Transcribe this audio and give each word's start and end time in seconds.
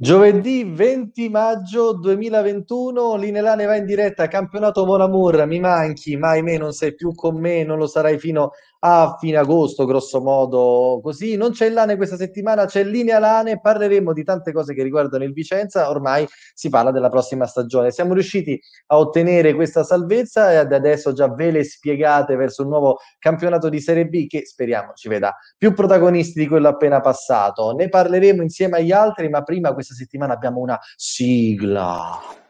Giovedì 0.00 0.62
20 0.62 1.28
maggio 1.28 1.92
2021, 1.92 3.16
Linelane 3.16 3.64
va 3.64 3.74
in 3.74 3.84
diretta, 3.84 4.28
campionato 4.28 4.86
Monamur, 4.86 5.44
mi 5.44 5.58
manchi, 5.58 6.16
mai 6.16 6.40
me 6.40 6.56
non 6.56 6.70
sei 6.70 6.94
più 6.94 7.12
con 7.16 7.36
me, 7.40 7.64
non 7.64 7.78
lo 7.78 7.88
sarai 7.88 8.16
fino 8.16 8.52
a 8.80 9.16
fine 9.18 9.36
agosto, 9.36 9.84
grosso 9.84 10.20
modo 10.20 11.00
così. 11.02 11.36
Non 11.36 11.50
c'è 11.50 11.68
Lane 11.68 11.96
questa 11.96 12.16
settimana, 12.16 12.66
c'è 12.66 12.84
Linea 12.84 13.18
Lane, 13.18 13.60
parleremo 13.60 14.12
di 14.12 14.24
tante 14.24 14.52
cose 14.52 14.74
che 14.74 14.82
riguardano 14.82 15.24
il 15.24 15.32
Vicenza, 15.32 15.88
ormai 15.90 16.26
si 16.54 16.68
parla 16.68 16.90
della 16.90 17.08
prossima 17.08 17.46
stagione. 17.46 17.90
Siamo 17.90 18.12
riusciti 18.12 18.60
a 18.86 18.98
ottenere 18.98 19.54
questa 19.54 19.84
salvezza 19.84 20.52
e 20.52 20.56
adesso 20.56 21.12
già 21.12 21.28
ve 21.28 21.50
le 21.50 21.64
spiegate 21.64 22.36
verso 22.36 22.62
un 22.62 22.68
nuovo 22.68 22.98
campionato 23.18 23.68
di 23.68 23.80
Serie 23.80 24.06
B 24.06 24.26
che 24.26 24.44
speriamo 24.44 24.92
ci 24.94 25.08
veda 25.08 25.34
più 25.56 25.74
protagonisti 25.74 26.38
di 26.38 26.46
quello 26.46 26.68
appena 26.68 27.00
passato. 27.00 27.72
Ne 27.72 27.88
parleremo 27.88 28.42
insieme 28.42 28.78
agli 28.78 28.92
altri, 28.92 29.28
ma 29.28 29.42
prima 29.42 29.72
questa 29.72 29.94
settimana 29.94 30.34
abbiamo 30.34 30.60
una 30.60 30.78
sigla. 30.96 32.47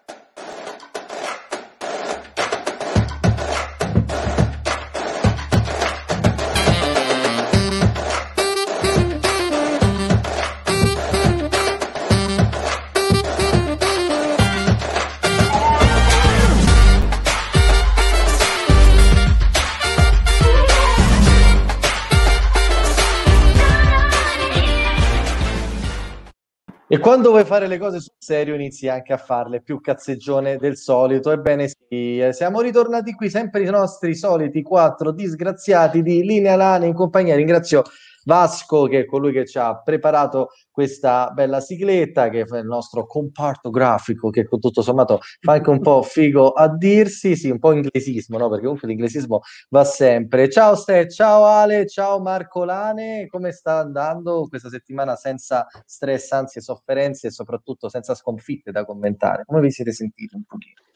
Quando 27.00 27.30
vuoi 27.30 27.44
fare 27.44 27.66
le 27.66 27.78
cose 27.78 28.00
sul 28.00 28.14
serio 28.18 28.54
inizi 28.54 28.88
anche 28.88 29.12
a 29.12 29.16
farle 29.16 29.60
più 29.60 29.80
cazzeggione 29.80 30.56
del 30.56 30.76
solito. 30.76 31.30
Ebbene 31.30 31.68
sì, 31.68 32.18
eh, 32.18 32.32
siamo 32.32 32.60
ritornati 32.60 33.12
qui 33.12 33.30
sempre 33.30 33.62
i 33.62 33.70
nostri 33.70 34.14
soliti 34.14 34.62
quattro 34.62 35.12
disgraziati 35.12 36.02
di 36.02 36.22
Linea 36.22 36.56
Lane 36.56 36.86
in 36.86 36.94
compagnia. 36.94 37.36
Ringrazio 37.36 37.84
Vasco, 38.28 38.84
che 38.84 39.00
è 39.00 39.04
colui 39.06 39.32
che 39.32 39.46
ci 39.46 39.58
ha 39.58 39.80
preparato 39.80 40.50
questa 40.70 41.30
bella 41.30 41.60
sigletta, 41.60 42.28
che 42.28 42.42
è 42.42 42.58
il 42.58 42.66
nostro 42.66 43.06
comparto 43.06 43.70
grafico, 43.70 44.28
che 44.28 44.44
tutto 44.44 44.82
sommato 44.82 45.20
fa 45.40 45.52
anche 45.52 45.70
un 45.70 45.80
po' 45.80 46.02
figo 46.04 46.50
a 46.50 46.68
dirsi, 46.68 47.36
sì, 47.36 47.48
un 47.48 47.58
po' 47.58 47.72
inglesismo, 47.72 48.36
no? 48.36 48.50
Perché 48.50 48.64
comunque 48.64 48.86
l'inglesismo 48.88 49.40
va 49.70 49.84
sempre. 49.84 50.50
Ciao 50.50 50.74
Ste, 50.74 51.08
ciao 51.08 51.44
Ale, 51.44 51.86
ciao 51.86 52.20
Marco 52.20 52.64
Lane, 52.64 53.28
come 53.28 53.50
sta 53.50 53.78
andando 53.78 54.46
questa 54.46 54.68
settimana 54.68 55.16
senza 55.16 55.66
stress, 55.86 56.30
ansie, 56.32 56.60
sofferenze 56.60 57.28
e 57.28 57.30
soprattutto 57.30 57.88
senza 57.88 58.14
sconfitte 58.14 58.70
da 58.70 58.84
commentare? 58.84 59.44
Come 59.46 59.62
vi 59.62 59.70
siete 59.70 59.92
sentiti 59.92 60.34
un 60.34 60.44
pochino? 60.44 60.87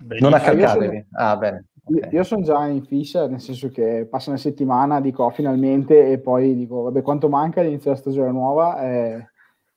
Benissimo. 0.00 0.30
Non 0.30 0.38
accalcatevi. 0.38 1.06
Ah, 1.12 1.36
bene. 1.36 1.66
Okay. 1.82 2.12
Io 2.12 2.22
sono 2.22 2.42
già 2.42 2.66
in 2.66 2.84
fissa, 2.84 3.26
nel 3.26 3.40
senso 3.40 3.68
che 3.68 4.06
passa 4.08 4.30
una 4.30 4.38
settimana, 4.38 5.00
dico 5.00 5.24
oh, 5.24 5.30
finalmente, 5.30 6.10
e 6.10 6.18
poi 6.18 6.54
dico, 6.54 6.82
vabbè, 6.82 7.02
quanto 7.02 7.28
manca 7.28 7.60
all'inizio 7.60 7.90
della 7.90 8.02
stagione 8.02 8.30
nuova? 8.30 8.80
Eh, 8.82 9.30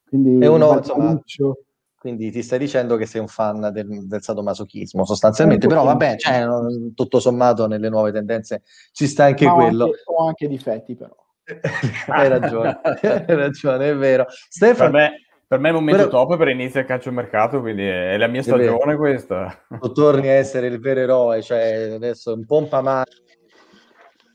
quindi, 0.08 0.44
e 0.44 0.48
uno, 0.48 0.78
insomma, 0.78 1.20
quindi 1.98 2.32
ti 2.32 2.44
stai 2.44 2.60
dicendo 2.60 2.98
che 2.98 3.06
sei 3.06 3.22
un 3.22 3.28
fan 3.28 3.72
del, 3.72 4.08
del 4.08 4.22
sadomasochismo 4.22 5.06
sostanzialmente, 5.06 5.68
però 5.68 5.84
vabbè, 5.86 6.18
cioè, 6.18 6.46
tutto 6.94 7.20
sommato 7.20 7.66
nelle 7.66 7.90
nuove 7.90 8.12
tendenze 8.12 8.64
ci 8.92 9.08
sta 9.08 9.26
anche 9.26 9.46
Ma 9.46 9.54
quello. 9.54 9.86
Anche, 9.86 10.02
ho 10.06 10.28
anche 10.28 10.48
difetti 10.48 10.96
però. 10.96 11.16
hai 12.08 12.28
ragione, 12.28 12.80
hai 12.84 13.26
ragione, 13.28 13.90
è 13.90 13.96
vero. 13.96 14.26
Stefano... 14.28 14.92
Me, 14.92 15.14
per 15.54 15.62
me 15.62 15.70
è 15.70 15.72
il 15.72 15.78
momento 15.78 16.08
Però... 16.08 16.26
top 16.26 16.38
per 16.38 16.48
inizio 16.48 16.80
il 16.80 16.88
calcio 16.88 17.12
mercato, 17.12 17.60
quindi 17.60 17.86
è 17.86 18.18
la 18.18 18.26
mia 18.26 18.42
stagione 18.42 18.96
questa. 18.96 19.56
Tu 19.80 19.92
torni 19.92 20.28
a 20.28 20.34
essere 20.34 20.66
il 20.66 20.80
vero 20.80 21.02
eroe, 21.02 21.44
cioè 21.44 21.92
adesso 21.94 22.34
un 22.34 22.44
pompa 22.44 22.82
mano 22.82 23.04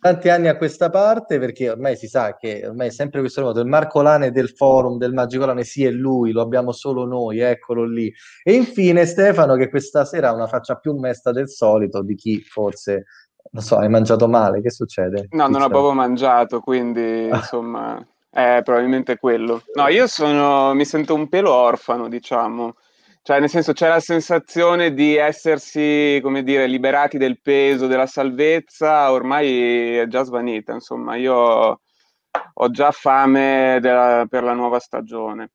tanti 0.00 0.28
anni 0.28 0.46
a 0.46 0.56
questa 0.56 0.90
parte 0.90 1.40
perché 1.40 1.70
ormai 1.70 1.96
si 1.96 2.06
sa 2.06 2.36
che 2.36 2.64
ormai 2.64 2.86
è 2.86 2.90
sempre 2.90 3.18
questo 3.18 3.42
modo 3.42 3.60
il 3.60 3.66
Marco 3.66 4.00
Lane 4.00 4.30
del 4.30 4.50
forum 4.50 4.96
del 4.96 5.12
Magicolane 5.12 5.64
sì 5.64 5.84
è 5.84 5.90
lui 5.90 6.30
lo 6.30 6.40
abbiamo 6.40 6.70
solo 6.70 7.04
noi 7.04 7.40
eccolo 7.40 7.84
lì 7.84 8.08
e 8.44 8.52
infine 8.52 9.06
Stefano 9.06 9.56
che 9.56 9.68
questa 9.68 10.04
sera 10.04 10.28
ha 10.28 10.34
una 10.34 10.46
faccia 10.46 10.76
più 10.76 10.94
mesta 10.94 11.32
del 11.32 11.48
solito 11.48 12.00
di 12.04 12.14
chi 12.14 12.40
forse 12.42 13.06
non 13.50 13.62
so 13.64 13.76
hai 13.78 13.88
mangiato 13.88 14.28
male 14.28 14.62
che 14.62 14.70
succede? 14.70 15.26
no 15.30 15.48
non 15.48 15.62
ho 15.62 15.68
proprio 15.68 15.94
mangiato 15.94 16.60
quindi 16.60 17.26
insomma 17.34 18.00
eh, 18.30 18.60
probabilmente 18.62 19.16
quello. 19.16 19.62
No, 19.74 19.88
io 19.88 20.06
sono, 20.06 20.74
mi 20.74 20.84
sento 20.84 21.14
un 21.14 21.28
pelo 21.28 21.52
orfano, 21.52 22.08
diciamo. 22.08 22.74
Cioè, 23.22 23.40
nel 23.40 23.50
senso, 23.50 23.72
c'è 23.72 23.88
la 23.88 24.00
sensazione 24.00 24.94
di 24.94 25.16
essersi, 25.16 26.18
come 26.22 26.42
dire, 26.42 26.66
liberati 26.66 27.18
del 27.18 27.40
peso, 27.42 27.86
della 27.86 28.06
salvezza, 28.06 29.12
ormai 29.12 29.96
è 29.96 30.06
già 30.06 30.22
svanita. 30.22 30.72
Insomma, 30.72 31.16
io 31.16 31.80
ho 32.54 32.70
già 32.70 32.90
fame 32.90 33.78
della, 33.80 34.26
per 34.28 34.42
la 34.42 34.54
nuova 34.54 34.78
stagione. 34.78 35.50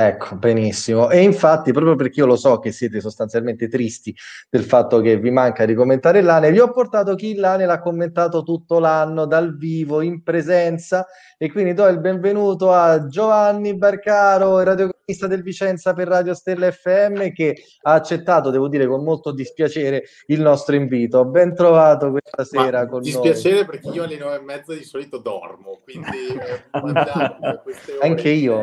Ecco, 0.00 0.36
benissimo. 0.36 1.10
E 1.10 1.20
infatti, 1.22 1.72
proprio 1.72 1.96
perché 1.96 2.20
io 2.20 2.26
lo 2.26 2.36
so 2.36 2.60
che 2.60 2.70
siete 2.70 3.00
sostanzialmente 3.00 3.66
tristi 3.66 4.14
del 4.48 4.62
fatto 4.62 5.00
che 5.00 5.18
vi 5.18 5.32
manca 5.32 5.64
di 5.64 5.74
commentare 5.74 6.20
l'ANE, 6.22 6.52
vi 6.52 6.60
ho 6.60 6.70
portato 6.70 7.16
chi 7.16 7.34
l'ANE 7.34 7.66
l'ha 7.66 7.80
commentato 7.80 8.44
tutto 8.44 8.78
l'anno 8.78 9.26
dal 9.26 9.56
vivo, 9.56 10.00
in 10.00 10.22
presenza, 10.22 11.04
e 11.36 11.50
quindi 11.50 11.74
do 11.74 11.88
il 11.88 11.98
benvenuto 11.98 12.72
a 12.72 13.08
Giovanni 13.08 13.76
Barcaro, 13.76 14.62
radiocronista 15.08 15.26
del 15.26 15.42
Vicenza 15.42 15.94
per 15.94 16.08
Radio 16.08 16.34
Stella 16.34 16.70
FM, 16.70 17.32
che 17.32 17.64
ha 17.82 17.94
accettato, 17.94 18.50
devo 18.50 18.68
dire, 18.68 18.86
con 18.86 19.02
molto 19.02 19.32
dispiacere 19.32 20.04
il 20.26 20.40
nostro 20.40 20.74
invito. 20.76 21.24
Ben 21.24 21.54
trovato 21.54 22.10
questa 22.10 22.44
sera 22.44 22.80
Ma 22.80 22.88
con 22.88 23.00
dispiacere 23.00 23.54
noi. 23.56 23.66
perché 23.66 23.88
io 23.88 24.02
alle 24.04 24.18
nove 24.18 24.36
e 24.36 24.40
mezza 24.40 24.74
di 24.74 24.84
solito 24.84 25.18
dormo, 25.18 25.80
quindi 25.82 26.28
eh, 26.28 26.64
anche 28.00 28.28
io. 28.28 28.60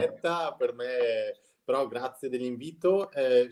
Per 0.57 0.73
me 0.73 0.85
però 1.65 1.87
grazie 1.87 2.29
dell'invito. 2.29 3.11
Eh, 3.11 3.49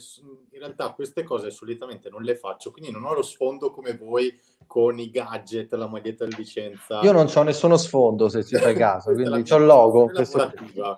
in 0.52 0.60
realtà 0.60 0.92
queste 0.92 1.24
cose 1.24 1.50
solitamente 1.50 2.10
non 2.10 2.22
le 2.22 2.36
faccio, 2.36 2.72
quindi 2.72 2.92
non 2.92 3.04
ho 3.06 3.14
lo 3.16 3.24
sfondo 3.24 3.72
come 3.72 3.98
voi 3.98 4.32
con 4.66 5.00
i 5.00 5.10
gadget, 5.10 5.74
la 5.74 5.88
maglietta 5.88 6.26
del 6.26 6.36
Vicenza. 6.36 7.02
Io 7.02 7.12
non 7.12 7.30
ho 7.34 7.44
nessuno 7.44 7.78
sfondo, 7.78 8.30
se 8.30 8.44
ci 8.44 8.56
fai 8.56 8.76
caso, 8.76 9.12
quindi 9.14 9.52
ho 9.52 9.58
il 9.58 9.66
logo. 9.66 10.12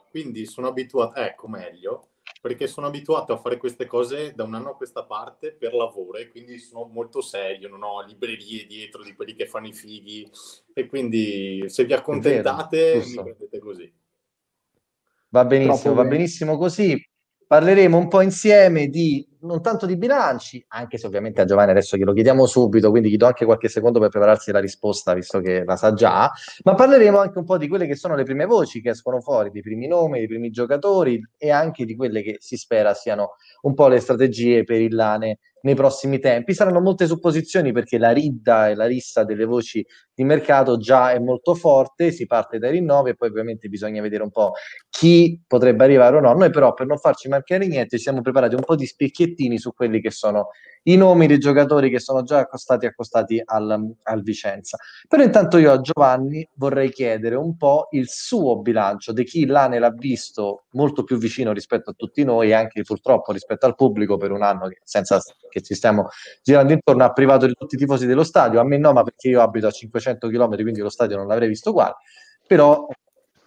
Quindi 0.10 0.46
sono 0.46 0.68
abituato, 0.68 1.20
ecco 1.20 1.48
meglio, 1.48 2.10
perché 2.42 2.68
sono 2.68 2.88
abituato 2.88 3.34
a 3.34 3.38
fare 3.38 3.58
queste 3.58 3.88
cose 3.88 4.34
da 4.36 4.44
un 4.44 4.54
anno 4.54 4.70
a 4.70 4.76
questa 4.76 5.04
parte 5.04 5.52
per 5.52 5.74
lavoro 5.74 6.18
e 6.18 6.30
quindi 6.30 6.60
sono 6.60 6.86
molto 6.86 7.22
serio, 7.22 7.70
non 7.70 7.82
ho 7.82 8.04
librerie 8.04 8.68
dietro 8.68 9.02
di 9.04 9.16
quelli 9.16 9.34
che 9.34 9.48
fanno 9.48 9.68
i 9.68 9.74
fighi 9.74 10.30
e 10.74 10.86
quindi 10.86 11.64
se 11.68 11.86
vi 11.86 11.94
accontentate 11.94 13.04
mi 13.04 13.14
prendete 13.14 13.60
così. 13.60 13.94
Va 15.30 15.44
benissimo, 15.44 15.94
va 15.96 16.06
benissimo 16.06 16.58
così. 16.58 17.04
Parleremo 17.48 17.98
un 17.98 18.08
po' 18.08 18.22
insieme 18.22 18.88
di 18.88 19.28
non 19.46 19.62
tanto 19.62 19.86
di 19.86 19.98
bilanci, 19.98 20.64
anche 20.70 20.98
se 20.98 21.08
ovviamente 21.08 21.42
a 21.42 21.46
Giovanni 21.46 21.72
adesso 21.72 21.98
glielo 21.98 22.14
chiediamo 22.14 22.46
subito, 22.46 22.90
quindi 22.90 23.10
gli 23.10 23.18
do 23.18 23.28
anche 23.28 23.46
qualche 23.46 23.70
secondo 23.70 24.00
per 24.00 24.10
prepararsi 24.10 24.52
la 24.52 24.60
risposta, 24.60 25.14
visto 25.14 25.40
che 25.40 25.64
la 25.64 25.76
sa 25.76 25.94
già, 25.94 26.32
ma 26.64 26.74
parleremo 26.74 27.20
anche 27.20 27.38
un 27.38 27.46
po' 27.46 27.58
di 27.58 27.68
quelle 27.68 27.88
che 27.88 27.96
sono 27.96 28.16
le 28.16 28.24
prime 28.24 28.46
voci 28.46 28.82
che 28.82 28.90
escono 28.90 29.22
fuori, 29.22 29.52
dei 29.52 29.62
primi 29.62 29.88
nomi, 29.88 30.20
dei 30.20 30.28
primi 30.28 30.50
giocatori 30.50 31.22
e 31.38 31.52
anche 31.52 31.86
di 31.86 31.96
quelle 31.96 32.22
che 32.22 32.38
si 32.40 32.58
spera 32.58 32.94
siano 32.94 33.36
un 33.62 33.74
po' 33.74 33.88
le 33.88 34.00
strategie 34.00 34.64
per 34.64 34.82
il 34.82 34.94
Lane 34.94 35.40
nei 35.66 35.76
prossimi 35.76 36.20
tempi. 36.20 36.54
Saranno 36.54 36.80
molte 36.80 37.08
supposizioni 37.08 37.72
perché 37.72 37.98
la 37.98 38.12
ridda 38.12 38.70
e 38.70 38.76
la 38.76 38.86
rissa 38.86 39.24
delle 39.24 39.46
voci 39.46 39.86
di 40.14 40.24
mercato 40.24 40.78
già 40.78 41.12
è 41.12 41.20
molto 41.20 41.56
forte, 41.56 42.12
si 42.12 42.26
parte 42.26 42.58
dai 42.58 42.72
rinnovi 42.72 43.12
e 43.12 43.16
poi 43.16 43.30
ovviamente 43.30 43.68
bisogna 43.68 44.02
vedere 44.02 44.24
un 44.24 44.32
po' 44.32 44.54
chi 44.90 45.42
potrebbe 45.46 45.84
arrivare 45.84 46.16
o 46.16 46.20
no. 46.20 46.34
Noi 46.34 46.50
però 46.50 46.74
per 46.74 46.88
non 46.88 46.98
farci 46.98 47.28
mancare 47.28 47.68
niente 47.68 47.98
siamo 47.98 48.22
preparati 48.22 48.56
un 48.56 48.64
po' 48.64 48.76
di 48.76 48.86
spicchietti 48.86 49.26
spicchiettini 49.26 49.58
su 49.58 49.74
quelli 49.74 50.02
che 50.02 50.12
sono 50.12 50.50
i 50.88 50.98
nomi 50.98 51.28
dei 51.28 51.40
giocatori 51.40 51.90
che 51.90 52.00
sono 52.00 52.24
già 52.24 52.40
accostati 52.40 52.86
accostati 52.86 53.42
al, 53.44 53.96
al 54.04 54.22
Vicenza. 54.22 54.78
Però 55.08 55.24
intanto 55.24 55.58
io 55.58 55.72
a 55.72 55.82
Giovanni 55.82 56.48
vorrei 56.56 56.92
chiedere 56.92 57.36
un 57.36 57.56
po' 57.58 57.88
il 57.92 58.08
suo 58.10 58.58
bilancio 58.60 59.12
di 59.12 59.24
chi 59.24 59.46
l'Ane 59.46 59.80
l'ha 59.80 59.92
visto 59.92 60.66
molto 60.72 61.04
più 61.04 61.18
vicino 61.18 61.52
rispetto 61.54 61.92
a 61.92 61.94
tutti 61.94 62.24
noi 62.24 62.50
e 62.50 62.54
anche 62.54 62.84
purtroppo 62.84 63.32
rispetto 63.32 63.66
al 63.66 63.76
pubblico 63.76 64.18
per 64.18 64.32
un 64.32 64.44
anno 64.44 64.68
che, 64.68 64.82
senza 64.84 65.20
che 65.50 65.62
ci 65.62 65.74
stiamo 65.74 66.10
girando 66.44 66.74
intorno 66.74 67.04
ha 67.04 67.12
privato 67.12 67.46
di 67.46 67.54
tutti 67.54 67.76
i 67.76 67.78
tifosi 67.78 68.06
dello 68.06 68.24
stadio. 68.24 68.60
A 68.60 68.64
me 68.64 68.78
no, 68.78 68.94
ma 68.94 69.04
perché 69.04 69.30
io 69.30 69.42
abito 69.42 69.68
a 69.68 69.72
500 69.72 70.28
km, 70.28 70.56
quindi 70.62 70.82
lo 70.82 70.90
stadio 70.90 71.18
non 71.18 71.28
l'avrei 71.28 71.48
visto 71.48 71.72
uguale. 71.72 71.96
Però 72.46 72.88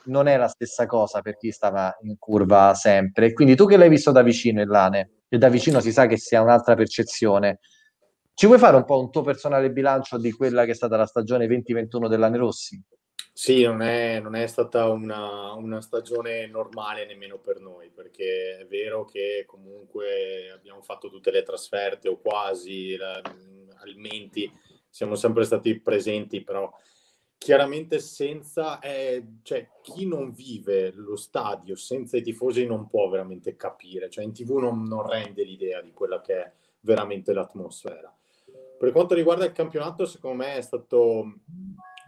non 0.08 0.26
è 0.26 0.36
la 0.36 0.48
stessa 0.48 0.86
cosa 0.86 1.20
per 1.20 1.36
chi 1.36 1.50
stava 1.50 1.96
in 2.02 2.18
curva 2.18 2.74
sempre. 2.74 3.32
Quindi 3.32 3.56
tu 3.56 3.66
che 3.66 3.76
l'hai 3.76 3.88
visto 3.88 4.10
da 4.10 4.22
vicino, 4.22 4.64
Lane, 4.64 5.22
e 5.28 5.38
da 5.38 5.48
vicino 5.48 5.80
si 5.80 5.92
sa 5.92 6.06
che 6.06 6.18
si 6.18 6.36
ha 6.36 6.42
un'altra 6.42 6.74
percezione. 6.74 7.60
Ci 8.34 8.46
vuoi 8.46 8.58
fare 8.58 8.76
un 8.76 8.84
po' 8.84 9.00
un 9.00 9.10
tuo 9.10 9.22
personale 9.22 9.70
bilancio 9.70 10.18
di 10.18 10.30
quella 10.32 10.64
che 10.64 10.70
è 10.70 10.74
stata 10.74 10.96
la 10.96 11.06
stagione 11.06 11.46
2021 11.46 12.08
dell'Ane 12.08 12.36
Rossi? 12.36 12.80
Sì, 13.32 13.62
non 13.62 13.82
è, 13.82 14.18
non 14.18 14.34
è 14.34 14.46
stata 14.48 14.88
una, 14.88 15.52
una, 15.52 15.80
stagione 15.80 16.46
normale 16.48 17.06
nemmeno 17.06 17.38
per 17.38 17.60
noi, 17.60 17.88
perché 17.88 18.58
è 18.58 18.66
vero 18.66 19.04
che 19.04 19.44
comunque 19.46 20.50
abbiamo 20.52 20.82
fatto 20.82 21.08
tutte 21.08 21.30
le 21.30 21.44
trasferte 21.44 22.08
o 22.08 22.18
quasi, 22.18 22.96
la, 22.96 23.20
alimenti, 23.80 24.52
siamo 24.88 25.14
sempre 25.14 25.44
stati 25.44 25.78
presenti, 25.80 26.42
però 26.42 26.68
chiaramente 27.38 28.00
senza, 28.00 28.80
eh, 28.80 29.24
cioè 29.42 29.70
chi 29.80 30.06
non 30.06 30.32
vive 30.32 30.92
lo 30.92 31.16
stadio 31.16 31.76
senza 31.76 32.16
i 32.16 32.22
tifosi 32.22 32.66
non 32.66 32.88
può 32.88 33.08
veramente 33.08 33.56
capire, 33.56 34.10
cioè 34.10 34.24
in 34.24 34.32
tv 34.32 34.56
non, 34.56 34.82
non 34.82 35.06
rende 35.08 35.44
l'idea 35.44 35.80
di 35.80 35.92
quella 35.92 36.20
che 36.20 36.34
è 36.34 36.52
veramente 36.80 37.32
l'atmosfera. 37.32 38.12
Per 38.78 38.92
quanto 38.92 39.14
riguarda 39.14 39.44
il 39.44 39.52
campionato, 39.52 40.04
secondo 40.04 40.44
me 40.44 40.56
è 40.56 40.60
stato 40.60 41.40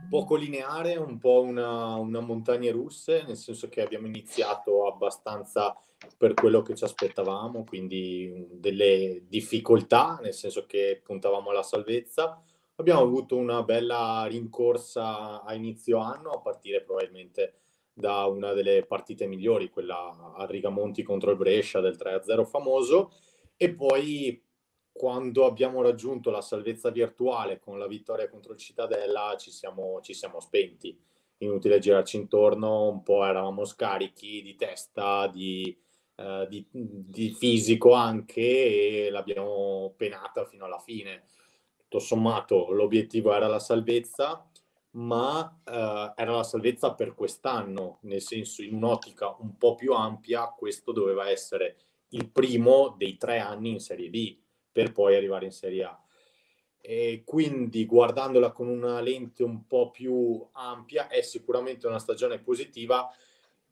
poco 0.09 0.35
lineare, 0.35 0.97
un 0.97 1.19
po' 1.19 1.43
una, 1.43 1.95
una 1.95 2.21
montagna 2.21 2.71
russe, 2.73 3.25
nel 3.27 3.37
senso 3.37 3.69
che 3.69 3.83
abbiamo 3.83 4.07
iniziato 4.07 4.87
abbastanza 4.87 5.77
per 6.17 6.35
quello 6.35 6.63
che 6.63 6.75
ci 6.75 6.85
aspettavamo, 6.85 7.65
quindi 7.65 8.47
delle 8.53 9.25
difficoltà, 9.29 10.19
nel 10.23 10.33
senso 10.33 10.65
che 10.67 11.01
puntavamo 11.05 11.51
alla 11.51 11.63
salvezza. 11.63 12.43
Abbiamo 12.81 13.03
avuto 13.03 13.37
una 13.37 13.63
bella 13.63 14.25
rincorsa 14.27 15.43
a 15.43 15.53
inizio 15.53 15.99
anno, 15.99 16.31
a 16.31 16.41
partire 16.41 16.81
probabilmente 16.81 17.57
da 17.93 18.25
una 18.25 18.55
delle 18.55 18.87
partite 18.87 19.27
migliori, 19.27 19.69
quella 19.69 20.33
a 20.35 20.47
Rigamonti 20.47 21.03
contro 21.03 21.31
il 21.31 21.37
Brescia 21.37 21.81
del 21.81 21.99
3-0 21.99 22.43
famoso, 22.47 23.13
e 23.59 23.75
poi 23.75 24.43
quando 24.91 25.45
abbiamo 25.45 25.83
raggiunto 25.83 26.31
la 26.31 26.41
salvezza 26.41 26.89
virtuale 26.89 27.59
con 27.59 27.79
la 27.79 27.87
vittoria 27.87 28.31
contro 28.31 28.55
il 28.55 28.59
Cittadella 28.59 29.37
ci 29.39 29.51
siamo, 29.51 30.01
ci 30.01 30.15
siamo 30.15 30.41
spenti. 30.41 30.99
Inutile 31.39 31.81
girarci 31.81 32.17
intorno, 32.17 32.89
un 32.89 33.03
po' 33.03 33.27
eravamo 33.27 33.67
scarichi 33.67 34.41
di 34.41 34.57
testa, 34.57 35.27
di, 35.27 35.79
eh, 36.17 36.47
di, 36.49 36.67
di 36.71 37.31
fisico 37.33 37.93
anche 37.93 39.05
e 39.07 39.11
l'abbiamo 39.11 39.93
penata 39.99 40.47
fino 40.47 40.65
alla 40.65 40.79
fine. 40.79 41.25
Tutto 41.91 42.05
sommato 42.05 42.71
l'obiettivo 42.71 43.35
era 43.35 43.49
la 43.49 43.59
salvezza, 43.59 44.49
ma 44.93 45.61
eh, 45.65 46.13
era 46.15 46.37
la 46.37 46.45
salvezza 46.45 46.95
per 46.95 47.17
quest'anno, 47.17 47.99
nel 48.03 48.21
senso 48.21 48.63
in 48.63 48.75
un'ottica 48.75 49.35
un 49.41 49.57
po' 49.59 49.75
più 49.75 49.93
ampia, 49.93 50.55
questo 50.57 50.93
doveva 50.93 51.29
essere 51.29 51.79
il 52.11 52.31
primo 52.31 52.95
dei 52.97 53.17
tre 53.17 53.41
anni 53.41 53.71
in 53.71 53.81
Serie 53.81 54.09
B 54.09 54.39
per 54.71 54.93
poi 54.93 55.17
arrivare 55.17 55.47
in 55.47 55.51
Serie 55.51 55.83
A. 55.83 56.01
E 56.81 57.23
quindi 57.25 57.85
guardandola 57.87 58.53
con 58.53 58.69
una 58.69 59.01
lente 59.01 59.43
un 59.43 59.67
po' 59.67 59.91
più 59.91 60.47
ampia 60.53 61.09
è 61.09 61.23
sicuramente 61.23 61.89
una 61.89 61.99
stagione 61.99 62.39
positiva, 62.39 63.13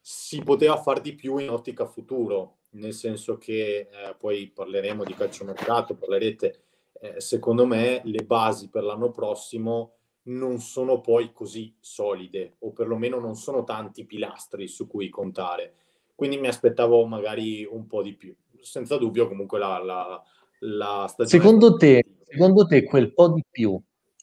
si 0.00 0.42
poteva 0.42 0.76
far 0.76 1.00
di 1.00 1.14
più 1.14 1.38
in 1.38 1.50
ottica 1.50 1.86
futuro, 1.86 2.56
nel 2.70 2.94
senso 2.94 3.38
che 3.38 3.78
eh, 3.78 4.16
poi 4.18 4.48
parleremo 4.48 5.04
di 5.04 5.14
calciomercato, 5.14 5.94
parlerete, 5.94 6.64
eh, 7.00 7.20
secondo 7.20 7.66
me 7.66 8.00
le 8.04 8.24
basi 8.24 8.68
per 8.68 8.84
l'anno 8.84 9.10
prossimo 9.10 9.92
non 10.28 10.58
sono 10.60 11.00
poi 11.00 11.32
così 11.32 11.74
solide 11.80 12.56
o 12.60 12.72
perlomeno 12.72 13.18
non 13.18 13.34
sono 13.34 13.64
tanti 13.64 14.04
pilastri 14.04 14.68
su 14.68 14.86
cui 14.86 15.08
contare. 15.08 15.74
Quindi 16.14 16.38
mi 16.38 16.48
aspettavo 16.48 17.06
magari 17.06 17.64
un 17.64 17.86
po' 17.86 18.02
di 18.02 18.14
più. 18.14 18.34
Senza 18.60 18.96
dubbio 18.96 19.28
comunque 19.28 19.58
la, 19.58 19.78
la 19.78 20.22
la 20.60 21.06
stagione. 21.08 21.42
Secondo 21.42 21.76
te, 21.76 22.04
secondo 22.26 22.66
te 22.66 22.84
quel 22.84 23.12
po' 23.12 23.32
di 23.32 23.44
più, 23.48 23.80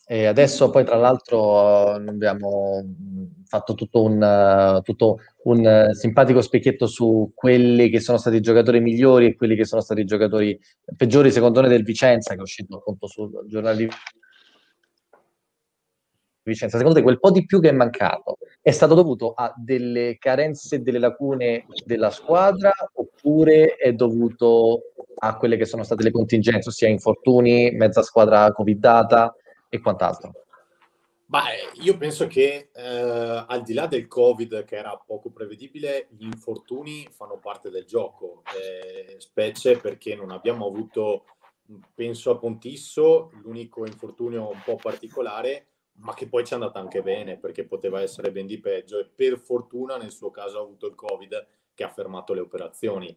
e 0.07 0.25
adesso 0.25 0.69
poi 0.69 0.85
tra 0.85 0.97
l'altro 0.97 1.93
abbiamo 1.93 2.83
fatto 3.45 3.73
tutto 3.73 4.03
un, 4.03 4.81
tutto 4.83 5.17
un 5.43 5.89
simpatico 5.93 6.41
specchietto 6.41 6.85
su 6.85 7.31
quelli 7.33 7.89
che 7.89 7.99
sono 7.99 8.19
stati 8.19 8.35
i 8.35 8.41
giocatori 8.41 8.79
migliori 8.81 9.25
e 9.25 9.35
quelli 9.35 9.55
che 9.55 9.65
sono 9.65 9.81
stati 9.81 10.01
i 10.01 10.05
giocatori 10.05 10.59
peggiori 10.95 11.31
secondo 11.31 11.61
noi 11.61 11.69
del 11.69 11.83
Vicenza 11.83 12.33
che 12.33 12.39
è 12.39 12.43
uscito 12.43 12.77
appunto 12.77 13.07
sul 13.07 13.45
giornale 13.47 13.77
di 13.77 13.89
Vicenza. 16.43 16.77
Secondo 16.77 16.99
te 16.99 17.03
quel 17.03 17.19
po' 17.19 17.31
di 17.31 17.43
più 17.43 17.59
che 17.59 17.69
è 17.69 17.71
mancato 17.71 18.37
è 18.61 18.69
stato 18.69 18.93
dovuto 18.93 19.33
a 19.33 19.51
delle 19.57 20.17
carenze 20.19 20.83
delle 20.83 20.99
lacune 20.99 21.65
della 21.83 22.11
squadra 22.11 22.71
oppure 22.93 23.75
è 23.75 23.93
dovuto 23.93 24.91
a 25.17 25.37
quelle 25.37 25.57
che 25.57 25.65
sono 25.65 25.81
state 25.81 26.03
le 26.03 26.11
contingenze, 26.11 26.69
ossia 26.69 26.87
infortuni, 26.87 27.71
mezza 27.71 28.03
squadra 28.03 28.51
covidata 28.51 29.33
e 29.75 29.81
quant'altro? 29.81 30.33
Beh, 31.27 31.81
io 31.81 31.97
penso 31.97 32.27
che 32.27 32.69
eh, 32.71 33.45
al 33.47 33.63
di 33.63 33.73
là 33.73 33.87
del 33.87 34.07
Covid, 34.07 34.63
che 34.63 34.75
era 34.75 34.95
poco 34.95 35.31
prevedibile, 35.31 36.07
gli 36.11 36.25
infortuni 36.25 37.07
fanno 37.09 37.39
parte 37.39 37.69
del 37.69 37.85
gioco, 37.85 38.43
eh, 38.55 39.15
specie 39.19 39.79
perché 39.79 40.15
non 40.15 40.29
abbiamo 40.29 40.67
avuto, 40.67 41.25
penso 41.95 42.29
a 42.29 42.37
Pontisso, 42.37 43.31
l'unico 43.41 43.87
infortunio 43.87 44.49
un 44.49 44.61
po' 44.63 44.75
particolare, 44.75 45.67
ma 45.97 46.13
che 46.13 46.27
poi 46.27 46.45
ci 46.45 46.51
è 46.51 46.55
andata 46.55 46.79
anche 46.79 47.01
bene 47.01 47.37
perché 47.37 47.65
poteva 47.65 48.01
essere 48.01 48.31
ben 48.31 48.45
di 48.45 48.59
peggio 48.59 48.99
e 48.99 49.05
per 49.05 49.39
fortuna 49.39 49.97
nel 49.97 50.11
suo 50.11 50.29
caso 50.29 50.59
ha 50.59 50.61
avuto 50.61 50.87
il 50.87 50.95
Covid 50.95 51.47
che 51.73 51.83
ha 51.83 51.89
fermato 51.89 52.33
le 52.33 52.41
operazioni 52.41 53.15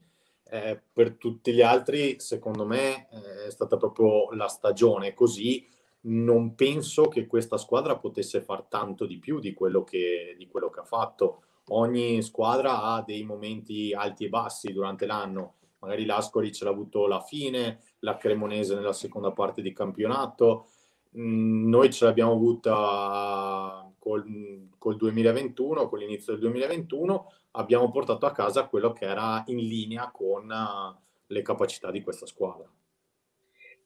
eh, 0.50 0.80
per 0.92 1.16
tutti 1.16 1.52
gli 1.52 1.60
altri, 1.60 2.20
secondo 2.20 2.64
me, 2.64 3.08
eh, 3.10 3.46
è 3.46 3.50
stata 3.50 3.76
proprio 3.76 4.30
la 4.32 4.48
stagione 4.48 5.12
così. 5.12 5.66
Non 6.00 6.54
penso 6.54 7.08
che 7.08 7.26
questa 7.26 7.56
squadra 7.56 7.98
potesse 7.98 8.40
far 8.40 8.64
tanto 8.64 9.06
di 9.06 9.18
più 9.18 9.40
di 9.40 9.52
quello 9.52 9.84
che, 9.84 10.34
di 10.38 10.46
quello 10.46 10.70
che 10.70 10.80
ha 10.80 10.84
fatto. 10.84 11.42
Ogni 11.68 12.22
squadra 12.22 12.82
ha 12.82 13.02
dei 13.02 13.24
momenti 13.24 13.92
alti 13.92 14.24
e 14.24 14.28
bassi 14.28 14.72
durante 14.72 15.06
l'anno. 15.06 15.54
Magari 15.80 16.04
l'Ascoli 16.04 16.52
ce 16.52 16.64
l'ha 16.64 16.70
avuto 16.70 17.04
alla 17.04 17.20
fine, 17.20 17.80
la 18.00 18.16
Cremonese 18.16 18.74
nella 18.74 18.92
seconda 18.92 19.32
parte 19.32 19.62
di 19.62 19.72
campionato. 19.72 20.68
Mm, 21.16 21.68
noi 21.68 21.92
ce 21.92 22.04
l'abbiamo 22.04 22.32
avuta 22.32 23.90
col, 23.98 24.68
col 24.78 24.96
2021, 24.96 25.88
con 25.88 25.98
l'inizio 25.98 26.32
del 26.32 26.42
2021 26.42 27.32
abbiamo 27.52 27.90
portato 27.90 28.26
a 28.26 28.32
casa 28.32 28.66
quello 28.66 28.92
che 28.92 29.04
era 29.04 29.42
in 29.46 29.58
linea 29.58 30.10
con 30.10 30.48
uh, 30.48 30.96
le 31.26 31.42
capacità 31.42 31.90
di 31.90 32.02
questa 32.02 32.26
squadra. 32.26 32.68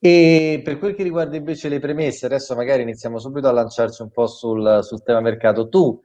E 0.04 0.60
per 0.64 0.78
quel 0.78 0.96
che 0.96 1.04
riguarda 1.04 1.36
invece 1.36 1.68
le 1.68 1.78
premesse, 1.78 2.26
adesso 2.26 2.56
magari 2.56 2.82
iniziamo 2.82 3.20
subito 3.20 3.46
a 3.46 3.52
lanciarci 3.52 4.02
un 4.02 4.10
po' 4.10 4.26
sul, 4.26 4.80
sul 4.82 5.00
tema 5.04 5.20
mercato. 5.20 5.68
Tu 5.68 5.96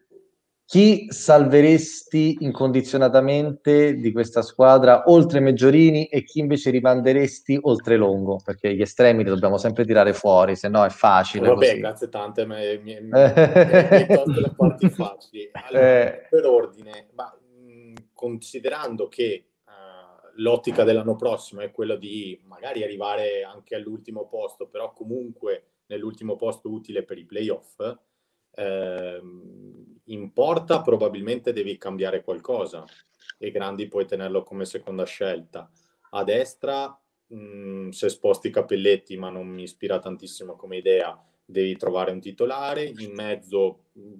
chi 0.66 1.08
salveresti 1.10 2.38
incondizionatamente 2.42 3.96
di 3.96 4.12
questa 4.12 4.44
squadra 4.44 5.06
oltre 5.08 5.40
Meggiorini 5.40 6.06
e 6.06 6.24
chi 6.24 6.42
invece 6.42 6.70
rimanderesti 6.70 7.58
oltre 7.64 7.98
Longo? 7.98 8.40
Perché 8.44 8.76
gli 8.76 8.82
estremi 8.82 9.24
li 9.24 9.30
dobbiamo 9.30 9.58
sempre 9.58 9.84
tirare 9.84 10.14
fuori, 10.14 10.56
se 10.56 10.70
no 10.70 10.86
è 10.86 10.90
facile. 10.90 11.48
Vabbè, 11.48 11.66
così. 11.66 11.80
grazie 11.80 12.10
tante, 12.10 12.46
mi 12.46 12.54
hai 12.54 12.80
le 13.10 14.54
parti 14.56 14.90
facili. 14.90 15.50
Allora, 15.54 16.04
eh. 16.04 16.28
Per 16.30 16.46
ordine, 16.46 17.08
ma 17.16 17.36
considerando 18.14 19.08
che 19.08 19.47
l'ottica 20.38 20.84
dell'anno 20.84 21.16
prossimo 21.16 21.62
è 21.62 21.72
quella 21.72 21.96
di 21.96 22.40
magari 22.46 22.84
arrivare 22.84 23.44
anche 23.44 23.76
all'ultimo 23.76 24.28
posto, 24.28 24.68
però 24.68 24.94
comunque 24.94 25.82
nell'ultimo 25.88 26.36
posto 26.36 26.70
utile 26.70 27.04
per 27.04 27.18
i 27.18 27.26
playoff, 27.26 27.80
eh, 28.52 29.22
in 30.06 30.34
porta 30.34 30.82
probabilmente 30.82 31.54
devi 31.54 31.78
cambiare 31.78 32.24
qualcosa 32.24 32.84
e 33.38 33.52
Grandi 33.52 33.88
puoi 33.88 34.06
tenerlo 34.06 34.44
come 34.44 34.66
seconda 34.66 35.06
scelta. 35.06 35.70
A 36.12 36.24
destra, 36.24 37.00
mh, 37.28 37.38
mm, 37.38 37.90
se 37.90 38.10
sposti 38.10 38.48
i 38.48 38.52
Capelletti, 38.52 39.18
ma 39.18 39.30
non 39.30 39.48
mi 39.48 39.64
ispira 39.64 40.00
tantissimo 40.00 40.56
come 40.56 40.78
idea, 40.78 41.20
devi 41.46 41.76
trovare 41.76 42.12
un 42.12 42.20
titolare. 42.20 42.84
In 42.84 43.14
mezzo 43.14 43.86
mh, 43.94 44.02
mm, 44.02 44.14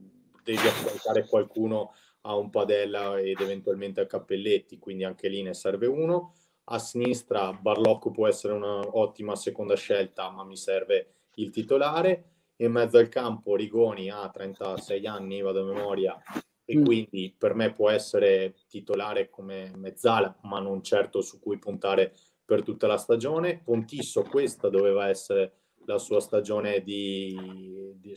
devi 0.44 0.68
affrontare 0.68 1.26
qualcuno 1.26 1.94
a 2.28 2.36
un 2.36 2.50
Padella 2.50 3.20
ed 3.20 3.40
eventualmente 3.40 4.02
a 4.02 4.06
Cappelletti, 4.06 4.78
quindi 4.78 5.06
anche 5.06 5.30
lì 5.30 5.42
ne 5.42 5.54
serve 5.54 5.88
uno. 5.88 6.34
A 6.66 6.80
sinistra 6.80 7.54
Barlocco 7.54 8.12
può 8.12 8.28
essere 8.28 8.54
un'ottima 8.54 9.36
seconda 9.36 9.76
scelta, 9.76 10.30
ma 10.30 10.44
mi 10.44 10.58
serve 10.58 11.14
il 11.36 11.50
titolare. 11.50 12.32
In 12.58 12.74
mezzo 12.74 12.98
al 12.98 13.08
campo 13.08 13.56
Rigoni 13.56 14.10
ha 14.10 14.30
36 14.30 15.08
anni, 15.08 15.42
vado 15.42 15.62
a 15.62 15.74
memoria, 15.74 16.22
e 16.66 16.78
mm. 16.78 16.84
quindi 16.84 17.34
per 17.38 17.54
me 17.54 17.72
può 17.72 17.90
essere 17.90 18.56
titolare 18.68 19.30
come 19.30 19.72
mezzala, 19.76 20.38
ma 20.44 20.60
non 20.60 20.84
certo 20.84 21.22
su 21.22 21.40
cui 21.40 21.58
puntare 21.58 22.14
per 22.44 22.64
tutta 22.64 22.88
la 22.88 22.98
stagione. 22.98 23.62
Pontisso, 23.64 24.24
questa 24.24 24.68
doveva 24.68 25.08
essere 25.08 25.54
la 25.86 25.98
sua 25.98 26.20
stagione 26.20 26.82
di, 26.84 27.94
di, 27.96 28.14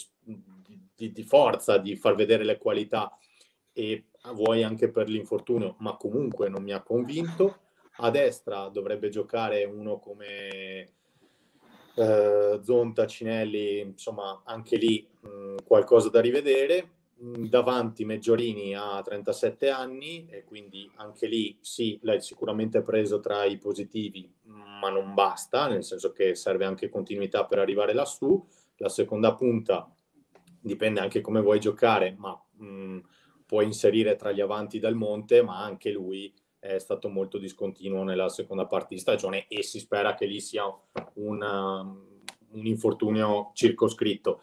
di, 0.96 1.12
di 1.12 1.22
forza, 1.22 1.78
di 1.78 1.94
far 1.94 2.16
vedere 2.16 2.42
le 2.42 2.58
qualità 2.58 3.16
e 3.80 4.04
vuoi 4.34 4.62
anche 4.62 4.90
per 4.90 5.08
l'infortunio, 5.08 5.76
ma 5.78 5.96
comunque 5.96 6.50
non 6.50 6.62
mi 6.62 6.72
ha 6.72 6.82
convinto. 6.82 7.60
A 8.02 8.10
destra 8.10 8.68
dovrebbe 8.68 9.08
giocare 9.08 9.64
uno 9.64 9.98
come 9.98 10.92
eh, 11.94 12.60
Zonta, 12.62 13.06
Cinelli, 13.06 13.80
insomma 13.80 14.42
anche 14.44 14.76
lì 14.76 15.06
mh, 15.20 15.64
qualcosa 15.64 16.10
da 16.10 16.20
rivedere. 16.20 16.98
davanti 17.20 18.06
Meggiorini 18.06 18.74
ha 18.74 19.02
37 19.02 19.68
anni 19.68 20.26
e 20.30 20.44
quindi 20.44 20.90
anche 20.96 21.26
lì 21.26 21.58
sì, 21.60 21.98
l'hai 22.02 22.22
sicuramente 22.22 22.80
preso 22.82 23.20
tra 23.20 23.44
i 23.44 23.58
positivi, 23.58 24.30
ma 24.44 24.88
non 24.90 25.12
basta, 25.14 25.68
nel 25.68 25.84
senso 25.84 26.12
che 26.12 26.34
serve 26.34 26.64
anche 26.64 26.88
continuità 26.88 27.44
per 27.46 27.58
arrivare 27.58 27.94
lassù. 27.94 28.42
La 28.76 28.88
seconda 28.88 29.34
punta 29.34 29.90
dipende 30.60 31.00
anche 31.00 31.20
come 31.20 31.40
vuoi 31.40 31.60
giocare, 31.60 32.14
ma 32.18 32.38
mh, 32.56 33.00
puoi 33.50 33.64
inserire 33.64 34.14
tra 34.14 34.30
gli 34.30 34.40
avanti 34.40 34.78
dal 34.78 34.94
Monte, 34.94 35.42
ma 35.42 35.58
anche 35.58 35.90
lui 35.90 36.32
è 36.60 36.78
stato 36.78 37.08
molto 37.08 37.36
discontinuo 37.36 38.04
nella 38.04 38.28
seconda 38.28 38.64
parte 38.64 38.94
di 38.94 39.00
stagione 39.00 39.48
e 39.48 39.64
si 39.64 39.80
spera 39.80 40.14
che 40.14 40.24
lì 40.26 40.38
sia 40.40 40.72
un, 41.14 41.42
un 41.42 42.66
infortunio 42.66 43.50
circoscritto. 43.52 44.42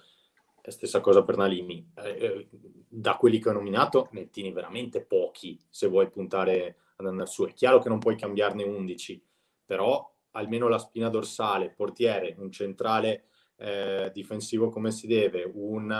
Stessa 0.62 1.00
cosa 1.00 1.24
per 1.24 1.38
Nalini. 1.38 1.90
Eh, 1.96 2.10
eh, 2.10 2.48
da 2.90 3.16
quelli 3.16 3.40
che 3.40 3.48
ho 3.48 3.54
nominato, 3.54 4.10
ne 4.12 4.30
tieni 4.30 4.52
veramente 4.52 5.00
pochi 5.00 5.58
se 5.70 5.88
vuoi 5.88 6.10
puntare 6.10 6.76
ad 6.98 7.06
andare 7.06 7.30
su. 7.30 7.46
È 7.46 7.54
chiaro 7.54 7.80
che 7.80 7.88
non 7.88 8.00
puoi 8.00 8.18
cambiarne 8.18 8.64
11, 8.64 9.24
però 9.64 10.14
almeno 10.32 10.68
la 10.68 10.80
spina 10.80 11.08
dorsale, 11.08 11.70
portiere, 11.70 12.36
un 12.40 12.52
centrale 12.52 13.28
eh, 13.56 14.12
difensivo 14.14 14.68
come 14.68 14.92
si 14.92 15.08
deve, 15.08 15.50
un 15.50 15.96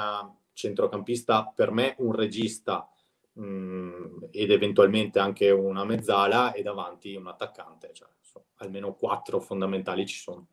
centrocampista, 0.52 1.54
per 1.56 1.72
me 1.72 1.96
un 2.00 2.12
regista 2.12 2.92
mh, 3.38 4.28
ed 4.32 4.52
eventualmente 4.52 5.20
anche 5.20 5.50
una 5.52 5.86
mezzala 5.86 6.54
e 6.54 6.62
davanti 6.62 7.16
un 7.16 7.28
attaccante. 7.28 7.92
Cioè, 7.94 8.08
so, 8.22 8.46
almeno 8.58 8.94
quattro 8.94 9.40
fondamentali 9.40 10.06
ci 10.06 10.20
sono. 10.20 10.48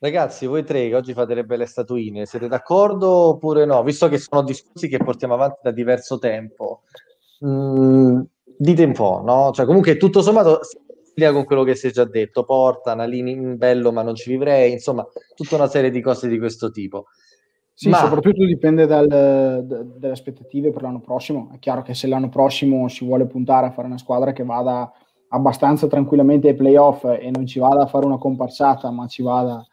Ragazzi, 0.00 0.46
voi 0.46 0.62
tre 0.62 0.88
che 0.88 0.94
oggi 0.94 1.12
fate 1.12 1.34
le 1.34 1.44
belle 1.44 1.66
statuine, 1.66 2.24
siete 2.24 2.46
d'accordo 2.46 3.08
oppure 3.08 3.64
no? 3.64 3.82
Visto 3.82 4.08
che 4.08 4.18
sono 4.18 4.42
discorsi 4.42 4.86
che 4.86 4.98
portiamo 4.98 5.34
avanti 5.34 5.58
da 5.60 5.72
diverso 5.72 6.18
tempo, 6.18 6.82
mm, 7.44 8.20
dite 8.56 8.84
un 8.84 8.92
po', 8.92 9.22
no? 9.24 9.50
Cioè, 9.52 9.66
comunque, 9.66 9.96
tutto 9.96 10.22
sommato, 10.22 10.60
con 11.32 11.44
quello 11.44 11.64
che 11.64 11.74
si 11.74 11.88
è 11.88 11.90
già 11.90 12.04
detto, 12.04 12.44
Porta, 12.44 12.94
Nalini, 12.94 13.56
bello, 13.56 13.90
ma 13.90 14.02
non 14.02 14.14
ci 14.14 14.30
vivrei, 14.30 14.70
insomma, 14.70 15.04
tutta 15.34 15.56
una 15.56 15.66
serie 15.66 15.90
di 15.90 16.00
cose 16.00 16.28
di 16.28 16.38
questo 16.38 16.70
tipo. 16.70 17.06
Sì, 17.78 17.90
ma... 17.90 17.98
soprattutto 17.98 18.44
dipende 18.44 18.86
dal, 18.86 19.06
da, 19.06 19.62
dalle 19.62 20.12
aspettative 20.12 20.72
per 20.72 20.82
l'anno 20.82 20.98
prossimo. 20.98 21.50
È 21.54 21.60
chiaro 21.60 21.82
che 21.82 21.94
se 21.94 22.08
l'anno 22.08 22.28
prossimo 22.28 22.88
si 22.88 23.04
vuole 23.04 23.26
puntare 23.26 23.68
a 23.68 23.70
fare 23.70 23.86
una 23.86 23.98
squadra 23.98 24.32
che 24.32 24.42
vada 24.42 24.92
abbastanza 25.28 25.86
tranquillamente 25.86 26.48
ai 26.48 26.56
playoff 26.56 27.04
e 27.04 27.30
non 27.32 27.46
ci 27.46 27.60
vada 27.60 27.84
a 27.84 27.86
fare 27.86 28.04
una 28.04 28.18
comparsata, 28.18 28.90
ma 28.90 29.06
ci 29.06 29.22
vada 29.22 29.64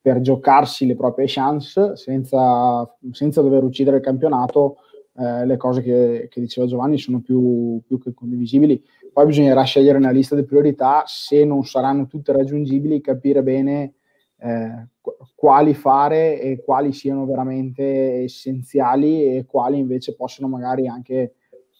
per 0.00 0.22
giocarsi 0.22 0.86
le 0.86 0.96
proprie 0.96 1.26
chance 1.28 1.96
senza, 1.96 2.96
senza 3.10 3.42
dover 3.42 3.62
uccidere 3.62 3.98
il 3.98 4.02
campionato, 4.02 4.76
eh, 5.18 5.44
le 5.44 5.58
cose 5.58 5.82
che, 5.82 6.28
che, 6.30 6.40
diceva 6.40 6.66
Giovanni 6.66 6.96
sono 6.96 7.20
più, 7.20 7.78
più, 7.86 7.98
che 7.98 8.14
condivisibili. 8.14 8.82
Poi 9.12 9.26
bisognerà 9.26 9.64
scegliere 9.64 9.98
una 9.98 10.12
lista 10.12 10.34
di 10.34 10.44
priorità, 10.44 11.02
se 11.04 11.44
non 11.44 11.62
saranno 11.66 12.06
tutte 12.06 12.32
raggiungibili, 12.32 13.02
capire 13.02 13.42
bene 13.42 13.96
eh, 14.42 14.88
quali 15.34 15.74
fare 15.74 16.40
e 16.40 16.62
quali 16.64 16.92
siano 16.92 17.26
veramente 17.26 18.22
essenziali 18.22 19.36
e 19.36 19.46
quali 19.46 19.78
invece 19.78 20.14
possono 20.14 20.48
magari 20.48 20.88
anche 20.88 21.34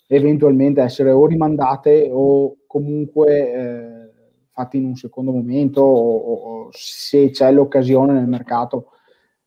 eventualmente 0.06 0.80
essere 0.82 1.10
o 1.10 1.26
rimandate 1.26 2.08
o 2.12 2.56
comunque... 2.66 3.52
Eh, 3.52 4.00
fatti 4.60 4.76
in 4.76 4.84
un 4.84 4.96
secondo 4.96 5.32
momento 5.32 5.80
o, 5.80 6.32
o 6.32 6.68
se 6.72 7.30
c'è 7.30 7.50
l'occasione 7.50 8.12
nel 8.12 8.26
mercato. 8.26 8.90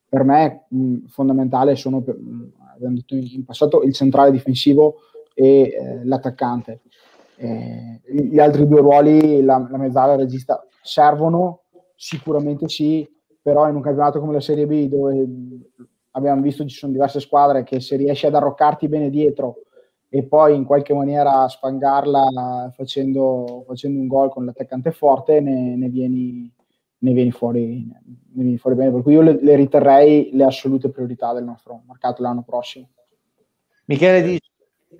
Per 0.10 0.24
me 0.24 0.66
mh, 0.70 1.06
fondamentale 1.08 1.76
sono, 1.76 2.00
mh, 2.00 2.52
abbiamo 2.74 2.96
detto 2.96 3.16
in 3.16 3.46
passato, 3.46 3.84
il 3.84 3.94
centrale 3.94 4.32
difensivo 4.32 4.96
e 5.34 5.62
eh, 5.62 6.06
l'attaccante. 6.06 6.82
Eh, 7.36 8.02
gli 8.06 8.40
altri 8.40 8.68
due 8.68 8.82
ruoli, 8.82 9.44
la, 9.44 9.68
la 9.70 9.78
mezzala 9.78 10.14
e 10.14 10.16
il 10.16 10.22
regista, 10.22 10.66
servono? 10.82 11.63
Sicuramente 11.96 12.68
sì, 12.68 13.08
però 13.42 13.68
in 13.70 13.76
un 13.76 13.82
campionato 13.82 14.20
come 14.20 14.34
la 14.34 14.40
Serie 14.40 14.66
B 14.66 14.88
dove 14.88 15.28
abbiamo 16.12 16.42
visto 16.42 16.66
ci 16.66 16.76
sono 16.76 16.92
diverse 16.92 17.20
squadre 17.20 17.64
che 17.64 17.80
se 17.80 17.96
riesci 17.96 18.26
ad 18.26 18.36
arroccarti 18.36 18.88
bene 18.88 19.10
dietro 19.10 19.64
e 20.16 20.24
poi 20.24 20.56
in 20.56 20.64
qualche 20.64 20.94
maniera 20.94 21.48
spangarla 21.48 22.72
facendo, 22.76 23.64
facendo 23.66 24.00
un 24.00 24.06
gol 24.06 24.30
con 24.30 24.46
l'attaccante 24.46 24.92
forte, 24.92 25.40
ne, 25.40 25.76
ne, 25.76 25.90
vieni, 25.90 26.54
ne, 27.00 27.14
vieni, 27.14 27.32
fuori, 27.32 27.84
ne 27.88 28.44
vieni 28.44 28.58
fuori 28.60 28.76
bene. 28.76 28.92
Per 28.92 29.02
cui 29.02 29.14
io 29.14 29.22
le, 29.22 29.40
le, 29.42 29.56
riterrei 29.56 30.30
le 30.34 30.44
assolute 30.44 30.90
priorità 30.90 31.34
del 31.34 31.44
nostro 31.44 31.82
mercato 31.88 32.22
l'anno 32.22 32.44
prossimo. 32.44 32.90
Michele 33.86 34.22
dice 34.22 34.52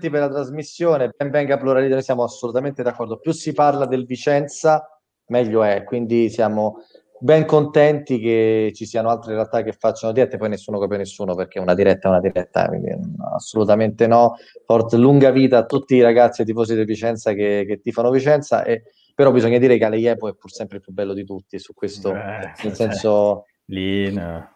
per 0.10 0.20
la 0.20 0.30
trasmissione, 0.30 1.12
ben 1.16 1.30
venga 1.30 1.60
pluralità, 1.60 2.02
siamo 2.02 2.24
assolutamente 2.24 2.82
d'accordo. 2.82 3.20
Più 3.20 3.32
si 3.34 3.54
parla 3.54 3.86
del 3.86 4.08
Vicenza, 4.08 4.93
meglio 5.34 5.64
è, 5.64 5.84
quindi 5.84 6.30
siamo 6.30 6.84
ben 7.18 7.46
contenti 7.46 8.20
che 8.20 8.72
ci 8.76 8.86
siano 8.86 9.10
altre 9.10 9.34
realtà 9.34 9.64
che 9.64 9.72
facciano 9.72 10.12
dirette, 10.12 10.38
poi 10.38 10.50
nessuno 10.50 10.78
copia 10.78 10.98
nessuno 10.98 11.34
perché 11.36 11.58
una 11.58 11.74
diretta 11.74 12.10
è 12.10 12.12
una 12.12 12.20
diretta, 12.20 12.68
quindi 12.68 12.94
assolutamente 13.34 14.06
no. 14.08 14.36
Forte, 14.66 14.98
lunga 14.98 15.32
vita 15.32 15.60
a 15.60 15.66
tutti 15.66 15.96
i 15.96 16.02
ragazzi 16.02 16.42
e 16.42 16.46
tifosi 16.46 16.76
di 16.76 16.84
Vicenza 16.84 17.34
che, 17.34 17.64
che 17.66 17.80
tifano 17.80 18.12
Vicenza, 18.12 18.64
e, 18.64 18.84
però 19.16 19.32
bisogna 19.32 19.58
dire 19.58 19.78
che 19.78 19.86
Aleiepo 19.86 20.28
è 20.28 20.36
pur 20.36 20.52
sempre 20.52 20.78
il 20.78 20.84
più 20.84 20.92
bello 20.92 21.14
di 21.14 21.24
tutti, 21.24 21.58
su 21.60 21.74
questo, 21.74 22.12
Beh, 22.12 22.54
nel 22.64 22.74
senso... 22.74 23.46
Lì, 23.68 24.14
no. 24.14 24.50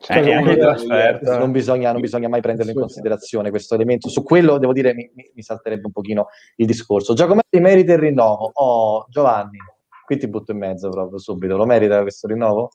Cioè, 0.00 0.18
eh, 0.18 1.20
non, 1.22 1.50
bisogna, 1.50 1.90
non, 1.90 2.00
bisogna, 2.00 2.28
mai 2.28 2.40
prenderlo 2.40 2.70
in 2.70 2.78
considerazione 2.78 3.50
questo 3.50 3.74
elemento. 3.74 4.08
Su 4.08 4.22
quello 4.22 4.58
devo 4.58 4.72
dire 4.72 4.94
mi, 4.94 5.10
mi 5.12 5.42
salterebbe 5.42 5.86
un 5.86 5.92
pochino 5.92 6.28
il 6.56 6.66
discorso. 6.66 7.14
Giacometti 7.14 7.58
merita 7.58 7.94
il 7.94 7.98
rinnovo. 7.98 8.50
Oh, 8.54 9.06
Giovanni 9.08 9.58
qui 10.08 10.16
ti 10.16 10.26
butto 10.26 10.52
in 10.52 10.58
mezzo 10.58 10.88
proprio 10.88 11.18
subito. 11.18 11.54
Lo 11.54 11.66
merita 11.66 12.00
questo 12.00 12.26
rinnovo? 12.28 12.70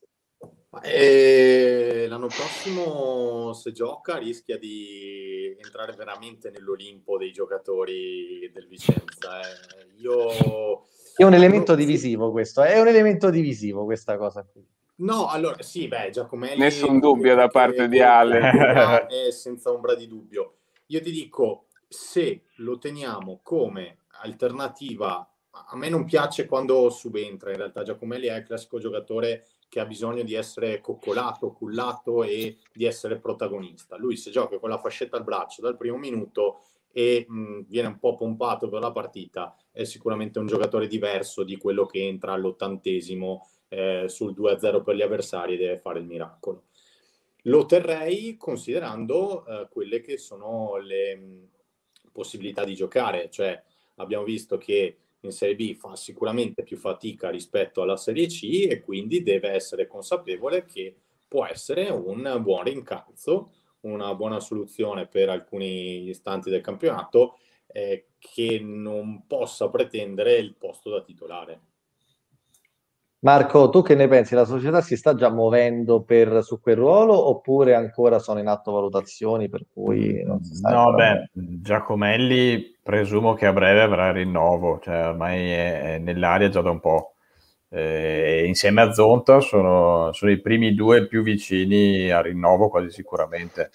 E 0.83 2.05
l'anno 2.07 2.27
prossimo, 2.27 3.53
se 3.53 3.71
gioca, 3.71 4.17
rischia 4.17 4.59
di 4.59 5.55
entrare 5.59 5.93
veramente 5.93 6.51
nell'Olimpo 6.51 7.17
dei 7.17 7.31
giocatori 7.31 8.51
del 8.53 8.67
Vicenza. 8.67 9.39
Eh. 9.39 9.95
Io... 9.97 10.85
È 11.15 11.23
un 11.23 11.33
elemento 11.33 11.73
divisivo 11.73 12.29
questo, 12.31 12.61
è 12.61 12.79
un 12.79 12.87
elemento 12.87 13.31
divisivo 13.31 13.83
questa 13.83 14.15
cosa 14.17 14.45
qui. 14.51 14.63
No, 14.97 15.27
allora 15.27 15.61
sì, 15.63 15.87
beh, 15.87 16.11
Giacomelli... 16.11 16.59
Nessun 16.59 16.99
dubbio 16.99 17.33
da 17.33 17.47
parte 17.47 17.87
di 17.87 17.99
Ale. 17.99 19.07
È 19.07 19.29
senza 19.33 19.71
ombra 19.71 19.95
di 19.95 20.07
dubbio. 20.07 20.57
Io 20.87 21.01
ti 21.01 21.09
dico, 21.09 21.65
se 21.87 22.43
lo 22.57 22.77
teniamo 22.77 23.39
come 23.41 24.05
alternativa 24.21 25.27
a 25.53 25.75
me 25.75 25.89
non 25.89 26.05
piace 26.05 26.45
quando 26.45 26.89
subentra, 26.89 27.51
in 27.51 27.57
realtà 27.57 27.83
Giacomelli 27.83 28.27
è 28.27 28.37
il 28.37 28.43
classico 28.43 28.79
giocatore 28.79 29.45
che 29.69 29.79
ha 29.79 29.85
bisogno 29.85 30.23
di 30.23 30.33
essere 30.33 30.81
coccolato, 30.81 31.51
cullato 31.51 32.23
e 32.23 32.57
di 32.73 32.85
essere 32.85 33.19
protagonista. 33.19 33.97
Lui 33.97 34.17
se 34.17 34.31
gioca 34.31 34.57
con 34.59 34.69
la 34.69 34.79
fascetta 34.79 35.17
al 35.17 35.23
braccio 35.23 35.61
dal 35.61 35.77
primo 35.77 35.97
minuto 35.97 36.61
e 36.91 37.25
mh, 37.27 37.61
viene 37.67 37.87
un 37.87 37.99
po' 37.99 38.15
pompato 38.15 38.69
per 38.69 38.81
la 38.81 38.91
partita, 38.91 39.55
è 39.71 39.83
sicuramente 39.83 40.39
un 40.39 40.45
giocatore 40.45 40.87
diverso 40.87 41.43
di 41.43 41.57
quello 41.57 41.85
che 41.85 42.05
entra 42.05 42.33
all'ottantesimo 42.33 43.47
eh, 43.69 44.05
sul 44.07 44.33
2-0 44.33 44.83
per 44.83 44.95
gli 44.95 45.01
avversari 45.01 45.55
e 45.55 45.57
deve 45.57 45.77
fare 45.79 45.99
il 45.99 46.05
miracolo. 46.05 46.65
Lo 47.47 47.65
terrei 47.65 48.37
considerando 48.37 49.45
eh, 49.45 49.67
quelle 49.69 50.01
che 50.01 50.17
sono 50.17 50.77
le 50.77 51.15
mh, 51.15 51.47
possibilità 52.11 52.63
di 52.63 52.75
giocare, 52.75 53.29
cioè 53.29 53.61
abbiamo 53.95 54.23
visto 54.23 54.57
che 54.57 54.97
in 55.25 55.31
Serie 55.31 55.55
B 55.55 55.75
fa 55.75 55.95
sicuramente 55.95 56.63
più 56.63 56.77
fatica 56.77 57.29
rispetto 57.29 57.81
alla 57.81 57.97
Serie 57.97 58.27
C 58.27 58.67
e 58.69 58.81
quindi 58.81 59.23
deve 59.23 59.49
essere 59.49 59.87
consapevole 59.87 60.65
che 60.65 60.95
può 61.27 61.45
essere 61.45 61.89
un 61.89 62.39
buon 62.41 62.63
rincalzo, 62.63 63.51
una 63.81 64.13
buona 64.15 64.39
soluzione 64.39 65.07
per 65.07 65.29
alcuni 65.29 66.07
istanti 66.07 66.49
del 66.49 66.61
campionato 66.61 67.37
eh, 67.67 68.09
che 68.19 68.59
non 68.59 69.25
possa 69.25 69.69
pretendere 69.69 70.35
il 70.35 70.55
posto 70.55 70.89
da 70.89 71.01
titolare. 71.01 71.61
Marco, 73.23 73.69
tu 73.69 73.81
che 73.81 73.95
ne 73.95 74.09
pensi? 74.09 74.35
La 74.35 74.43
società 74.43 74.81
si 74.81 74.97
sta 74.97 75.15
già 75.15 75.29
muovendo 75.29 76.01
per, 76.01 76.43
su 76.43 76.59
quel 76.59 76.75
ruolo 76.75 77.29
oppure 77.29 77.73
ancora 77.73 78.19
sono 78.19 78.39
in 78.39 78.47
atto 78.47 78.73
valutazioni 78.73 79.47
per 79.47 79.65
cui 79.71 80.21
non 80.25 80.43
si 80.43 80.55
sa? 80.55 80.69
No, 80.69 80.93
beh, 80.93 81.29
Giacomelli 81.31 82.79
presumo 82.83 83.33
che 83.33 83.45
a 83.45 83.53
breve 83.53 83.81
avrà 83.81 84.09
il 84.09 84.15
rinnovo, 84.15 84.79
cioè 84.83 85.07
ormai 85.07 85.49
è, 85.51 85.81
è 85.93 85.97
nell'aria 85.99 86.49
già 86.49 86.61
da 86.61 86.71
un 86.71 86.81
po'. 86.81 87.13
Eh, 87.69 88.43
insieme 88.45 88.81
a 88.81 88.91
Zonta 88.91 89.39
sono, 89.39 90.11
sono, 90.11 90.29
i 90.29 90.41
primi 90.41 90.73
due 90.73 91.07
più 91.07 91.23
vicini 91.23 92.09
al 92.11 92.23
rinnovo 92.23 92.67
quasi 92.67 92.89
sicuramente. 92.89 93.71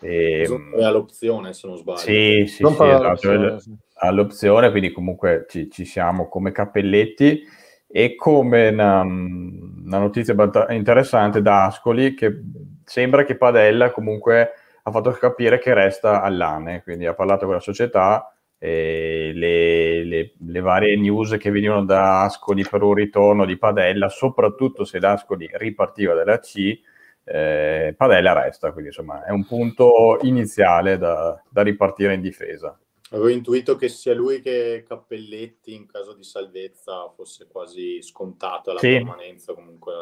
E, 0.00 0.48
è 0.76 0.84
all'opzione 0.84 1.52
se 1.52 1.66
non 1.66 1.76
sbaglio. 1.76 1.98
Sì, 1.98 2.44
sì, 2.46 2.64
sì, 2.64 2.84
esatto, 2.84 3.58
all'opzione, 3.94 4.70
quindi 4.70 4.92
comunque 4.92 5.46
ci, 5.48 5.68
ci 5.68 5.84
siamo 5.84 6.28
come 6.28 6.52
cappelletti 6.52 7.56
e 7.90 8.14
come 8.14 8.68
una, 8.68 9.00
una, 9.00 9.98
notizia 9.98 10.34
interessante 10.68 11.40
da 11.40 11.64
Ascoli 11.64 12.14
che 12.14 12.40
sembra 12.84 13.24
che 13.24 13.36
Padella 13.36 13.90
comunque 13.90 14.52
ha 14.82 14.90
fatto 14.90 15.10
capire 15.12 15.58
che 15.58 15.72
resta 15.72 16.22
all'ANE, 16.22 16.82
quindi 16.82 17.06
ha 17.06 17.14
parlato 17.14 17.46
con 17.46 17.54
la 17.54 17.60
società 17.60 18.32
e 18.58 19.32
le, 19.34 20.04
le, 20.04 20.32
le, 20.38 20.60
varie 20.60 20.96
news 20.96 21.36
che 21.38 21.50
venivano 21.50 21.84
da 21.84 22.24
Ascoli 22.24 22.64
per 22.68 22.82
un 22.82 22.94
ritorno 22.94 23.44
di 23.44 23.56
Padella, 23.56 24.08
soprattutto 24.08 24.84
se 24.84 24.98
l'Ascoli 24.98 25.48
ripartiva 25.52 26.14
dalla 26.14 26.38
C, 26.40 26.78
eh, 27.24 27.94
Padella 27.96 28.32
resta, 28.32 28.72
quindi 28.72 28.88
insomma 28.88 29.24
è 29.24 29.30
un 29.30 29.46
punto 29.46 30.18
iniziale 30.22 30.98
da, 30.98 31.40
da 31.48 31.62
ripartire 31.62 32.14
in 32.14 32.20
difesa. 32.20 32.78
Avevo 33.10 33.28
intuito 33.28 33.76
che 33.76 33.88
sia 33.88 34.14
lui 34.14 34.40
che 34.42 34.84
Cappelletti 34.86 35.74
in 35.74 35.86
caso 35.86 36.12
di 36.14 36.24
salvezza 36.24 37.10
fosse 37.14 37.46
quasi 37.50 38.02
scontato 38.02 38.72
la 38.72 38.78
sì. 38.78 38.92
permanenza 38.92 39.54
comunque. 39.54 39.92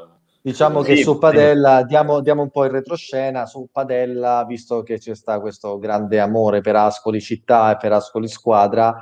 Diciamo 0.40 0.82
sì, 0.82 0.94
che 0.94 1.02
su 1.02 1.18
Padella 1.18 1.82
diamo, 1.82 2.20
diamo, 2.20 2.42
un 2.42 2.50
po' 2.50 2.64
in 2.64 2.70
retroscena, 2.70 3.46
su 3.46 3.68
Padella, 3.70 4.44
visto 4.46 4.82
che 4.82 4.98
c'è 4.98 5.14
sta 5.14 5.40
questo 5.40 5.76
grande 5.78 6.20
amore 6.20 6.60
per 6.60 6.76
Ascoli 6.76 7.20
città 7.20 7.72
e 7.72 7.76
per 7.76 7.92
Ascoli 7.92 8.28
squadra, 8.28 8.96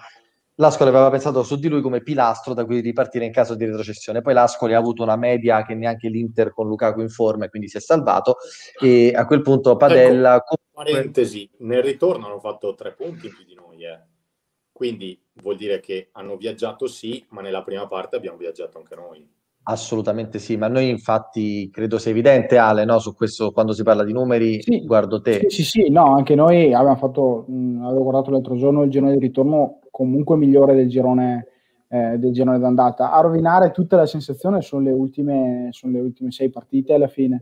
l'Ascoli 0.57 0.91
aveva 0.91 1.11
pensato 1.11 1.43
su 1.43 1.57
di 1.57 1.69
lui 1.69 1.83
come 1.83 2.03
pilastro 2.03 2.55
da 2.55 2.65
cui 2.65 2.81
ripartire 2.81 3.25
in 3.25 3.33
caso 3.33 3.55
di 3.55 3.65
retrocessione. 3.65 4.23
Poi 4.23 4.35
l'Ascoli 4.35 4.75
ha 4.75 4.79
avuto 4.79 5.03
una 5.03 5.17
media 5.17 5.65
che 5.65 5.75
neanche 5.75 6.09
l'Inter 6.09 6.53
con 6.53 6.67
Lukaku 6.67 7.01
in 7.01 7.11
forma 7.11 7.47
e 7.47 7.51
quindi 7.51 7.69
si 7.69 7.77
è 7.77 7.81
salvato. 7.81 8.37
E 8.81 9.13
a 9.15 9.27
quel 9.27 9.43
punto 9.43 9.77
Padella. 9.77 10.37
Ecco, 10.37 10.57
parentesi, 10.73 11.49
nel 11.59 11.83
ritorno 11.83 12.27
hanno 12.27 12.41
fatto 12.41 12.75
tre 12.75 12.93
punti 12.93 13.29
più 13.29 13.45
di 13.45 13.55
noi. 13.55 13.64
Eh. 13.83 14.01
Quindi 14.73 15.21
vuol 15.35 15.57
dire 15.57 15.81
che 15.81 16.09
hanno 16.13 16.37
viaggiato 16.37 16.87
sì, 16.87 17.25
ma 17.31 17.41
nella 17.41 17.63
prima 17.63 17.87
parte 17.87 18.17
abbiamo 18.17 18.37
viaggiato 18.37 18.79
anche 18.79 18.95
noi. 18.95 19.29
Assolutamente 19.67 20.39
sì, 20.39 20.57
ma 20.57 20.69
noi 20.69 20.91
infatti 20.91 21.71
credo 21.71 21.97
sia 21.97 22.11
evidente 22.11 22.59
Ale, 22.59 22.85
no? 22.85 22.99
su 22.99 23.15
questo 23.15 23.51
quando 23.53 23.73
si 23.73 23.83
parla 23.83 24.05
di 24.05 24.13
numeri, 24.13 24.61
sì, 24.61 24.85
guardo 24.85 25.23
te. 25.23 25.47
Sì, 25.49 25.63
sì, 25.63 25.65
sì, 25.65 25.91
no, 25.91 26.15
anche 26.15 26.35
noi 26.35 26.75
abbiamo 26.75 26.97
fatto, 26.97 27.47
mh, 27.49 27.83
avevo 27.85 28.03
guardato 28.03 28.31
l'altro 28.31 28.57
giorno 28.57 28.83
il 28.83 28.91
girone 28.91 29.13
di 29.13 29.21
ritorno 29.21 29.79
comunque 29.91 30.37
migliore 30.37 30.75
del 30.75 30.89
girone, 30.89 31.47
eh, 31.89 32.19
del 32.19 32.33
girone 32.33 32.59
d'andata. 32.59 33.11
A 33.11 33.21
rovinare 33.21 33.71
tutta 33.71 33.97
la 33.97 34.07
sensazione 34.07 34.61
sono 34.61 34.83
le 34.83 34.93
ultime, 34.93 35.69
sono 35.71 35.93
le 35.93 36.01
ultime 36.01 36.31
sei 36.31 36.51
partite 36.51 36.93
alla 36.93 37.09
fine, 37.09 37.41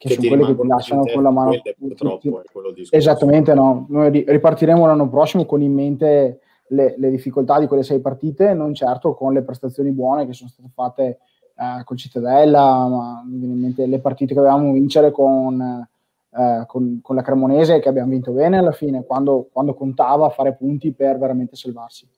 che, 0.00 0.08
che 0.08 0.14
sono 0.14 0.28
quelle 0.28 0.46
che 0.46 0.60
ti 0.62 0.66
lasciano 0.66 1.04
con 1.04 1.22
la 1.22 1.30
mano. 1.30 1.52
Purtroppo, 1.78 2.42
Esattamente, 2.88 3.52
no. 3.52 3.84
Noi 3.90 4.24
ripartiremo 4.26 4.86
l'anno 4.86 5.10
prossimo 5.10 5.44
con 5.44 5.60
in 5.60 5.74
mente 5.74 6.40
le, 6.68 6.94
le 6.96 7.10
difficoltà 7.10 7.60
di 7.60 7.66
quelle 7.66 7.82
sei 7.82 8.00
partite, 8.00 8.54
non 8.54 8.72
certo 8.72 9.12
con 9.12 9.34
le 9.34 9.42
prestazioni 9.42 9.90
buone 9.90 10.24
che 10.24 10.32
sono 10.32 10.48
state 10.48 10.70
fatte 10.72 11.18
eh, 11.54 11.84
con 11.84 11.98
Cittadella, 11.98 12.88
ma 12.88 13.22
mi 13.26 13.36
viene 13.40 13.52
in 13.52 13.60
mente 13.60 13.84
le 13.84 13.98
partite 13.98 14.32
che 14.32 14.40
avevamo 14.40 14.72
vincere 14.72 15.10
con, 15.10 15.86
eh, 16.30 16.64
con, 16.66 17.00
con, 17.02 17.14
la 17.14 17.22
Cremonese 17.22 17.78
che 17.80 17.90
abbiamo 17.90 18.08
vinto 18.08 18.32
bene 18.32 18.56
alla 18.56 18.72
fine, 18.72 19.04
quando, 19.04 19.50
quando 19.52 19.74
contava 19.74 20.30
fare 20.30 20.54
punti 20.54 20.92
per 20.92 21.18
veramente 21.18 21.56
salvarsi. 21.56 22.08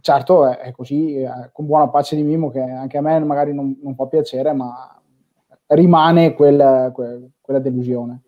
Certo 0.00 0.46
è, 0.48 0.72
così, 0.72 1.18
è, 1.18 1.50
con 1.52 1.66
buona 1.66 1.88
pace 1.88 2.16
di 2.16 2.22
Mimo 2.22 2.48
che 2.50 2.62
anche 2.62 2.96
a 2.96 3.02
me 3.02 3.18
magari 3.18 3.52
non, 3.52 3.78
non 3.82 3.94
fa 3.94 4.06
piacere, 4.06 4.54
ma 4.54 4.97
rimane 5.68 6.34
quel, 6.34 6.90
quel, 6.92 7.30
quella 7.40 7.60
delusione. 7.60 8.22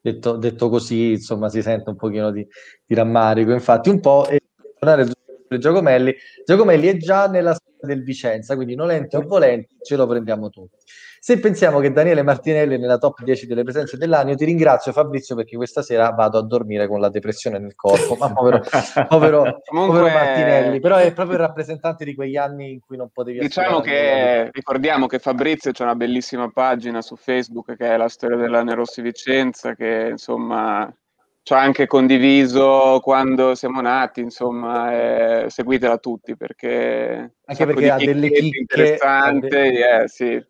Detto, 0.00 0.36
detto, 0.36 0.68
così, 0.68 1.12
insomma, 1.12 1.48
si 1.48 1.60
sente 1.60 1.90
un 1.90 1.96
pochino 1.96 2.30
di, 2.30 2.46
di 2.86 2.94
rammarico. 2.94 3.52
Infatti, 3.52 3.90
un 3.90 4.00
po' 4.00 4.26
e 4.28 4.40
tornare 4.78 5.06
su 5.06 5.58
Giacomelli. 5.58 6.14
Giacomelli 6.44 6.86
è 6.86 6.96
già 6.96 7.26
nella 7.26 7.56
del 7.80 8.02
Vicenza, 8.02 8.54
quindi 8.54 8.74
nolenti 8.74 9.16
o 9.16 9.22
volenti 9.22 9.76
ce 9.82 9.96
lo 9.96 10.06
prendiamo 10.06 10.48
tutti. 10.50 10.76
Se 11.28 11.38
pensiamo 11.40 11.78
che 11.80 11.92
Daniele 11.92 12.22
Martinelli 12.22 12.76
è 12.76 12.78
nella 12.78 12.96
top 12.96 13.22
10 13.22 13.46
delle 13.46 13.62
presenze 13.62 13.98
dell'anno, 13.98 14.34
ti 14.34 14.46
ringrazio 14.46 14.92
Fabrizio 14.92 15.36
perché 15.36 15.56
questa 15.56 15.82
sera 15.82 16.08
vado 16.08 16.38
a 16.38 16.42
dormire 16.42 16.88
con 16.88 17.00
la 17.00 17.10
depressione 17.10 17.58
nel 17.58 17.74
corpo, 17.74 18.16
ma 18.18 18.32
povero, 18.32 18.62
povero, 19.06 19.60
Comunque, 19.66 19.98
povero 19.98 20.08
Martinelli, 20.08 20.80
però 20.80 20.96
è 20.96 21.12
proprio 21.12 21.36
il 21.36 21.42
rappresentante 21.42 22.06
di 22.06 22.14
quegli 22.14 22.38
anni 22.38 22.72
in 22.72 22.80
cui 22.80 22.96
non 22.96 23.10
potevi 23.12 23.40
Diciamo 23.40 23.80
che 23.80 24.48
ricordiamo 24.50 25.04
che 25.06 25.18
Fabrizio 25.18 25.70
c'è 25.70 25.82
una 25.82 25.96
bellissima 25.96 26.50
pagina 26.50 27.02
su 27.02 27.14
Facebook 27.16 27.76
che 27.76 27.90
è 27.90 27.98
la 27.98 28.08
storia 28.08 28.38
della 28.38 28.62
Nerossi 28.62 29.02
Vicenza, 29.02 29.74
che 29.74 30.08
insomma 30.12 30.90
ci 31.42 31.52
ha 31.52 31.60
anche 31.60 31.86
condiviso 31.86 33.00
quando 33.02 33.54
siamo 33.54 33.82
nati, 33.82 34.22
insomma, 34.22 35.42
eh, 35.42 35.50
seguitela 35.50 35.98
tutti 35.98 36.38
perché 36.38 37.34
anche 37.44 37.66
perché 37.66 37.90
ha 37.90 37.98
delle 37.98 38.30
chicche 38.30 38.60
interessanti, 38.60 39.48
delle, 39.48 40.04
eh, 40.04 40.08
sì. 40.08 40.42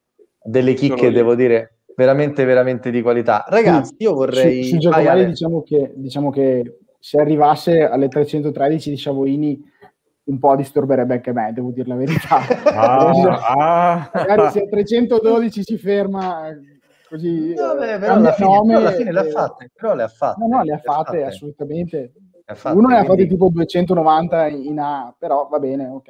Delle 0.43 0.75
chicche 0.75 1.11
devo 1.11 1.35
dire 1.35 1.79
veramente 1.97 2.45
veramente 2.45 2.91
di 2.91 3.03
qualità. 3.03 3.45
Ragazzi, 3.49 3.95
io 3.99 4.15
vorrei 4.15 4.65
su, 4.65 4.75
su 4.75 4.79
Giacomelli 4.79 5.27
diciamo 5.27 5.63
che, 5.63 5.93
diciamo 5.95 6.31
che 6.31 6.79
se 6.99 7.19
arrivasse 7.21 7.83
alle 7.83 8.09
313 8.09 8.91
di 8.91 8.97
Savoini 8.97 9.61
un 10.25 10.39
po' 10.39 10.55
disturberebbe 10.57 11.15
anche 11.15 11.33
me, 11.33 11.53
devo 11.55 11.71
dire 11.71 11.89
la 11.89 11.95
verità. 11.95 12.39
Ah, 12.65 13.11
ah. 13.57 14.11
Magari 14.13 14.51
se 14.51 14.63
a 14.63 14.67
312 14.67 15.63
si 15.63 15.79
ferma 15.79 16.55
così 17.09 17.55
no, 17.55 17.75
beh, 17.75 17.99
però 17.99 18.15
alla 18.15 18.33
fine, 18.33 18.49
nome, 18.49 18.75
alla 18.75 18.93
fine 18.93 19.13
le 19.13 19.21
ha 19.21 19.25
fatte 19.25 19.71
però 19.75 19.95
le 19.95 20.03
ha 20.03 20.09
fatte 20.09 20.41
no 20.41 20.57
no 20.57 20.63
le 20.63 20.75
ha 20.75 20.79
fatte, 20.79 21.05
fatte. 21.05 21.25
assolutamente 21.25 22.13
le 22.45 22.55
fatte, 22.55 22.77
uno 22.77 22.89
ne 22.89 22.99
ha 22.99 23.05
fatti 23.05 23.27
tipo 23.27 23.49
290 23.49 24.47
in 24.49 24.79
A 24.79 25.15
però 25.17 25.49
va 25.49 25.59
bene 25.59 25.87
ok 25.87 26.09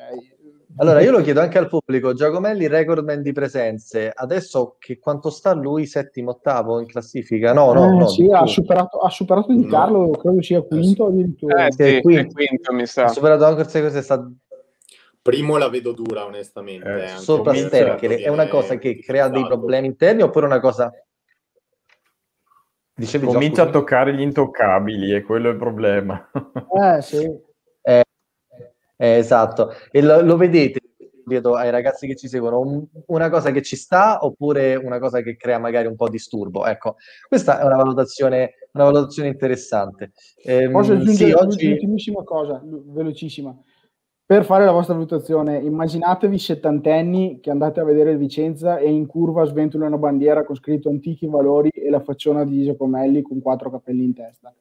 allora 0.78 1.00
io 1.00 1.12
lo 1.12 1.20
chiedo 1.20 1.40
anche 1.40 1.58
al 1.58 1.68
pubblico 1.68 2.12
Giacomelli 2.12 2.66
recordman 2.66 3.22
di 3.22 3.32
presenze 3.32 4.10
adesso 4.14 4.76
che 4.78 4.98
quanto 4.98 5.30
sta 5.30 5.52
lui 5.52 5.86
settimo 5.86 6.30
ottavo 6.30 6.80
in 6.80 6.86
classifica 6.86 7.52
no 7.52 7.72
no, 7.72 7.84
eh, 7.84 7.96
no 7.96 8.08
sì, 8.08 8.28
ha 8.30 8.46
superato, 8.46 8.98
ha 8.98 9.10
superato 9.10 9.52
di 9.52 9.66
Carlo 9.66 10.06
no. 10.06 10.10
credo 10.10 10.42
sia 10.42 10.62
quinto 10.62 11.06
addirittura 11.06 11.66
eh, 11.66 11.72
sì, 11.72 12.00
quinto. 12.00 12.34
quinto 12.34 12.72
mi 12.72 12.86
sa 12.86 13.04
ha 13.04 13.08
superato 13.08 13.44
anche 13.44 13.68
se 13.68 14.02
sta 14.02 14.28
Primo 15.28 15.58
la 15.58 15.68
vedo 15.68 15.92
dura, 15.92 16.24
onestamente. 16.24 17.04
Eh, 17.04 17.08
sopra 17.18 17.52
Sterker 17.52 18.12
è 18.12 18.28
una 18.28 18.48
cosa 18.48 18.78
che 18.78 18.98
crea 18.98 19.28
dei 19.28 19.46
problemi 19.46 19.86
interni 19.86 20.22
oppure 20.22 20.46
una 20.46 20.58
cosa... 20.58 20.90
Dicevi 22.94 23.26
Comincia 23.26 23.64
a 23.64 23.70
toccare 23.70 24.14
gli 24.14 24.22
intoccabili 24.22 25.14
e 25.14 25.22
quello 25.22 25.50
è 25.50 25.52
il 25.52 25.58
problema. 25.58 26.30
Eh, 26.72 27.02
sì. 27.02 27.30
Eh, 28.98 29.18
esatto. 29.18 29.70
E 29.90 30.02
lo, 30.02 30.20
lo 30.20 30.36
vedete, 30.36 30.80
chiedo 31.26 31.54
ai 31.54 31.70
ragazzi 31.70 32.06
che 32.06 32.16
ci 32.16 32.28
seguono, 32.28 32.60
un, 32.60 32.84
una 33.06 33.30
cosa 33.30 33.50
che 33.52 33.62
ci 33.62 33.76
sta 33.76 34.18
oppure 34.24 34.74
una 34.74 34.98
cosa 34.98 35.20
che 35.20 35.36
crea 35.36 35.58
magari 35.58 35.86
un 35.86 35.96
po' 35.96 36.06
di 36.06 36.12
disturbo? 36.12 36.66
Ecco, 36.66 36.96
questa 37.26 37.60
è 37.60 37.64
una 37.64 37.76
valutazione, 37.76 38.54
una 38.72 38.84
valutazione 38.84 39.28
interessante. 39.28 40.12
Ehm, 40.42 40.72
Posso 40.72 40.92
aggiungere 40.92 41.30
sì, 41.30 41.32
oggi... 41.32 41.68
l'ultimissima 41.68 42.22
cosa, 42.24 42.60
velocissima 42.64 43.56
per 44.28 44.44
fare 44.44 44.66
la 44.66 44.72
vostra 44.72 44.92
valutazione, 44.92 45.56
immaginatevi 45.56 46.38
settantenni 46.38 47.40
che 47.40 47.48
andate 47.48 47.80
a 47.80 47.84
vedere 47.84 48.10
il 48.10 48.18
Vicenza 48.18 48.76
e 48.76 48.90
in 48.90 49.06
curva 49.06 49.46
sventolano 49.46 49.96
una 49.96 50.06
bandiera 50.06 50.44
con 50.44 50.54
scritto 50.54 50.90
antichi 50.90 51.26
valori 51.26 51.70
e 51.70 51.88
la 51.88 52.00
facciona 52.00 52.44
di 52.44 52.62
Giacomelli 52.62 53.22
con 53.22 53.40
quattro 53.40 53.70
capelli 53.70 54.04
in 54.04 54.12
testa. 54.12 54.54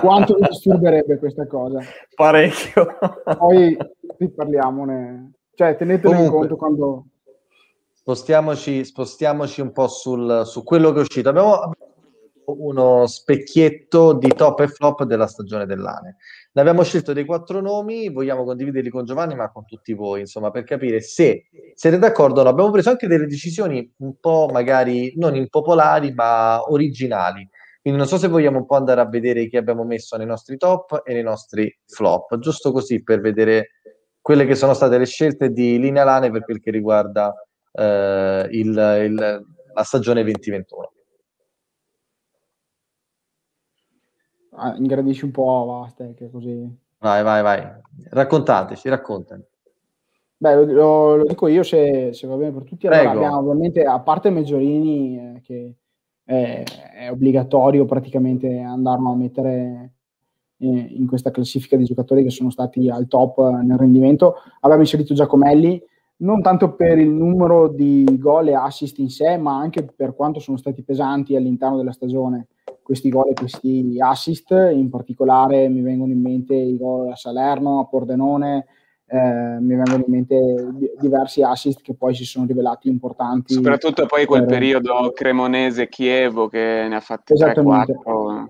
Quanto 0.00 0.34
vi 0.34 0.48
disturberebbe 0.48 1.18
questa 1.18 1.46
cosa? 1.46 1.80
Parecchio. 2.14 2.98
Poi 3.38 3.76
parliamone. 4.34 5.32
Cioè, 5.54 5.76
tenetelo 5.76 6.12
Comunque, 6.12 6.34
in 6.34 6.40
conto 6.40 6.56
quando... 6.56 7.04
Spostiamoci, 7.92 8.84
spostiamoci 8.84 9.60
un 9.60 9.72
po' 9.72 9.86
sul, 9.86 10.42
su 10.44 10.64
quello 10.64 10.90
che 10.90 10.98
è 10.98 11.02
uscito. 11.02 11.28
Abbiamo 11.28 11.72
uno 12.46 13.06
specchietto 13.06 14.14
di 14.14 14.28
top 14.34 14.60
e 14.60 14.68
flop 14.68 15.04
della 15.04 15.28
stagione 15.28 15.66
dell'ANE. 15.66 16.16
Ne 16.52 16.60
abbiamo 16.60 16.82
scelto 16.82 17.12
dei 17.12 17.24
quattro 17.24 17.60
nomi, 17.60 18.10
vogliamo 18.10 18.42
condividerli 18.42 18.88
con 18.88 19.04
Giovanni, 19.04 19.36
ma 19.36 19.52
con 19.52 19.64
tutti 19.64 19.92
voi, 19.92 20.20
insomma, 20.20 20.50
per 20.50 20.64
capire 20.64 21.00
se 21.00 21.44
siete 21.74 21.98
d'accordo 21.98 22.40
o 22.40 22.42
no. 22.42 22.48
Abbiamo 22.48 22.72
preso 22.72 22.90
anche 22.90 23.06
delle 23.06 23.26
decisioni 23.26 23.88
un 23.98 24.18
po' 24.18 24.48
magari 24.50 25.12
non 25.16 25.36
impopolari, 25.36 26.12
ma 26.12 26.60
originali. 26.68 27.48
Quindi 27.80 27.98
non 27.98 28.08
so 28.08 28.18
se 28.18 28.28
vogliamo 28.28 28.58
un 28.58 28.66
po' 28.66 28.76
andare 28.76 29.00
a 29.00 29.08
vedere 29.08 29.48
chi 29.48 29.56
abbiamo 29.56 29.84
messo 29.84 30.16
nei 30.16 30.26
nostri 30.26 30.58
top 30.58 31.02
e 31.04 31.14
nei 31.14 31.22
nostri 31.22 31.74
flop, 31.86 32.38
giusto 32.38 32.72
così 32.72 33.02
per 33.02 33.20
vedere 33.20 33.70
quelle 34.20 34.44
che 34.44 34.54
sono 34.54 34.74
state 34.74 34.98
le 34.98 35.06
scelte 35.06 35.50
di 35.50 35.78
Linea 35.78 36.04
Lane 36.04 36.30
per 36.30 36.44
quel 36.44 36.60
che 36.60 36.70
riguarda 36.70 37.34
eh, 37.72 38.48
il, 38.50 38.68
il, 38.68 39.44
la 39.74 39.82
stagione 39.82 40.22
2021. 40.22 40.92
Ah, 44.52 44.74
ingrandisci 44.76 45.24
un 45.24 45.30
po' 45.30 45.64
Vasta, 45.66 46.12
che 46.14 46.30
così... 46.30 46.68
Vai, 46.98 47.22
vai, 47.22 47.42
vai. 47.42 47.66
Raccontateci, 48.10 48.90
raccontami. 48.90 49.42
Beh, 50.36 50.64
lo, 50.66 51.16
lo, 51.16 51.24
dico 51.24 51.46
io 51.48 51.62
se, 51.62 52.12
se, 52.12 52.26
va 52.26 52.36
bene 52.36 52.52
per 52.52 52.64
tutti. 52.64 52.86
Allora 52.86 53.10
abbiamo 53.10 53.38
ovviamente, 53.38 53.82
a 53.84 54.00
parte 54.00 54.28
Meggiorini, 54.28 55.18
eh, 55.36 55.40
che 55.40 55.74
è, 56.30 56.62
è, 56.94 57.10
obbligatorio 57.10 57.84
praticamente 57.86 58.60
andarlo 58.60 59.10
a 59.10 59.16
mettere 59.16 59.94
eh, 60.58 60.66
in 60.68 61.08
questa 61.08 61.32
classifica 61.32 61.76
di 61.76 61.84
giocatori 61.84 62.22
che 62.22 62.30
sono 62.30 62.50
stati 62.50 62.88
al 62.88 63.08
top 63.08 63.50
nel 63.62 63.76
rendimento. 63.76 64.36
Abbiamo 64.60 64.82
inserito 64.82 65.12
Giacomelli, 65.12 65.82
non 66.18 66.40
tanto 66.40 66.74
per 66.76 66.98
il 66.98 67.10
numero 67.10 67.66
di 67.66 68.04
gol 68.16 68.48
e 68.48 68.54
assist 68.54 68.98
in 68.98 69.10
sé, 69.10 69.38
ma 69.38 69.58
anche 69.58 69.82
per 69.84 70.14
quanto 70.14 70.38
sono 70.38 70.56
stati 70.56 70.84
pesanti 70.84 71.34
all'interno 71.34 71.76
della 71.76 71.92
stagione 71.92 72.46
questi 72.80 73.08
gol 73.08 73.30
e 73.30 73.34
questi 73.34 73.96
assist. 73.98 74.50
In 74.50 74.88
particolare 74.88 75.68
mi 75.68 75.80
vengono 75.80 76.12
in 76.12 76.20
mente 76.20 76.54
i 76.54 76.76
gol 76.76 77.10
a 77.10 77.16
Salerno, 77.16 77.80
a 77.80 77.86
Pordenone, 77.86 78.66
eh, 79.12 79.58
mi 79.58 79.74
vengono 79.74 80.04
in 80.06 80.12
mente 80.12 80.68
diversi 81.00 81.42
assist 81.42 81.82
che 81.82 81.94
poi 81.94 82.14
si 82.14 82.24
sono 82.24 82.46
rivelati 82.46 82.88
importanti. 82.88 83.54
Soprattutto 83.54 84.06
poi 84.06 84.24
quel 84.24 84.44
per... 84.44 84.58
periodo 84.58 85.10
Cremonese-Chievo 85.12 86.46
che 86.48 86.86
ne 86.88 86.94
ha 86.94 87.00
fatti 87.00 87.32
Esattamente. 87.32 87.98
3-4. 88.04 88.46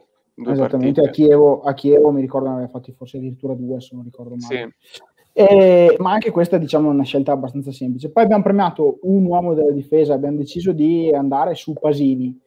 Esattamente, 0.52 1.00
a 1.00 1.08
Chievo, 1.08 1.62
a 1.62 1.72
Chievo, 1.72 2.10
mi 2.10 2.20
ricordo 2.20 2.48
ne 2.48 2.54
aveva 2.54 2.68
fatti 2.68 2.92
forse 2.92 3.16
addirittura 3.16 3.54
due, 3.54 3.80
se 3.80 3.94
non 3.94 4.04
ricordo 4.04 4.36
male. 4.36 4.74
Sì. 4.80 5.00
E, 5.32 5.96
ma 5.98 6.12
anche 6.12 6.30
questa 6.30 6.58
diciamo, 6.58 6.90
è 6.90 6.92
una 6.92 7.04
scelta 7.04 7.32
abbastanza 7.32 7.72
semplice. 7.72 8.10
Poi 8.10 8.24
abbiamo 8.24 8.42
premiato 8.42 8.98
un 9.02 9.24
uomo 9.24 9.54
della 9.54 9.70
difesa, 9.70 10.12
abbiamo 10.12 10.36
deciso 10.36 10.72
di 10.72 11.10
andare 11.10 11.54
su 11.54 11.72
Pasini, 11.72 12.38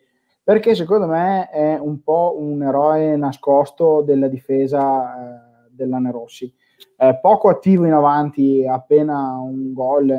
perché 0.44 0.76
secondo 0.76 1.08
me 1.08 1.50
è 1.50 1.80
un 1.80 2.04
po' 2.04 2.36
un 2.38 2.62
eroe 2.62 3.16
nascosto 3.16 4.02
della 4.02 4.28
difesa 4.28 5.16
eh, 5.16 5.70
dell'Anerossi. 5.72 6.54
Eh, 6.98 7.20
poco 7.22 7.50
attivo 7.50 7.86
in 7.86 7.94
avanti, 7.94 8.66
appena 8.68 9.38
un 9.38 9.74
gol, 9.74 10.10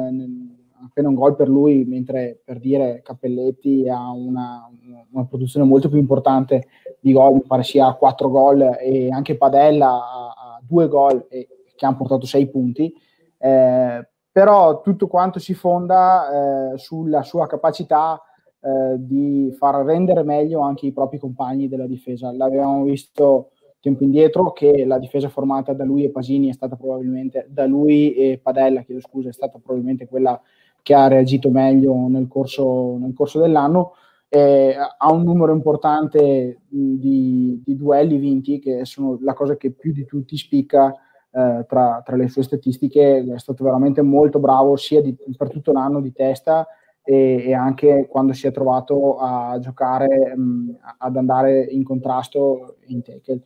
appena 0.84 1.08
un 1.08 1.14
gol 1.14 1.34
per 1.34 1.48
lui, 1.48 1.84
mentre 1.84 2.40
per 2.44 2.58
dire 2.58 3.00
Cappelletti 3.02 3.88
ha 3.88 4.10
una, 4.10 4.68
una 5.12 5.24
produzione 5.24 5.66
molto 5.66 5.88
più 5.88 5.98
importante 5.98 6.66
di 7.00 7.12
gol, 7.12 7.34
mi 7.34 7.42
pare 7.46 7.62
sia 7.62 7.92
4 7.92 8.28
gol 8.28 8.76
e 8.80 9.10
anche 9.10 9.36
Padella 9.36 9.90
ha, 9.90 10.60
due 10.62 10.88
gol 10.88 11.26
e, 11.28 11.48
che 11.74 11.86
hanno 11.86 11.96
portato 11.96 12.26
6 12.26 12.48
punti. 12.48 12.92
Eh, 13.38 14.08
però 14.30 14.80
tutto 14.80 15.06
quanto 15.06 15.38
si 15.38 15.54
fonda 15.54 16.72
eh, 16.72 16.78
sulla 16.78 17.22
sua 17.22 17.46
capacità 17.46 18.20
eh, 18.60 18.96
di 18.98 19.54
far 19.56 19.84
rendere 19.84 20.22
meglio 20.22 20.60
anche 20.60 20.86
i 20.86 20.92
propri 20.92 21.18
compagni 21.18 21.68
della 21.68 21.86
difesa. 21.86 22.32
L'avevamo 22.32 22.82
visto 22.82 23.50
tempo 23.84 24.02
indietro 24.02 24.52
che 24.52 24.86
la 24.86 24.98
difesa 24.98 25.28
formata 25.28 25.74
da 25.74 25.84
lui 25.84 26.04
e 26.04 26.10
Pasini 26.10 26.48
è 26.48 26.54
stata 26.54 26.74
probabilmente, 26.74 27.46
da 27.50 27.66
lui 27.66 28.14
e 28.14 28.40
Padella, 28.42 28.80
chiedo 28.80 29.02
scusa, 29.02 29.28
è 29.28 29.32
stata 29.32 29.58
probabilmente 29.58 30.08
quella 30.08 30.40
che 30.80 30.94
ha 30.94 31.06
reagito 31.06 31.50
meglio 31.50 31.94
nel 32.08 32.26
corso, 32.26 32.96
nel 32.96 33.12
corso 33.12 33.40
dell'anno. 33.40 33.92
Eh, 34.30 34.74
ha 34.74 35.12
un 35.12 35.22
numero 35.22 35.52
importante 35.52 36.62
di, 36.66 37.60
di, 37.62 37.76
duelli 37.76 38.16
vinti, 38.16 38.58
che 38.58 38.86
sono 38.86 39.18
la 39.20 39.34
cosa 39.34 39.58
che 39.58 39.70
più 39.70 39.92
di 39.92 40.06
tutti 40.06 40.34
spicca 40.38 40.90
eh, 41.30 41.66
tra, 41.68 42.00
tra, 42.02 42.16
le 42.16 42.28
sue 42.28 42.42
statistiche. 42.42 43.22
È 43.22 43.38
stato 43.38 43.64
veramente 43.64 44.00
molto 44.00 44.38
bravo 44.38 44.76
sia 44.76 45.02
di, 45.02 45.14
per 45.36 45.50
tutto 45.50 45.72
l'anno 45.72 46.00
di 46.00 46.12
testa 46.12 46.66
e, 47.02 47.44
e, 47.48 47.52
anche 47.52 48.06
quando 48.08 48.32
si 48.32 48.46
è 48.46 48.50
trovato 48.50 49.18
a 49.18 49.58
giocare, 49.58 50.34
mh, 50.34 50.78
ad 50.98 51.16
andare 51.16 51.64
in 51.64 51.84
contrasto 51.84 52.76
in 52.86 53.02
tackle. 53.02 53.42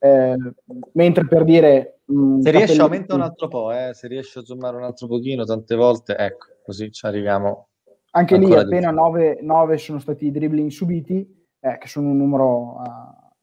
Eh, 0.00 0.36
mentre 0.92 1.26
per 1.26 1.44
dire... 1.44 2.00
Mh, 2.06 2.40
se 2.40 2.50
riesce 2.50 2.80
aumenta 2.80 3.14
un 3.14 3.20
altro 3.20 3.46
po', 3.48 3.70
eh, 3.72 3.90
se 3.92 4.08
riesce 4.08 4.40
a 4.40 4.42
zoomare 4.42 4.76
un 4.76 4.82
altro 4.82 5.06
pochino, 5.06 5.44
tante 5.44 5.76
volte, 5.76 6.16
ecco, 6.16 6.46
così 6.64 6.90
ci 6.90 7.06
arriviamo. 7.06 7.68
Anche 8.12 8.36
lì 8.38 8.52
appena 8.52 8.90
9, 8.90 9.78
sono 9.78 10.00
stati 10.00 10.26
i 10.26 10.30
dribbling 10.32 10.70
subiti, 10.70 11.46
eh, 11.60 11.78
che 11.78 11.86
sono 11.86 12.08
un, 12.08 12.16
numero, 12.16 12.78
uh, 12.78 12.84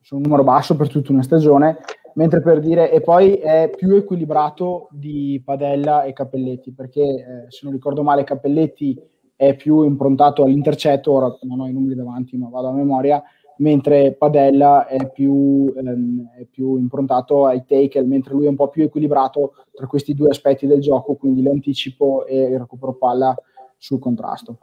sono 0.02 0.20
un 0.20 0.24
numero 0.24 0.44
basso 0.44 0.76
per 0.76 0.90
tutta 0.90 1.14
una 1.14 1.24
stagione, 1.24 1.78
mentre 2.16 2.42
per 2.42 2.60
dire, 2.60 2.92
e 2.92 3.00
poi 3.00 3.36
è 3.36 3.70
più 3.74 3.96
equilibrato 3.96 4.90
di 4.92 5.42
Padella 5.46 6.04
e 6.04 6.12
Cappelletti, 6.12 6.74
perché 6.74 7.02
eh, 7.02 7.46
se 7.48 7.60
non 7.64 7.72
ricordo 7.72 8.04
male 8.04 8.26
Cappelletti 8.26 9.00
è 9.36 9.56
più 9.56 9.84
improntato 9.84 10.44
all'intercetto, 10.44 11.12
ora 11.12 11.38
non 11.44 11.60
ho 11.62 11.68
i 11.68 11.72
numeri 11.72 11.96
davanti 11.96 12.36
ma 12.36 12.50
vado 12.50 12.70
a 12.70 12.74
memoria, 12.74 13.24
mentre 13.58 14.14
Padella 14.14 14.88
è 14.88 15.12
più, 15.12 15.74
ehm, 15.76 16.32
è 16.38 16.46
più 16.46 16.78
improntato 16.78 17.46
ai 17.46 17.64
tackle, 17.66 18.04
mentre 18.04 18.34
lui 18.34 18.46
è 18.46 18.50
un 18.50 18.56
po' 18.56 18.70
più 18.70 18.84
equilibrato 18.84 19.54
tra 19.72 19.88
questi 19.88 20.14
due 20.14 20.30
aspetti 20.30 20.68
del 20.68 20.82
gioco, 20.82 21.16
quindi 21.16 21.42
l'anticipo 21.42 22.26
e 22.26 22.42
il 22.42 22.60
recupero 22.60 22.96
palla 22.96 23.36
sul 23.78 24.00
contrasto. 24.00 24.60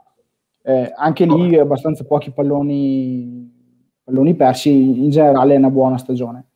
Eh, 0.61 0.91
anche 0.95 1.25
lì 1.25 1.57
abbastanza 1.57 2.05
pochi 2.05 2.31
palloni, 2.31 3.51
palloni 4.03 4.35
persi, 4.35 4.71
in 4.71 5.09
generale 5.09 5.53
è 5.53 5.57
una 5.57 5.69
buona 5.69 5.97
stagione. 5.97 6.47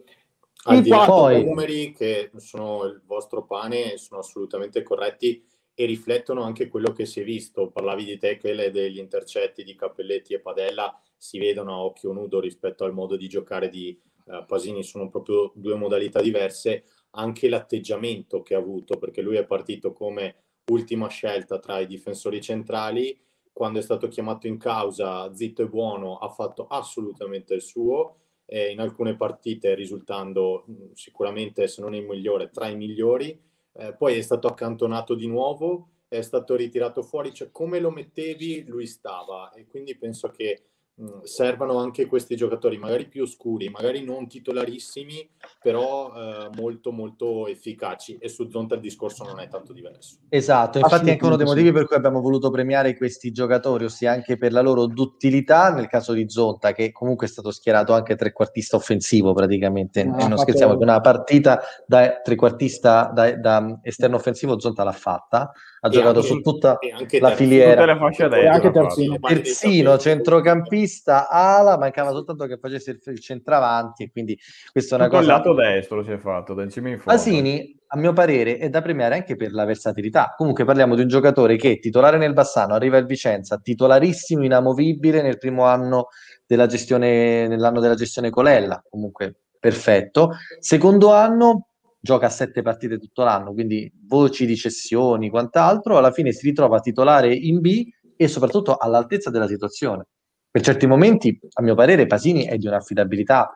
Al 0.64 0.82
di 0.82 0.90
là 0.90 1.06
poi... 1.06 1.46
numeri 1.46 1.94
che 1.94 2.32
sono 2.36 2.84
il 2.84 3.02
vostro 3.06 3.46
pane 3.46 3.98
sono 3.98 4.20
assolutamente 4.20 4.84
corretti 4.84 5.44
e 5.74 5.86
riflettono 5.86 6.42
anche 6.42 6.68
quello 6.68 6.92
che 6.92 7.06
si 7.06 7.22
è 7.22 7.24
visto. 7.24 7.70
Parlavi 7.70 8.04
di 8.04 8.18
tackle 8.18 8.66
e 8.66 8.72
degli 8.72 8.98
intercetti 8.98 9.64
di 9.64 9.76
Cappelletti 9.76 10.34
e 10.34 10.40
Padella, 10.40 11.00
si 11.20 11.38
vedono 11.38 11.74
a 11.74 11.84
occhio 11.84 12.14
nudo 12.14 12.40
rispetto 12.40 12.86
al 12.86 12.94
modo 12.94 13.16
di 13.16 13.28
giocare 13.28 13.70
di 13.70 14.00
uh, 14.26 14.46
Pasini, 14.46 14.84
sono 14.84 15.10
proprio 15.10 15.52
due 15.54 15.76
modalità 15.76 16.22
diverse. 16.22 16.86
Anche 17.12 17.50
l'atteggiamento 17.50 18.42
che 18.42 18.56
ha 18.56 18.60
avuto, 18.60 18.98
perché 18.98 19.22
lui 19.22 19.36
è 19.36 19.46
partito 19.46 19.94
come 19.94 20.44
ultima 20.72 21.08
scelta 21.10 21.60
tra 21.60 21.80
i 21.80 21.86
difensori 21.88 22.42
centrali, 22.42 23.20
quando 23.52 23.80
è 23.80 23.82
stato 23.82 24.08
chiamato 24.08 24.48
in 24.48 24.58
causa, 24.58 25.34
zitto 25.36 25.64
e 25.64 25.68
buono, 25.68 26.18
ha 26.18 26.30
fatto 26.30 26.66
assolutamente 26.68 27.54
il 27.54 27.62
suo. 27.62 28.16
Eh, 28.46 28.72
in 28.72 28.80
alcune 28.80 29.16
partite 29.16 29.76
risultando 29.76 30.66
sicuramente, 30.94 31.68
se 31.68 31.82
non 31.82 31.94
il 31.94 32.06
migliore, 32.06 32.50
tra 32.50 32.68
i 32.68 32.76
migliori 32.76 33.40
eh, 33.74 33.94
poi 33.94 34.18
è 34.18 34.22
stato 34.22 34.48
accantonato 34.48 35.16
di 35.16 35.28
nuovo, 35.28 35.90
è 36.08 36.22
stato 36.22 36.56
ritirato 36.56 37.04
fuori, 37.04 37.34
cioè 37.34 37.52
come 37.52 37.80
lo 37.80 37.92
mettevi 37.92 38.66
lui 38.66 38.88
stava 38.88 39.52
e 39.52 39.68
quindi 39.68 39.96
penso 39.96 40.30
che 40.30 40.64
mh, 41.00 41.24
servano 41.24 41.78
anche 41.78 42.06
questi 42.06 42.36
giocatori, 42.36 42.78
magari 42.78 43.08
più 43.08 43.24
oscuri, 43.24 43.70
magari 43.70 44.04
non 44.04 44.28
titolarissimi, 44.28 45.30
però 45.62 46.12
eh, 46.14 46.50
molto 46.56 46.92
molto 46.92 47.48
efficaci. 47.48 48.18
E 48.20 48.28
su 48.30 48.50
Zonta 48.50 48.76
il 48.76 48.82
discorso 48.82 49.24
non 49.24 49.40
è 49.40 49.48
tanto 49.48 49.74
diverso. 49.74 50.18
Esatto, 50.30 50.78
infatti 50.78 51.08
è 51.08 51.12
anche 51.12 51.26
uno 51.26 51.36
dei 51.36 51.46
motivi 51.46 51.72
per 51.72 51.86
cui 51.86 51.96
abbiamo 51.96 52.22
voluto 52.22 52.50
premiare 52.50 52.96
questi 52.96 53.32
giocatori, 53.32 53.86
ossia 53.86 54.12
anche 54.12 54.38
per 54.38 54.52
la 54.52 54.62
loro 54.62 54.86
duttilità, 54.86 55.72
nel 55.74 55.88
caso 55.88 56.14
di 56.14 56.30
Zonta 56.30 56.74
che 56.74 56.92
comunque 56.92 57.28
è 57.28 57.30
stato 57.30 57.52
schierato 57.52 57.94
anche 57.94 58.16
trequartista 58.16 58.76
offensivo 58.76 59.34
praticamente, 59.34 60.02
e 60.02 60.04
non 60.06 60.38
scherziamo, 60.38 60.78
che 60.78 60.84
una 60.84 61.02
partita 61.02 61.62
da 61.86 62.20
trequartista 62.22 63.12
da, 63.14 63.36
da 63.36 63.80
esterno 63.84 64.18
offensivo 64.18 64.60
Zonta 64.60 64.84
l'ha 64.84 64.92
fatta, 64.92 65.52
ha 65.82 65.88
e 65.88 65.92
giocato 65.92 66.20
anche, 66.20 66.28
su 66.28 66.42
tutta 66.42 66.78
la 67.20 67.32
filiera. 67.32 67.86
Destra, 67.86 68.52
anche 68.52 68.72
terzino. 68.72 69.18
terzino, 69.20 69.98
centrocampista, 69.98 70.88
ala, 71.30 71.78
mancava 71.78 72.12
soltanto 72.12 72.46
che 72.46 72.58
facesse 72.58 72.92
il, 72.92 73.00
il 73.06 73.20
centravanti 73.20 74.04
e 74.04 74.12
quindi 74.12 74.38
questa 74.72 74.96
è 74.96 75.00
una 75.00 75.08
Tutto 75.08 75.20
cosa... 75.20 75.32
il 75.32 75.38
lato 75.38 75.54
destro 75.54 76.04
si 76.04 76.12
è 76.12 76.18
fatto, 76.18 76.54
da 76.54 76.64
in 76.64 76.70
fondo. 76.72 77.02
Asini, 77.06 77.78
a 77.88 77.98
mio 77.98 78.14
parere, 78.14 78.58
è 78.58 78.70
da 78.70 78.82
premiare 78.82 79.16
anche 79.16 79.36
per 79.36 79.52
la 79.52 79.66
versatilità. 79.66 80.34
Comunque 80.38 80.66
parliamo 80.66 80.96
di 80.96 81.02
un 81.02 81.08
giocatore 81.08 81.56
che, 81.56 81.80
titolare 81.80 82.18
nel 82.18 82.34
Bassano, 82.34 82.74
arriva 82.74 82.98
al 82.98 83.06
Vicenza, 83.06 83.58
titolarissimo, 83.58 84.44
inamovibile 84.44 85.22
nel 85.22 85.38
primo 85.38 85.66
anno 85.66 86.08
della 86.46 86.68
gestione, 86.68 87.48
nell'anno 87.48 87.80
della 87.80 87.96
gestione 87.96 88.30
Colella, 88.30 88.84
comunque 88.90 89.42
perfetto. 89.60 90.32
Secondo 90.60 91.14
anno 91.14 91.68
gioca 92.00 92.28
a 92.28 92.30
sette 92.30 92.62
partite 92.62 92.98
tutto 92.98 93.24
l'anno, 93.24 93.54
quindi 93.54 93.92
voci 94.08 94.46
di 94.46 94.56
cessioni, 94.56 95.30
quant'altro, 95.30 95.98
alla 95.98 96.12
fine 96.12 96.32
si 96.32 96.46
ritrova 96.46 96.80
titolare 96.80 97.34
in 97.34 97.60
B 97.60 97.88
e 98.16 98.28
soprattutto 98.28 98.78
all'altezza 98.78 99.30
della 99.30 99.48
situazione. 99.48 100.08
Per 100.52 100.62
certi 100.62 100.88
momenti, 100.88 101.40
a 101.54 101.62
mio 101.62 101.76
parere, 101.76 102.08
Pasini 102.08 102.46
è 102.46 102.58
di 102.58 102.68
un'affidabilità 102.68 103.56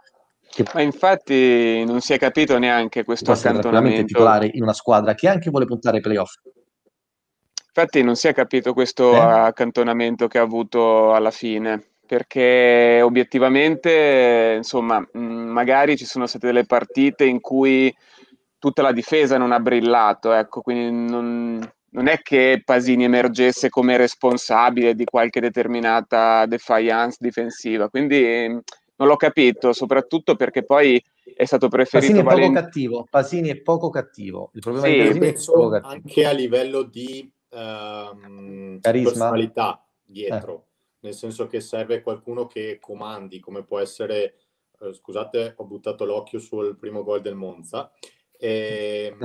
che 0.53 0.63
Ma 0.75 0.81
infatti 0.81 1.83
non 1.83 1.99
si 2.01 2.13
è 2.13 2.19
capito 2.19 2.59
neanche 2.59 3.03
questo 3.03 3.31
accantonamento. 3.31 4.05
titolare 4.05 4.51
in 4.53 4.61
una 4.61 4.73
squadra 4.73 5.15
che 5.15 5.27
anche 5.27 5.49
vuole 5.49 5.65
puntare 5.65 5.97
ai 5.97 6.03
playoff. 6.03 6.35
Infatti 7.75 8.03
non 8.03 8.15
si 8.15 8.27
è 8.27 8.33
capito 8.33 8.73
questo 8.73 9.13
eh? 9.13 9.17
accantonamento 9.17 10.27
che 10.27 10.37
ha 10.37 10.43
avuto 10.43 11.11
alla 11.15 11.31
fine, 11.31 11.83
perché 12.05 13.01
obiettivamente, 13.01 14.53
insomma, 14.57 15.03
magari 15.13 15.97
ci 15.97 16.05
sono 16.05 16.27
state 16.27 16.45
delle 16.45 16.67
partite 16.67 17.25
in 17.25 17.41
cui 17.41 17.91
tutta 18.59 18.83
la 18.83 18.91
difesa 18.91 19.39
non 19.39 19.51
ha 19.51 19.59
brillato, 19.59 20.31
ecco, 20.33 20.61
quindi 20.61 21.11
non, 21.11 21.73
non 21.93 22.07
è 22.07 22.21
che 22.21 22.61
Pasini 22.63 23.03
emergesse 23.03 23.69
come 23.69 23.97
responsabile 23.97 24.95
di 24.95 25.05
qualche 25.05 25.39
determinata 25.39 26.45
defiance 26.45 27.17
difensiva, 27.19 27.89
quindi 27.89 28.47
non 28.47 29.07
l'ho 29.07 29.15
capito, 29.15 29.73
soprattutto 29.73 30.35
perché 30.35 30.63
poi 30.63 31.01
è 31.35 31.45
stato 31.45 31.67
preferito 31.67 32.23
Pasini 32.23 32.47
è 32.47 32.47
poco 32.47 32.51
cattivo, 32.51 33.07
Pasini 33.09 33.49
è 33.49 33.61
poco 33.61 33.89
cattivo. 33.89 34.51
Il 34.53 34.61
problema 34.61 34.87
sì, 34.87 35.13
di 35.13 35.19
penso 35.19 35.75
è 35.75 35.81
anche 35.83 36.25
a 36.25 36.31
livello 36.31 36.83
di 36.83 37.31
um, 37.49 38.79
personalità 38.81 39.85
dietro, 40.03 40.55
eh. 40.55 40.97
nel 41.01 41.13
senso 41.13 41.47
che 41.47 41.61
serve 41.61 42.01
qualcuno 42.01 42.47
che 42.47 42.77
comandi, 42.79 43.39
come 43.39 43.63
può 43.63 43.79
essere, 43.79 44.35
eh, 44.79 44.93
scusate, 44.93 45.53
ho 45.57 45.65
buttato 45.65 46.05
l'occhio 46.05 46.39
sul 46.39 46.75
primo 46.75 47.03
gol 47.03 47.21
del 47.21 47.35
Monza, 47.35 47.91
eh, 48.43 49.15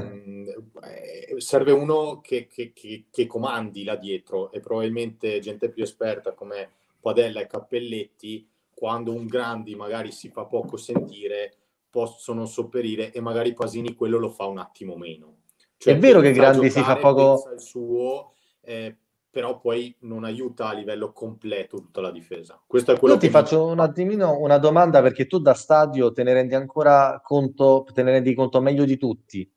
serve 1.38 1.72
uno 1.72 2.20
che, 2.20 2.46
che, 2.46 2.72
che, 2.72 3.06
che, 3.10 3.26
comandi 3.26 3.82
là 3.82 3.96
dietro 3.96 4.52
e 4.52 4.60
probabilmente 4.60 5.40
gente 5.40 5.70
più 5.70 5.82
esperta 5.82 6.34
come 6.34 6.70
Padella 7.00 7.40
e 7.40 7.48
Cappelletti, 7.48 8.48
quando 8.72 9.12
un 9.12 9.26
Grandi 9.26 9.74
magari 9.74 10.12
si 10.12 10.28
fa 10.28 10.44
poco 10.44 10.76
sentire, 10.76 11.52
possono 11.90 12.46
sopperire 12.46 13.10
e 13.10 13.20
magari 13.20 13.54
Pasini 13.54 13.96
quello 13.96 14.18
lo 14.18 14.30
fa 14.30 14.46
un 14.46 14.58
attimo 14.58 14.96
meno. 14.96 15.38
Cioè, 15.78 15.94
è 15.94 15.98
vero 15.98 16.20
che 16.20 16.30
Grandi 16.30 16.70
si 16.70 16.80
fa 16.80 16.96
poco... 16.96 17.50
Il 17.52 17.60
suo, 17.60 18.34
eh, 18.60 18.96
però 19.30 19.60
poi 19.60 19.94
non 20.00 20.24
aiuta 20.24 20.68
a 20.68 20.72
livello 20.72 21.12
completo 21.12 21.76
tutta 21.78 22.00
la 22.00 22.10
difesa. 22.10 22.60
Questo 22.66 22.92
è 22.92 22.98
quello 22.98 23.14
Io 23.14 23.20
ti 23.20 23.28
faccio 23.28 23.66
un 23.66 23.80
attimino 23.80 24.38
una 24.38 24.58
domanda 24.58 25.02
perché 25.02 25.26
tu 25.26 25.38
da 25.38 25.54
stadio 25.54 26.12
te 26.12 26.22
ne 26.22 26.32
rendi 26.32 26.54
ancora 26.54 27.20
conto, 27.22 27.86
te 27.92 28.02
ne 28.02 28.12
rendi 28.12 28.34
conto 28.34 28.60
meglio 28.60 28.84
di 28.84 28.96
tutti 28.96 29.50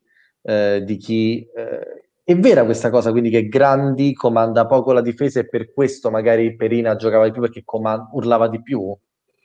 eh, 0.43 0.81
di 0.83 0.97
chi... 0.97 1.47
Eh, 1.55 2.05
è 2.23 2.35
vera 2.37 2.63
questa 2.63 2.89
cosa, 2.89 3.11
quindi 3.11 3.29
che 3.29 3.47
Grandi 3.47 4.13
comanda 4.13 4.65
poco 4.65 4.93
la 4.93 5.01
difesa 5.01 5.39
e 5.39 5.49
per 5.49 5.73
questo 5.73 6.11
magari 6.11 6.55
Perina 6.55 6.95
giocava 6.95 7.25
di 7.25 7.31
più 7.31 7.41
perché 7.41 7.63
comand- 7.65 8.09
urlava 8.13 8.47
di 8.47 8.61
più? 8.61 8.95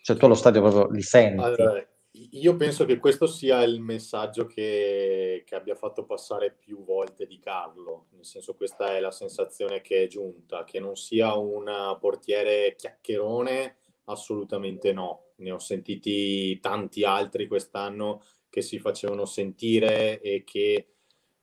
Cioè 0.03 0.17
tu 0.17 0.27
allo 0.27 0.35
stadio 0.35 0.61
proprio 0.61 0.89
li 0.91 1.03
senti? 1.03 1.43
Allora, 1.43 1.85
io 2.33 2.57
penso 2.57 2.85
che 2.85 2.99
questo 2.99 3.27
sia 3.27 3.63
il 3.63 3.81
messaggio 3.81 4.47
che, 4.47 5.43
che, 5.47 5.55
abbia 5.55 5.75
fatto 5.75 6.05
passare 6.05 6.51
più 6.53 6.83
volte 6.85 7.27
di 7.27 7.39
Carlo, 7.39 8.07
nel 8.13 8.25
senso 8.25 8.55
questa 8.55 8.97
è 8.97 9.01
la 9.01 9.11
sensazione 9.11 9.81
che 9.83 10.05
è 10.05 10.07
giunta, 10.07 10.65
che 10.65 10.81
non 10.81 10.97
sia 10.97 11.35
un 11.35 11.97
portiere 12.01 12.75
chiacchierone, 12.77 13.77
assolutamente 14.05 14.93
no. 14.93 15.33
Ne 15.37 15.51
ho 15.51 15.59
sentiti 15.59 16.59
tanti 16.61 17.05
altri 17.05 17.47
quest'anno 17.47 18.23
che 18.49 18.63
si 18.63 18.79
facevano 18.79 19.27
sentire 19.27 20.21
e 20.21 20.45
che, 20.45 20.89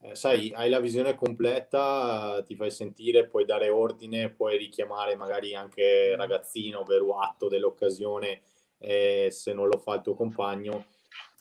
eh, 0.00 0.14
sai, 0.16 0.52
hai 0.54 0.68
la 0.70 0.80
visione 0.80 1.14
completa, 1.14 2.42
ti 2.44 2.56
fai 2.56 2.70
sentire, 2.72 3.28
puoi 3.28 3.44
dare 3.44 3.68
ordine, 3.68 4.30
puoi 4.30 4.58
richiamare 4.58 5.14
magari 5.14 5.54
anche 5.54 6.16
ragazzino, 6.16 6.82
veruatto 6.82 7.48
dell'occasione 7.48 8.42
eh, 8.84 9.28
se 9.30 9.52
non 9.52 9.68
lo 9.68 9.78
fa 9.78 9.94
il 9.94 10.02
tuo 10.02 10.14
compagno. 10.14 10.86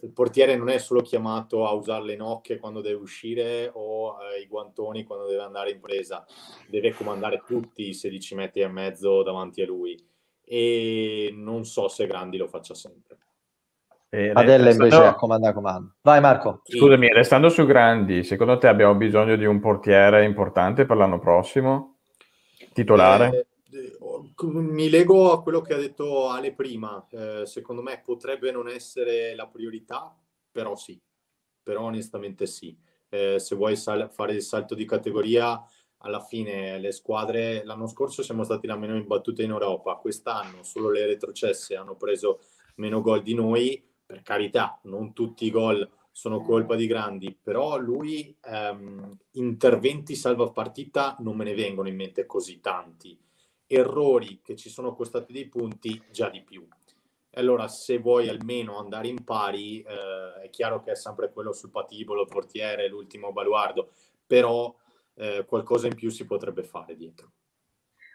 Il 0.02 0.12
portiere 0.12 0.56
non 0.58 0.70
è 0.70 0.80
solo 0.80 1.02
chiamato 1.02 1.66
a 1.66 1.72
usare 1.72 2.04
le 2.04 2.16
nocche 2.16 2.58
quando 2.58 2.82
deve 2.82 3.00
uscire 3.00 3.72
o 3.74 4.18
eh, 4.22 4.42
i 4.42 4.48
guantoni 4.48 5.04
quando 5.04 5.28
deve 5.28 5.44
andare 5.44 5.72
in 5.72 5.80
presa, 5.80 6.26
deve 6.68 6.94
comandare 6.94 7.42
tutti 7.46 7.88
i 7.88 7.94
16 7.94 8.36
metri 8.36 8.62
e 8.62 8.68
mezzo 8.68 9.24
davanti 9.24 9.62
a 9.62 9.66
lui 9.66 9.98
e 10.46 11.34
non 11.34 11.64
so 11.64 11.88
se 11.88 12.06
Grandi 12.06 12.38
lo 12.38 12.48
faccia 12.48 12.76
sempre. 12.76 13.18
Eh, 14.10 14.32
Adella 14.32 14.70
invece 14.70 15.00
no. 15.00 15.16
comanda 15.16 15.54
comando. 15.54 15.96
Vai 16.02 16.22
Marco. 16.22 16.62
Scusami, 16.66 17.08
restando 17.12 17.50
su 17.50 17.66
Grandi, 17.66 18.24
secondo 18.24 18.58
te 18.60 18.68
abbiamo 18.68 18.94
bisogno 18.94 19.36
di 19.36 19.46
un 19.46 19.60
portiere 19.60 20.24
importante 20.24 20.86
per 20.86 20.98
l'anno 20.98 21.18
prossimo? 21.18 21.98
Titolare? 22.74 23.28
Eh, 23.30 23.46
mi 24.44 24.90
lego 24.90 25.32
a 25.32 25.42
quello 25.42 25.62
che 25.62 25.74
ha 25.74 25.78
detto 25.78 26.30
Ale 26.30 26.54
prima. 26.54 27.06
Eh, 27.10 27.46
secondo 27.46 27.82
me 27.82 28.02
potrebbe 28.04 28.52
non 28.52 28.70
essere 28.70 29.36
la 29.36 29.48
priorità, 29.48 30.16
però 30.52 30.76
sì. 30.76 31.00
Però 31.62 31.84
onestamente 31.84 32.46
sì. 32.46 32.78
Eh, 33.10 33.40
se 33.40 33.56
vuoi 33.56 33.76
sal- 33.76 34.12
fare 34.12 34.34
il 34.34 34.42
salto 34.42 34.76
di 34.76 34.86
categoria, 34.86 35.62
alla 36.00 36.20
fine 36.20 36.80
le 36.80 36.92
squadre 36.92 37.64
l'anno 37.64 37.88
scorso 37.88 38.24
siamo 38.24 38.44
stati 38.44 38.68
la 38.68 38.78
meno 38.78 38.96
imbattuta 38.96 39.42
in 39.44 39.52
Europa. 39.52 39.96
Quest'anno 39.96 40.64
solo 40.64 40.90
le 40.90 41.06
retrocesse 41.06 41.76
hanno 41.76 41.96
preso 41.96 42.40
meno 42.76 43.02
gol 43.02 43.22
di 43.22 43.34
noi. 43.34 43.84
Per 44.06 44.22
carità, 44.22 44.80
non 44.84 45.14
tutti 45.14 45.46
i 45.46 45.52
gol 45.52 45.90
sono 46.12 46.42
colpa 46.42 46.76
di 46.76 46.86
grandi, 46.86 47.36
però 47.42 47.78
lui 47.78 48.36
ehm, 48.42 49.18
interventi 49.32 50.16
salva 50.16 50.52
partita 50.52 51.16
non 51.20 51.36
me 51.36 51.46
ne 51.46 51.56
vengono 51.56 51.88
in 51.88 51.96
mente 51.96 52.26
così 52.26 52.60
tanti 52.60 53.18
errori 53.68 54.42
che 54.42 54.56
ci 54.56 54.70
sono 54.70 54.94
costati 54.94 55.34
dei 55.34 55.48
punti, 55.48 56.02
già 56.12 56.30
di 56.30 56.42
più. 56.42 56.68
Allora, 57.36 57.68
se 57.68 57.98
vuoi 57.98 58.30
almeno 58.30 58.78
andare 58.78 59.08
in 59.08 59.24
pari, 59.24 59.82
eh, 59.82 60.42
è 60.44 60.50
chiaro 60.50 60.82
che 60.82 60.92
è 60.92 60.96
sempre 60.96 61.32
quello 61.32 61.52
sul 61.52 61.72
patibolo, 61.72 62.26
portiere, 62.26 62.88
l'ultimo 62.88 63.32
baluardo, 63.32 63.92
però 64.26 64.74
eh, 65.16 65.44
qualcosa 65.46 65.88
in 65.88 65.96
più 65.96 66.10
si 66.10 66.26
potrebbe 66.26 66.64
fare 66.64 66.96
dietro. 66.96 67.32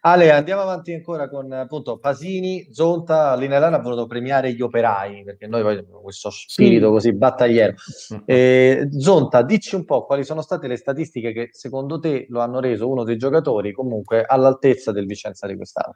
Ale, 0.00 0.30
andiamo 0.30 0.62
avanti 0.62 0.92
ancora 0.92 1.28
con 1.28 1.50
appunto 1.52 1.98
Pasini, 1.98 2.68
Zonta, 2.70 3.34
Linelana 3.34 3.78
ha 3.78 3.80
voluto 3.80 4.06
premiare 4.06 4.52
gli 4.52 4.60
operai 4.60 5.24
perché 5.24 5.46
noi 5.46 5.60
abbiamo 5.60 6.00
questo 6.00 6.30
spirito 6.30 6.86
sì. 6.86 6.92
così 6.92 7.12
battagliero. 7.14 7.74
Eh, 8.24 8.88
Zonta, 8.96 9.42
dici 9.42 9.74
un 9.74 9.84
po' 9.84 10.04
quali 10.04 10.24
sono 10.24 10.40
state 10.42 10.68
le 10.68 10.76
statistiche 10.76 11.32
che 11.32 11.48
secondo 11.52 11.98
te 11.98 12.26
lo 12.28 12.40
hanno 12.40 12.60
reso 12.60 12.88
uno 12.88 13.02
dei 13.02 13.16
giocatori 13.16 13.72
comunque 13.72 14.24
all'altezza 14.24 14.92
del 14.92 15.06
Vicenza 15.06 15.46
di 15.46 15.56
quest'anno. 15.56 15.94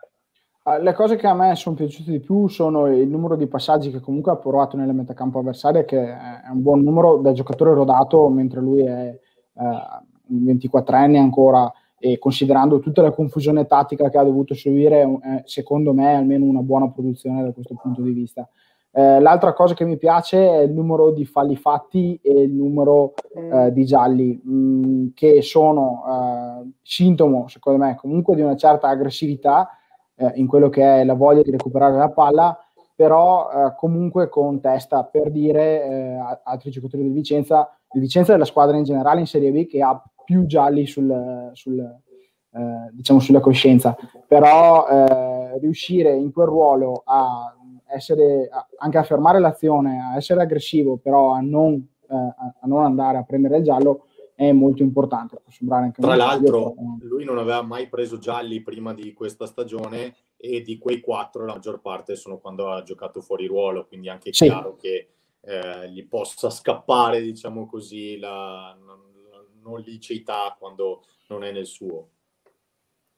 Ah, 0.64 0.78
le 0.78 0.92
cose 0.94 1.16
che 1.16 1.26
a 1.26 1.34
me 1.34 1.56
sono 1.56 1.74
piaciute 1.74 2.10
di 2.10 2.20
più 2.20 2.46
sono 2.46 2.86
il 2.86 3.08
numero 3.08 3.34
di 3.34 3.48
passaggi 3.48 3.90
che 3.90 4.00
comunque 4.00 4.32
ha 4.32 4.36
provato 4.36 4.76
nelle 4.76 4.92
metacampo 4.92 5.40
avversarie, 5.40 5.84
che 5.84 6.00
è 6.00 6.48
un 6.50 6.62
buon 6.62 6.82
numero 6.82 7.16
da 7.16 7.32
giocatore 7.32 7.74
rodato, 7.74 8.28
mentre 8.28 8.60
lui 8.60 8.84
è 8.84 9.18
eh, 9.54 10.00
24enne 10.32 11.16
ancora 11.16 11.72
e 12.04 12.18
considerando 12.18 12.80
tutta 12.80 13.00
la 13.00 13.12
confusione 13.12 13.64
tattica 13.64 14.10
che 14.10 14.18
ha 14.18 14.24
dovuto 14.24 14.54
seguire, 14.54 15.02
eh, 15.02 15.42
secondo 15.44 15.92
me 15.92 16.10
è 16.10 16.16
almeno 16.16 16.46
una 16.46 16.60
buona 16.60 16.90
produzione 16.90 17.44
da 17.44 17.52
questo 17.52 17.76
punto 17.80 18.02
di 18.02 18.10
vista. 18.10 18.48
Eh, 18.90 19.20
l'altra 19.20 19.52
cosa 19.52 19.74
che 19.74 19.84
mi 19.84 19.96
piace 19.96 20.36
è 20.36 20.62
il 20.62 20.72
numero 20.72 21.12
di 21.12 21.24
falli 21.24 21.54
fatti 21.54 22.18
e 22.20 22.42
il 22.42 22.52
numero 22.52 23.14
eh, 23.36 23.72
di 23.72 23.84
gialli, 23.84 24.38
mh, 24.42 24.52
mm, 24.52 25.06
che 25.14 25.42
sono 25.42 26.02
eh, 26.64 26.70
sintomo, 26.82 27.46
secondo 27.46 27.84
me, 27.84 27.94
comunque 27.94 28.34
di 28.34 28.42
una 28.42 28.56
certa 28.56 28.88
aggressività 28.88 29.68
eh, 30.16 30.32
in 30.34 30.48
quello 30.48 30.70
che 30.70 30.82
è 30.82 31.04
la 31.04 31.14
voglia 31.14 31.42
di 31.42 31.52
recuperare 31.52 31.96
la 31.96 32.10
palla, 32.10 32.58
però 32.96 33.74
comunque 33.76 34.28
con 34.28 34.60
testa, 34.60 35.02
per 35.02 35.30
dire 35.30 36.20
altri 36.44 36.70
giocatori 36.70 37.02
del 37.02 37.12
Vicenza, 37.12 37.68
il 37.94 38.00
Vicenza 38.00 38.32
è 38.32 38.36
la 38.36 38.44
squadra 38.44 38.76
in 38.76 38.84
generale 38.84 39.20
in 39.20 39.26
Serie 39.26 39.50
B 39.50 39.66
che 39.66 39.82
ha 39.82 40.00
più 40.24 40.46
gialli 40.46 40.87
sul, 40.87 41.50
sul, 41.52 41.78
eh, 41.78 42.90
diciamo 42.92 43.20
sulla 43.20 43.40
coscienza, 43.40 43.96
però 44.26 44.87
eh, 44.88 45.58
riuscire 45.58 46.14
in 46.14 46.32
quel 46.32 46.46
ruolo 46.46 47.02
a 47.04 47.54
essere, 47.87 48.48
a, 48.50 48.66
anche 48.78 48.98
a 48.98 49.02
fermare 49.02 49.38
l'azione, 49.38 50.00
a 50.00 50.16
essere 50.16 50.42
aggressivo, 50.42 50.96
però 50.96 51.32
a 51.32 51.40
non, 51.40 51.74
eh, 52.08 52.14
a 52.14 52.66
non 52.66 52.85
andare 52.85 53.18
a 53.18 53.22
prendere 53.22 53.58
il 53.58 53.64
giallo 53.64 54.06
è 54.35 54.50
molto 54.52 54.82
importante. 54.82 55.42
Tra 55.98 56.16
l'altro, 56.16 56.74
lui 57.00 57.24
non 57.24 57.38
aveva 57.38 57.62
mai 57.62 57.88
preso 57.88 58.18
gialli 58.18 58.62
prima 58.62 58.92
di 58.92 59.12
questa 59.12 59.46
stagione 59.46 60.14
e 60.37 60.62
di 60.62 60.78
quei 60.78 61.00
quattro 61.00 61.44
la 61.44 61.52
maggior 61.52 61.80
parte 61.80 62.16
sono 62.16 62.38
quando 62.38 62.70
ha 62.70 62.82
giocato 62.82 63.20
fuori 63.20 63.46
ruolo, 63.46 63.87
quindi 63.87 64.08
anche 64.08 64.30
è 64.30 64.32
sì. 64.32 64.46
chiaro 64.46 64.76
che 64.76 65.08
eh, 65.40 65.88
gli 65.90 66.06
possa 66.06 66.50
scappare, 66.50 67.20
diciamo 67.20 67.66
così, 67.66 68.18
la, 68.18 68.76
non 68.85 69.12
liceità 69.85 70.57
quando 70.59 71.03
non 71.29 71.44
è 71.44 71.53
nel 71.53 71.66
suo. 71.66 72.09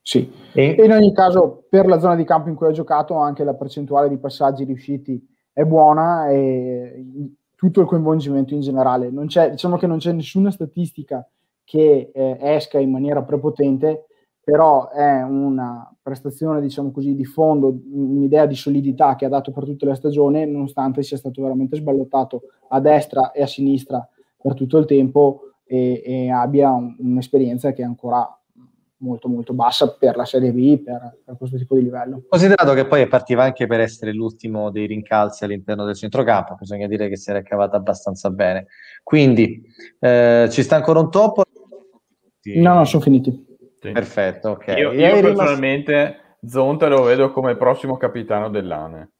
Sì, 0.00 0.30
e 0.52 0.76
in 0.78 0.92
ogni 0.92 1.14
caso 1.14 1.64
per 1.68 1.86
la 1.86 1.98
zona 1.98 2.14
di 2.14 2.24
campo 2.24 2.50
in 2.50 2.54
cui 2.54 2.66
ha 2.66 2.72
giocato 2.72 3.14
anche 3.14 3.42
la 3.42 3.54
percentuale 3.54 4.10
di 4.10 4.18
passaggi 4.18 4.64
riusciti 4.64 5.26
è 5.50 5.64
buona 5.64 6.28
e 6.28 7.06
tutto 7.54 7.80
il 7.80 7.86
coinvolgimento 7.86 8.52
in 8.52 8.60
generale. 8.60 9.10
Non 9.10 9.26
c'è, 9.26 9.50
diciamo 9.50 9.78
che 9.78 9.86
non 9.86 9.98
c'è 9.98 10.12
nessuna 10.12 10.50
statistica 10.50 11.26
che 11.64 12.10
eh, 12.12 12.36
esca 12.38 12.78
in 12.78 12.90
maniera 12.90 13.22
prepotente, 13.22 14.06
però 14.44 14.90
è 14.90 15.22
una 15.22 15.90
prestazione, 16.02 16.60
diciamo 16.60 16.90
così, 16.90 17.14
di 17.14 17.24
fondo, 17.24 17.74
un'idea 17.90 18.44
di 18.44 18.54
solidità 18.54 19.16
che 19.16 19.24
ha 19.24 19.30
dato 19.30 19.52
per 19.52 19.64
tutta 19.64 19.86
la 19.86 19.94
stagione, 19.94 20.44
nonostante 20.44 21.02
sia 21.02 21.16
stato 21.16 21.40
veramente 21.40 21.76
sballottato 21.76 22.42
a 22.68 22.80
destra 22.80 23.32
e 23.32 23.40
a 23.40 23.46
sinistra 23.46 24.06
per 24.36 24.52
tutto 24.52 24.76
il 24.76 24.84
tempo 24.84 25.53
e, 25.64 26.02
e 26.04 26.30
abbia 26.30 26.70
un, 26.70 26.94
un'esperienza 26.98 27.72
che 27.72 27.82
è 27.82 27.84
ancora 27.84 28.28
molto 29.04 29.28
molto 29.28 29.52
bassa 29.52 29.94
per 29.96 30.16
la 30.16 30.24
Serie 30.24 30.52
B, 30.52 30.82
per, 30.82 31.18
per, 31.24 31.36
questo 31.36 31.58
tipo 31.58 31.74
di 31.76 31.82
livello. 31.82 32.22
Considerato 32.28 32.72
che 32.72 32.86
poi 32.86 33.06
partiva 33.06 33.44
anche 33.44 33.66
per 33.66 33.80
essere 33.80 34.12
l'ultimo 34.12 34.70
dei 34.70 34.86
rincalzi 34.86 35.44
all'interno 35.44 35.84
del 35.84 35.94
centrocampo, 35.94 36.54
bisogna 36.58 36.86
dire 36.86 37.08
che 37.08 37.16
si 37.16 37.30
era 37.30 37.42
cavata 37.42 37.76
abbastanza 37.76 38.30
bene. 38.30 38.66
Quindi 39.02 39.62
eh, 40.00 40.48
ci 40.50 40.62
sta 40.62 40.76
ancora 40.76 41.00
un 41.00 41.10
topo? 41.10 41.42
No, 42.56 42.74
no, 42.74 42.84
sono 42.84 43.02
finiti. 43.02 43.30
Sì. 43.80 43.92
Perfetto, 43.92 44.50
ok. 44.50 44.74
Io, 44.76 44.92
io 44.92 45.20
personalmente 45.20 45.92
rimasto... 45.92 46.22
Zonta 46.46 46.88
lo 46.88 47.02
vedo 47.02 47.32
come 47.32 47.56
prossimo 47.56 47.96
capitano 47.96 48.50
dell'ANE. 48.50 49.13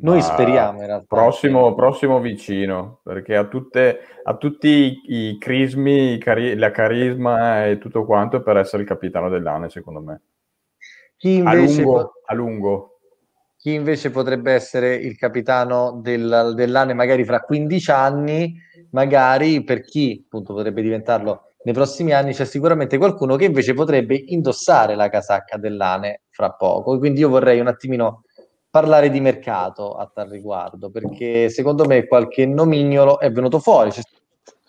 Noi 0.00 0.22
speriamo 0.22 0.80
in 0.80 0.86
realtà. 0.86 1.06
Prossimo, 1.08 1.74
prossimo 1.74 2.20
vicino, 2.20 3.00
perché 3.02 3.36
ha, 3.36 3.46
tutte, 3.46 3.98
ha 4.22 4.36
tutti 4.36 4.68
i, 4.68 5.30
i 5.30 5.38
crismi, 5.38 6.14
i 6.14 6.18
cari- 6.18 6.56
la 6.56 6.70
carisma 6.70 7.66
e 7.66 7.78
tutto 7.78 8.04
quanto 8.04 8.42
per 8.42 8.56
essere 8.56 8.82
il 8.82 8.88
capitano 8.88 9.28
dell'ANE, 9.28 9.68
secondo 9.68 10.00
me. 10.00 10.20
Chi 11.16 11.36
invece... 11.36 11.80
A 11.80 11.84
lungo, 11.84 12.12
a 12.24 12.34
lungo. 12.34 12.98
chi 13.56 13.74
invece 13.74 14.10
potrebbe 14.10 14.52
essere 14.52 14.94
il 14.94 15.16
capitano 15.16 15.98
del, 16.00 16.52
dell'ANE 16.54 16.94
magari 16.94 17.24
fra 17.24 17.40
15 17.40 17.90
anni, 17.90 18.54
magari 18.90 19.64
per 19.64 19.82
chi 19.82 20.22
appunto 20.24 20.54
potrebbe 20.54 20.82
diventarlo 20.82 21.48
nei 21.68 21.74
prossimi 21.74 22.12
anni, 22.12 22.32
c'è 22.32 22.44
sicuramente 22.44 22.96
qualcuno 22.98 23.36
che 23.36 23.44
invece 23.44 23.74
potrebbe 23.74 24.14
indossare 24.14 24.94
la 24.94 25.08
casacca 25.08 25.58
dell'ANE 25.58 26.22
fra 26.30 26.52
poco. 26.52 26.96
Quindi 26.98 27.20
io 27.20 27.28
vorrei 27.28 27.60
un 27.60 27.66
attimino 27.66 28.22
parlare 28.78 29.10
di 29.10 29.20
mercato 29.20 29.94
a 29.94 30.08
tal 30.12 30.28
riguardo, 30.28 30.88
perché 30.88 31.48
secondo 31.48 31.84
me 31.84 32.06
qualche 32.06 32.46
nomignolo 32.46 33.18
è 33.18 33.32
venuto 33.32 33.58
fuori. 33.58 33.90
C'è 33.90 34.02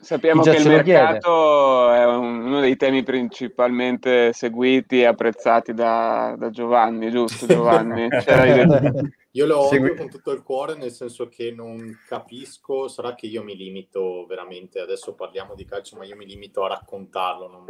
Sappiamo 0.01 0.41
che 0.41 0.55
il 0.55 0.67
mercato 0.67 1.91
è 1.91 2.05
uno 2.05 2.61
dei 2.61 2.77
temi 2.77 3.03
principalmente 3.03 4.31
seguiti 4.31 5.01
e 5.01 5.05
apprezzati 5.05 5.73
da, 5.73 6.35
da 6.37 6.49
Giovanni, 6.49 7.11
giusto 7.11 7.45
Giovanni? 7.45 8.07
io 9.31 9.45
lo 9.45 9.67
odio 9.67 9.95
con 9.95 10.09
tutto 10.09 10.31
il 10.31 10.41
cuore, 10.41 10.75
nel 10.75 10.91
senso 10.91 11.27
che 11.27 11.51
non 11.51 11.99
capisco, 12.07 12.87
sarà 12.87 13.13
che 13.13 13.27
io 13.27 13.43
mi 13.43 13.57
limito 13.57 14.25
veramente, 14.25 14.79
adesso 14.79 15.13
parliamo 15.13 15.53
di 15.53 15.65
calcio, 15.65 15.97
ma 15.97 16.05
io 16.05 16.15
mi 16.15 16.25
limito 16.25 16.63
a 16.63 16.69
raccontarlo, 16.69 17.47
non, 17.47 17.65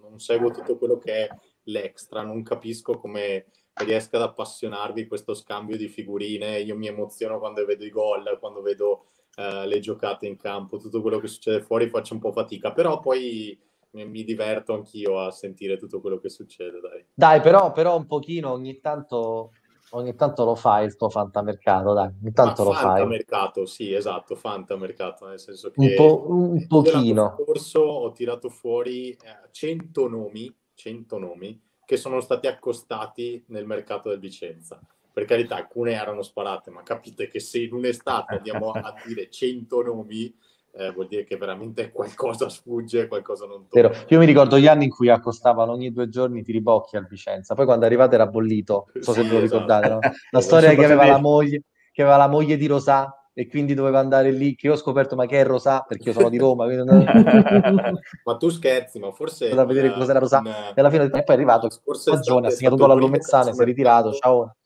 non 0.00 0.20
seguo 0.20 0.52
tutto 0.52 0.78
quello 0.78 0.96
che 0.98 1.26
è 1.26 1.28
l'extra, 1.64 2.22
non 2.22 2.44
capisco 2.44 2.96
come 2.96 3.46
riesca 3.84 4.16
ad 4.16 4.22
appassionarvi 4.22 5.06
questo 5.06 5.34
scambio 5.34 5.76
di 5.76 5.88
figurine, 5.88 6.60
io 6.60 6.76
mi 6.76 6.86
emoziono 6.86 7.38
quando 7.38 7.64
vedo 7.64 7.84
i 7.84 7.90
gol, 7.90 8.38
quando 8.40 8.62
vedo 8.62 9.06
uh, 9.36 9.66
le 9.66 9.80
giocate 9.80 10.26
in 10.26 10.36
campo, 10.36 10.78
tutto 10.78 11.02
quello 11.02 11.18
che 11.18 11.28
succede 11.28 11.60
fuori 11.60 11.88
faccio 11.88 12.14
un 12.14 12.20
po' 12.20 12.32
fatica, 12.32 12.72
però 12.72 13.00
poi 13.00 13.58
mi 13.90 14.24
diverto 14.24 14.74
anch'io 14.74 15.20
a 15.20 15.30
sentire 15.30 15.78
tutto 15.78 16.00
quello 16.00 16.18
che 16.18 16.28
succede. 16.28 16.80
Dai, 16.80 17.04
dai 17.14 17.40
però, 17.40 17.72
però 17.72 17.96
un 17.96 18.06
pochino 18.06 18.50
ogni 18.50 18.80
tanto, 18.80 19.52
ogni 19.90 20.14
tanto 20.14 20.44
lo 20.44 20.54
fai 20.54 20.84
il 20.84 20.96
tuo 20.96 21.08
fantamercato, 21.08 21.94
dai, 21.94 22.12
ogni 22.20 22.32
tanto 22.32 22.62
Ma 22.62 22.68
lo 22.68 22.74
fai. 22.74 22.82
Fantamercato, 22.82 23.66
sì, 23.66 23.94
esatto, 23.94 24.34
fantamercato, 24.34 25.26
nel 25.26 25.40
senso 25.40 25.70
che 25.70 25.80
un, 25.80 25.94
po', 25.96 26.24
un 26.28 26.66
pochino. 26.66 27.34
corso 27.36 27.80
ho 27.80 28.12
tirato 28.12 28.50
fuori 28.50 29.16
100 29.50 30.04
eh, 30.04 30.08
nomi, 30.08 30.54
100 30.74 31.18
nomi 31.18 31.64
che 31.86 31.96
sono 31.96 32.20
stati 32.20 32.46
accostati 32.46 33.42
nel 33.46 33.64
mercato 33.64 34.10
del 34.10 34.18
Vicenza 34.18 34.78
per 35.16 35.24
carità, 35.24 35.56
alcune 35.56 35.92
erano 35.92 36.20
sparate, 36.20 36.70
ma 36.70 36.82
capite 36.82 37.30
che 37.30 37.40
se 37.40 37.60
in 37.60 37.72
un'estate 37.72 38.34
andiamo 38.34 38.72
a 38.72 38.92
dire 39.06 39.30
100 39.30 39.82
nomi, 39.82 40.30
eh, 40.72 40.92
vuol 40.92 41.06
dire 41.06 41.24
che 41.24 41.38
veramente 41.38 41.90
qualcosa 41.90 42.50
sfugge, 42.50 43.08
qualcosa 43.08 43.46
non 43.46 43.66
torna. 43.66 43.88
Vero. 43.88 44.04
Io 44.08 44.18
mi 44.18 44.26
ricordo 44.26 44.58
gli 44.58 44.66
anni 44.66 44.84
in 44.84 44.90
cui 44.90 45.08
accostavano 45.08 45.72
ogni 45.72 45.90
due 45.90 46.10
giorni 46.10 46.42
tiribocchi 46.42 46.98
al 46.98 47.06
Vicenza, 47.06 47.54
poi 47.54 47.64
quando 47.64 47.86
arrivate 47.86 48.14
era 48.14 48.26
bollito, 48.26 48.88
non 48.92 49.02
so 49.02 49.14
sì, 49.14 49.22
se 49.22 49.26
ve 49.26 49.38
lo 49.38 49.44
esatto. 49.44 49.62
ricordate, 49.62 49.88
no? 49.88 49.98
la 50.32 50.40
storia 50.42 50.74
che 50.74 50.84
aveva 50.84 51.06
la, 51.06 51.18
moglie, 51.18 51.62
che 51.92 52.02
aveva 52.02 52.18
la 52.18 52.28
moglie 52.28 52.58
di 52.58 52.66
Rosà 52.66 53.25
e 53.38 53.48
quindi 53.48 53.74
doveva 53.74 53.98
andare 53.98 54.30
lì, 54.30 54.54
che 54.54 54.66
io 54.66 54.72
ho 54.72 54.76
scoperto 54.76 55.14
ma 55.14 55.26
che 55.26 55.38
è 55.38 55.44
Rosà, 55.44 55.84
perché 55.86 56.08
io 56.08 56.14
sono 56.14 56.30
di 56.30 56.38
Roma. 56.38 56.64
Quindi... 56.64 57.04
ma 58.24 58.36
tu 58.38 58.48
scherzi, 58.48 58.98
ma 58.98 59.12
forse... 59.12 59.50
Da 59.50 59.66
vedere 59.66 59.92
cos'era 59.92 60.18
Rosà. 60.18 60.38
Una... 60.38 60.72
E 60.72 60.80
alla 60.80 60.88
fine 60.88 61.04
e 61.04 61.10
poi 61.10 61.22
è 61.22 61.32
arrivato, 61.32 61.68
stagione, 61.92 62.46
ha 62.46 62.50
segnato 62.50 62.76
gol 62.76 62.92
all'Omezzane, 62.92 63.52
si 63.52 63.60
è 63.60 63.64
ritirato, 63.64 64.12
ciao 64.12 64.56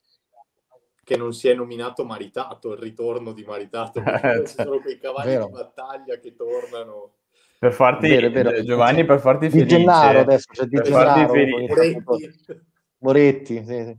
che 1.03 1.17
non 1.17 1.33
si 1.33 1.49
è 1.49 1.53
nominato 1.53 2.05
Maritato, 2.05 2.71
il 2.71 2.79
ritorno 2.79 3.33
di 3.33 3.43
Maritato, 3.43 4.01
ci 4.47 4.53
sono 4.55 4.79
quei 4.79 4.97
cavalli 4.97 5.31
vero. 5.31 5.47
di 5.47 5.51
battaglia 5.51 6.17
che 6.17 6.33
tornano. 6.33 7.15
Per 7.59 7.73
farti, 7.73 8.07
vero, 8.07 8.29
vero. 8.29 8.51
Eh, 8.51 8.63
Giovanni, 8.63 9.03
per 9.03 9.19
farti 9.19 9.47
di 9.47 9.59
felice. 9.59 9.75
Gennaro 9.75 10.19
adesso, 10.19 10.45
c'è 10.49 10.63
di 10.63 10.79
Gennaro, 10.81 11.33
Moretti. 11.33 12.61
Moretti 12.99 13.65
sì, 13.65 13.83
sì. 13.83 13.97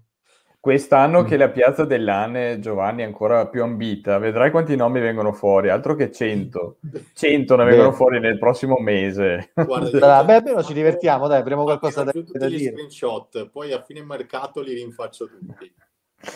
Quest'anno 0.62 1.22
mm. 1.22 1.26
che 1.26 1.36
la 1.36 1.48
piazza 1.48 1.84
dell'Ane, 1.84 2.60
Giovanni, 2.60 3.02
è 3.02 3.04
ancora 3.04 3.48
più 3.48 3.64
ambita, 3.64 4.18
vedrai 4.18 4.52
quanti 4.52 4.76
nomi 4.76 5.00
vengono 5.00 5.32
fuori, 5.32 5.70
altro 5.70 5.96
che 5.96 6.12
100. 6.12 6.76
100 7.14 7.56
ne 7.56 7.64
vengono 7.64 7.90
fuori 7.90 8.20
nel 8.20 8.38
prossimo 8.38 8.76
mese. 8.78 9.50
Guarda, 9.54 10.22
beh, 10.22 10.34
almeno 10.34 10.62
ci 10.62 10.72
divertiamo, 10.72 11.26
dai, 11.26 11.40
avremo 11.40 11.64
qualcosa 11.64 12.04
da, 12.04 12.12
da 12.12 12.46
dire. 12.46 12.70
screenshot, 12.70 13.50
poi 13.50 13.72
a 13.72 13.82
fine 13.82 14.04
mercato 14.04 14.60
li 14.60 14.74
rinfaccio 14.74 15.26
tutti. 15.26 15.74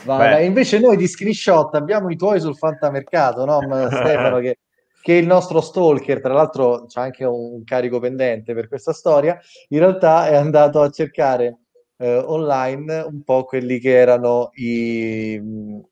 Vabbè, 0.04 0.40
invece 0.40 0.80
noi 0.80 0.96
di 0.96 1.06
screenshot 1.06 1.72
abbiamo 1.76 2.10
i 2.10 2.16
tuoi 2.16 2.40
sul 2.40 2.56
fantamercato, 2.56 3.44
no? 3.44 3.60
Stefano, 3.92 4.40
che, 4.40 4.58
che, 5.02 5.14
è 5.14 5.20
il 5.20 5.26
nostro 5.28 5.60
stalker, 5.60 6.20
tra 6.20 6.32
l'altro 6.32 6.86
c'è 6.86 7.00
anche 7.00 7.24
un 7.24 7.62
carico 7.62 8.00
pendente 8.00 8.54
per 8.54 8.66
questa 8.66 8.92
storia, 8.92 9.38
in 9.68 9.78
realtà 9.78 10.26
è 10.26 10.34
andato 10.34 10.80
a 10.80 10.90
cercare 10.90 11.58
eh, 11.98 12.16
online 12.18 13.00
un 13.00 13.22
po' 13.22 13.44
quelli 13.44 13.78
che 13.78 13.90
erano 13.96 14.50
i, 14.54 15.40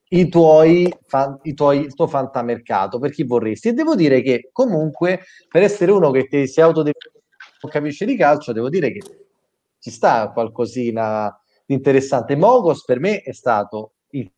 i, 0.08 0.28
tuoi, 0.28 0.92
fan, 1.06 1.38
i 1.42 1.54
tuoi, 1.54 1.80
il 1.80 1.94
tuo 1.94 2.06
fantamercato, 2.06 2.98
per 2.98 3.10
chi 3.10 3.24
vorresti. 3.24 3.68
E 3.68 3.72
devo 3.72 3.94
dire 3.94 4.20
che 4.22 4.50
comunque, 4.52 5.22
per 5.48 5.62
essere 5.62 5.92
uno 5.92 6.10
che 6.10 6.26
ti 6.26 6.46
si 6.46 6.60
autodefinisce 6.60 7.12
non 7.62 7.72
capisce 7.72 8.04
di 8.04 8.16
calcio, 8.16 8.52
devo 8.52 8.68
dire 8.68 8.92
che 8.92 9.00
ci 9.78 9.90
sta 9.90 10.30
qualcosina 10.32 11.34
interessante. 11.66 12.36
Mogos 12.36 12.84
per 12.84 13.00
me 13.00 13.20
è 13.20 13.32
stato 13.32 13.94
il 14.10 14.30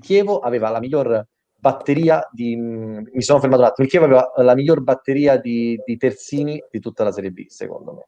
Chievo 0.00 0.40
aveva 0.40 0.70
la 0.70 0.80
miglior 0.80 1.26
batteria 1.56 2.28
di 2.30 2.56
mi 2.56 3.22
sono 3.22 3.40
fermato 3.40 3.62
un 3.62 3.68
attimo 3.68 3.86
il 3.86 3.90
Chievo 3.90 4.04
aveva 4.04 4.32
la 4.36 4.54
miglior 4.54 4.82
batteria 4.82 5.38
di, 5.38 5.80
di 5.84 5.96
terzini 5.96 6.62
di 6.70 6.78
tutta 6.78 7.04
la 7.04 7.12
Serie 7.12 7.30
B 7.30 7.46
secondo 7.46 7.94
me 7.94 8.06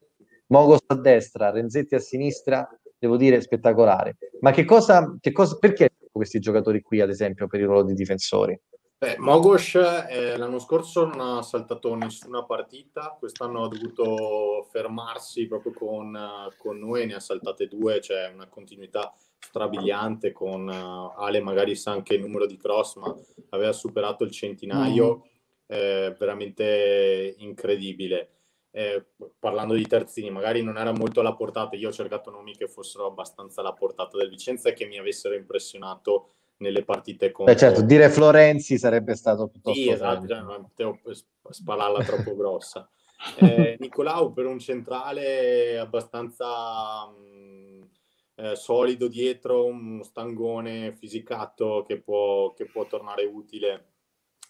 Mogos 0.49 0.81
a 0.87 0.95
destra 0.95 1.51
Renzetti 1.51 1.95
a 1.95 2.01
sinistra 2.01 2.69
devo 2.99 3.17
dire 3.17 3.41
spettacolare 3.41 4.17
ma 4.41 4.51
che 4.53 4.65
cosa, 4.65 5.17
che 5.21 5.33
cosa 5.33 5.57
perché 5.59 5.93
questi 6.11 6.39
giocatori 6.39 6.83
qui 6.83 7.01
ad 7.01 7.11
esempio 7.11 7.47
per 7.47 7.61
il 7.61 7.67
ruolo 7.67 7.85
di 7.85 7.95
difensori 7.95 8.59
Beh, 8.99 9.17
Mogos 9.19 9.75
eh, 9.75 10.39
l'anno 10.39 10.59
scorso 10.59 11.05
non 11.05 11.21
ha 11.21 11.43
saltato 11.43 11.95
nessuna 11.95 12.45
partita, 12.45 13.15
quest'anno 13.19 13.65
ha 13.65 13.69
dovuto 13.69 14.67
fermarsi 14.71 15.47
proprio 15.47 15.75
con, 15.75 16.19
con 16.57 16.79
noi, 16.79 17.05
ne 17.05 17.13
ha 17.13 17.21
saltate 17.21 17.69
due, 17.69 17.99
c'è 17.99 18.25
cioè 18.25 18.33
una 18.33 18.49
continuità 18.49 19.15
strabiliante 19.39 20.33
con 20.33 20.67
uh, 20.67 21.21
Ale 21.21 21.41
magari 21.41 21.77
sa 21.77 21.91
anche 21.91 22.15
il 22.15 22.23
numero 22.23 22.47
di 22.47 22.57
cross, 22.57 22.97
ma 22.97 23.15
aveva 23.51 23.73
superato 23.73 24.25
il 24.25 24.31
centinaio, 24.31 25.17
mm. 25.17 25.21
eh, 25.67 26.17
veramente 26.19 27.35
incredibile. 27.37 28.31
Eh, 28.77 29.07
parlando 29.39 29.73
di 29.73 29.87
terzini, 29.87 30.29
magari 30.29 30.62
non 30.62 30.77
era 30.77 30.93
molto 30.93 31.21
alla 31.21 31.35
portata, 31.35 31.77
io 31.77 31.89
ho 31.89 31.93
cercato 31.93 32.31
nomi 32.31 32.55
che 32.55 32.69
fossero 32.69 33.07
abbastanza 33.07 33.62
alla 33.62 33.73
portata 33.73 34.19
del 34.19 34.29
Vicenza 34.29 34.69
e 34.69 34.75
che 34.75 34.85
mi 34.85 34.99
avessero 34.99 35.35
impressionato 35.35 36.33
nelle 36.59 36.85
partite 36.85 37.31
con... 37.31 37.47
Beh, 37.47 37.57
certo, 37.57 37.81
dire 37.81 38.11
Florenzi 38.11 38.77
sarebbe 38.77 39.15
stato 39.15 39.49
piuttosto... 39.49 39.81
Sì, 39.81 39.89
esatto, 39.89 40.27
cioè, 40.27 40.41
non 40.41 40.67
potevo 40.69 41.01
spararla 41.49 42.05
troppo 42.05 42.37
grossa. 42.37 42.87
Eh, 43.39 43.79
Nicolau 43.81 44.35
per 44.35 44.45
un 44.45 44.59
centrale 44.59 45.79
abbastanza 45.79 47.07
mh, 47.07 47.89
eh, 48.35 48.57
solido 48.57 49.09
dietro, 49.09 49.65
un 49.65 50.03
stangone 50.05 50.93
fisicato 50.93 51.83
che 51.87 51.99
può, 51.99 52.53
che 52.53 52.67
può 52.67 52.87
tornare 52.87 53.25
utile 53.25 53.93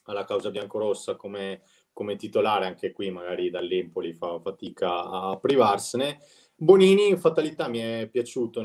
alla 0.06 0.24
causa 0.24 0.50
biancorossa 0.50 1.14
come, 1.14 1.62
come 1.96 2.16
titolare, 2.16 2.66
anche 2.66 2.92
qui 2.92 3.10
magari 3.10 3.48
dall'Empoli 3.48 4.12
fa 4.12 4.38
fatica 4.38 5.08
a 5.08 5.38
privarsene. 5.40 6.18
Bonini 6.54 7.08
in 7.08 7.16
fatalità 7.16 7.68
mi 7.68 7.78
è 7.78 8.06
piaciuto 8.12 8.60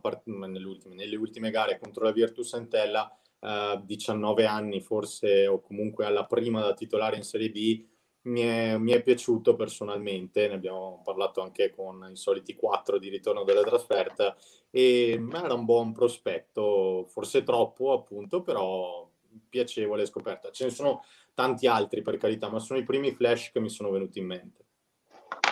part- 0.00 0.26
nelle 0.26 1.16
ultime 1.16 1.50
gare 1.50 1.80
contro 1.80 2.04
la 2.04 2.12
Virtus 2.12 2.52
Entella, 2.52 3.12
eh, 3.40 3.80
19 3.82 4.46
anni 4.46 4.80
forse 4.80 5.48
o 5.48 5.60
comunque 5.60 6.06
alla 6.06 6.24
prima 6.24 6.60
da 6.60 6.72
titolare 6.72 7.16
in 7.16 7.24
Serie 7.24 7.50
B, 7.50 7.84
mi 8.26 8.42
è, 8.42 8.78
mi 8.78 8.92
è, 8.92 9.02
piaciuto 9.02 9.56
personalmente, 9.56 10.46
ne 10.46 10.54
abbiamo 10.54 11.02
parlato 11.02 11.40
anche 11.40 11.70
con 11.70 12.10
i 12.12 12.16
soliti 12.16 12.54
quattro 12.54 13.00
di 13.00 13.08
ritorno 13.08 13.42
della 13.42 13.64
trasferta 13.64 14.36
e 14.70 15.20
era 15.32 15.54
un 15.54 15.64
buon 15.64 15.92
prospetto, 15.92 17.06
forse 17.08 17.42
troppo 17.42 17.92
appunto, 17.92 18.42
però 18.42 19.10
piacevole 19.48 20.06
scoperta. 20.06 20.50
Ce 20.50 20.64
ne 20.64 20.70
sono 20.70 21.02
tanti 21.34 21.66
altri 21.66 22.02
per 22.02 22.16
carità, 22.16 22.48
ma 22.48 22.58
sono 22.58 22.78
i 22.78 22.84
primi 22.84 23.12
flash 23.12 23.50
che 23.52 23.60
mi 23.60 23.68
sono 23.68 23.90
venuti 23.90 24.18
in 24.18 24.26
mente. 24.26 24.64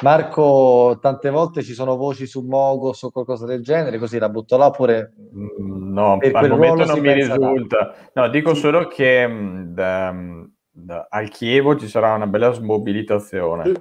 Marco, 0.02 0.98
tante 1.00 1.28
volte 1.28 1.62
ci 1.62 1.74
sono 1.74 1.96
voci 1.96 2.26
su 2.26 2.40
Mogos 2.40 3.02
o 3.02 3.10
qualcosa 3.10 3.44
del 3.44 3.62
genere, 3.62 3.98
così 3.98 4.18
la 4.18 4.30
butto 4.30 4.56
là 4.56 4.70
pure. 4.70 5.12
Mm, 5.34 5.92
no, 5.92 6.18
al 6.32 6.48
momento 6.48 6.84
non 6.86 7.00
mi 7.00 7.12
risulta. 7.12 7.94
No, 8.14 8.28
dico 8.28 8.54
sì. 8.54 8.60
solo 8.60 8.86
che 8.86 9.28
mm, 9.28 9.74
da, 9.74 10.12
mm, 10.12 10.44
da, 10.70 11.06
al 11.10 11.28
Chievo 11.28 11.76
ci 11.76 11.86
sarà 11.86 12.14
una 12.14 12.26
bella 12.26 12.50
smobilitazione 12.52 13.64
sì. 13.66 13.74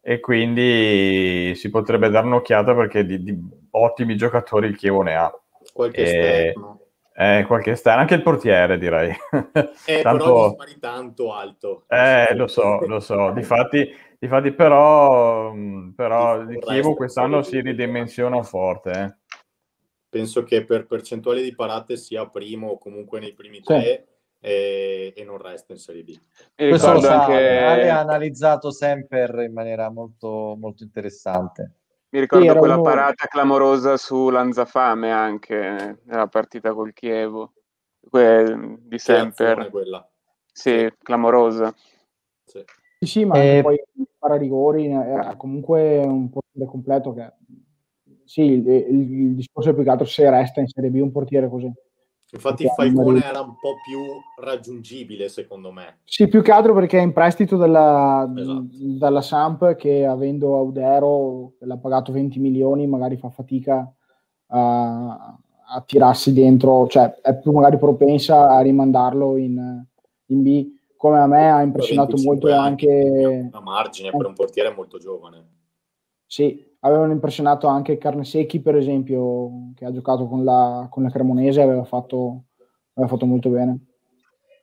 e 0.00 0.20
quindi 0.20 1.52
si 1.54 1.68
potrebbe 1.68 2.08
dare 2.08 2.26
un'occhiata 2.26 2.74
perché 2.74 3.04
di, 3.04 3.22
di 3.22 3.38
ottimi 3.72 4.16
giocatori 4.16 4.68
il 4.68 4.76
Chievo 4.76 5.02
ne 5.02 5.16
ha. 5.16 5.30
Qualche 5.72 5.98
e... 5.98 6.02
esterno. 6.02 6.77
Eh, 7.20 7.44
qualche 7.48 7.72
esterno, 7.72 8.02
anche 8.02 8.14
il 8.14 8.22
portiere 8.22 8.78
direi. 8.78 9.10
Eh, 9.86 10.02
tanto... 10.02 10.54
però 10.54 10.56
tanto 10.78 11.34
alto. 11.34 11.84
Eh, 11.88 12.32
lo 12.36 12.46
so, 12.46 12.86
lo 12.86 13.00
so. 13.00 13.30
Difatti 13.34 13.92
Difatti, 14.20 14.52
però, 14.52 15.54
però 15.94 16.40
il 16.40 16.58
Chievo 16.58 16.94
quest'anno 16.94 17.42
si 17.42 17.60
ridimensiona 17.60 18.42
forte. 18.42 18.90
Eh. 18.90 19.36
penso 20.08 20.42
che 20.42 20.64
per 20.64 20.86
percentuale 20.86 21.40
di 21.40 21.54
parate 21.54 21.96
sia 21.96 22.28
primo 22.28 22.70
o 22.70 22.78
comunque 22.78 23.20
nei 23.20 23.32
primi 23.32 23.60
tre 23.60 24.06
e, 24.40 25.12
e, 25.14 25.24
non 25.24 25.38
resta 25.38 25.72
in 25.72 25.78
Serie 25.78 26.02
B. 26.02 26.18
E 26.56 26.68
Questo 26.68 27.00
sa, 27.00 27.24
anche... 27.24 27.58
Ale 27.58 27.90
ha 27.90 28.00
analizzato 28.00 28.72
sempre 28.72 29.44
in 29.44 29.52
maniera 29.52 29.88
molto, 29.88 30.56
molto 30.58 30.82
interessante. 30.82 31.77
Mi 32.10 32.20
ricordo 32.20 32.52
sì, 32.52 32.58
quella 32.58 32.74
uno... 32.74 32.82
parata 32.82 33.26
clamorosa 33.26 33.96
su 33.96 34.30
Lanzafame 34.30 35.12
anche 35.12 35.98
nella 36.04 36.26
partita 36.26 36.72
col 36.72 36.92
Chievo, 36.92 37.52
que- 38.08 38.78
di 38.80 38.98
sempre. 38.98 39.70
Sì, 40.50 40.90
clamorosa. 41.02 41.74
Sì. 42.44 42.64
Sì, 43.00 43.24
ma 43.24 43.40
eh, 43.40 43.60
poi 43.62 43.80
para 44.18 44.36
rigori 44.36 44.86
è 44.88 45.34
comunque 45.36 45.98
un 45.98 46.30
portiere 46.30 46.68
completo 46.68 47.14
che 47.14 47.32
sì, 48.24 48.42
il, 48.42 48.66
il, 48.66 49.20
il 49.20 49.34
discorso 49.34 49.70
è 49.70 49.74
più 49.74 49.84
che 49.84 49.90
altro 49.90 50.06
se 50.06 50.28
resta 50.28 50.60
in 50.60 50.66
Serie 50.66 50.90
B 50.90 50.96
un 50.96 51.12
portiere 51.12 51.48
così. 51.48 51.72
Infatti 52.30 52.64
il 52.64 52.70
Falcone 52.70 53.24
era 53.24 53.40
un 53.40 53.56
po' 53.58 53.76
più 53.86 54.00
raggiungibile 54.44 55.28
secondo 55.28 55.72
me. 55.72 56.00
Sì, 56.04 56.28
più 56.28 56.42
che 56.42 56.52
altro 56.52 56.74
perché 56.74 56.98
è 56.98 57.02
in 57.02 57.14
prestito 57.14 57.56
dalla, 57.56 58.30
esatto. 58.36 58.66
dalla 58.70 59.22
Samp 59.22 59.76
che 59.76 60.04
avendo 60.04 60.56
Audero, 60.56 61.54
l'ha 61.60 61.78
pagato 61.78 62.12
20 62.12 62.38
milioni, 62.38 62.86
magari 62.86 63.16
fa 63.16 63.30
fatica 63.30 63.90
a, 64.48 65.38
a 65.68 65.80
tirarsi 65.86 66.34
dentro, 66.34 66.86
cioè 66.88 67.18
è 67.22 67.38
più 67.38 67.52
magari 67.52 67.78
propensa 67.78 68.50
a 68.50 68.60
rimandarlo 68.60 69.38
in, 69.38 69.84
in 70.26 70.42
B 70.42 70.76
come 70.98 71.20
a 71.20 71.26
me 71.26 71.50
ha 71.50 71.62
impressionato 71.62 72.16
molto 72.18 72.52
anche... 72.52 73.48
A 73.52 73.60
margine 73.60 74.10
per 74.10 74.26
un 74.26 74.34
portiere 74.34 74.74
molto 74.74 74.98
giovane. 74.98 75.46
Sì, 76.26 76.67
avevano 76.80 77.12
impressionato 77.12 77.66
anche 77.66 77.98
Carnesecchi, 77.98 78.60
per 78.60 78.76
esempio, 78.76 79.72
che 79.74 79.84
ha 79.84 79.92
giocato 79.92 80.26
con 80.26 80.44
la, 80.44 80.86
con 80.90 81.02
la 81.02 81.10
Cremonese, 81.10 81.62
aveva 81.62 81.84
fatto, 81.84 82.44
aveva 82.94 83.10
fatto 83.10 83.26
molto 83.26 83.48
bene. 83.48 83.86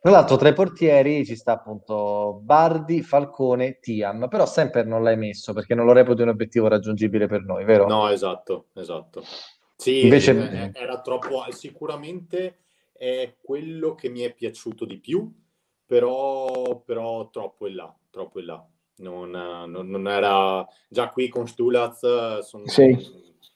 Tra 0.06 0.12
l'altro, 0.14 0.36
tra 0.36 0.50
i 0.50 0.54
portieri 0.54 1.26
ci 1.26 1.36
sta 1.36 1.54
appunto 1.54 2.40
Bardi, 2.44 3.02
Falcone, 3.02 3.80
Tiam, 3.80 4.28
però 4.28 4.46
sempre 4.46 4.84
non 4.84 5.02
l'hai 5.02 5.18
messo 5.18 5.52
perché 5.52 5.74
non 5.74 5.86
lo 5.86 5.94
reputi 5.94 6.22
un 6.22 6.28
obiettivo 6.28 6.68
raggiungibile 6.68 7.26
per 7.26 7.44
noi, 7.44 7.66
vero? 7.66 7.88
No, 7.88 8.10
esatto, 8.10 8.68
esatto. 8.74 9.24
Sì, 9.76 10.04
Invece... 10.04 10.72
era 10.76 11.02
troppo... 11.02 11.44
Sicuramente 11.50 12.60
è 12.94 13.36
quello 13.42 13.96
che 13.96 14.10
mi 14.10 14.22
è 14.22 14.32
piaciuto 14.32 14.86
di 14.86 15.00
più, 15.00 15.28
però, 15.88 16.82
però 16.86 17.28
troppo 17.32 17.66
in 17.68 17.76
là, 17.76 17.96
troppo 18.12 18.40
in 18.40 18.46
là. 18.46 18.68
Non, 18.98 19.30
non, 19.30 19.90
non 19.90 20.08
era 20.08 20.66
già 20.88 21.10
qui 21.10 21.28
con 21.28 21.48
Stulaz, 21.48 22.40
son, 22.40 22.66
sì. 22.66 22.98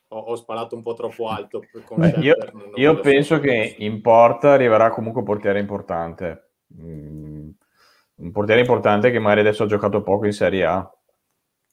ho, 0.09 0.17
ho, 0.17 0.35
sparato 0.35 0.75
un 0.75 0.81
po' 0.81 0.93
troppo 0.93 1.29
alto. 1.29 1.61
Beh, 1.95 2.15
io, 2.19 2.35
io 2.75 2.99
penso 2.99 3.39
che 3.39 3.75
in 3.79 4.01
porta 4.01 4.51
arriverà 4.51 4.89
comunque 4.89 5.21
un 5.21 5.27
portiere 5.27 5.59
importante. 5.59 6.49
Mm, 6.73 7.49
un 8.15 8.31
portiere 8.31 8.59
importante 8.59 9.11
che 9.11 9.19
magari 9.19 9.41
adesso 9.41 9.63
ha 9.63 9.67
giocato 9.67 10.01
poco 10.01 10.25
in 10.25 10.33
Serie 10.33 10.65
A, 10.65 10.93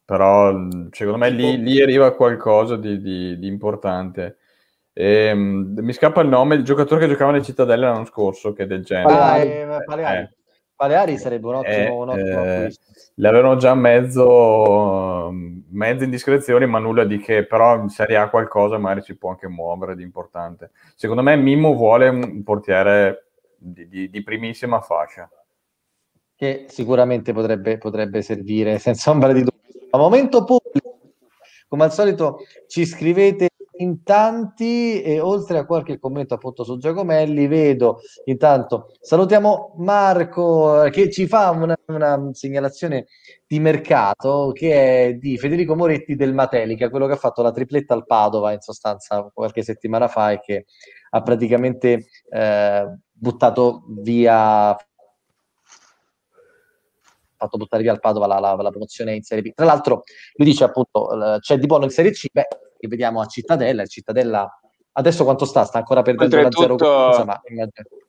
però 0.04 0.54
secondo 0.92 1.18
me 1.18 1.30
lì, 1.30 1.60
lì 1.60 1.82
arriva 1.82 2.14
qualcosa 2.14 2.76
di, 2.76 3.00
di, 3.00 3.36
di 3.38 3.46
importante. 3.48 4.38
E, 4.92 5.32
um, 5.32 5.74
mi 5.76 5.92
scappa 5.92 6.22
il 6.22 6.28
nome, 6.28 6.54
il 6.54 6.62
giocatore 6.62 7.00
che 7.00 7.08
giocava 7.08 7.32
nel 7.32 7.42
Cittadelle 7.42 7.84
l'anno 7.84 8.04
scorso, 8.04 8.52
che 8.52 8.62
è 8.62 8.66
del 8.66 8.84
genere. 8.84 9.12
Ah, 9.12 9.38
eh, 9.38 10.20
eh. 10.20 10.34
Paleari 10.76 11.16
sarebbe 11.16 11.46
un 11.46 11.54
ottimo, 11.54 11.74
eh, 11.74 11.88
un 11.88 12.08
ottimo 12.10 12.44
eh, 12.44 12.74
L'avevano 13.14 13.56
già 13.56 13.74
mezzo, 13.74 15.30
mezzo 15.70 16.04
indiscrezioni, 16.04 16.66
ma 16.66 16.78
nulla 16.78 17.04
di 17.04 17.18
che, 17.18 17.46
però 17.46 17.80
in 17.80 17.88
Serie 17.88 18.18
A 18.18 18.28
qualcosa 18.28 18.76
magari 18.76 19.00
si 19.00 19.16
può 19.16 19.30
anche 19.30 19.48
muovere 19.48 19.96
di 19.96 20.02
importante. 20.02 20.72
Secondo 20.94 21.22
me 21.22 21.34
Mimmo 21.36 21.74
vuole 21.74 22.08
un 22.08 22.42
portiere 22.42 23.30
di, 23.56 23.88
di, 23.88 24.10
di 24.10 24.22
primissima 24.22 24.82
fascia. 24.82 25.30
Che 26.34 26.66
sicuramente 26.68 27.32
potrebbe, 27.32 27.78
potrebbe 27.78 28.20
servire, 28.20 28.78
senza 28.78 29.10
ombra 29.10 29.32
di 29.32 29.44
dubbio. 29.44 29.88
A 29.90 29.96
momento 29.96 30.44
pubblico, 30.44 30.98
come 31.68 31.84
al 31.84 31.92
solito, 31.92 32.40
ci 32.66 32.84
scrivete 32.84 33.48
in 33.78 34.02
tanti 34.02 35.02
e 35.02 35.20
oltre 35.20 35.58
a 35.58 35.66
qualche 35.66 35.98
commento 35.98 36.34
appunto 36.34 36.64
su 36.64 36.78
Giacomelli 36.78 37.46
vedo 37.46 38.00
intanto 38.24 38.92
salutiamo 39.00 39.74
Marco 39.78 40.84
eh, 40.84 40.90
che 40.90 41.10
ci 41.10 41.26
fa 41.26 41.50
una, 41.50 41.76
una 41.86 42.30
segnalazione 42.32 43.06
di 43.46 43.58
mercato 43.60 44.52
che 44.54 45.08
è 45.08 45.14
di 45.14 45.36
Federico 45.38 45.74
Moretti 45.74 46.16
del 46.16 46.34
Matelica 46.34 46.90
quello 46.90 47.06
che 47.06 47.14
ha 47.14 47.16
fatto 47.16 47.42
la 47.42 47.52
tripletta 47.52 47.94
al 47.94 48.06
Padova 48.06 48.52
in 48.52 48.60
sostanza 48.60 49.30
qualche 49.32 49.62
settimana 49.62 50.08
fa 50.08 50.32
e 50.32 50.40
che 50.40 50.66
ha 51.10 51.22
praticamente 51.22 52.06
eh, 52.30 52.98
buttato 53.12 53.84
via 54.00 54.76
fatto 57.38 57.58
buttare 57.58 57.82
via 57.82 57.92
al 57.92 58.00
Padova 58.00 58.26
la, 58.26 58.38
la, 58.38 58.54
la, 58.54 58.70
promozione 58.70 59.14
in 59.14 59.22
Serie 59.22 59.42
B. 59.42 59.52
Tra 59.54 59.66
l'altro, 59.66 60.04
lui 60.36 60.48
dice 60.48 60.64
appunto 60.64 61.38
c'è 61.38 61.58
di 61.58 61.66
buono 61.66 61.84
in 61.84 61.90
Serie 61.90 62.10
C, 62.12 62.28
beh, 62.32 62.46
che 62.86 62.88
vediamo 62.88 63.20
a 63.20 63.26
Cittadella, 63.26 63.82
il 63.82 63.88
Cittadella 63.88 64.48
adesso 64.92 65.24
quanto 65.24 65.44
sta? 65.44 65.64
Sta 65.64 65.78
ancora 65.78 66.02
perdendo 66.02 66.36
oltretutto, 66.36 66.84
la 66.84 67.12
0 67.12 67.24
ma... 67.24 67.42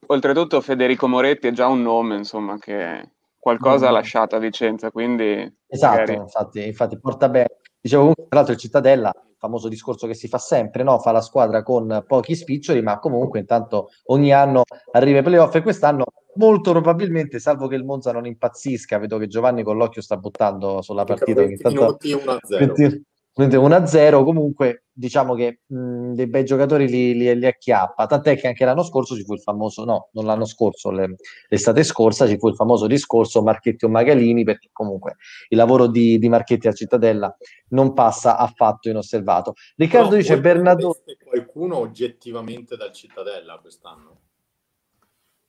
oltretutto 0.08 0.62
Federico 0.62 1.08
Moretti 1.08 1.48
è 1.48 1.52
già 1.52 1.68
un 1.68 1.82
nome, 1.82 2.16
insomma, 2.16 2.58
che 2.58 3.12
qualcosa 3.38 3.86
mm. 3.86 3.90
ha 3.90 3.92
lasciato 3.92 4.36
a 4.36 4.40
Vicenza, 4.40 4.92
quindi... 4.92 5.56
Esatto, 5.68 6.00
magari... 6.00 6.14
infatti, 6.16 6.66
infatti 6.66 7.00
porta 7.00 7.30
bene. 7.30 7.60
Dicevo 7.80 8.02
comunque, 8.02 8.26
tra 8.28 8.38
l'altro 8.40 8.54
il 8.54 8.60
Cittadella, 8.60 9.12
famoso 9.38 9.68
discorso 9.68 10.08
che 10.08 10.14
si 10.14 10.28
fa 10.28 10.38
sempre, 10.38 10.84
no? 10.84 11.00
fa 11.00 11.12
la 11.12 11.22
squadra 11.22 11.64
con 11.64 12.04
pochi 12.08 12.36
spiccioli, 12.36 12.82
ma 12.82 13.00
comunque 13.00 13.40
intanto 13.40 13.90
ogni 14.06 14.34
anno 14.34 14.64
arriva 14.92 15.20
ai 15.20 15.24
playoff 15.24 15.56
e 15.56 15.62
quest'anno 15.62 16.06
molto 16.36 16.72
probabilmente, 16.72 17.40
salvo 17.40 17.68
che 17.68 17.76
il 17.76 17.84
Monza 17.84 18.12
non 18.12 18.26
impazzisca, 18.26 18.98
vedo 18.98 19.18
che 19.18 19.28
Giovanni 19.28 19.64
con 19.64 19.78
l'occhio 19.78 20.02
sta 20.02 20.18
buttando 20.18 20.82
sulla 20.82 21.04
partita. 21.04 21.42
20 21.42 21.68
minuti 21.68 22.14
1-0. 22.14 23.02
1-0 23.46 24.24
comunque 24.24 24.86
diciamo 24.92 25.36
che 25.36 25.60
mh, 25.68 26.14
dei 26.14 26.28
bei 26.28 26.44
giocatori 26.44 26.88
li, 26.88 27.14
li, 27.14 27.38
li, 27.38 27.46
acchiappa 27.46 28.08
tant'è 28.08 28.36
che 28.36 28.48
anche 28.48 28.66
l'anno 28.66 28.84
scorso 28.84 29.16
ci 29.16 29.24
fu 29.24 29.34
il 29.34 29.42
famoso 29.42 29.84
no, 29.86 30.10
non 30.14 30.26
l'anno 30.26 30.46
scorso, 30.46 30.90
le, 30.90 31.16
l'estate 31.48 31.84
scorsa 31.84 32.28
ci 32.28 32.38
fu 32.40 32.48
il 32.48 32.56
famoso 32.56 32.88
discorso 32.88 33.44
Marchetti 33.44 33.86
o 33.86 33.90
Magalini 33.90 34.44
perché 34.44 34.70
comunque 34.72 35.18
il 35.50 35.58
lavoro 35.58 35.88
di, 35.88 36.18
di 36.18 36.30
Marchetti 36.30 36.68
a 36.68 36.72
Cittadella 36.72 37.36
non 37.70 37.94
passa 37.94 38.38
affatto 38.38 38.90
inosservato 38.90 39.54
Riccardo 39.76 40.10
Però 40.10 40.20
dice 40.20 40.40
Bernardone 40.40 41.18
qualcuno 41.24 41.78
oggettivamente 41.78 42.76
dal 42.76 42.92
Cittadella 42.92 43.60
quest'anno 43.60 44.22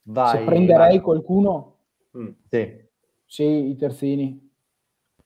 vai, 0.02 0.38
Se 0.38 0.44
prenderei 0.44 0.96
vai. 0.96 1.00
qualcuno 1.00 1.76
mm. 2.18 2.28
sì. 2.50 2.84
sì, 3.24 3.44
i 3.70 3.76
terzini 3.76 4.47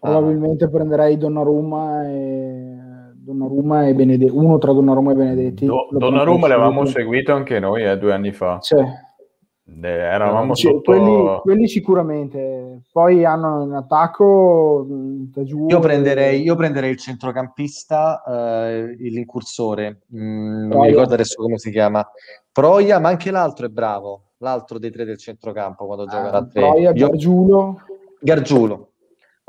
Probabilmente 0.03 0.64
ah. 0.64 0.68
prenderei 0.68 1.16
Donnarumma 1.16 2.09
e, 2.09 2.76
Donnarumma 3.14 3.86
e 3.86 3.94
Benedetti, 3.94 4.32
uno 4.34 4.59
tra 4.59 4.72
Donnarumma 4.72 5.12
e 5.12 5.14
Benedetti. 5.14 5.64
Do, 5.64 5.86
Donnarumma 5.92 6.48
l'avevamo 6.48 6.84
seguito 6.86 7.32
anche 7.32 7.61
noi 7.61 7.84
eh, 7.84 7.96
due 7.96 8.12
anni 8.12 8.32
fa. 8.32 8.59
Sì. 8.61 8.74
Eravamo 9.80 10.57
sì, 10.57 10.66
sotto... 10.66 10.80
quelli, 10.90 11.40
quelli, 11.42 11.68
sicuramente. 11.68 12.82
Poi 12.90 13.24
hanno 13.24 13.62
in 13.62 13.72
attacco 13.74 14.88
Tagiù 15.32 15.68
io, 15.68 15.78
prenderei, 15.78 16.42
io 16.42 16.57
prenderei 16.57 16.90
il 16.90 16.98
centrocampista, 16.98 18.24
eh, 18.24 18.96
l'incursore, 18.98 20.00
mm, 20.12 20.66
non 20.66 20.80
mi 20.80 20.88
ricordo 20.88 21.14
adesso 21.14 21.40
come 21.40 21.59
si 21.59 21.70
chiama, 21.70 22.05
Proia, 22.50 22.98
ma 22.98 23.09
anche 23.09 23.30
l'altro 23.30 23.66
è 23.66 23.68
bravo, 23.68 24.32
l'altro 24.38 24.80
dei 24.80 24.90
tre 24.90 25.05
del 25.05 25.18
centrocampo 25.18 25.86
quando 25.86 26.03
ah, 26.03 26.09
gioca 26.09 26.30
da 26.30 26.44
tre. 26.44 26.61
Proia, 26.61 26.90
io... 26.90 27.07
Gargiulo. 27.07 27.80
Gargiulo 28.18 28.91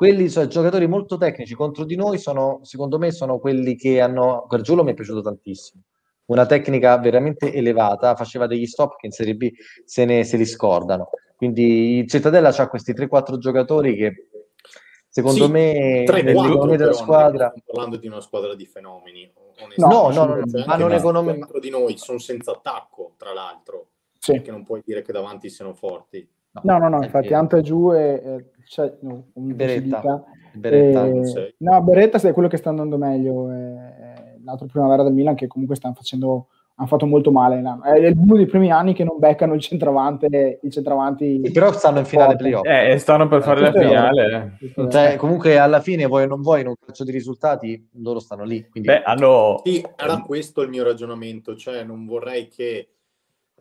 quelli 0.03 0.27
sono 0.27 0.47
giocatori 0.47 0.85
molto 0.85 1.15
tecnici 1.15 1.55
contro 1.55 1.85
di 1.85 1.95
noi 1.95 2.17
sono, 2.17 2.59
secondo 2.63 2.97
me, 2.97 3.11
sono 3.11 3.39
quelli 3.39 3.77
che 3.77 4.01
hanno. 4.01 4.45
Gargiulo 4.49 4.83
mi 4.83 4.91
è 4.91 4.93
piaciuto 4.93 5.21
tantissimo. 5.21 5.81
Una 6.25 6.45
tecnica 6.45 6.97
veramente 6.97 7.53
elevata, 7.53 8.13
faceva 8.13 8.45
degli 8.45 8.65
stop 8.65 8.97
che 8.97 9.05
in 9.05 9.13
Serie 9.13 9.35
B 9.35 9.49
se, 9.85 10.03
ne, 10.03 10.25
se 10.25 10.35
li 10.35 10.45
scordano. 10.45 11.09
Quindi 11.37 11.99
il 11.99 12.09
Cittadella 12.09 12.53
ha 12.53 12.67
questi 12.67 12.91
3-4 12.91 13.37
giocatori 13.37 13.95
che 13.95 14.27
secondo 15.07 15.45
sì, 15.45 15.51
me 15.51 16.03
nell'economia 16.03 16.75
della 16.75 16.91
squadra 16.91 17.47
stiamo 17.47 17.63
parlando 17.65 17.95
di 17.97 18.07
una 18.07 18.19
squadra 18.19 18.55
di 18.55 18.65
fenomeni 18.65 19.31
no, 19.75 20.09
no, 20.09 20.25
no, 20.25 20.41
ma 20.65 20.75
non 20.75 20.91
economia 20.91 21.47
di 21.61 21.69
noi 21.69 21.97
sono 21.99 22.17
senza 22.17 22.51
attacco 22.51 23.13
tra 23.17 23.31
l'altro 23.31 23.89
sì. 24.17 24.31
perché 24.31 24.49
non 24.49 24.63
puoi 24.63 24.81
dire 24.83 25.03
che 25.03 25.11
davanti 25.11 25.51
siano 25.51 25.75
forti 25.75 26.27
No, 26.61 26.77
no, 26.77 26.87
no, 26.87 27.03
infatti 27.03 27.33
Ante 27.33 27.61
giù 27.61 27.91
e 27.91 28.51
cioè, 28.65 28.93
no, 29.01 29.25
Beretta. 29.33 30.23
Beretta. 30.53 31.05
E, 31.05 31.55
no, 31.57 31.81
Beretta 31.81 32.19
è 32.27 32.33
quello 32.33 32.47
che 32.47 32.57
sta 32.57 32.69
andando 32.69 32.97
meglio. 32.97 33.51
E, 33.51 34.37
l'altro 34.43 34.67
primavera 34.67 35.03
del 35.03 35.13
Milan 35.13 35.35
che 35.35 35.47
comunque 35.47 35.75
stanno 35.75 35.95
facendo 35.95 36.47
hanno 36.75 36.87
fatto 36.87 37.05
molto 37.05 37.31
male. 37.31 37.61
È 37.83 38.13
uno 38.15 38.35
dei 38.35 38.47
primi 38.47 38.71
anni 38.71 38.93
che 38.93 39.03
non 39.03 39.19
beccano 39.19 39.53
il 39.53 39.61
centravanti. 39.61 40.25
Il 40.25 40.71
centravanti 40.71 41.51
però 41.53 41.71
stanno 41.71 41.99
in 41.99 42.05
finale 42.05 42.35
playoff. 42.35 42.65
Eh, 42.65 42.97
stanno 42.97 43.27
per 43.27 43.43
fare 43.43 43.59
eh, 43.59 43.63
la 43.63 43.71
finale. 43.71 44.57
Cioè, 44.89 45.15
comunque, 45.17 45.59
alla 45.59 45.81
fine, 45.81 46.07
vuoi 46.07 46.23
o 46.23 46.27
non 46.27 46.41
vuoi, 46.41 46.61
in 46.61 46.67
un 46.67 46.73
calcio 46.83 47.03
di 47.03 47.11
risultati, 47.11 47.89
loro 47.97 48.19
stanno 48.19 48.43
lì. 48.43 48.67
Quindi... 48.67 48.89
Beh, 48.89 49.03
hanno... 49.03 49.61
Sì, 49.63 49.85
era 49.95 50.19
questo 50.21 50.61
il 50.61 50.69
mio 50.69 50.83
ragionamento. 50.83 51.55
Cioè, 51.55 51.83
non 51.83 52.05
vorrei 52.05 52.47
che 52.47 52.87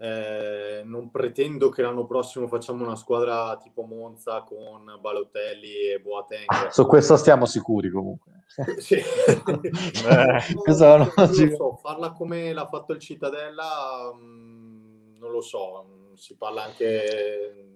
eh, 0.03 0.83
non 0.85 1.13
pretendo 1.13 1.69
che 1.69 1.81
l'anno 1.81 2.07
prossimo 2.07 2.49
facciamo 2.49 2.85
una 2.85 2.97
squadra 2.97 3.57
tipo 3.63 3.83
Monza 3.83 4.43
con 4.43 4.99
Balotelli 5.01 5.93
e 5.93 6.01
Boateng. 6.01 6.71
Su 6.71 6.87
questo 6.87 7.17
stiamo 7.17 7.47
sicuri 7.47 7.89
comunque. 7.89 8.43
sì. 8.79 8.97
eh, 8.97 9.03
non, 10.67 11.13
non 11.15 11.15
lo 11.15 11.55
so, 11.57 11.79
farla 11.81 12.11
come 12.11 12.53
l'ha 12.53 12.67
fatto 12.67 12.95
il 12.95 12.99
Cittadella, 12.99 14.13
mh, 14.13 14.25
mm, 14.25 15.19
non 15.21 15.31
lo 15.31 15.41
so, 15.41 15.87
si 16.17 16.37
parla 16.37 16.65
anche... 16.65 17.69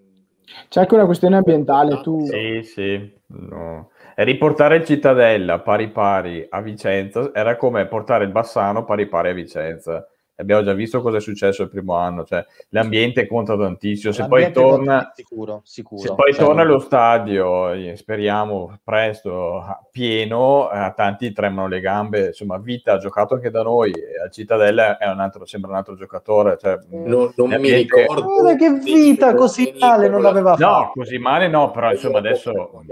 C'è 0.68 0.80
anche 0.80 0.94
una 0.94 1.06
questione 1.06 1.36
ambientale, 1.36 2.00
tu... 2.00 2.26
Sì, 2.26 2.62
sì, 2.64 3.18
no. 3.26 3.90
E 4.16 4.24
riportare 4.24 4.78
il 4.78 4.84
Cittadella 4.84 5.60
pari 5.60 5.90
pari 5.90 6.44
a 6.48 6.60
Vicenza 6.60 7.30
era 7.32 7.56
come 7.56 7.86
portare 7.86 8.24
il 8.24 8.32
Bassano 8.32 8.84
pari 8.84 9.06
pari 9.06 9.28
a 9.28 9.34
Vicenza 9.34 10.08
abbiamo 10.36 10.62
già 10.62 10.72
visto 10.72 11.00
cosa 11.00 11.16
è 11.16 11.20
successo 11.20 11.62
il 11.62 11.68
primo 11.68 11.94
anno, 11.94 12.24
cioè 12.24 12.44
l'ambiente 12.70 13.26
conta 13.26 13.56
tantissimo, 13.56 14.12
se 14.12 14.26
poi 14.26 14.52
torna, 14.52 15.12
sicuro, 15.14 15.60
sicuro. 15.64 16.00
Se 16.00 16.14
poi 16.14 16.32
cioè, 16.32 16.44
torna 16.44 16.62
allo 16.62 16.78
stadio, 16.78 17.96
speriamo 17.96 18.78
presto, 18.82 19.64
pieno, 19.90 20.68
a 20.68 20.92
tanti 20.92 21.32
tremano 21.32 21.68
le 21.68 21.80
gambe, 21.80 22.26
insomma 22.26 22.58
Vita 22.58 22.92
ha 22.92 22.98
giocato 22.98 23.34
anche 23.34 23.50
da 23.50 23.62
noi, 23.62 23.92
a 24.24 24.28
Cittadella 24.28 24.98
è 24.98 25.08
un 25.08 25.20
altro, 25.20 25.44
sembra 25.46 25.70
un 25.70 25.76
altro 25.76 25.94
giocatore. 25.94 26.56
Cioè, 26.58 26.78
non, 26.90 27.32
non 27.34 27.60
mi 27.60 27.72
ricordo. 27.72 28.22
Guarda 28.22 28.56
che 28.56 28.70
Vita 28.72 29.34
così 29.34 29.74
male 29.78 30.08
non 30.08 30.22
l'aveva 30.22 30.56
fatto. 30.56 30.64
No, 30.64 30.90
così 30.94 31.18
male 31.18 31.48
no, 31.48 31.70
però 31.70 31.90
insomma 31.90 32.18
adesso... 32.18 32.82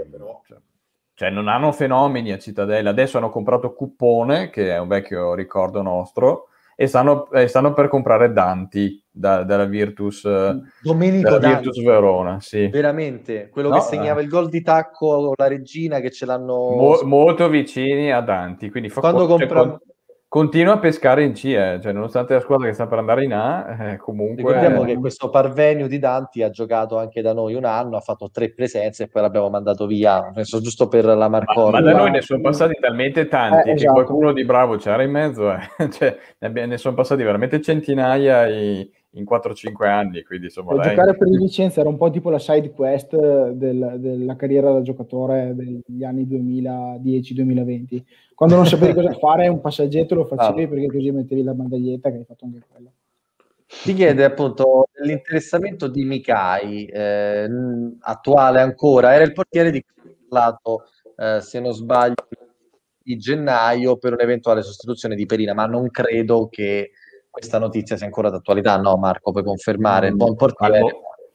Cioè, 0.47 0.57
cioè 1.17 1.29
non 1.29 1.47
hanno 1.47 1.71
fenomeni 1.71 2.33
a 2.33 2.37
Cittadella, 2.37 2.89
adesso 2.89 3.17
hanno 3.17 3.29
comprato 3.29 3.73
Cuppone, 3.73 4.49
che 4.49 4.71
è 4.71 4.77
un 4.77 4.89
vecchio 4.89 5.33
ricordo 5.33 5.81
nostro, 5.81 6.49
e 6.75 6.87
stanno, 6.87 7.29
eh, 7.31 7.47
stanno 7.47 7.73
per 7.73 7.87
comprare 7.87 8.33
Danti 8.33 9.01
da, 9.09 9.43
dalla 9.43 9.65
Virtus, 9.65 10.25
Domenico 10.81 11.37
dalla 11.37 11.55
Virtus 11.55 11.81
Verona. 11.81 12.39
Sì. 12.41 12.67
Veramente, 12.67 13.49
quello 13.49 13.69
no, 13.69 13.75
che 13.75 13.81
segnava 13.81 14.19
eh. 14.19 14.23
il 14.23 14.29
gol 14.29 14.49
di 14.49 14.61
tacco 14.61 15.31
la 15.35 15.47
regina 15.47 15.99
che 15.99 16.11
ce 16.11 16.25
l'hanno... 16.25 16.75
Mo- 16.75 17.01
molto 17.03 17.47
vicini 17.47 18.11
a 18.11 18.19
Danti, 18.19 18.69
quindi 18.69 18.89
fa 18.89 18.99
Quando 18.99 19.25
co- 19.25 19.37
compra... 19.37 19.79
Continua 20.35 20.73
a 20.73 20.79
pescare 20.79 21.23
in 21.23 21.31
C, 21.31 21.45
eh. 21.45 21.79
cioè, 21.81 21.93
nonostante 21.93 22.33
la 22.33 22.41
squadra 22.41 22.67
che 22.67 22.73
sta 22.73 22.87
per 22.87 22.97
andare 22.97 23.23
in 23.23 23.31
A, 23.31 23.91
eh, 23.93 23.95
comunque... 23.95 24.43
Ricordiamo 24.43 24.83
che 24.83 24.97
questo 24.97 25.29
Parvenio 25.29 25.87
di 25.87 25.97
Danti 25.97 26.43
ha 26.43 26.49
giocato 26.49 26.97
anche 26.97 27.21
da 27.21 27.31
noi 27.31 27.53
un 27.53 27.63
anno, 27.63 27.95
ha 27.95 28.01
fatto 28.01 28.29
tre 28.29 28.51
presenze 28.51 29.03
e 29.03 29.07
poi 29.07 29.21
l'abbiamo 29.21 29.49
mandato 29.49 29.87
via, 29.87 30.29
penso 30.33 30.59
giusto 30.59 30.89
per 30.89 31.05
la 31.05 31.29
Marconi. 31.29 31.71
Ma, 31.71 31.79
ma 31.79 31.89
da 31.89 31.97
noi 31.97 32.11
ne 32.11 32.19
sono 32.19 32.41
passati 32.41 32.73
talmente 32.81 33.29
tanti 33.29 33.69
eh, 33.69 33.75
esatto. 33.75 33.93
che 33.93 34.03
qualcuno 34.03 34.33
di 34.33 34.43
bravo 34.43 34.75
c'era 34.75 35.03
in 35.03 35.11
mezzo, 35.11 35.53
eh. 35.53 35.69
cioè, 35.89 36.17
ne, 36.39 36.65
ne, 36.65 36.77
sono 36.77 36.95
passati 36.95 37.23
veramente 37.23 37.61
centinaia 37.61 38.45
i, 38.45 38.91
in 39.15 39.25
4-5 39.29 39.87
anni. 39.87 40.23
Quindi, 40.23 40.45
insomma, 40.45 40.75
per 40.75 40.89
giocare 40.89 41.17
per 41.17 41.27
il 41.27 41.39
Vicenza 41.39 41.81
era 41.81 41.89
un 41.89 41.97
po' 41.97 42.09
tipo 42.09 42.29
la 42.29 42.39
side 42.39 42.71
quest 42.71 43.15
del, 43.15 43.95
della 43.97 44.35
carriera 44.35 44.71
da 44.71 44.81
giocatore 44.81 45.53
degli 45.55 46.03
anni 46.03 46.25
2010-2020. 46.25 48.03
Quando 48.33 48.55
non 48.55 48.65
sapevi 48.65 48.93
cosa 48.93 49.13
fare, 49.19 49.47
un 49.47 49.61
passaggetto 49.61 50.15
lo 50.15 50.25
facevi 50.25 50.63
ah. 50.63 50.67
perché 50.67 50.87
così 50.87 51.11
mettevi 51.11 51.43
la 51.43 51.53
bandaglietta 51.53 52.11
che 52.11 52.17
hai 52.17 52.25
fatto 52.25 52.45
anche 52.45 52.61
quello. 52.67 52.91
Ti 53.67 53.93
chiede 53.93 54.23
appunto 54.23 54.85
l'interessamento 55.01 55.87
di 55.87 56.03
Mikai, 56.03 56.85
eh, 56.85 57.49
attuale 57.99 58.61
ancora, 58.61 59.13
era 59.13 59.23
il 59.23 59.33
portiere 59.33 59.71
di 59.71 59.83
cui 59.83 60.15
parlato, 60.27 60.83
eh, 61.17 61.41
se 61.41 61.59
non 61.59 61.73
sbaglio, 61.73 62.13
di 63.05 63.17
gennaio 63.17 63.97
per 63.97 64.13
un'eventuale 64.13 64.63
sostituzione 64.63 65.15
di 65.15 65.25
Perina, 65.25 65.53
ma 65.53 65.65
non 65.65 65.89
credo 65.91 66.47
che 66.49 66.91
questa 67.35 67.59
notizia 67.59 67.97
sia 67.97 68.05
ancora 68.05 68.29
d'attualità, 68.29 68.77
no 68.77 68.95
Marco, 68.95 69.33
puoi 69.33 69.43
confermare, 69.43 70.07
il 70.07 70.15
buon 70.15 70.37
portiere. 70.37 70.77
Al, 70.77 70.91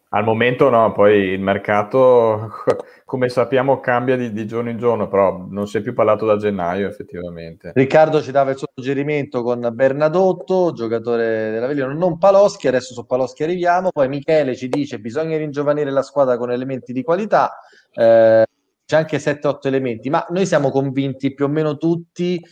al, 0.08 0.24
momento 0.24 0.70
no, 0.70 0.92
poi 0.92 1.28
il 1.28 1.40
mercato, 1.40 2.48
come 3.04 3.28
sappiamo, 3.28 3.80
cambia 3.80 4.16
di, 4.16 4.32
di, 4.32 4.46
giorno 4.46 4.70
in 4.70 4.78
giorno, 4.78 5.08
però 5.08 5.44
non 5.46 5.66
si 5.66 5.76
è 5.76 5.82
più 5.82 5.92
parlato 5.92 6.24
da 6.24 6.38
gennaio 6.38 6.88
effettivamente. 6.88 7.72
Riccardo 7.74 8.22
ci 8.22 8.30
dava 8.30 8.52
il 8.52 8.56
suo 8.56 8.68
suggerimento 8.74 9.42
con 9.42 9.68
Bernadotto, 9.74 10.72
giocatore 10.72 11.50
della 11.50 11.66
Vellino, 11.66 11.92
non 11.92 12.16
Paloschi, 12.16 12.66
adesso 12.66 12.94
su 12.94 13.04
Paloschi 13.04 13.42
arriviamo, 13.42 13.90
poi 13.90 14.08
Michele 14.08 14.56
ci 14.56 14.70
dice 14.70 15.00
bisogna 15.00 15.36
ringiovanire 15.36 15.90
la 15.90 16.02
squadra 16.02 16.38
con 16.38 16.50
elementi 16.50 16.94
di 16.94 17.02
qualità, 17.02 17.58
eh, 17.92 18.46
c'è 18.86 18.96
anche 18.96 19.18
7-8 19.18 19.66
elementi, 19.66 20.08
ma 20.08 20.24
noi 20.30 20.46
siamo 20.46 20.70
convinti 20.70 21.34
più 21.34 21.44
o 21.44 21.48
meno 21.48 21.76
tutti 21.76 22.42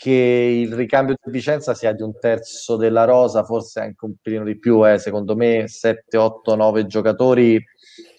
che 0.00 0.64
il 0.64 0.72
ricambio 0.72 1.14
di 1.22 1.30
Vicenza 1.30 1.74
sia 1.74 1.92
di 1.92 2.00
un 2.00 2.18
terzo 2.18 2.76
della 2.76 3.04
rosa, 3.04 3.44
forse 3.44 3.80
anche 3.80 4.06
un 4.06 4.14
pelino 4.18 4.44
di 4.44 4.58
più, 4.58 4.88
eh. 4.88 4.98
secondo 4.98 5.36
me 5.36 5.68
7, 5.68 6.16
8, 6.16 6.54
9 6.54 6.86
giocatori 6.86 7.62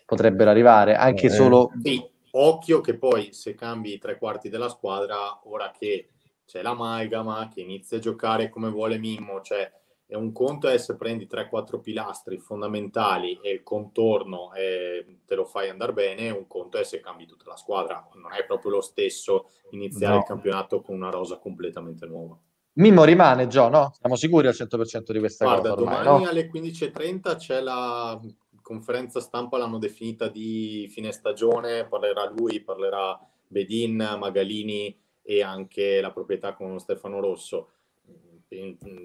potrebbero 0.05 0.51
arrivare, 0.51 0.93
anche 0.93 1.25
eh. 1.25 1.29
solo... 1.31 1.71
Sì, 1.81 2.07
occhio 2.33 2.81
che 2.81 2.99
poi 2.99 3.33
se 3.33 3.55
cambi 3.55 3.93
i 3.93 3.97
tre 3.97 4.19
quarti 4.19 4.47
della 4.47 4.69
squadra, 4.69 5.41
ora 5.45 5.71
che 5.75 6.09
c'è 6.45 6.61
l'amalgama, 6.61 7.49
che 7.51 7.61
inizia 7.61 7.97
a 7.97 8.01
giocare 8.01 8.49
come 8.49 8.69
vuole 8.69 8.99
Mimmo, 8.99 9.41
cioè 9.41 9.67
è 10.11 10.15
un 10.15 10.33
conto 10.33 10.67
è 10.67 10.77
se 10.77 10.97
prendi 10.97 11.25
3-4 11.25 11.79
pilastri 11.79 12.37
fondamentali 12.37 13.39
e 13.41 13.51
il 13.51 13.63
contorno 13.63 14.53
e 14.53 15.19
te 15.25 15.35
lo 15.35 15.45
fai 15.45 15.69
andare 15.69 15.93
bene, 15.93 16.29
un 16.31 16.47
conto 16.47 16.77
è 16.77 16.83
se 16.83 16.99
cambi 16.99 17.25
tutta 17.25 17.45
la 17.47 17.55
squadra. 17.55 18.05
Non 18.15 18.33
è 18.33 18.43
proprio 18.43 18.71
lo 18.71 18.81
stesso 18.81 19.51
iniziare 19.69 20.15
no. 20.15 20.19
il 20.19 20.25
campionato 20.25 20.81
con 20.81 20.95
una 20.95 21.09
rosa 21.09 21.37
completamente 21.37 22.05
nuova. 22.07 22.37
Mimmo 22.73 23.05
rimane, 23.05 23.47
Gio, 23.47 23.69
no? 23.69 23.93
Siamo 23.97 24.17
sicuri 24.17 24.47
al 24.47 24.53
100% 24.53 25.13
di 25.13 25.19
questa 25.19 25.45
Guarda, 25.45 25.69
cosa 25.69 25.81
ormai, 25.81 26.03
domani 26.03 26.23
no? 26.25 26.29
alle 26.29 26.49
15.30 26.49 27.35
c'è 27.37 27.61
la 27.61 28.19
conferenza 28.61 29.21
stampa, 29.21 29.57
l'hanno 29.57 29.77
definita 29.77 30.27
di 30.27 30.89
fine 30.91 31.13
stagione, 31.13 31.87
parlerà 31.87 32.29
lui, 32.29 32.59
parlerà 32.59 33.17
Bedin, 33.47 34.17
Magalini 34.19 34.93
e 35.21 35.41
anche 35.41 36.01
la 36.01 36.11
proprietà 36.11 36.53
con 36.53 36.77
Stefano 36.79 37.21
Rosso 37.21 37.69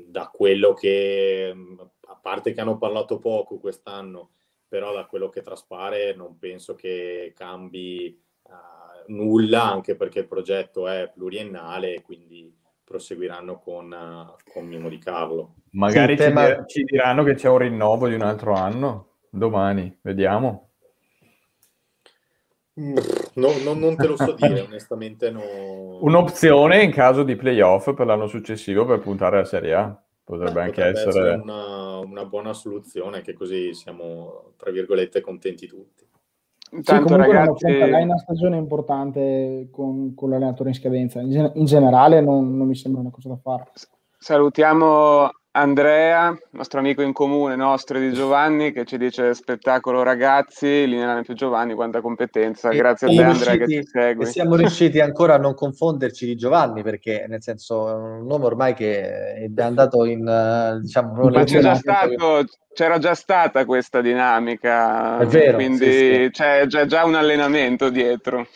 da 0.07 0.29
quello 0.33 0.73
che, 0.73 1.55
a 2.09 2.19
parte 2.21 2.53
che 2.53 2.61
hanno 2.61 2.79
parlato 2.79 3.19
poco 3.19 3.59
quest'anno, 3.59 4.31
però 4.67 4.93
da 4.93 5.07
quello 5.07 5.29
che 5.29 5.43
traspare 5.43 6.15
non 6.15 6.39
penso 6.39 6.75
che 6.75 7.33
cambi 7.37 8.21
uh, 8.43 9.13
nulla, 9.13 9.71
anche 9.71 9.95
perché 9.95 10.21
il 10.21 10.27
progetto 10.27 10.89
è 10.89 11.11
pluriennale 11.15 11.95
e 11.95 12.03
quindi 12.03 12.53
proseguiranno 12.83 13.59
con, 13.61 13.93
uh, 13.93 14.53
con 14.53 14.67
Mimo 14.67 14.89
Di 14.89 14.99
Carlo. 14.99 15.55
Magari 15.71 16.17
sì, 16.17 16.23
ci, 16.23 16.29
tema... 16.29 16.65
ci 16.65 16.85
diranno 16.85 17.23
che 17.23 17.35
c'è 17.35 17.49
un 17.49 17.59
rinnovo 17.59 18.09
di 18.09 18.15
un 18.15 18.23
altro 18.23 18.55
anno, 18.55 19.19
domani, 19.31 19.97
vediamo. 20.03 20.66
No, 22.77 23.53
no, 23.65 23.73
non 23.75 23.97
te 23.97 24.07
lo 24.07 24.17
so 24.17 24.33
dire, 24.33 24.61
onestamente. 24.69 25.31
No... 25.31 25.99
Un'opzione 26.01 26.83
in 26.83 26.93
caso 26.93 27.23
di 27.23 27.37
playoff 27.37 27.95
per 27.95 28.07
l'anno 28.07 28.27
successivo 28.27 28.85
per 28.85 28.99
puntare 29.01 29.37
alla 29.37 29.47
Serie 29.47 29.75
A. 29.75 30.01
Potrebbe 30.23 30.53
Beh, 30.53 30.61
anche 30.61 30.83
potrebbe 30.83 31.09
essere, 31.09 31.35
una, 31.35 31.99
una, 31.99 32.25
buona 32.25 32.53
soluzione, 32.53 33.23
che 33.23 33.33
così 33.33 33.73
siamo, 33.75 34.53
tra 34.57 34.73
virgolette, 34.73 35.21
contenti 35.21 35.67
tutti. 35.67 36.05
Intanto, 36.73 37.15
sì, 37.15 37.17
ragazzi... 37.17 37.67
È 37.67 38.03
una 38.03 38.19
stagione 38.19 38.57
importante 38.57 39.69
con, 39.71 40.15
con 40.15 40.31
l'allenatore 40.31 40.71
in 40.71 40.75
scadenza. 40.75 41.21
In, 41.21 41.53
in 41.55 41.65
generale 41.65 42.21
non, 42.21 42.57
non 42.57 42.67
mi 42.67 42.75
sembra 42.75 43.01
una 43.01 43.11
cosa 43.11 43.29
da 43.29 43.37
fare. 43.37 43.71
Salutiamo 44.19 45.31
Andrea, 45.57 46.37
nostro 46.51 46.81
amico 46.81 47.01
in 47.01 47.15
comune, 47.15 47.57
nostro 47.57 47.99
di 47.99 48.13
Giovanni, 48.13 48.73
che 48.73 48.85
ci 48.85 48.99
dice 48.99 49.33
spettacolo 49.33 50.03
ragazzi, 50.03 50.87
linea 50.87 51.23
più 51.23 51.33
Giovanni, 51.33 51.73
quanta 51.73 52.03
competenza. 52.03 52.69
Grazie 52.69 53.07
a 53.07 53.11
te 53.11 53.23
Andrea 53.23 53.57
che 53.57 53.67
ci 53.67 53.85
segui. 53.85 54.25
E 54.25 54.27
siamo 54.27 54.55
riusciti 54.55 55.01
ancora 55.01 55.37
a 55.37 55.39
non 55.39 55.55
confonderci 55.55 56.27
di 56.27 56.37
Giovanni, 56.37 56.83
perché 56.83 57.25
nel 57.27 57.43
senso 57.43 57.89
è 57.89 57.95
un 57.95 58.27
nome 58.27 58.45
ormai 58.45 58.75
che 58.75 59.35
è 59.35 59.63
andato 59.63 60.05
in... 60.05 60.29
Eh, 60.29 60.81
diciamo, 60.83 61.31
Ma 61.31 61.45
c'è 61.45 61.61
già 61.61 61.75
stato, 61.75 62.45
c'era 62.75 62.99
già 62.99 63.15
stata 63.15 63.65
questa 63.65 64.03
dinamica, 64.03 65.21
è 65.21 65.25
vero, 65.25 65.57
quindi 65.57 65.91
sì, 65.91 66.23
sì. 66.25 66.29
C'è, 66.33 66.67
c'è, 66.67 66.85
già 66.85 67.07
un 67.07 67.15
allenamento 67.15 67.89
dietro. 67.89 68.47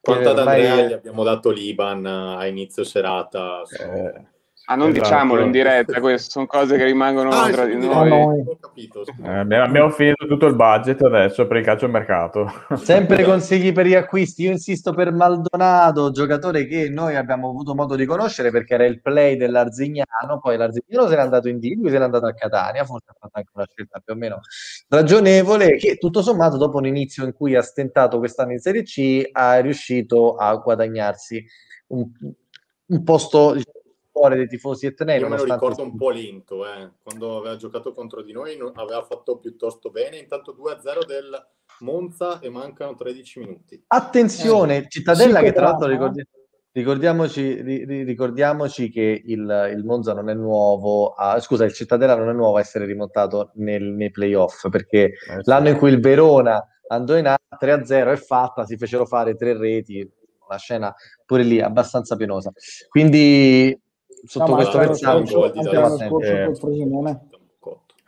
Quanto 0.00 0.30
ad 0.30 0.38
Andrea 0.40 0.82
gli 0.82 0.92
abbiamo 0.94 1.22
dato 1.22 1.50
l'Iban 1.50 2.04
a 2.06 2.44
inizio 2.48 2.82
serata. 2.82 3.62
Su... 3.66 3.82
Eh 3.82 4.29
Ah, 4.70 4.76
non 4.76 4.90
esatto. 4.90 5.02
diciamolo 5.02 5.42
in 5.42 5.50
diretta, 5.50 5.98
queste 5.98 6.30
sono 6.30 6.46
cose 6.46 6.76
che 6.76 6.84
rimangono 6.84 7.30
ah, 7.30 7.50
tra 7.50 7.64
di 7.64 7.74
noi. 7.74 8.08
noi. 8.08 8.44
Capito, 8.60 9.02
eh, 9.24 9.28
abbiamo 9.28 9.90
finito 9.90 10.28
tutto 10.28 10.46
il 10.46 10.54
budget 10.54 11.02
adesso 11.02 11.44
per 11.48 11.56
il 11.56 11.64
calcio 11.64 11.88
mercato. 11.88 12.48
Sempre 12.78 13.24
consigli 13.24 13.72
per 13.72 13.86
gli 13.86 13.96
acquisti. 13.96 14.44
Io 14.44 14.52
insisto 14.52 14.94
per 14.94 15.10
Maldonado, 15.10 16.12
giocatore 16.12 16.66
che 16.66 16.88
noi 16.88 17.16
abbiamo 17.16 17.48
avuto 17.48 17.74
modo 17.74 17.96
di 17.96 18.04
conoscere 18.04 18.52
perché 18.52 18.74
era 18.74 18.84
il 18.84 19.00
play 19.00 19.36
dell'Arzignano. 19.36 20.38
Poi 20.40 20.56
l'Arzignano 20.56 21.08
se 21.08 21.16
n'è 21.16 21.20
andato 21.20 21.48
in 21.48 21.58
D, 21.58 21.74
lui 21.74 21.90
se 21.90 21.98
n'è 21.98 22.04
andato 22.04 22.26
a 22.26 22.32
Catania. 22.32 22.84
Forse 22.84 23.06
ha 23.10 23.16
fatto 23.18 23.38
anche 23.38 23.50
una 23.52 23.66
scelta 23.68 23.98
più 23.98 24.14
o 24.14 24.16
meno 24.16 24.38
ragionevole. 24.86 25.78
Che 25.78 25.96
tutto 25.96 26.22
sommato, 26.22 26.56
dopo 26.56 26.78
un 26.78 26.86
inizio 26.86 27.24
in 27.24 27.32
cui 27.32 27.56
ha 27.56 27.62
stentato 27.62 28.18
quest'anno 28.18 28.52
in 28.52 28.60
Serie 28.60 28.84
C, 28.84 29.30
ha 29.32 29.58
riuscito 29.58 30.36
a 30.36 30.54
guadagnarsi 30.54 31.44
un, 31.88 32.08
un 32.86 33.02
posto 33.02 33.56
cuore 34.10 34.36
dei 34.36 34.46
tifosi 34.46 34.86
etnei. 34.86 35.20
Io 35.20 35.28
me 35.28 35.36
lo 35.36 35.44
ricordo 35.44 35.82
un 35.82 35.96
po' 35.96 36.10
lento, 36.10 36.66
eh. 36.66 36.90
quando 37.02 37.38
aveva 37.38 37.56
giocato 37.56 37.92
contro 37.92 38.22
di 38.22 38.32
noi 38.32 38.58
aveva 38.74 39.02
fatto 39.02 39.38
piuttosto 39.38 39.90
bene, 39.90 40.18
intanto 40.18 40.54
2-0 40.58 41.06
del 41.06 41.46
Monza 41.80 42.40
e 42.40 42.50
mancano 42.50 42.94
13 42.94 43.38
minuti. 43.40 43.82
Attenzione, 43.86 44.76
eh, 44.76 44.88
Cittadella 44.88 45.40
che 45.40 45.52
tra 45.52 45.64
l'altro 45.64 45.88
ricordi- 45.88 46.26
ricordiamoci, 46.72 47.60
ricordiamoci, 48.04 48.90
che 48.90 49.22
il, 49.24 49.70
il, 49.74 49.84
Monza 49.84 50.12
non 50.12 50.28
è 50.28 50.34
nuovo, 50.34 51.12
a, 51.12 51.40
scusa, 51.40 51.64
il 51.64 51.72
Cittadella 51.72 52.16
non 52.16 52.28
è 52.28 52.32
nuovo 52.32 52.56
a 52.56 52.60
essere 52.60 52.84
rimontato 52.84 53.52
nel, 53.54 53.82
nei 53.82 54.10
playoff, 54.10 54.68
perché 54.68 55.04
eh, 55.04 55.12
sì. 55.12 55.40
l'anno 55.44 55.68
in 55.68 55.78
cui 55.78 55.90
il 55.90 56.00
Verona 56.00 56.62
andò 56.88 57.16
in 57.16 57.26
A 57.26 57.38
3-0 57.58 58.12
è 58.12 58.16
fatta, 58.16 58.66
si 58.66 58.76
fecero 58.76 59.06
fare 59.06 59.36
tre 59.36 59.56
reti, 59.56 60.08
una 60.46 60.58
scena 60.58 60.94
pure 61.24 61.42
lì 61.44 61.60
abbastanza 61.60 62.16
penosa. 62.16 62.52
Quindi 62.88 63.78
sotto 64.24 64.50
no, 64.50 64.54
questo 64.54 64.78
versante 64.78 65.34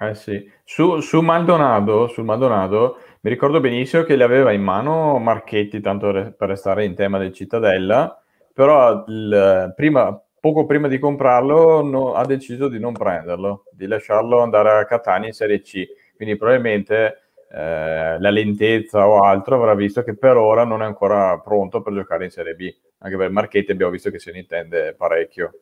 eh 0.02 0.14
sì. 0.14 0.50
su, 0.64 0.98
su, 0.98 1.20
Maldonado, 1.20 2.08
sul 2.08 2.24
Maldonado 2.24 2.96
mi 3.20 3.30
ricordo 3.30 3.60
benissimo 3.60 4.02
che 4.02 4.16
li 4.16 4.22
aveva 4.24 4.50
in 4.50 4.62
mano 4.62 5.18
Marchetti, 5.18 5.80
tanto 5.80 6.10
re, 6.10 6.32
per 6.32 6.48
restare 6.48 6.84
in 6.84 6.96
tema 6.96 7.18
del 7.18 7.32
Cittadella, 7.32 8.20
però 8.52 9.04
il, 9.06 9.72
prima, 9.76 10.20
poco 10.40 10.66
prima 10.66 10.88
di 10.88 10.98
comprarlo 10.98 11.82
no, 11.82 12.14
ha 12.14 12.26
deciso 12.26 12.66
di 12.66 12.80
non 12.80 12.92
prenderlo, 12.92 13.64
di 13.70 13.86
lasciarlo 13.86 14.40
andare 14.40 14.70
a 14.70 14.84
Catania 14.86 15.28
in 15.28 15.34
Serie 15.34 15.60
C, 15.60 15.86
quindi 16.16 16.36
probabilmente 16.36 17.28
eh, 17.48 18.18
la 18.18 18.30
lentezza 18.30 19.06
o 19.06 19.20
altro 19.20 19.54
avrà 19.54 19.74
visto 19.74 20.02
che 20.02 20.16
per 20.16 20.36
ora 20.36 20.64
non 20.64 20.82
è 20.82 20.84
ancora 20.84 21.38
pronto 21.38 21.80
per 21.80 21.92
giocare 21.92 22.24
in 22.24 22.30
Serie 22.30 22.54
B, 22.54 22.68
anche 22.98 23.16
per 23.16 23.30
Marchetti 23.30 23.70
abbiamo 23.70 23.92
visto 23.92 24.10
che 24.10 24.18
se 24.18 24.32
ne 24.32 24.40
intende 24.40 24.94
parecchio. 24.96 25.52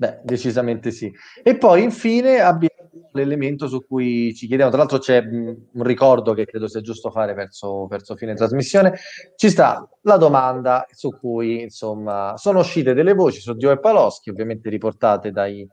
Beh, 0.00 0.20
decisamente 0.22 0.92
sì. 0.92 1.12
E 1.42 1.58
poi 1.58 1.82
infine 1.82 2.40
abbiamo 2.40 2.88
l'elemento 3.12 3.68
su 3.68 3.84
cui 3.86 4.34
ci 4.34 4.46
chiediamo, 4.46 4.70
tra 4.70 4.78
l'altro 4.80 4.96
c'è 4.96 5.18
un 5.18 5.82
ricordo 5.82 6.32
che 6.32 6.46
credo 6.46 6.68
sia 6.68 6.80
giusto 6.80 7.10
fare 7.10 7.34
verso, 7.34 7.86
verso 7.86 8.16
fine 8.16 8.32
trasmissione, 8.34 8.94
ci 9.36 9.50
sta 9.50 9.86
la 10.02 10.16
domanda 10.16 10.86
su 10.90 11.10
cui 11.10 11.60
insomma 11.60 12.32
sono 12.38 12.60
uscite 12.60 12.94
delle 12.94 13.12
voci 13.12 13.40
su 13.40 13.52
Dio 13.52 13.70
e 13.72 13.78
Paloschi, 13.78 14.30
ovviamente 14.30 14.70
riportate 14.70 15.32
dai, 15.32 15.68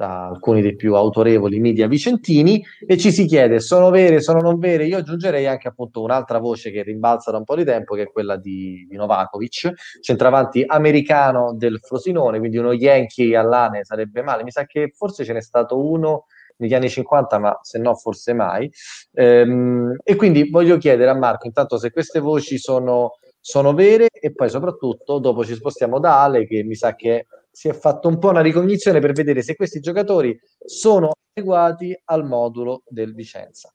da 0.00 0.28
alcuni 0.28 0.62
dei 0.62 0.76
più 0.76 0.94
autorevoli 0.94 1.60
media 1.60 1.86
vicentini 1.86 2.64
e 2.86 2.96
ci 2.96 3.12
si 3.12 3.26
chiede 3.26 3.60
sono 3.60 3.90
vere, 3.90 4.22
sono 4.22 4.40
non 4.40 4.58
vere? 4.58 4.86
Io 4.86 4.96
aggiungerei 4.96 5.46
anche 5.46 5.68
appunto 5.68 6.00
un'altra 6.00 6.38
voce 6.38 6.70
che 6.70 6.82
rimbalza 6.82 7.30
da 7.30 7.36
un 7.36 7.44
po' 7.44 7.54
di 7.54 7.64
tempo 7.64 7.94
che 7.94 8.04
è 8.04 8.10
quella 8.10 8.36
di, 8.36 8.86
di 8.88 8.96
Novakovic, 8.96 10.00
centravanti 10.00 10.64
americano 10.66 11.52
del 11.54 11.80
Frosinone, 11.80 12.38
quindi 12.38 12.56
uno 12.56 12.72
Yankee 12.72 13.36
all'Ane 13.36 13.84
sarebbe 13.84 14.22
male, 14.22 14.42
mi 14.42 14.50
sa 14.50 14.64
che 14.64 14.90
forse 14.96 15.22
ce 15.22 15.34
n'è 15.34 15.42
stato 15.42 15.78
uno 15.78 16.24
negli 16.56 16.72
anni 16.72 16.88
50, 16.88 17.38
ma 17.38 17.58
se 17.60 17.78
no 17.78 17.94
forse 17.94 18.32
mai. 18.32 18.72
Ehm, 19.12 19.98
e 20.02 20.16
quindi 20.16 20.48
voglio 20.48 20.78
chiedere 20.78 21.10
a 21.10 21.14
Marco 21.14 21.46
intanto 21.46 21.76
se 21.76 21.90
queste 21.90 22.20
voci 22.20 22.56
sono, 22.56 23.18
sono 23.38 23.74
vere 23.74 24.08
e 24.10 24.32
poi 24.32 24.48
soprattutto 24.48 25.18
dopo 25.18 25.44
ci 25.44 25.54
spostiamo 25.54 25.98
da 25.98 26.22
Ale 26.22 26.46
che 26.46 26.62
mi 26.62 26.74
sa 26.74 26.94
che 26.94 27.26
si 27.60 27.68
è 27.68 27.74
fatto 27.74 28.08
un 28.08 28.18
po' 28.18 28.30
una 28.30 28.40
ricognizione 28.40 29.00
per 29.00 29.12
vedere 29.12 29.42
se 29.42 29.54
questi 29.54 29.80
giocatori 29.80 30.34
sono 30.64 31.10
adeguati 31.34 31.94
al 32.06 32.24
modulo 32.24 32.84
del 32.86 33.12
Vicenza. 33.12 33.70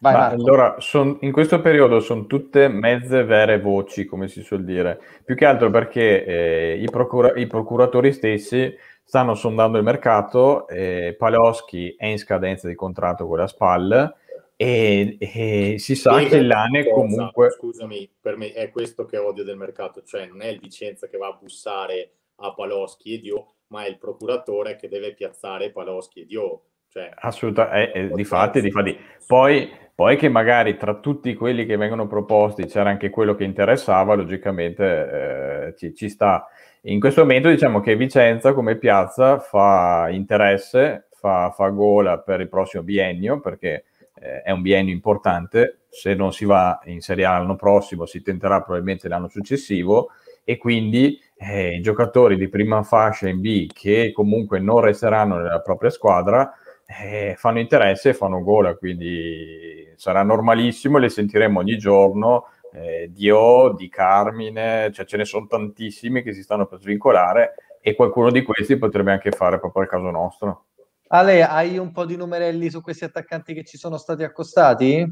Vai, 0.00 0.34
allora, 0.34 0.74
son, 0.80 1.16
in 1.22 1.32
questo 1.32 1.62
periodo 1.62 2.00
sono 2.00 2.26
tutte 2.26 2.68
mezze 2.68 3.24
vere 3.24 3.58
voci, 3.58 4.04
come 4.04 4.28
si 4.28 4.42
suol 4.42 4.64
dire, 4.64 5.00
più 5.24 5.34
che 5.34 5.46
altro 5.46 5.70
perché 5.70 6.26
eh, 6.26 6.78
i, 6.78 6.90
procura- 6.90 7.32
i, 7.36 7.46
procuratori 7.46 8.12
stessi 8.12 8.76
stanno 9.02 9.34
sondando 9.34 9.78
il 9.78 9.84
mercato, 9.84 10.68
eh, 10.68 11.14
Paloschi 11.16 11.94
è 11.96 12.04
in 12.04 12.18
scadenza 12.18 12.68
di 12.68 12.74
contratto 12.74 13.26
con 13.26 13.38
la 13.38 13.46
SPAL 13.46 14.14
e, 14.56 15.16
e 15.18 15.76
si 15.78 15.94
sa 15.94 16.20
e 16.20 16.26
che 16.26 16.42
l'ANE 16.42 16.90
comunque... 16.90 17.48
Scusami, 17.52 18.10
per 18.20 18.36
me 18.36 18.52
è 18.52 18.68
questo 18.68 19.06
che 19.06 19.16
odio 19.16 19.42
del 19.42 19.56
mercato, 19.56 20.02
cioè 20.02 20.26
non 20.26 20.42
è 20.42 20.48
il 20.48 20.58
Vicenza 20.58 21.06
che 21.06 21.16
va 21.16 21.28
a 21.28 21.38
bussare 21.40 22.10
a 22.36 22.52
Paloschi 22.52 23.14
e 23.14 23.20
Dio, 23.20 23.54
ma 23.68 23.84
è 23.84 23.88
il 23.88 23.98
procuratore 23.98 24.76
che 24.76 24.88
deve 24.88 25.14
piazzare 25.14 25.70
Paloschi 25.70 26.20
e 26.20 26.26
Dio. 26.26 26.62
Cioè, 26.88 27.10
Assolutamente, 27.14 27.92
eh, 27.92 28.04
eh, 28.04 28.08
di 28.08 28.24
fatti, 28.24 28.60
di 28.60 28.70
fatti. 28.70 28.98
Poi, 29.26 29.70
poi 29.94 30.16
che 30.16 30.28
magari 30.28 30.76
tra 30.76 30.94
tutti 30.94 31.34
quelli 31.34 31.66
che 31.66 31.76
vengono 31.76 32.06
proposti 32.06 32.64
c'era 32.66 32.90
anche 32.90 33.10
quello 33.10 33.34
che 33.34 33.44
interessava, 33.44 34.14
logicamente 34.14 35.66
eh, 35.68 35.74
ci, 35.76 35.94
ci, 35.94 36.08
sta. 36.08 36.46
In 36.82 37.00
questo 37.00 37.22
momento 37.22 37.48
diciamo 37.48 37.80
che 37.80 37.96
Vicenza 37.96 38.54
come 38.54 38.76
piazza 38.76 39.38
fa 39.38 40.08
interesse, 40.10 41.08
fa, 41.10 41.50
fa 41.50 41.68
gola 41.68 42.18
per 42.20 42.40
il 42.40 42.48
prossimo 42.48 42.82
biennio, 42.82 43.40
perché 43.40 43.84
eh, 44.14 44.42
è 44.42 44.50
un 44.50 44.62
biennio 44.62 44.94
importante, 44.94 45.80
se 45.88 46.14
non 46.14 46.32
si 46.32 46.44
va 46.44 46.78
in 46.84 47.00
Serie 47.00 47.24
A 47.24 47.38
l'anno 47.38 47.56
prossimo 47.56 48.06
si 48.06 48.22
tenterà 48.22 48.60
probabilmente 48.60 49.08
l'anno 49.08 49.28
successivo 49.28 50.10
e 50.44 50.58
quindi 50.58 51.18
eh, 51.36 51.74
i 51.74 51.80
giocatori 51.80 52.36
di 52.36 52.48
prima 52.48 52.82
fascia 52.82 53.28
in 53.28 53.40
B 53.40 53.66
che 53.72 54.12
comunque 54.12 54.58
non 54.58 54.80
resteranno 54.80 55.36
nella 55.36 55.60
propria 55.60 55.90
squadra 55.90 56.52
eh, 56.86 57.34
fanno 57.36 57.58
interesse 57.58 58.10
e 58.10 58.14
fanno 58.14 58.42
gola, 58.42 58.76
quindi 58.76 59.92
sarà 59.96 60.22
normalissimo, 60.22 60.98
le 60.98 61.08
sentiremo 61.08 61.58
ogni 61.58 61.76
giorno. 61.76 62.46
Eh, 62.72 63.10
Dio, 63.10 63.70
di 63.70 63.88
Carmine, 63.88 64.90
cioè 64.92 65.06
ce 65.06 65.16
ne 65.16 65.24
sono 65.24 65.46
tantissimi 65.46 66.22
che 66.22 66.32
si 66.32 66.42
stanno 66.42 66.66
per 66.66 66.78
svincolare 66.78 67.54
e 67.80 67.94
qualcuno 67.94 68.30
di 68.30 68.42
questi 68.42 68.76
potrebbe 68.76 69.12
anche 69.12 69.30
fare 69.30 69.58
proprio 69.58 69.84
il 69.84 69.88
caso 69.88 70.10
nostro. 70.10 70.64
Ale, 71.08 71.42
hai 71.42 71.78
un 71.78 71.92
po' 71.92 72.04
di 72.04 72.16
numerelli 72.16 72.68
su 72.68 72.82
questi 72.82 73.04
attaccanti 73.04 73.54
che 73.54 73.64
ci 73.64 73.78
sono 73.78 73.96
stati 73.96 74.24
accostati? 74.24 75.10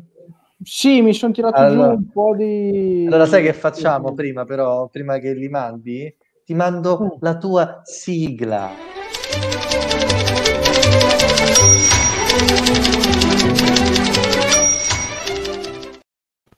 Sì, 0.63 1.03
mi 1.03 1.13
sono 1.13 1.33
tirato 1.33 1.57
allora, 1.57 1.91
giù 1.91 1.99
un 1.99 2.11
po' 2.11 2.35
di... 2.37 3.05
Allora 3.07 3.27
sai 3.27 3.43
che 3.43 3.53
facciamo 3.53 4.15
prima 4.15 4.45
però, 4.45 4.89
prima 4.89 5.19
che 5.19 5.35
li 5.35 5.49
mandi? 5.49 6.15
Ti 6.45 6.55
mando 6.55 6.99
mm. 7.03 7.09
la 7.21 7.37
tua 7.37 7.81
sigla. 7.83 8.71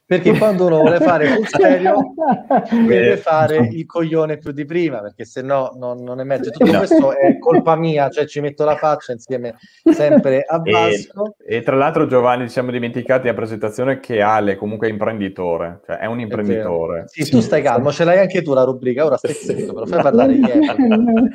Perché 0.06 0.38
quando 0.38 0.66
uno 0.66 0.78
vuole 0.78 1.00
fare 1.00 1.34
sul 1.34 1.48
serio 1.48 2.14
deve 2.70 3.16
fare 3.16 3.68
il 3.72 3.86
coglione 3.86 4.38
più 4.38 4.52
di 4.52 4.64
prima 4.64 5.00
perché 5.00 5.24
se 5.24 5.42
no 5.42 5.72
non, 5.76 6.04
non 6.04 6.20
emerge 6.20 6.50
tutto 6.52 6.70
no. 6.70 6.78
questo 6.78 7.16
è 7.16 7.38
colpa 7.38 7.74
mia 7.74 8.08
cioè 8.08 8.24
ci 8.24 8.38
metto 8.40 8.64
la 8.64 8.76
faccia 8.76 9.10
insieme 9.10 9.56
sempre 9.82 10.44
a 10.46 10.60
Vasco 10.62 11.34
e, 11.44 11.56
e 11.56 11.62
tra 11.62 11.74
l'altro 11.74 12.06
Giovanni 12.06 12.44
ci 12.44 12.52
siamo 12.52 12.70
dimenticati 12.70 13.26
la 13.26 13.34
presentazione 13.34 13.98
che 13.98 14.20
Ale 14.20 14.54
comunque 14.54 14.86
è 14.86 14.90
imprenditore 14.92 15.80
cioè 15.84 15.96
è 15.96 16.06
un 16.06 16.20
imprenditore. 16.20 17.04
Sì, 17.06 17.24
sì, 17.24 17.30
tu 17.32 17.40
stai 17.40 17.62
calmo 17.62 17.90
ce 17.90 18.04
l'hai 18.04 18.20
anche 18.20 18.42
tu 18.42 18.54
la 18.54 18.62
rubrica 18.62 19.04
ora 19.04 19.16
stai 19.16 19.32
zitto 19.32 19.72
però 19.72 19.86
fai 19.86 20.02
parlare 20.02 20.34
ieri 20.34 20.66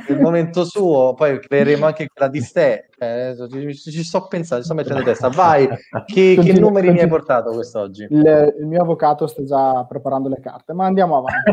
il 0.08 0.20
momento 0.22 0.64
suo 0.64 1.14
poi 1.14 1.42
creeremo 1.42 1.86
anche 1.86 2.08
quella 2.08 2.32
di 2.32 2.40
ste 2.40 2.86
eh, 3.04 3.36
ci, 3.50 3.92
ci, 3.92 4.04
sto 4.04 4.28
pensando 4.28 4.62
ci 4.62 4.70
sto 4.70 4.78
mettendo 4.78 5.00
in 5.00 5.06
testa. 5.06 5.30
Vai 5.30 5.68
che, 6.06 6.38
che 6.40 6.54
numeri 6.60 6.92
mi 6.92 7.00
hai 7.00 7.08
portato 7.08 7.50
quest'oggi? 7.50 8.06
Il, 8.08 8.54
il 8.62 8.68
mio 8.68 8.82
avvocato 8.82 9.26
sta 9.28 9.44
già 9.44 9.84
preparando 9.86 10.30
le 10.30 10.40
carte, 10.40 10.74
ma 10.74 10.86
andiamo 10.86 11.18
avanti. 11.18 11.52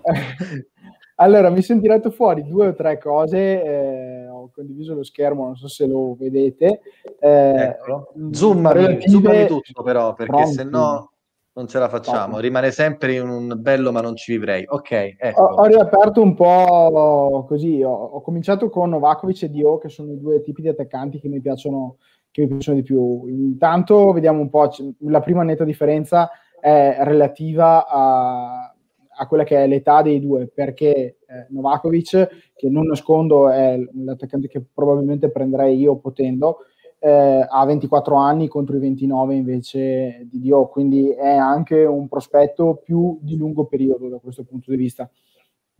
allora, 1.16 1.50
mi 1.50 1.62
sono 1.62 1.80
tirato 1.80 2.10
fuori 2.10 2.46
due 2.46 2.68
o 2.68 2.74
tre 2.74 2.98
cose, 2.98 3.62
eh, 3.62 4.28
ho 4.28 4.50
condiviso 4.52 4.94
lo 4.94 5.04
schermo, 5.04 5.44
non 5.44 5.56
so 5.56 5.68
se 5.68 5.86
lo 5.86 6.16
vedete. 6.18 6.80
Eh, 7.18 7.76
zoomami, 8.32 9.08
zoomami 9.08 9.46
tutto 9.46 9.82
però, 9.82 10.14
perché 10.14 10.46
se 10.46 10.64
no 10.64 11.12
non 11.52 11.66
ce 11.66 11.78
la 11.78 11.88
facciamo, 11.88 12.38
rimane 12.38 12.70
sempre 12.70 13.14
in 13.14 13.28
un 13.28 13.54
bello 13.58 13.92
ma 13.92 14.00
non 14.00 14.16
ci 14.16 14.32
vivrei. 14.32 14.64
Ok, 14.66 15.16
ecco. 15.18 15.42
ho, 15.42 15.54
ho, 15.56 15.64
riaperto 15.66 16.22
un 16.22 16.34
po' 16.34 17.44
così, 17.46 17.82
ho, 17.82 17.92
ho, 17.92 18.22
cominciato 18.22 18.70
con 18.70 18.88
Novakovic 18.88 19.42
e 19.42 19.50
Dio, 19.50 19.76
che 19.76 19.90
sono 19.90 20.12
i 20.12 20.18
due 20.18 20.40
tipi 20.40 20.62
di 20.62 20.68
attaccanti 20.68 21.20
che 21.20 21.28
mi 21.28 21.42
piacciono 21.42 21.96
che 22.30 22.42
mi 22.42 22.48
piacciono 22.48 22.78
di 22.78 22.84
più. 22.84 23.26
Intanto 23.26 24.12
vediamo 24.12 24.40
un 24.40 24.50
po', 24.50 24.70
la 25.00 25.20
prima 25.20 25.42
netta 25.42 25.64
differenza 25.64 26.30
è 26.60 26.96
relativa 27.00 27.86
a, 27.86 28.74
a 29.20 29.26
quella 29.26 29.44
che 29.44 29.62
è 29.62 29.66
l'età 29.66 30.02
dei 30.02 30.20
due, 30.20 30.46
perché 30.46 31.18
eh, 31.26 31.46
Novakovic, 31.50 32.52
che 32.54 32.68
non 32.68 32.86
nascondo 32.86 33.48
è 33.48 33.78
l'attaccante 33.94 34.48
che 34.48 34.62
probabilmente 34.72 35.30
prenderei 35.30 35.78
io 35.78 35.96
potendo, 35.96 36.58
eh, 36.98 37.46
ha 37.48 37.64
24 37.64 38.14
anni 38.14 38.46
contro 38.46 38.76
i 38.76 38.80
29 38.80 39.34
invece 39.34 40.26
di 40.30 40.38
Dio, 40.38 40.68
quindi 40.68 41.10
è 41.10 41.28
anche 41.28 41.84
un 41.84 42.08
prospetto 42.08 42.80
più 42.84 43.18
di 43.22 43.36
lungo 43.36 43.64
periodo 43.64 44.08
da 44.08 44.18
questo 44.18 44.44
punto 44.44 44.70
di 44.70 44.76
vista. 44.76 45.10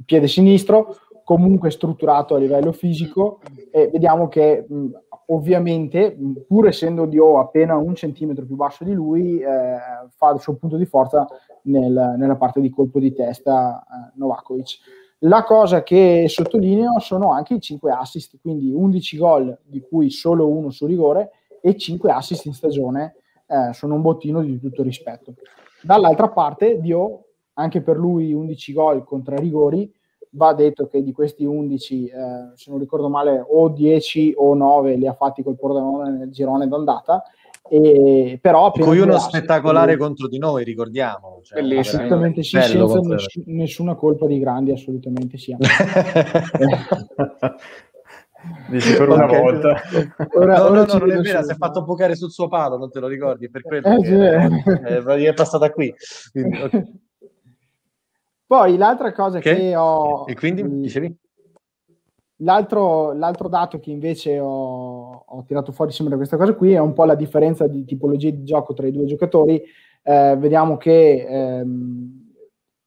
Piede 0.03 0.29
sinistro, 0.29 0.97
comunque 1.23 1.71
strutturato 1.71 2.35
a 2.35 2.39
livello 2.39 2.73
fisico 2.73 3.41
e 3.71 3.89
vediamo 3.93 4.29
che 4.29 4.65
mh, 4.67 4.89
ovviamente, 5.31 6.17
pur 6.47 6.69
essendo 6.69 7.07
Dio 7.07 7.39
appena 7.39 7.77
un 7.77 7.95
centimetro 7.95 8.45
più 8.45 8.57
basso 8.57 8.85
di 8.85 8.93
lui, 8.93 9.41
eh, 9.41 9.77
fa 10.17 10.31
il 10.31 10.41
suo 10.41 10.55
punto 10.55 10.77
di 10.77 10.87
forza 10.87 11.27
nel, 11.63 12.15
nella 12.17 12.37
parte 12.37 12.61
di 12.61 12.71
colpo 12.71 12.99
di 12.99 13.13
testa 13.13 13.81
eh, 13.81 14.13
Novakovic. 14.15 14.79
La 15.25 15.45
cosa 15.45 15.83
che 15.83 16.27
sottolineo 16.29 16.99
sono 16.99 17.31
anche 17.31 17.55
i 17.55 17.61
5 17.61 17.91
assist, 17.93 18.39
quindi 18.41 18.73
11 18.73 19.17
gol, 19.19 19.59
di 19.65 19.81
cui 19.81 20.11
solo 20.11 20.49
uno 20.49 20.71
su 20.71 20.87
rigore, 20.87 21.33
e 21.61 21.77
5 21.77 22.11
assist 22.11 22.47
in 22.47 22.55
stagione 22.55 23.17
eh, 23.47 23.73
sono 23.75 23.97
un 23.97 24.03
bottino 24.03 24.41
di 24.41 24.59
tutto 24.59 24.83
rispetto. 24.83 25.35
Dall'altra 25.83 26.31
parte, 26.31 26.81
Dio, 26.81 27.25
anche 27.55 27.83
per 27.83 27.97
lui 27.97 28.33
11 28.33 28.73
gol 28.73 29.05
contro 29.05 29.37
rigori, 29.37 29.93
va 30.31 30.55
detto 30.55 30.87
che 30.87 31.03
di 31.03 31.13
questi 31.13 31.45
11, 31.45 32.07
eh, 32.07 32.13
se 32.55 32.71
non 32.71 32.79
ricordo 32.79 33.09
male, 33.09 33.45
o 33.47 33.69
10 33.69 34.35
o 34.37 34.55
9 34.55 34.97
li 34.97 35.07
ha 35.07 35.15
fatti 35.15 35.43
col 35.43 35.57
Pordenone 35.57 36.11
nel 36.11 36.31
girone 36.31 36.69
d'andata, 36.69 37.23
e, 37.69 38.39
però 38.41 38.73
di 38.75 38.81
cui 38.81 38.99
uno 38.99 39.19
spettacolare 39.19 39.93
lui... 39.95 40.01
contro 40.01 40.27
di 40.29 40.39
noi, 40.39 40.65
ricordiamo. 40.65 41.41
Cioè, 41.43 41.63
assolutamente 41.79 42.43
sì, 42.43 42.61
senza 42.61 42.99
ness- 43.01 43.43
nessuna 43.47 43.95
colpa 43.95 44.27
di 44.27 44.39
grandi, 44.39 44.73
assolutamente 44.73 45.39
sì. 45.39 45.57
Dici 48.71 48.97
per 48.97 49.09
una 49.09 49.27
okay. 49.27 49.41
volta. 49.41 49.81
Ora, 50.33 50.57
no, 50.57 50.65
ora 50.65 50.85
no, 50.85 50.85
no, 50.87 50.99
non 50.99 51.11
è 51.11 51.21
vero, 51.21 51.43
si 51.43 51.53
è 51.53 51.57
fatto 51.57 51.85
bucare 51.85 52.17
sul 52.17 52.31
suo 52.31 52.49
palo, 52.49 52.79
non 52.79 52.91
te 52.91 52.99
lo 52.99 53.07
ricordi, 53.07 53.51
per 53.51 53.63
quello 53.63 53.87
eh, 53.87 54.01
che, 54.01 55.03
sì. 55.19 55.25
è 55.25 55.35
passata 55.35 55.71
qui. 55.71 55.95
Quindi, 56.33 56.61
okay. 56.61 57.01
Poi 58.51 58.77
l'altra 58.77 59.13
cosa 59.13 59.39
okay. 59.39 59.55
che 59.55 59.77
ho... 59.77 60.25
E 60.27 60.35
quindi, 60.35 60.81
dicevi? 60.81 61.17
L'altro, 62.39 63.13
l'altro, 63.13 63.47
dato 63.47 63.79
che 63.79 63.93
invece 63.93 64.41
ho, 64.41 65.23
ho, 65.25 65.45
tirato 65.45 65.71
fuori 65.71 65.93
sempre 65.93 66.17
questa 66.17 66.37
cosa 66.37 66.55
qui 66.55 66.73
è 66.73 66.81
un 66.81 66.93
po' 66.93 67.05
la 67.05 67.15
differenza 67.15 67.69
di 67.69 67.85
tipologia 67.85 68.29
di 68.31 68.43
gioco 68.43 68.75
tra 68.75 68.89
i 68.89 68.91
due 68.91 69.05
giocatori. 69.05 69.63
Eh, 70.03 70.37
vediamo 70.37 70.77
che 70.79 71.27
ehm, 71.29 72.33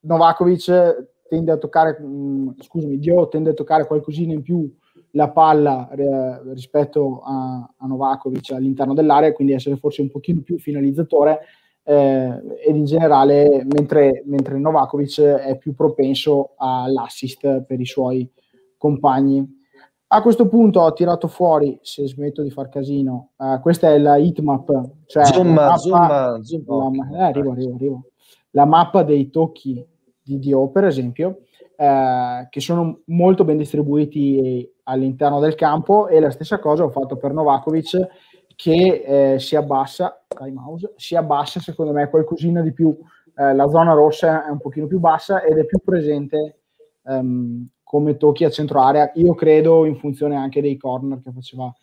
Novakovic 0.01 1.11
tende 1.29 1.51
a 1.53 1.57
toccare, 1.57 1.97
mh, 1.97 2.05
mm, 2.07 2.49
scusami, 2.59 2.99
Dio 2.99 3.29
tende 3.29 3.51
a 3.51 3.53
toccare 3.53 3.87
qualcosina 3.87 4.33
in 4.33 4.41
più 4.41 4.69
la 5.11 5.29
palla 5.29 5.89
eh, 5.91 6.41
rispetto 6.51 7.21
a, 7.23 7.73
a, 7.77 7.87
Novakovic 7.87 8.51
all'interno 8.51 8.93
dell'area, 8.93 9.31
quindi 9.31 9.53
essere 9.53 9.77
forse 9.77 10.01
un 10.01 10.09
pochino 10.09 10.41
più 10.41 10.59
finalizzatore. 10.59 11.39
Eh, 11.85 12.41
ed 12.65 12.75
in 12.75 12.85
generale, 12.85 13.65
mentre, 13.73 14.23
mentre 14.25 14.57
Novakovic 14.57 15.19
è 15.19 15.57
più 15.57 15.75
propenso 15.75 16.53
all'assist 16.57 17.63
per 17.63 17.79
i 17.79 17.85
suoi 17.85 18.29
compagni. 18.77 19.61
A 20.07 20.21
questo 20.21 20.47
punto 20.47 20.81
ho 20.81 20.93
tirato 20.93 21.27
fuori, 21.27 21.79
se 21.81 22.07
smetto 22.07 22.43
di 22.43 22.51
far 22.51 22.69
casino, 22.69 23.31
uh, 23.37 23.59
questa 23.59 23.91
è 23.91 23.97
la 23.97 24.17
heatmap, 24.17 24.91
cioè 25.07 25.25
zoom, 25.25 25.55
la, 25.55 25.65
mappa, 25.65 26.39
zoom, 26.43 26.63
zoom. 26.63 27.11
La, 27.11 27.17
eh, 27.17 27.23
arrivo, 27.23 27.51
arrivo, 27.51 27.73
arrivo. 27.73 28.03
la 28.51 28.65
mappa 28.65 29.01
dei 29.03 29.31
tocchi 29.31 29.83
di 30.21 30.37
Dio, 30.37 30.69
per 30.69 30.85
esempio, 30.85 31.39
eh, 31.75 32.47
che 32.49 32.59
sono 32.59 33.01
molto 33.05 33.43
ben 33.43 33.57
distribuiti 33.57 34.71
all'interno 34.83 35.39
del 35.39 35.55
campo 35.55 36.07
e 36.07 36.19
la 36.19 36.29
stessa 36.29 36.59
cosa 36.59 36.83
ho 36.83 36.89
fatto 36.89 37.17
per 37.17 37.33
Novakovic 37.33 38.07
che 38.55 39.33
eh, 39.33 39.39
si 39.39 39.55
abbassa, 39.55 40.25
mouse, 40.51 40.93
si 40.95 41.15
abbassa 41.15 41.59
secondo 41.59 41.91
me 41.91 42.09
qualcosina 42.09 42.61
di 42.61 42.73
più, 42.73 42.95
eh, 43.35 43.53
la 43.53 43.67
zona 43.69 43.93
rossa 43.93 44.45
è 44.45 44.49
un 44.49 44.59
pochino 44.59 44.87
più 44.87 44.99
bassa 44.99 45.43
ed 45.43 45.57
è 45.57 45.65
più 45.65 45.79
presente 45.83 46.59
um, 47.03 47.67
come 47.83 48.17
tocchi 48.17 48.43
a 48.43 48.49
centro 48.49 48.81
area, 48.81 49.11
io 49.15 49.33
credo 49.35 49.85
in 49.85 49.97
funzione 49.97 50.35
anche 50.35 50.61
dei 50.61 50.77
corner 50.77 51.21
che 51.21 51.31
faceva 51.31 51.73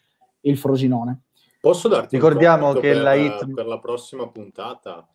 il 0.40 0.56
Frosinone. 0.56 1.22
Posso 1.60 1.88
darti 1.88 2.16
Ricordiamo 2.16 2.72
che 2.72 2.92
per, 2.92 3.02
la 3.02 3.14
hit... 3.14 3.52
per 3.52 3.66
la 3.66 3.78
prossima 3.78 4.26
puntata 4.28 5.06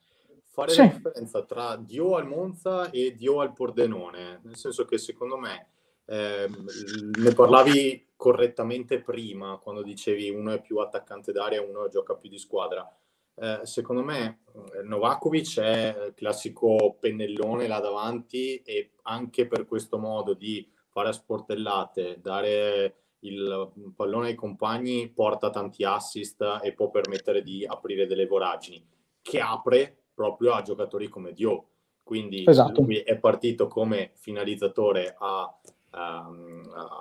fare 0.56 0.72
sì. 0.72 0.78
la 0.78 0.88
differenza 0.88 1.44
tra 1.44 1.76
Dio 1.76 2.16
al 2.16 2.28
Monza 2.28 2.90
e 2.92 3.14
Dio 3.18 3.42
al 3.42 3.52
Pordenone, 3.52 4.40
nel 4.44 4.56
senso 4.56 4.86
che 4.86 4.98
secondo 4.98 5.38
me 5.38 5.68
eh, 6.06 6.50
ne 7.18 7.34
parlavi 7.34 8.14
correttamente 8.16 9.02
prima 9.02 9.58
quando 9.58 9.82
dicevi 9.82 10.30
uno 10.30 10.54
è 10.54 10.62
più 10.62 10.78
attaccante 10.78 11.32
d'aria, 11.32 11.62
uno 11.62 11.88
gioca 11.90 12.16
più 12.16 12.30
di 12.30 12.38
squadra. 12.38 12.88
Eh, 13.38 13.60
secondo 13.64 14.02
me 14.02 14.44
eh, 14.54 14.84
Novakovic 14.84 15.60
è 15.60 16.06
il 16.08 16.14
classico 16.14 16.96
pennellone 17.00 17.68
là 17.68 17.80
davanti 17.80 18.62
e 18.62 18.92
anche 19.04 19.46
per 19.46 19.66
questo 19.66 19.98
modo 19.98 20.34
di 20.34 20.68
fare 20.88 21.12
sportellate, 21.12 22.20
dare 22.22 22.96
il 23.20 23.72
pallone 23.96 24.28
ai 24.28 24.36
compagni 24.36 25.10
porta 25.10 25.50
tanti 25.50 25.84
assist 25.84 26.60
e 26.62 26.74
può 26.74 26.90
permettere 26.90 27.42
di 27.42 27.66
aprire 27.66 28.06
delle 28.06 28.28
voragini 28.28 28.88
che 29.22 29.40
apre 29.40 30.04
proprio 30.14 30.54
a 30.54 30.62
giocatori 30.62 31.10
come 31.10 31.34
Dio. 31.34 31.70
Quindi 32.04 32.44
esatto. 32.46 32.82
lui 32.82 33.00
è 33.00 33.18
partito 33.18 33.68
come 33.68 34.12
finalizzatore 34.14 35.16
a, 35.18 35.60
a, 35.96 36.30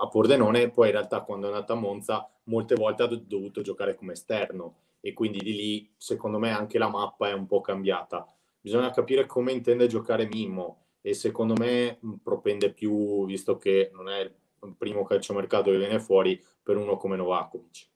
a 0.00 0.08
Pordenone, 0.08 0.70
poi 0.70 0.86
in 0.86 0.92
realtà 0.92 1.20
quando 1.22 1.46
è 1.46 1.50
andato 1.50 1.72
a 1.72 1.76
Monza 1.76 2.28
molte 2.44 2.74
volte 2.74 3.02
ha 3.02 3.06
dovuto 3.06 3.62
giocare 3.62 3.94
come 3.94 4.12
esterno 4.12 4.76
e 5.00 5.12
quindi 5.12 5.38
di 5.38 5.54
lì 5.54 5.92
secondo 5.96 6.38
me 6.38 6.50
anche 6.50 6.78
la 6.78 6.88
mappa 6.88 7.28
è 7.28 7.32
un 7.32 7.46
po' 7.46 7.60
cambiata. 7.60 8.26
Bisogna 8.60 8.90
capire 8.90 9.26
come 9.26 9.52
intende 9.52 9.86
giocare 9.86 10.26
Mimmo 10.26 10.84
e 11.02 11.12
secondo 11.12 11.54
me 11.58 11.98
propende 12.22 12.72
più, 12.72 13.26
visto 13.26 13.58
che 13.58 13.90
non 13.92 14.08
è 14.08 14.20
il 14.20 14.74
primo 14.78 15.04
calciomercato 15.04 15.70
che 15.70 15.76
viene 15.76 16.00
fuori, 16.00 16.42
per 16.62 16.78
uno 16.78 16.96
come 16.96 17.16
Novakovic. 17.16 17.86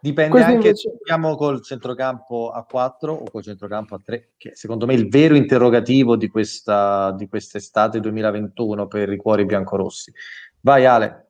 Dipende 0.00 0.30
Questo 0.30 0.50
anche 0.50 0.66
invece... 0.68 0.88
se 0.88 0.96
giochiamo 0.96 1.36
col 1.36 1.62
centrocampo 1.62 2.50
a 2.50 2.64
4 2.64 3.12
o 3.12 3.24
col 3.30 3.42
centrocampo 3.42 3.94
a 3.94 4.00
3, 4.02 4.30
che 4.36 4.52
secondo 4.54 4.86
me 4.86 4.94
è 4.94 4.96
il 4.96 5.08
vero 5.08 5.34
interrogativo 5.34 6.16
di, 6.16 6.28
questa, 6.28 7.12
di 7.12 7.28
quest'estate 7.28 8.00
2021 8.00 8.86
per 8.86 9.12
i 9.12 9.16
cuori 9.16 9.44
biancorossi. 9.44 10.12
Vai 10.60 10.86
Ale. 10.86 11.28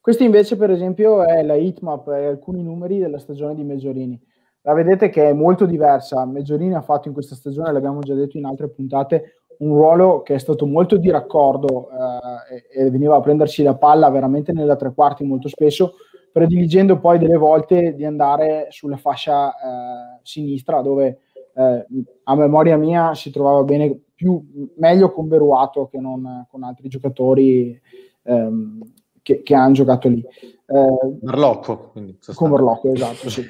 Questo 0.00 0.24
invece 0.24 0.56
per 0.56 0.70
esempio 0.70 1.24
è 1.24 1.42
la 1.42 1.54
hitmap 1.54 2.08
e 2.08 2.26
alcuni 2.26 2.62
numeri 2.62 2.98
della 2.98 3.18
stagione 3.18 3.54
di 3.54 3.62
Meggiorini. 3.62 4.20
La 4.62 4.74
vedete 4.74 5.08
che 5.08 5.28
è 5.28 5.32
molto 5.32 5.64
diversa. 5.64 6.24
Meggiorini 6.26 6.74
ha 6.74 6.82
fatto 6.82 7.08
in 7.08 7.14
questa 7.14 7.34
stagione, 7.34 7.72
l'abbiamo 7.72 8.00
già 8.00 8.14
detto 8.14 8.36
in 8.36 8.44
altre 8.44 8.68
puntate, 8.68 9.42
un 9.58 9.74
ruolo 9.74 10.22
che 10.22 10.34
è 10.34 10.38
stato 10.38 10.66
molto 10.66 10.96
di 10.96 11.10
raccordo 11.10 11.88
eh, 11.88 12.78
e, 12.78 12.86
e, 12.86 12.90
veniva 12.90 13.16
a 13.16 13.20
prendersi 13.20 13.62
la 13.62 13.76
palla 13.76 14.08
veramente 14.10 14.52
nella 14.52 14.76
tre 14.76 14.92
quarti 14.92 15.24
molto 15.24 15.48
spesso, 15.48 15.94
prediligendo 16.32 16.98
poi 16.98 17.18
delle 17.18 17.36
volte 17.36 17.94
di 17.94 18.04
andare 18.04 18.66
sulla 18.70 18.96
fascia 18.96 19.50
eh, 19.50 20.20
sinistra 20.22 20.80
dove 20.80 21.18
eh, 21.54 21.86
a 22.24 22.34
memoria 22.34 22.76
mia 22.76 23.14
si 23.14 23.30
trovava 23.30 23.62
bene 23.62 24.00
più, 24.14 24.42
meglio 24.76 25.12
con 25.12 25.28
Beruato 25.28 25.88
che 25.88 25.98
non 25.98 26.46
con 26.48 26.62
altri 26.62 26.88
giocatori 26.88 27.78
ehm, 28.22 28.80
che, 29.20 29.42
che 29.42 29.54
hanno 29.54 29.72
giocato 29.72 30.08
lì. 30.08 30.24
Eh, 30.66 31.18
Marlocco. 31.22 31.92
Con 32.34 32.50
Marlocco, 32.50 32.92
esatto, 32.92 33.28
sì. 33.28 33.44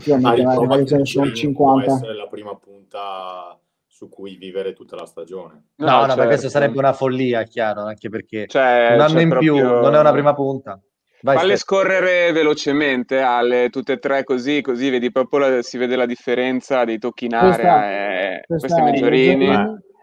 sì. 0.00 0.14
magari 0.20 0.86
ce 0.86 0.96
ne 0.96 1.04
sono 1.04 1.32
50. 1.32 1.84
Può 1.84 1.94
essere 1.94 2.14
la 2.14 2.28
prima 2.28 2.54
punta 2.56 3.58
su 3.86 4.08
cui 4.08 4.36
vivere 4.36 4.72
tutta 4.72 4.94
la 4.96 5.06
stagione. 5.06 5.68
No, 5.76 5.86
no, 5.86 6.00
certo. 6.02 6.16
ma 6.16 6.26
questo 6.26 6.48
sarebbe 6.48 6.78
una 6.78 6.92
follia, 6.92 7.42
chiaro, 7.44 7.82
anche 7.82 8.08
perché 8.08 8.46
cioè, 8.46 8.92
un 8.94 9.00
anno 9.00 9.20
in 9.20 9.28
proprio... 9.30 9.54
più 9.54 9.64
non 9.64 9.94
è 9.94 9.98
una 9.98 10.12
prima 10.12 10.34
punta. 10.34 10.80
Vai, 11.22 11.36
Falle 11.36 11.56
scorrere 11.56 12.30
velocemente, 12.32 13.20
alle 13.20 13.68
tutte 13.70 13.94
e 13.94 13.98
tre 13.98 14.22
così, 14.22 14.60
così 14.60 14.90
vedi 14.90 15.10
proprio 15.10 15.40
la, 15.40 15.62
si 15.62 15.78
vede 15.78 15.96
la 15.96 16.06
differenza 16.06 16.84
dei 16.84 16.98
tocchi 16.98 17.24
in 17.24 17.34
area. 17.34 17.90
E, 17.90 18.42
questi 18.46 18.80
Meggiorini. 18.80 19.48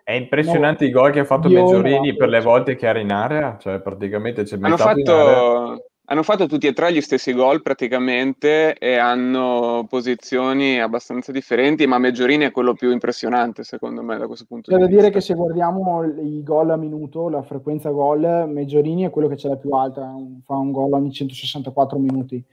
È 0.04 0.12
impressionante 0.12 0.84
no, 0.84 0.90
i 0.90 0.94
gol 0.94 1.12
che 1.12 1.20
ha 1.20 1.26
fatto 1.26 1.48
Meggiorini 1.48 2.16
per 2.16 2.28
le 2.28 2.42
volte 2.42 2.76
che 2.76 2.88
era 2.88 3.00
in 3.00 3.12
area, 3.12 3.58
cioè 3.60 3.80
praticamente 3.80 4.44
c'è 4.44 4.58
Hanno 4.60 4.76
fatto 4.76 5.86
hanno 6.14 6.24
fatto 6.24 6.46
tutti 6.46 6.68
e 6.68 6.74
tre 6.74 6.94
gli 6.94 7.02
stessi 7.02 7.34
gol 7.34 7.64
praticamente 7.64 8.76
e 8.76 8.98
hanno 8.98 9.86
posizioni 9.90 10.80
abbastanza 10.80 11.32
differenti, 11.32 11.88
ma 11.88 11.98
Meggiorini 11.98 12.46
è 12.46 12.52
quello 12.52 12.74
più 12.74 12.92
impressionante 12.92 13.64
secondo 13.64 14.04
me 14.04 14.18
da 14.20 14.28
questo 14.28 14.46
punto 14.48 14.70
C'è 14.70 14.78
di 14.78 14.84
vista. 14.84 14.96
C'è 14.96 14.96
da 14.96 15.02
dire 15.02 15.14
che 15.14 15.22
se 15.22 15.34
guardiamo 15.34 16.04
i 16.04 16.44
gol 16.44 16.70
a 16.70 16.78
minuto, 16.78 17.30
la 17.30 17.42
frequenza 17.42 17.90
gol, 17.90 18.48
Meggiorini 18.48 19.04
è 19.04 19.10
quello 19.10 19.28
che 19.28 19.38
ce 19.38 19.48
l'ha 19.48 19.58
più 19.58 19.72
alta, 19.72 20.14
fa 20.46 20.56
un 20.56 20.72
gol 20.72 20.94
ogni 20.94 21.12
164 21.12 21.98
minuti. 21.98 22.44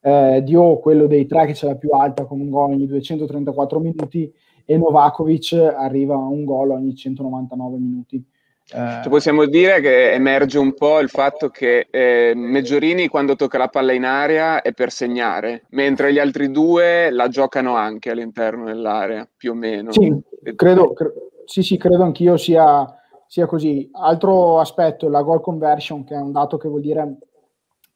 Eh, 0.00 0.42
Dio 0.44 0.78
quello 0.80 1.06
dei 1.06 1.26
tre 1.26 1.46
che 1.46 1.54
ce 1.54 1.66
l'ha 1.66 1.76
più 1.76 1.90
alta 1.90 2.24
con 2.24 2.40
un 2.40 2.50
gol 2.50 2.72
ogni 2.72 2.86
234 2.86 3.78
minuti 3.78 4.30
e 4.64 4.76
Novakovic 4.76 5.52
arriva 5.52 6.14
a 6.14 6.26
un 6.26 6.44
gol 6.44 6.70
ogni 6.70 6.96
199 6.96 7.78
minuti. 7.78 8.24
Eh... 8.72 9.00
Cioè 9.02 9.08
possiamo 9.08 9.44
dire 9.44 9.80
che 9.80 10.12
emerge 10.12 10.58
un 10.58 10.72
po' 10.74 11.00
il 11.00 11.10
fatto 11.10 11.50
che 11.50 11.88
eh, 11.90 12.32
Meggiorini 12.34 13.08
quando 13.08 13.36
tocca 13.36 13.58
la 13.58 13.68
palla 13.68 13.92
in 13.92 14.04
aria 14.04 14.62
è 14.62 14.72
per 14.72 14.90
segnare, 14.90 15.64
mentre 15.70 16.12
gli 16.12 16.18
altri 16.18 16.50
due 16.50 17.10
la 17.10 17.28
giocano 17.28 17.76
anche 17.76 18.10
all'interno 18.10 18.64
dell'area, 18.64 19.28
più 19.36 19.52
o 19.52 19.54
meno. 19.54 19.92
Sì, 19.92 20.12
credo, 20.56 20.92
cre- 20.94 21.12
sì, 21.44 21.62
sì, 21.62 21.76
credo 21.76 22.04
anch'io 22.04 22.38
sia, 22.38 22.86
sia 23.26 23.46
così. 23.46 23.88
Altro 23.92 24.60
aspetto, 24.60 25.10
la 25.10 25.22
goal 25.22 25.42
conversion, 25.42 26.04
che 26.04 26.14
è 26.14 26.18
un 26.18 26.32
dato 26.32 26.56
che 26.56 26.68
vuol 26.68 26.80
dire 26.80 27.18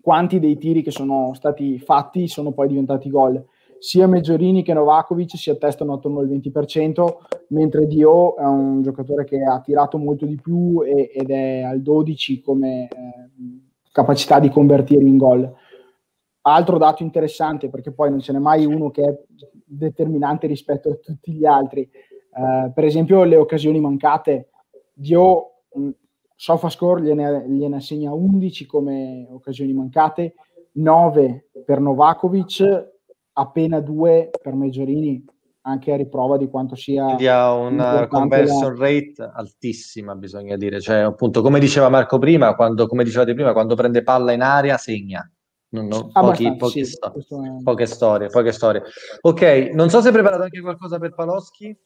quanti 0.02 0.38
dei 0.38 0.58
tiri 0.58 0.82
che 0.82 0.90
sono 0.90 1.32
stati 1.34 1.78
fatti 1.78 2.28
sono 2.28 2.52
poi 2.52 2.68
diventati 2.68 3.10
gol 3.10 3.42
sia 3.78 4.06
Meggiorini 4.06 4.62
che 4.62 4.72
Novakovic 4.72 5.36
si 5.36 5.50
attestano 5.50 5.94
attorno 5.94 6.20
al 6.20 6.28
20%, 6.28 7.16
mentre 7.48 7.86
Dio 7.86 8.36
è 8.36 8.44
un 8.44 8.82
giocatore 8.82 9.24
che 9.24 9.42
ha 9.42 9.60
tirato 9.60 9.98
molto 9.98 10.26
di 10.26 10.36
più 10.36 10.82
e, 10.84 11.10
ed 11.14 11.30
è 11.30 11.62
al 11.62 11.78
12% 11.80 12.42
come 12.42 12.84
eh, 12.84 12.88
capacità 13.92 14.38
di 14.40 14.50
convertire 14.50 15.04
in 15.04 15.16
gol. 15.16 15.52
Altro 16.42 16.78
dato 16.78 17.02
interessante, 17.02 17.68
perché 17.68 17.92
poi 17.92 18.10
non 18.10 18.20
ce 18.20 18.32
n'è 18.32 18.38
mai 18.38 18.64
uno 18.64 18.90
che 18.90 19.02
è 19.02 19.18
determinante 19.64 20.46
rispetto 20.46 20.90
a 20.90 20.94
tutti 20.94 21.32
gli 21.32 21.44
altri, 21.44 21.82
eh, 21.82 22.70
per 22.74 22.84
esempio 22.84 23.24
le 23.24 23.36
occasioni 23.36 23.80
mancate, 23.80 24.50
Dio 24.92 25.52
SofaScore 26.34 27.02
gliene, 27.02 27.44
gliene 27.48 27.76
assegna 27.76 28.12
11 28.12 28.66
come 28.66 29.26
occasioni 29.30 29.72
mancate, 29.72 30.34
9 30.72 31.48
per 31.64 31.80
Novakovic 31.80 32.96
appena 33.38 33.80
due 33.80 34.30
per 34.42 34.54
Meggiorini, 34.54 35.24
anche 35.62 35.92
a 35.92 35.96
riprova 35.96 36.36
di 36.36 36.48
quanto 36.48 36.74
sia... 36.74 37.04
Quindi 37.04 37.28
ha 37.28 37.52
una 37.54 38.06
conversion 38.08 38.74
la... 38.74 38.86
rate 38.86 39.30
altissima, 39.32 40.14
bisogna 40.16 40.56
dire. 40.56 40.80
Cioè, 40.80 40.98
appunto, 40.98 41.40
come 41.40 41.60
diceva 41.60 41.88
Marco 41.88 42.18
prima, 42.18 42.54
quando, 42.54 42.86
come 42.86 43.04
dicevate 43.04 43.34
prima, 43.34 43.52
quando 43.52 43.74
prende 43.74 44.02
palla 44.02 44.32
in 44.32 44.42
aria 44.42 44.76
segna. 44.76 45.30
Non, 45.70 45.86
non, 45.86 46.10
pochi, 46.10 46.56
pochi 46.56 46.84
sì, 46.84 46.92
sto- 46.92 47.12
è... 47.14 47.62
Poche 47.62 47.86
storie, 47.86 48.28
poche 48.28 48.52
storie. 48.52 48.82
Ok, 49.20 49.70
non 49.74 49.90
so 49.90 50.00
se 50.00 50.08
hai 50.08 50.14
preparato 50.14 50.42
anche 50.42 50.60
qualcosa 50.60 50.98
per 50.98 51.14
Paloschi. 51.14 51.76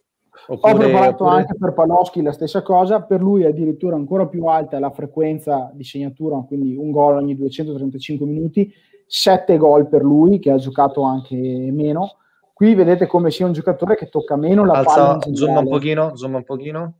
Oppure, 0.46 0.72
Ho 0.72 0.76
preparato 0.78 1.24
oppure... 1.24 1.40
anche 1.40 1.56
per 1.58 1.72
Paloschi 1.74 2.22
la 2.22 2.32
stessa 2.32 2.62
cosa, 2.62 3.02
per 3.02 3.20
lui 3.20 3.42
è 3.42 3.48
addirittura 3.48 3.96
ancora 3.96 4.26
più 4.26 4.46
alta 4.46 4.78
la 4.78 4.90
frequenza 4.90 5.70
di 5.74 5.84
segnatura, 5.84 6.38
quindi 6.46 6.74
un 6.76 6.90
gol 6.90 7.16
ogni 7.16 7.34
235 7.36 8.24
minuti 8.26 8.72
7 9.14 9.58
gol 9.58 9.88
per 9.88 10.02
lui, 10.02 10.38
che 10.38 10.50
ha 10.50 10.56
giocato 10.56 11.02
anche 11.02 11.36
meno. 11.36 12.16
Qui 12.54 12.74
vedete 12.74 13.06
come 13.06 13.30
sia 13.30 13.44
un 13.44 13.52
giocatore 13.52 13.94
che 13.94 14.08
tocca 14.08 14.36
meno 14.36 14.64
la 14.64 14.72
Alza, 14.72 15.18
palla. 15.18 15.34
Zoom 15.34 15.56
un 15.58 15.68
pochino, 15.68 16.16
zoom 16.16 16.34
un 16.36 16.44
pochino. 16.44 16.94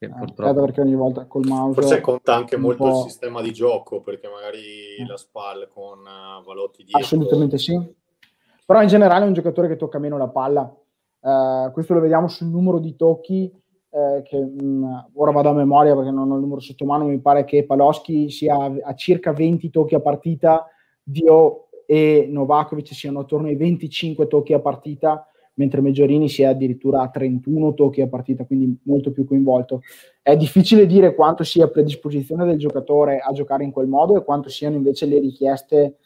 Eh, 0.00 0.10
perché 0.36 0.80
ogni 0.80 0.94
volta 0.94 1.26
col 1.26 1.44
mouse 1.44 1.80
forse 1.80 2.00
conta 2.00 2.34
anche 2.34 2.56
molto 2.56 2.86
il 2.86 2.94
sistema 3.10 3.42
di 3.42 3.52
gioco 3.52 4.00
perché 4.00 4.28
magari 4.28 4.94
eh. 4.96 5.04
la 5.04 5.16
SPAL 5.16 5.68
con 5.74 5.98
uh, 5.98 6.44
Valotti 6.44 6.84
dietro 6.84 7.00
assolutamente 7.00 7.58
sì 7.58 7.76
però 8.64 8.80
in 8.80 8.86
generale 8.86 9.24
è 9.24 9.26
un 9.26 9.32
giocatore 9.32 9.66
che 9.66 9.74
tocca 9.74 9.98
meno 9.98 10.16
la 10.16 10.28
palla 10.28 10.60
uh, 10.62 11.72
questo 11.72 11.94
lo 11.94 12.00
vediamo 12.00 12.28
sul 12.28 12.46
numero 12.46 12.78
di 12.78 12.94
tocchi 12.94 13.52
eh, 13.90 14.22
che 14.22 14.38
mh, 14.38 14.62
mm, 14.62 14.84
ora 15.14 15.30
vado 15.30 15.50
a 15.50 15.54
memoria 15.54 15.94
perché 15.94 16.10
non 16.10 16.30
ho 16.30 16.34
il 16.34 16.40
numero 16.40 16.60
sotto 16.60 16.84
mano, 16.84 17.06
mi 17.06 17.20
pare 17.20 17.44
che 17.44 17.64
Paloschi 17.64 18.30
sia 18.30 18.56
a 18.56 18.94
circa 18.94 19.32
20 19.32 19.70
tocchi 19.70 19.94
a 19.94 20.00
partita, 20.00 20.66
Dio 21.02 21.68
e 21.86 22.26
Novakovic 22.28 22.92
siano 22.92 23.20
attorno 23.20 23.48
ai 23.48 23.56
25 23.56 24.26
tocchi 24.26 24.52
a 24.52 24.60
partita, 24.60 25.26
mentre 25.54 25.80
Meggiorini 25.80 26.28
sia 26.28 26.50
addirittura 26.50 27.00
a 27.00 27.08
31 27.08 27.74
tocchi 27.74 28.02
a 28.02 28.08
partita, 28.08 28.44
quindi 28.44 28.78
molto 28.84 29.10
più 29.10 29.24
coinvolto. 29.24 29.80
È 30.20 30.36
difficile 30.36 30.86
dire 30.86 31.14
quanto 31.14 31.44
sia 31.44 31.68
predisposizione 31.68 32.44
del 32.44 32.58
giocatore 32.58 33.18
a 33.18 33.32
giocare 33.32 33.64
in 33.64 33.70
quel 33.70 33.88
modo 33.88 34.16
e 34.16 34.24
quanto 34.24 34.50
siano 34.50 34.76
invece 34.76 35.06
le 35.06 35.18
richieste 35.18 35.96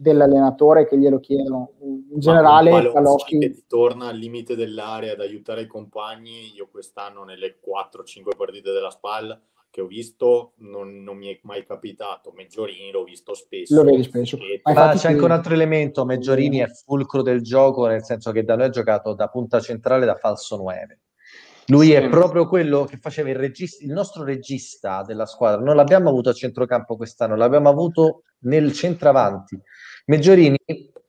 dell'allenatore 0.00 0.86
che 0.86 0.96
glielo 0.96 1.18
chiedono. 1.18 1.72
In 1.80 2.20
generale, 2.20 2.92
Paloschi 2.92 3.38
che 3.38 3.64
torna 3.66 4.06
al 4.06 4.16
limite 4.16 4.54
dell'area 4.54 5.12
ad 5.14 5.20
aiutare 5.20 5.62
i 5.62 5.66
compagni. 5.66 6.52
Io 6.54 6.68
quest'anno 6.70 7.24
nelle 7.24 7.58
4-5 7.58 8.36
partite 8.36 8.70
della 8.70 8.90
SPAL 8.90 9.40
che 9.70 9.80
ho 9.80 9.86
visto 9.86 10.52
non, 10.58 11.02
non, 11.02 11.16
mi 11.16 11.26
è 11.26 11.40
mai 11.42 11.66
capitato. 11.66 12.32
Meggiorini 12.32 12.92
l'ho 12.92 13.02
visto 13.02 13.34
spesso. 13.34 13.74
Lo 13.74 13.82
vedi 13.82 14.04
spesso. 14.04 14.38
Ma 14.62 14.94
c'è 14.94 15.08
anche 15.08 15.24
un 15.24 15.32
altro 15.32 15.52
elemento, 15.52 16.04
Meggiorini 16.04 16.58
è 16.58 16.68
fulcro 16.68 17.22
del 17.22 17.42
gioco, 17.42 17.86
nel 17.86 18.04
senso 18.04 18.30
che 18.30 18.44
da 18.44 18.54
noi 18.54 18.66
ha 18.66 18.70
giocato 18.70 19.14
da 19.14 19.26
punta 19.28 19.58
centrale 19.60 20.06
da 20.06 20.14
falso 20.14 20.56
9. 20.56 21.00
Lui 21.66 21.88
sì. 21.88 21.92
è 21.92 22.08
proprio 22.08 22.46
quello 22.46 22.84
che 22.84 22.96
faceva 22.96 23.28
il, 23.28 23.36
regista, 23.36 23.84
il 23.84 23.92
nostro 23.92 24.22
regista 24.22 25.02
della 25.02 25.26
squadra. 25.26 25.60
Non 25.60 25.76
l'abbiamo 25.76 26.08
avuto 26.08 26.30
a 26.30 26.32
centrocampo 26.32 26.96
quest'anno, 26.96 27.34
l'abbiamo 27.34 27.68
avuto 27.68 28.22
nel 28.40 28.72
centravanti. 28.72 29.60
Meggiorini 30.08 30.56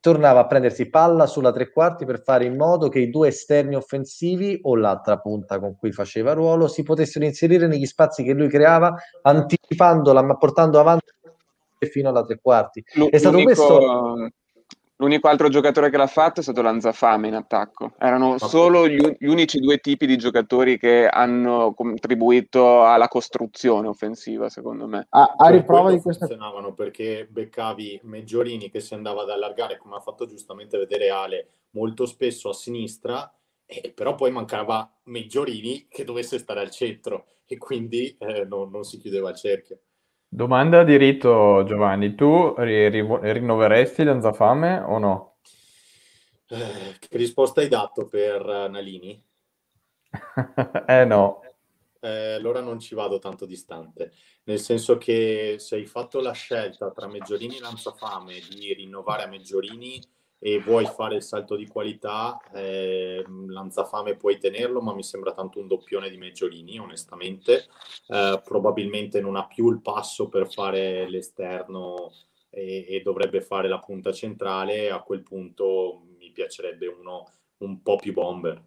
tornava 0.01 0.41
a 0.41 0.45
prendersi 0.47 0.89
palla 0.89 1.25
sulla 1.25 1.53
tre 1.53 1.71
quarti 1.71 2.03
per 2.03 2.21
fare 2.21 2.43
in 2.43 2.57
modo 2.57 2.89
che 2.89 2.99
i 2.99 3.09
due 3.09 3.29
esterni 3.29 3.75
offensivi 3.75 4.59
o 4.63 4.75
l'altra 4.75 5.17
punta 5.19 5.57
con 5.57 5.77
cui 5.77 5.93
faceva 5.93 6.33
ruolo 6.33 6.67
si 6.67 6.83
potessero 6.83 7.23
inserire 7.23 7.67
negli 7.67 7.85
spazi 7.85 8.23
che 8.23 8.33
lui 8.33 8.49
creava, 8.49 8.93
anticipandola 9.21 10.21
ma 10.21 10.35
portando 10.35 10.81
avanti 10.81 11.05
fino 11.89 12.09
alla 12.09 12.25
tre 12.25 12.39
quarti. 12.41 12.83
L- 12.95 13.05
è 13.05 13.17
stato 13.17 13.41
questo 13.41 13.79
L'unico 15.01 15.29
altro 15.29 15.47
giocatore 15.47 15.89
che 15.89 15.95
l'ha 15.95 16.07
fatto 16.07 16.41
è 16.41 16.43
stato 16.43 16.61
Lanzafame 16.61 17.29
in 17.29 17.35
attacco. 17.35 17.93
Erano 17.97 18.33
okay. 18.33 18.49
solo 18.49 18.85
gli, 18.85 18.99
gli, 19.17 19.27
unici 19.27 19.59
due 19.59 19.77
tipi 19.77 20.05
di 20.05 20.17
giocatori 20.17 20.77
che 20.77 21.07
hanno 21.07 21.73
contribuito 21.73 22.83
alla 22.83 23.07
costruzione 23.07 23.87
offensiva, 23.87 24.49
secondo 24.49 24.87
me. 24.87 25.07
Ah, 25.11 25.35
a 25.37 25.49
riprova 25.51 25.89
di 25.91 26.01
questa 26.01 26.27
funzionavano 26.27 26.73
perché 26.73 27.25
beccavi 27.29 28.01
Meggiorini 28.03 28.69
che 28.69 28.81
si 28.81 28.93
andava 28.93 29.21
ad 29.21 29.29
allargare, 29.29 29.77
come 29.77 29.95
ha 29.95 30.01
fatto 30.01 30.25
giustamente 30.25 30.77
vedere 30.77 31.09
Ale, 31.09 31.47
molto 31.71 32.05
spesso 32.05 32.49
a 32.49 32.53
sinistra, 32.53 33.33
eh, 33.65 33.93
però 33.95 34.15
poi 34.15 34.31
mancava 34.31 34.91
Meggiorini 35.03 35.87
che 35.87 36.03
dovesse 36.03 36.37
stare 36.39 36.59
al 36.59 36.71
centro 36.71 37.25
e 37.45 37.57
quindi 37.57 38.17
eh, 38.19 38.43
non, 38.43 38.69
non 38.69 38.83
si 38.83 38.97
chiudeva 38.97 39.29
il 39.29 39.37
cerchio. 39.37 39.79
Domanda 40.31 40.83
di 40.83 40.95
rito, 40.95 41.63
Giovanni, 41.65 42.13
tu 42.13 42.53
ri- 42.59 42.87
ri- 42.89 43.31
rinnoveresti 43.33 44.03
Lanzafame 44.03 44.77
o 44.77 44.99
no? 44.99 45.37
Eh, 46.47 46.95
che 46.99 47.17
risposta 47.17 47.61
hai 47.61 47.67
dato 47.67 48.07
per 48.07 48.45
Nalini? 48.69 49.19
eh 50.87 51.05
no. 51.05 51.41
Eh, 51.99 52.33
allora 52.33 52.61
non 52.61 52.79
ci 52.79 52.93
vado 52.93 53.17
tanto 53.17 53.47
distante, 53.47 54.13
nel 54.43 54.59
senso 54.59 54.99
che 54.99 55.55
se 55.57 55.75
hai 55.75 55.87
fatto 55.87 56.21
la 56.21 56.31
scelta 56.31 56.91
tra 56.91 57.07
Meggiorini 57.07 57.57
e 57.57 57.61
Lanzafame 57.61 58.39
di 58.47 58.71
rinnovare 58.75 59.23
a 59.23 59.27
Meggiorini, 59.27 59.99
e 60.41 60.59
vuoi 60.59 60.85
fare 60.85 61.15
il 61.15 61.21
salto 61.21 61.57
di 61.57 61.67
qualità, 61.67 62.39
eh, 62.53 63.23
Lanzafame 63.47 64.15
puoi 64.15 64.37
tenerlo, 64.37 64.79
ma 64.79 64.93
mi 64.93 65.03
sembra 65.03 65.33
tanto 65.33 65.59
un 65.59 65.67
doppione 65.67 66.09
di 66.09 66.17
Meggiolini, 66.17 66.79
onestamente. 66.79 67.67
Eh, 68.07 68.41
probabilmente 68.43 69.19
non 69.19 69.35
ha 69.35 69.45
più 69.45 69.69
il 69.69 69.81
passo 69.81 70.29
per 70.29 70.49
fare 70.49 71.09
l'esterno 71.09 72.13
e, 72.49 72.85
e, 72.87 73.01
dovrebbe 73.01 73.41
fare 73.41 73.67
la 73.67 73.79
punta 73.79 74.13
centrale. 74.13 74.89
A 74.89 75.01
quel 75.01 75.23
punto 75.23 76.03
mi 76.17 76.31
piacerebbe 76.31 76.87
uno 76.87 77.29
un 77.57 77.81
po' 77.81 77.97
più 77.97 78.13
bomber. 78.13 78.63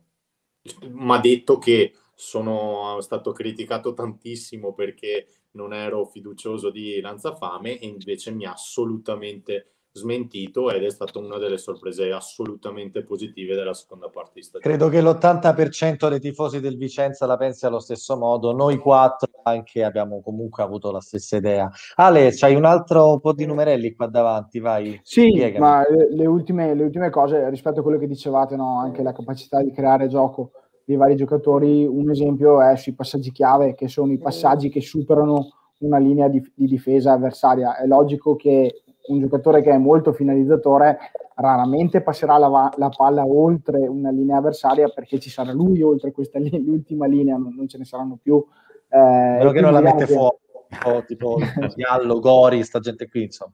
Ma 0.90 1.18
detto 1.18 1.58
che 1.58 1.94
sono 2.14 3.00
stato 3.00 3.32
criticato 3.32 3.94
tantissimo 3.94 4.74
perché 4.74 5.26
non 5.52 5.72
ero 5.72 6.04
fiducioso 6.04 6.70
di 6.70 7.00
Lanzafame 7.00 7.78
e 7.78 7.86
invece 7.86 8.30
mi 8.30 8.44
ha 8.44 8.52
assolutamente 8.52 9.71
smentito 9.92 10.70
ed 10.70 10.82
è 10.82 10.90
stata 10.90 11.18
una 11.18 11.36
delle 11.36 11.58
sorprese 11.58 12.10
assolutamente 12.10 13.04
positive 13.04 13.54
della 13.54 13.74
seconda 13.74 14.08
parte 14.08 14.32
di 14.36 14.42
stagione. 14.42 14.76
Credo 14.76 14.90
che 14.90 15.02
l'80% 15.02 16.08
dei 16.08 16.20
tifosi 16.20 16.60
del 16.60 16.78
Vicenza 16.78 17.26
la 17.26 17.36
pensi 17.36 17.66
allo 17.66 17.78
stesso 17.78 18.16
modo, 18.16 18.52
noi 18.52 18.78
quattro 18.78 19.28
anche 19.44 19.84
abbiamo 19.84 20.22
comunque 20.22 20.62
avuto 20.62 20.90
la 20.90 21.00
stessa 21.00 21.36
idea. 21.36 21.70
Ale, 21.96 22.30
c'hai 22.32 22.54
un 22.54 22.64
altro 22.64 23.18
po' 23.18 23.32
di 23.32 23.44
numerelli 23.44 23.94
qua 23.94 24.06
davanti, 24.06 24.60
vai. 24.60 24.98
Sì, 25.02 25.28
spiegami. 25.30 25.58
ma 25.58 25.84
le 25.88 26.26
ultime, 26.26 26.74
le 26.74 26.84
ultime, 26.84 27.10
cose 27.10 27.50
rispetto 27.50 27.80
a 27.80 27.82
quello 27.82 27.98
che 27.98 28.06
dicevate, 28.06 28.56
no? 28.56 28.78
anche 28.78 29.02
la 29.02 29.12
capacità 29.12 29.62
di 29.62 29.72
creare 29.72 30.08
gioco 30.08 30.52
dei 30.84 30.96
vari 30.96 31.16
giocatori, 31.16 31.86
un 31.86 32.10
esempio 32.10 32.60
è 32.60 32.76
sui 32.76 32.94
passaggi 32.94 33.30
chiave, 33.30 33.74
che 33.74 33.88
sono 33.88 34.12
i 34.12 34.18
passaggi 34.18 34.68
che 34.68 34.80
superano 34.80 35.48
una 35.78 35.98
linea 35.98 36.28
di, 36.28 36.40
di 36.54 36.66
difesa 36.66 37.12
avversaria. 37.12 37.76
È 37.76 37.86
logico 37.86 38.36
che 38.36 38.82
un 39.08 39.20
giocatore 39.20 39.62
che 39.62 39.70
è 39.70 39.78
molto 39.78 40.12
finalizzatore 40.12 40.98
raramente 41.34 42.02
passerà 42.02 42.36
la, 42.38 42.72
la, 42.76 42.88
palla 42.88 43.24
oltre 43.24 43.78
una 43.86 44.10
linea 44.10 44.36
avversaria 44.36 44.88
perché 44.88 45.18
ci 45.18 45.30
sarà 45.30 45.52
lui 45.52 45.82
oltre 45.82 46.12
questa 46.12 46.38
linea, 46.38 46.60
l'ultima 46.60 47.06
linea, 47.06 47.36
non, 47.36 47.54
non, 47.54 47.68
ce 47.68 47.78
ne 47.78 47.84
saranno 47.84 48.18
più. 48.20 48.44
Eh, 48.88 49.50
che 49.52 49.60
non 49.60 49.72
la 49.72 49.80
mette 49.80 50.06
che... 50.06 50.12
fuori. 50.12 50.36
Oh, 50.84 51.04
tipo 51.04 51.36
Diallo, 51.74 52.18
Gori, 52.18 52.62
sta 52.62 52.78
gente 52.80 53.08
qui 53.08 53.24
insomma. 53.24 53.52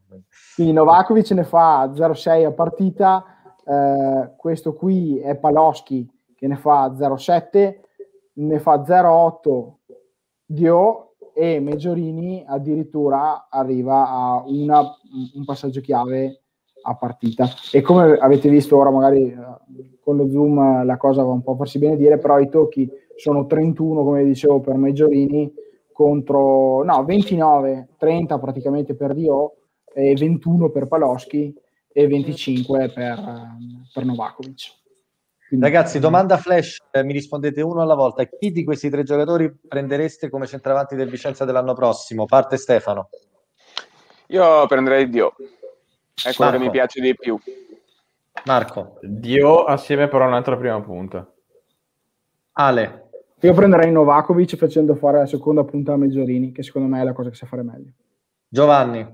Quindi 0.54 0.72
Novakovic 0.72 1.30
ne 1.32 1.44
fa 1.44 1.86
0-6 1.86 2.44
a 2.44 2.52
partita, 2.52 3.24
eh, 3.64 4.32
questo 4.36 4.74
qui 4.74 5.18
è 5.18 5.36
Paloschi 5.36 6.08
che 6.36 6.46
ne 6.46 6.56
fa 6.56 6.86
0,7, 6.92 7.74
ne 8.34 8.58
fa 8.60 8.76
0,8 8.76 9.72
Dio 10.44 11.07
e 11.38 11.60
Meggiorini 11.60 12.42
addirittura 12.44 13.46
arriva 13.48 14.08
a 14.08 14.42
una, 14.44 14.80
un 15.34 15.44
passaggio 15.44 15.80
chiave 15.80 16.40
a 16.82 16.96
partita. 16.96 17.48
E 17.70 17.80
come 17.80 18.16
avete 18.16 18.48
visto 18.48 18.76
ora, 18.76 18.90
magari 18.90 19.30
eh, 19.30 19.36
con 20.00 20.16
lo 20.16 20.28
zoom 20.28 20.84
la 20.84 20.96
cosa 20.96 21.22
va 21.22 21.30
un 21.30 21.42
po' 21.42 21.52
a 21.52 21.56
farsi 21.56 21.78
bene 21.78 21.96
dire, 21.96 22.18
però 22.18 22.40
i 22.40 22.48
tocchi 22.48 22.90
sono 23.14 23.46
31, 23.46 24.02
come 24.02 24.24
dicevo, 24.24 24.58
per 24.58 24.74
Meggiorini 24.74 25.52
contro 25.92 26.82
no, 26.82 27.04
29, 27.04 27.90
30 27.96 28.38
praticamente 28.40 28.96
per 28.96 29.14
Dio 29.14 29.54
e 29.94 30.14
21 30.14 30.70
per 30.70 30.88
Paloschi 30.88 31.54
e 31.92 32.06
25 32.08 32.90
per, 32.90 33.22
per 33.94 34.04
Novakovic. 34.04 34.77
Quindi, 35.48 35.64
Ragazzi, 35.64 35.98
domanda 35.98 36.36
flash, 36.36 36.76
eh, 36.90 37.02
mi 37.02 37.14
rispondete 37.14 37.62
uno 37.62 37.80
alla 37.80 37.94
volta. 37.94 38.22
Chi 38.24 38.52
di 38.52 38.64
questi 38.64 38.90
tre 38.90 39.02
giocatori 39.02 39.50
prendereste 39.50 40.28
come 40.28 40.46
centravanti 40.46 40.94
del 40.94 41.08
Vicenza 41.08 41.46
dell'anno 41.46 41.72
prossimo? 41.72 42.26
Parte 42.26 42.58
Stefano. 42.58 43.08
Io 44.26 44.66
prenderei 44.66 45.08
Dio, 45.08 45.28
è 45.30 46.34
quello 46.34 46.50
Marco. 46.50 46.58
che 46.58 46.64
mi 46.64 46.70
piace 46.70 47.00
di 47.00 47.16
più. 47.16 47.38
Marco. 48.44 48.98
Dio 49.00 49.64
assieme 49.64 50.06
però 50.08 50.24
a 50.24 50.28
un'altra 50.28 50.54
prima 50.58 50.80
punta. 50.82 51.26
Ale. 52.52 53.08
Io 53.40 53.54
prenderei 53.54 53.90
Novakovic 53.90 54.56
facendo 54.56 54.96
fare 54.96 55.18
la 55.18 55.26
seconda 55.26 55.64
punta 55.64 55.94
a 55.94 55.96
Meggiorini, 55.96 56.52
che 56.52 56.62
secondo 56.62 56.88
me 56.88 57.00
è 57.00 57.04
la 57.04 57.14
cosa 57.14 57.30
che 57.30 57.36
sa 57.36 57.46
fare 57.46 57.62
meglio. 57.62 57.92
Giovanni. 58.46 59.06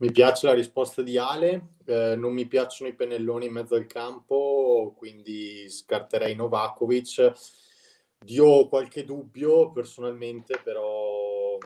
Mi 0.00 0.12
piace 0.12 0.46
la 0.46 0.54
risposta 0.54 1.02
di 1.02 1.18
Ale, 1.18 1.74
eh, 1.84 2.14
non 2.16 2.32
mi 2.32 2.46
piacciono 2.46 2.88
i 2.88 2.94
pennelloni 2.94 3.44
in 3.44 3.52
mezzo 3.52 3.74
al 3.74 3.84
campo, 3.84 4.94
quindi 4.96 5.68
scarterei 5.68 6.34
Novakovic. 6.34 7.32
Io 8.28 8.46
ho 8.46 8.68
qualche 8.68 9.04
dubbio 9.04 9.70
personalmente, 9.72 10.58
però 10.64 11.58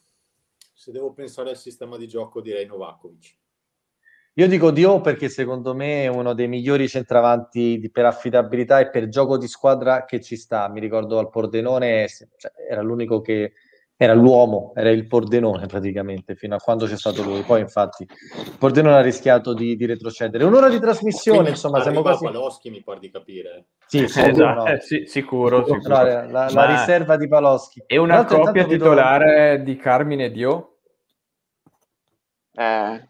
se 0.73 0.91
devo 0.91 1.13
pensare 1.13 1.51
al 1.51 1.57
sistema 1.57 1.97
di 1.97 2.09
gioco 2.09 2.41
direi 2.41 2.67
Novakovic. 2.67 3.37
Io 4.33 4.49
dico 4.49 4.73
Dio 4.73 5.01
perché 5.01 5.29
secondo 5.29 5.73
me 5.73 6.03
è 6.03 6.09
uno 6.09 6.35
dei 6.35 6.49
migliori 6.49 6.89
centravanti 6.89 7.89
per 7.93 8.07
affidabilità 8.07 8.81
e 8.81 8.91
per 8.91 9.09
gioco 9.09 9.39
di 9.39 9.47
squadra 9.47 10.05
che 10.07 10.21
ci 10.21 10.35
sta. 10.35 10.69
Mi 10.69 10.81
ricordo 10.81 11.21
al 11.21 11.31
Pordenone, 11.31 12.09
cioè, 12.09 12.51
era 12.69 12.83
l'unico 12.83 13.21
che 13.21 13.53
era 13.97 14.13
l'uomo, 14.13 14.73
era 14.75 14.91
il 14.91 15.07
Pordenone 15.07 15.67
praticamente 15.67 16.35
fino 16.35 16.57
a 16.57 16.59
quando 16.59 16.87
c'è 16.87 16.97
stato 16.97 17.23
lui. 17.23 17.43
Poi 17.43 17.61
infatti 17.61 18.03
il 18.03 18.57
Pordenone 18.59 18.97
ha 18.97 19.01
rischiato 19.01 19.55
di, 19.55 19.77
di 19.77 19.87
retrocedere. 19.87 20.45
Un'ora 20.45 20.69
di 20.69 20.81
trasmissione, 20.81 21.39
Quindi 21.39 21.55
insomma, 21.55 21.81
siamo 21.81 22.03
quasi... 22.03 22.25
Paloschi 22.25 22.71
mi 22.71 22.83
pare 22.83 22.99
di 22.99 23.11
capire. 23.11 23.67
Sì, 23.87 24.09
sì 24.09 24.21
esatto. 24.21 24.63
no. 24.63 24.67
eh, 24.67 24.81
sì 24.81 25.05
sicuro. 25.07 25.65
sicuro. 25.65 25.89
No, 25.89 26.03
la, 26.03 26.25
la, 26.27 26.51
la, 26.51 26.67
riserva 26.67 27.17
di 27.17 27.29
Paloschi. 27.29 27.83
E 27.87 27.97
una 27.97 28.25
coppia 28.25 28.65
titolare 28.65 29.35
vedo... 29.51 29.65
di 29.65 29.77
Carmine 29.77 30.31
Dio? 30.31 30.77
Eh, 32.57 33.09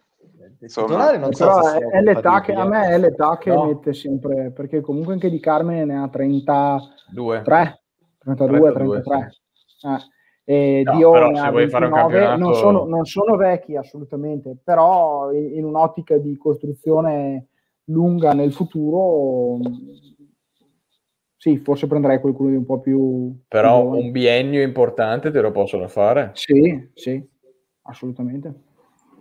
titolare 0.58 1.18
non 1.18 1.32
so 1.32 1.44
però 1.44 1.72
è, 1.72 1.78
è 1.98 2.00
l'età 2.00 2.40
che 2.40 2.52
a 2.54 2.64
me 2.64 2.88
è 2.88 2.98
l'età 2.98 3.36
che 3.36 3.50
no. 3.50 3.66
mette 3.66 3.92
sempre 3.92 4.50
perché 4.52 4.80
comunque 4.80 5.12
anche 5.12 5.28
di 5.28 5.38
Carmine 5.38 5.84
ne 5.84 5.98
ha 5.98 6.08
32 6.08 7.42
32 7.42 7.78
32 8.18 8.72
33 8.72 9.34
eh. 9.82 10.12
E 10.46 10.82
no, 10.84 10.96
Dio 10.96 11.30
ne 11.30 11.40
ha 11.40 11.50
29 11.50 12.36
non 12.36 12.54
sono, 12.54 12.84
non 12.84 13.06
sono, 13.06 13.36
vecchi 13.36 13.76
assolutamente 13.76 14.58
però 14.62 15.32
in, 15.32 15.56
in, 15.56 15.64
un'ottica 15.64 16.18
di 16.18 16.36
costruzione 16.36 17.46
lunga 17.84 18.34
nel 18.34 18.52
futuro 18.52 19.58
sì, 21.38 21.58
forse 21.58 21.86
prenderei 21.86 22.20
qualcuno 22.20 22.50
di 22.50 22.56
un 22.56 22.66
po' 22.66 22.78
più 22.80 23.34
però 23.48 23.88
più 23.88 24.00
un 24.00 24.10
biennio 24.10 24.60
importante 24.60 25.30
te 25.30 25.40
lo 25.40 25.50
possono 25.50 25.88
fare. 25.88 26.30
Sì, 26.34 26.90
sì, 26.92 27.26
assolutamente 27.82 28.72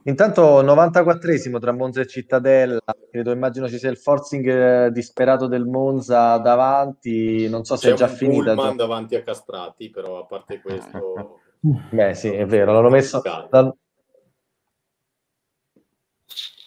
Intanto 0.06 0.62
94esimo 0.62 1.60
tra 1.60 1.72
Monza 1.72 2.02
e 2.02 2.08
Cittadella, 2.08 2.82
credo 3.10 3.32
immagino 3.32 3.70
ci 3.70 3.78
sia 3.78 3.90
il 3.90 3.98
forcing 3.98 4.48
eh, 4.48 4.92
disperato 4.92 5.48
del 5.48 5.66
Monza 5.66 6.38
davanti, 6.40 7.48
non 7.48 7.64
so 7.64 7.78
se 7.78 7.88
C'è 7.88 7.94
è 7.94 7.98
già 7.98 8.08
finita. 8.08 8.54
C'è 8.54 8.74
davanti 8.74 9.16
a 9.16 9.22
Castrati, 9.22 9.90
però 9.90 10.20
a 10.20 10.26
parte 10.26 10.60
questo... 10.60 11.40
Beh 11.92 12.14
sì, 12.16 12.30
è 12.30 12.46
vero, 12.46 12.74
l'hanno 12.74 12.90
messo... 12.90 13.22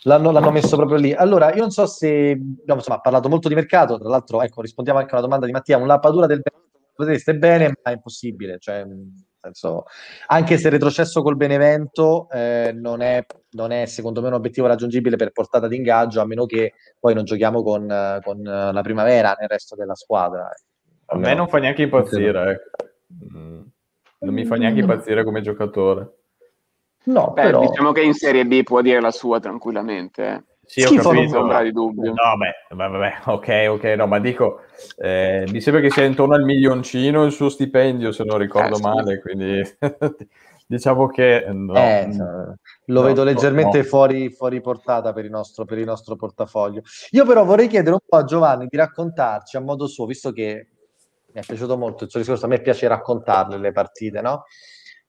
L'hanno, 0.05 0.30
l'hanno, 0.30 0.53
messo 0.53 0.76
proprio 0.76 0.99
lì. 0.99 1.12
Allora, 1.12 1.53
io 1.53 1.62
non 1.62 1.72
so 1.72 1.84
se... 1.84 2.41
Insomma, 2.64 2.97
ha 2.97 3.01
parlato 3.01 3.28
molto 3.28 3.49
di 3.49 3.55
mercato, 3.55 3.99
tra 3.99 4.09
l'altro, 4.09 4.41
ecco, 4.41 4.62
rispondiamo 4.62 5.01
anche 5.01 5.11
a 5.11 5.14
una 5.14 5.24
domanda 5.24 5.47
di 5.47 5.53
Mattia, 5.53 5.78
un 5.78 5.89
lappatura 5.89 6.26
del 6.26 6.43
potreste 6.95 7.37
bene, 7.37 7.68
ma 7.82 7.91
è 7.91 7.95
impossibile, 7.95 8.59
cioè 8.59 8.87
senso, 9.47 9.84
anche 10.26 10.59
se 10.59 10.66
il 10.66 10.72
retrocesso 10.72 11.22
col 11.22 11.36
Benevento 11.36 12.28
eh, 12.30 12.72
non, 12.74 13.01
è, 13.01 13.24
non, 13.51 13.70
è, 13.70 13.86
secondo 13.86 14.20
me 14.20 14.28
un 14.28 14.34
obiettivo 14.34 14.66
raggiungibile 14.66 15.16
per 15.16 15.32
portata 15.32 15.68
di 15.68 15.76
ingaggio, 15.76 16.20
a 16.20 16.26
meno 16.26 16.47
che 16.47 16.74
poi 16.99 17.14
non 17.14 17.24
giochiamo 17.24 17.62
con, 17.62 18.20
con 18.22 18.42
la 18.42 18.82
primavera 18.82 19.36
nel 19.38 19.49
resto 19.49 19.76
della 19.76 19.94
squadra. 19.94 20.49
A 21.07 21.16
me 21.16 21.34
non 21.34 21.49
fa 21.49 21.59
neanche 21.59 21.82
impazzire, 21.82 22.51
ecco. 22.51 23.36
mm. 23.36 23.62
non 24.20 24.34
mi 24.34 24.44
fa 24.44 24.57
neanche 24.57 24.80
impazzire 24.80 25.22
come 25.24 25.40
giocatore. 25.40 26.14
No, 27.05 27.30
Beh, 27.32 27.42
però... 27.42 27.61
diciamo 27.61 27.92
che 27.92 28.03
in 28.03 28.14
Serie 28.14 28.44
B 28.47 28.64
può 28.64 28.80
dire 28.82 29.01
la 29.01 29.12
sua 29.12 29.38
tranquillamente. 29.38 30.26
Eh. 30.26 30.44
Sì, 30.67 30.83
ho 30.83 30.89
Schifo 30.89 31.11
capito. 31.11 31.47
Non 31.47 31.62
di 31.62 31.73
dubbio. 31.73 32.12
No, 32.12 32.37
beh, 32.37 32.75
vabbè, 32.75 33.14
ok, 33.31 33.67
ok, 33.69 33.85
no, 33.97 34.07
ma 34.07 34.19
dico, 34.19 34.62
eh, 34.97 35.47
mi 35.51 35.61
sembra 35.61 35.81
che 35.81 35.91
sia 35.91 36.05
intorno 36.05 36.35
al 36.35 36.43
milioncino 36.43 37.25
il 37.25 37.33
suo 37.33 37.49
stipendio, 37.49 38.11
se 38.12 38.25
non 38.25 38.39
ricordo 38.39 38.77
eh, 38.77 38.81
male, 38.81 39.14
sì. 39.14 39.21
quindi 39.21 39.62
diciamo 40.67 41.07
che 41.07 41.47
no, 41.49 41.75
eh, 41.77 42.09
lo 42.87 43.01
no, 43.01 43.07
vedo 43.07 43.23
leggermente 43.23 43.79
no. 43.79 43.85
fuori, 43.85 44.31
fuori, 44.31 44.61
portata 44.61 45.12
per 45.12 45.25
il, 45.25 45.31
nostro, 45.31 45.64
per 45.64 45.79
il 45.79 45.85
nostro 45.85 46.17
portafoglio. 46.17 46.83
Io 47.11 47.25
però 47.25 47.45
vorrei 47.45 47.69
chiedere 47.69 47.93
un 47.93 48.01
po' 48.05 48.17
a 48.17 48.25
Giovanni 48.25 48.67
di 48.69 48.77
raccontarci 48.77 49.57
a 49.57 49.61
modo 49.61 49.87
suo, 49.87 50.05
visto 50.05 50.33
che 50.33 50.69
mi 51.33 51.41
è 51.41 51.45
piaciuto 51.47 51.77
molto 51.77 52.05
il 52.05 52.11
suo 52.11 52.19
discorso, 52.19 52.47
a 52.47 52.49
me 52.49 52.61
piace 52.61 52.89
raccontarle 52.89 53.59
le 53.59 53.71
partite, 53.71 54.21
no? 54.21 54.45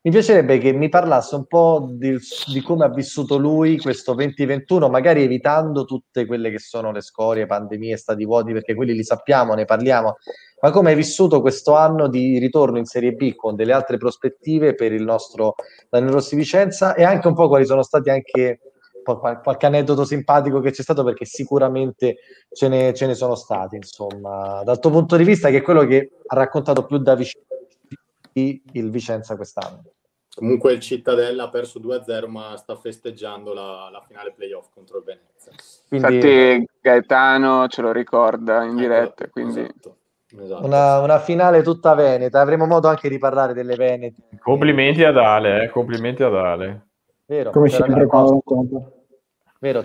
Mi 0.07 0.13
piacerebbe 0.13 0.57
che 0.57 0.71
mi 0.71 0.87
parlasse 0.87 1.35
un 1.35 1.47
po' 1.47 1.89
di, 1.91 2.17
di, 2.45 2.61
come 2.61 2.85
ha 2.85 2.89
vissuto 2.89 3.35
lui 3.35 3.77
questo 3.77 4.13
2021, 4.13 4.87
magari 4.87 5.21
evitando 5.21 5.83
tutte 5.83 6.25
quelle 6.25 6.49
che 6.49 6.59
sono 6.59 6.93
le 6.93 7.01
scorie, 7.01 7.45
pandemie, 7.45 7.97
stati 7.97 8.23
vuoti, 8.23 8.53
perché 8.53 8.73
quelli 8.73 8.93
li 8.93 9.03
sappiamo, 9.03 9.53
ne 9.53 9.65
parliamo, 9.65 10.15
ma 10.61 10.71
come 10.71 10.91
hai 10.91 10.95
vissuto 10.95 11.41
questo 11.41 11.75
anno 11.75 12.07
di 12.07 12.39
ritorno 12.39 12.77
in 12.77 12.85
Serie 12.85 13.11
B 13.11 13.35
con 13.35 13.57
delle 13.57 13.73
altre 13.73 13.97
prospettive 13.97 14.75
per 14.75 14.93
il 14.93 15.03
nostro 15.03 15.55
Daniel 15.89 16.13
Rossi 16.13 16.37
Vicenza? 16.37 16.95
E 16.95 17.03
anche 17.03 17.27
un 17.27 17.33
po' 17.33 17.49
quali 17.49 17.65
sono 17.65 17.83
stati 17.83 18.09
anche 18.09 18.61
qualche 19.03 19.65
aneddoto 19.65 20.05
simpatico 20.05 20.61
che 20.61 20.71
c'è 20.71 20.83
stato 20.83 21.03
perché 21.03 21.25
sicuramente 21.25 22.19
ce 22.49 22.69
ne, 22.69 22.93
ce 22.93 23.07
ne 23.07 23.13
sono 23.13 23.35
stati, 23.35 23.75
insomma, 23.75 24.63
dal 24.63 24.79
tuo 24.79 24.89
punto 24.89 25.17
di 25.17 25.25
vista 25.25 25.49
che 25.49 25.57
è 25.57 25.61
quello 25.61 25.85
che 25.85 26.11
ha 26.27 26.35
raccontato 26.35 26.85
più 26.85 26.97
da 26.97 27.13
vicino 27.13 27.43
il 28.39 28.89
Vicenza 28.89 29.35
quest'anno. 29.35 29.95
Comunque 30.37 30.73
il 30.73 30.79
Cittadella 30.79 31.45
ha 31.45 31.49
perso 31.49 31.79
2-0 31.79 32.27
ma 32.27 32.55
sta 32.57 32.75
festeggiando 32.75 33.53
la, 33.53 33.89
la 33.91 34.03
finale 34.07 34.33
playoff 34.33 34.67
contro 34.71 34.99
il 34.99 35.03
Venezia. 35.03 35.51
Quindi... 35.87 36.13
Infatti 36.15 36.69
Gaetano 36.79 37.67
ce 37.67 37.81
lo 37.81 37.91
ricorda 37.91 38.63
in 38.63 38.71
ecco, 38.71 38.79
diretta. 38.79 39.27
Quindi... 39.29 39.61
Esatto. 39.61 39.95
Esatto. 40.39 40.65
Una, 40.65 40.99
una, 40.99 41.19
finale 41.19 41.63
tutta 41.63 41.95
veneta, 41.95 42.41
avremo 42.41 42.65
modo 42.65 42.89
anche 42.89 43.07
di 43.07 43.17
parlare 43.17 43.53
delle 43.53 43.75
venete. 43.75 44.23
Complimenti 44.39 45.03
ad 45.03 45.17
Ale, 45.17 45.63
eh? 45.63 45.69
complimenti 45.69 46.21
ad 46.21 46.35
Ale. 46.35 46.87
Vero, 47.25 47.51
Come 47.51 47.69
sempre 47.69 48.05
conto. 48.05 49.05
Vero, 49.59 49.81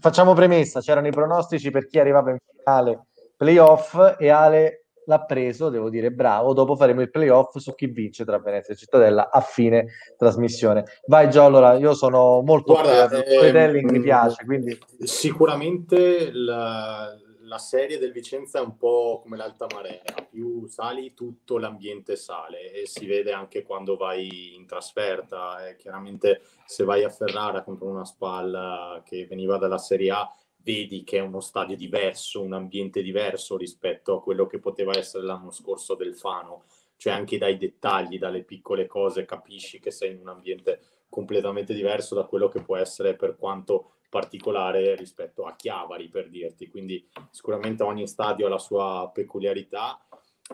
facciamo 0.00 0.32
premessa, 0.32 0.80
c'erano 0.80 1.06
i 1.06 1.12
pronostici 1.12 1.70
per 1.70 1.86
chi 1.86 1.98
arrivava 1.98 2.30
in 2.30 2.38
finale 2.56 3.06
playoff 3.36 4.16
e 4.18 4.30
Ale 4.30 4.85
l'ha 5.06 5.24
preso, 5.24 5.68
devo 5.68 5.88
dire 5.88 6.10
bravo. 6.10 6.52
Dopo 6.52 6.76
faremo 6.76 7.00
il 7.00 7.10
playoff 7.10 7.56
su 7.58 7.74
chi 7.74 7.86
vince 7.86 8.24
tra 8.24 8.38
Venezia 8.38 8.74
e 8.74 8.76
Cittadella 8.76 9.30
a 9.30 9.40
fine 9.40 9.86
trasmissione. 10.16 10.84
Vai 11.06 11.30
Gio, 11.30 11.44
allora 11.44 11.74
io 11.74 11.94
sono 11.94 12.42
molto 12.42 12.74
Guarda, 12.74 13.24
eh, 13.24 13.82
mi 13.82 14.00
piace. 14.00 14.44
Quindi... 14.44 14.78
Sicuramente 15.00 16.30
la, 16.32 17.16
la, 17.42 17.58
serie 17.58 17.98
del 17.98 18.12
Vicenza 18.12 18.58
è 18.58 18.62
un 18.62 18.76
po' 18.76 19.20
come 19.22 19.36
l'alta 19.36 19.66
marea, 19.72 20.02
più 20.28 20.66
sali 20.66 21.14
tutto 21.14 21.58
l'ambiente 21.58 22.16
sale 22.16 22.72
e 22.72 22.86
si 22.86 23.06
vede 23.06 23.32
anche 23.32 23.62
quando 23.62 23.96
vai 23.96 24.54
in 24.54 24.66
trasferta. 24.66 25.68
Eh, 25.68 25.76
chiaramente 25.76 26.42
se 26.64 26.84
vai 26.84 27.04
a 27.04 27.10
Ferrara 27.10 27.62
contro 27.62 27.88
una 27.88 28.04
spalla 28.04 29.02
che 29.04 29.26
veniva 29.26 29.56
dalla 29.56 29.78
Serie 29.78 30.10
A 30.10 30.30
vedi 30.66 31.04
che 31.04 31.18
è 31.18 31.20
uno 31.20 31.38
stadio 31.38 31.76
diverso, 31.76 32.42
un 32.42 32.52
ambiente 32.52 33.00
diverso 33.00 33.56
rispetto 33.56 34.16
a 34.16 34.20
quello 34.20 34.46
che 34.46 34.58
poteva 34.58 34.98
essere 34.98 35.24
l'anno 35.24 35.52
scorso 35.52 35.94
del 35.94 36.16
Fano. 36.16 36.64
Cioè 36.96 37.12
anche 37.12 37.38
dai 37.38 37.56
dettagli, 37.56 38.18
dalle 38.18 38.42
piccole 38.42 38.86
cose, 38.86 39.24
capisci 39.24 39.78
che 39.78 39.92
sei 39.92 40.10
in 40.10 40.18
un 40.18 40.28
ambiente 40.28 40.80
completamente 41.08 41.72
diverso 41.72 42.16
da 42.16 42.24
quello 42.24 42.48
che 42.48 42.62
può 42.62 42.76
essere 42.76 43.14
per 43.14 43.36
quanto 43.36 43.92
particolare 44.08 44.96
rispetto 44.96 45.44
a 45.44 45.54
Chiavari, 45.54 46.08
per 46.08 46.28
dirti. 46.28 46.66
Quindi 46.66 47.08
sicuramente 47.30 47.84
ogni 47.84 48.08
stadio 48.08 48.46
ha 48.46 48.50
la 48.50 48.58
sua 48.58 49.08
peculiarità. 49.14 50.00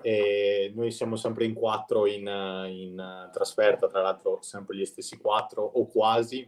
E 0.03 0.73
noi 0.75 0.91
siamo 0.91 1.17
sempre 1.17 1.47
in 1.47 1.55
quattro 1.55 2.07
in, 2.07 2.27
in 2.69 3.29
trasferta, 3.33 3.89
tra 3.89 4.03
l'altro 4.03 4.43
sempre 4.43 4.77
gli 4.77 4.85
stessi 4.85 5.17
quattro 5.17 5.63
o 5.63 5.87
quasi, 5.87 6.47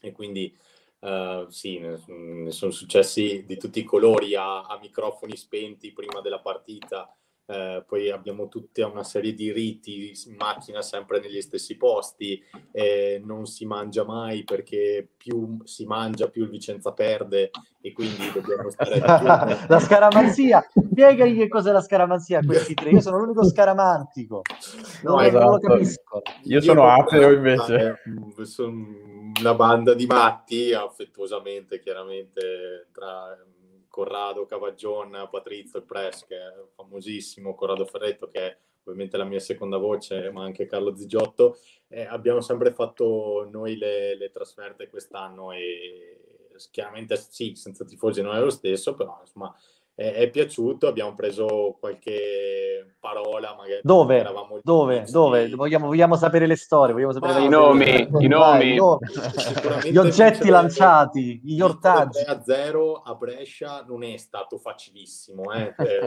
e 0.00 0.12
quindi 0.12 0.56
uh, 1.04 1.48
sì, 1.50 1.78
ne, 1.78 2.02
ne, 2.06 2.50
sono 2.50 2.70
successi 2.70 3.44
di 3.46 3.56
tutti 3.56 3.78
i 3.78 3.84
colori 3.84 4.34
a, 4.34 4.62
a 4.62 4.78
microfoni 4.80 5.36
spenti 5.36 5.92
prima 5.92 6.20
della 6.20 6.40
partita 6.40 7.14
eh, 7.46 7.84
poi 7.86 8.10
abbiamo 8.10 8.48
tutta 8.48 8.86
una 8.86 9.04
serie 9.04 9.34
di 9.34 9.52
riti 9.52 10.12
in 10.26 10.36
macchina 10.36 10.80
sempre 10.80 11.20
negli 11.20 11.40
stessi 11.42 11.76
posti, 11.76 12.42
eh, 12.72 13.20
non 13.24 13.46
si 13.46 13.66
mangia 13.66 14.04
mai 14.04 14.44
perché 14.44 15.06
più 15.16 15.58
si 15.64 15.84
mangia 15.84 16.28
più 16.28 16.44
il 16.44 16.50
Vicenza 16.50 16.92
perde 16.92 17.50
e 17.80 17.92
quindi 17.92 18.30
dobbiamo 18.32 18.70
stare 18.70 18.98
la 19.68 19.78
scaramanzia, 19.78 20.66
spiegagli 20.72 21.36
che 21.36 21.48
cos'è 21.48 21.70
la 21.70 21.82
scaramanzia 21.82 22.38
a 22.38 22.44
questi 22.44 22.72
tre, 22.72 22.90
io 22.90 23.00
sono 23.00 23.18
l'unico 23.18 23.44
scaramantico, 23.44 24.42
no, 25.02 25.20
esatto. 25.20 25.44
non 25.44 25.52
lo 25.52 25.58
capisco. 25.58 26.22
Io, 26.44 26.56
io 26.56 26.60
sono 26.62 26.88
ateo 26.88 27.32
invece. 27.32 28.00
Eh, 28.38 28.44
sono 28.44 29.32
una 29.38 29.54
banda 29.54 29.94
di 29.94 30.06
matti, 30.06 30.72
affettuosamente 30.72 31.80
chiaramente 31.80 32.88
tra 32.92 33.36
Corrado 33.94 34.44
Cavaggion, 34.44 35.28
Patrizio 35.30 35.78
il 35.78 35.84
Press, 35.84 36.26
che 36.26 36.36
è 36.36 36.52
famosissimo, 36.74 37.54
Corrado 37.54 37.84
Ferretto, 37.84 38.26
che 38.26 38.40
è 38.40 38.58
ovviamente 38.82 39.16
la 39.16 39.22
mia 39.22 39.38
seconda 39.38 39.76
voce, 39.76 40.32
ma 40.32 40.42
anche 40.42 40.66
Carlo 40.66 40.96
Zigiotto. 40.96 41.58
Eh, 41.86 42.04
abbiamo 42.04 42.40
sempre 42.40 42.72
fatto 42.72 43.48
noi 43.48 43.76
le, 43.76 44.16
le 44.16 44.32
trasferte 44.32 44.88
quest'anno 44.88 45.52
e 45.52 46.48
chiaramente 46.72 47.14
sì, 47.14 47.54
senza 47.54 47.84
tifosi 47.84 48.20
non 48.20 48.34
è 48.34 48.40
lo 48.40 48.50
stesso, 48.50 48.96
però 48.96 49.16
insomma 49.20 49.56
è, 49.94 50.12
è 50.12 50.30
piaciuto, 50.30 50.88
abbiamo 50.88 51.14
preso 51.14 51.76
qualche 51.78 52.96
parola, 52.98 53.54
magari 53.54 53.80
dove? 53.82 54.26
Dove? 54.62 55.04
Dove? 55.08 55.48
Vogliamo, 55.50 55.86
vogliamo, 55.86 56.16
sapere 56.16 56.46
le 56.46 56.56
storie, 56.56 56.92
vogliamo 56.92 57.12
sapere 57.12 57.34
ah, 57.34 57.38
i 57.40 57.48
nomi, 57.48 58.08
i 58.18 58.26
nomi, 58.26 58.74
gli 59.84 59.96
oggetti 59.96 60.48
lanciati, 60.48 61.40
gli 61.44 61.60
ortaggi. 61.60 62.24
3 62.24 62.32
a 62.32 62.42
0 62.42 63.02
a 63.02 63.14
Brescia 63.14 63.84
non 63.86 64.02
è 64.02 64.16
stato 64.16 64.58
facilissimo, 64.58 65.52
eh? 65.52 65.74
eh 65.78 66.04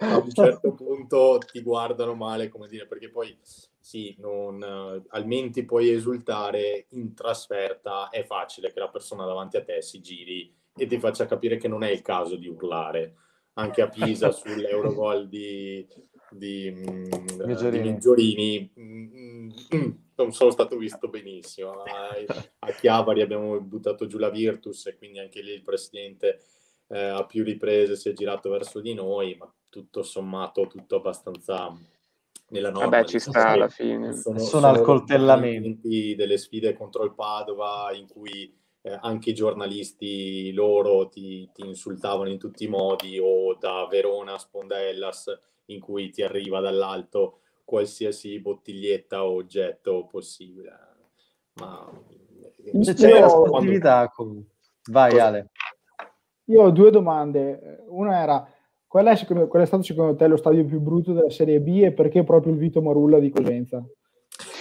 a 0.00 0.16
un 0.16 0.30
certo 0.30 0.72
punto 0.74 1.38
ti 1.50 1.60
guardano 1.60 2.14
male, 2.14 2.48
come 2.48 2.68
dire, 2.68 2.86
perché 2.86 3.10
poi 3.10 3.36
sì, 3.80 4.14
non, 4.20 4.62
almeno 5.08 5.50
ti 5.50 5.64
puoi 5.64 5.90
esultare 5.90 6.86
in 6.90 7.14
trasferta, 7.14 8.10
è 8.10 8.22
facile 8.24 8.72
che 8.72 8.78
la 8.78 8.88
persona 8.88 9.24
davanti 9.24 9.56
a 9.56 9.64
te 9.64 9.82
si 9.82 10.00
giri 10.00 10.60
e 10.76 10.86
ti 10.86 10.98
faccia 10.98 11.26
capire 11.26 11.56
che 11.56 11.68
non 11.68 11.82
è 11.82 11.90
il 11.90 12.02
caso 12.02 12.36
di 12.36 12.48
urlare. 12.48 13.16
Anche 13.54 13.82
a 13.82 13.88
Pisa 13.88 14.30
sull'Eurogol 14.32 15.28
di, 15.28 15.86
di, 16.30 16.70
mm, 16.70 17.10
di 17.70 17.78
Miggiorini 17.80 18.72
mm, 18.78 19.50
mm, 19.74 19.90
non 20.16 20.32
sono 20.32 20.50
stato 20.50 20.76
visto 20.76 21.08
benissimo. 21.08 21.82
A, 21.82 22.72
Chiavari 22.72 23.20
abbiamo 23.20 23.60
buttato 23.60 24.06
giù 24.06 24.18
la 24.18 24.30
Virtus 24.30 24.86
e 24.86 24.96
quindi 24.96 25.18
anche 25.18 25.42
lì 25.42 25.52
il 25.52 25.62
presidente 25.62 26.40
eh, 26.88 26.98
a 26.98 27.24
più 27.24 27.44
riprese 27.44 27.96
si 27.96 28.08
è 28.08 28.12
girato 28.12 28.50
verso 28.50 28.80
di 28.80 28.94
noi, 28.94 29.36
ma 29.38 29.52
tutto 29.68 30.02
sommato 30.02 30.66
tutto 30.66 30.96
abbastanza 30.96 31.74
nella 32.48 32.70
norma. 32.70 32.88
Vabbè, 32.88 33.04
ci 33.04 33.18
sta 33.18 33.48
alla 33.48 33.68
fine. 33.68 34.14
Sono, 34.14 34.38
sono 34.38 34.66
al 34.66 34.82
coltellamento. 34.82 35.88
delle 35.88 36.38
sfide 36.38 36.74
contro 36.74 37.04
il 37.04 37.14
Padova 37.14 37.90
in 37.94 38.06
cui 38.06 38.54
eh, 38.82 38.98
anche 39.00 39.30
i 39.30 39.34
giornalisti 39.34 40.52
loro 40.52 41.08
ti, 41.08 41.48
ti, 41.54 41.66
insultavano 41.66 42.28
in 42.28 42.38
tutti 42.38 42.64
i 42.64 42.68
modi 42.68 43.18
o 43.20 43.54
da 43.54 43.86
Verona 43.88 44.34
a 44.34 44.38
Spondellas 44.38 45.26
in 45.66 45.80
cui 45.80 46.10
ti 46.10 46.22
arriva 46.22 46.60
dall'alto 46.60 47.38
qualsiasi 47.64 48.40
bottiglietta 48.40 49.24
o 49.24 49.36
oggetto 49.36 50.06
possibile. 50.10 50.70
Ma 51.54 51.88
se 52.80 52.94
c'è 52.94 53.20
la 53.20 53.28
sportività, 53.28 54.08
quando... 54.08 54.46
vai 54.90 55.18
Ale. 55.18 55.50
Io 56.46 56.62
ho 56.62 56.70
due 56.70 56.90
domande. 56.90 57.84
Una 57.88 58.20
era 58.20 58.52
qual 58.86 59.06
è, 59.06 59.16
secondo, 59.16 59.46
qual 59.46 59.62
è 59.62 59.66
stato 59.66 59.84
secondo 59.84 60.16
te 60.16 60.26
lo 60.26 60.36
stadio 60.36 60.64
più 60.64 60.80
brutto 60.80 61.12
della 61.12 61.30
Serie 61.30 61.60
B 61.60 61.82
e 61.82 61.92
perché 61.92 62.24
proprio 62.24 62.52
il 62.52 62.58
Vito 62.58 62.82
Marulla 62.82 63.18
di 63.20 63.30
Cosenza? 63.30 63.82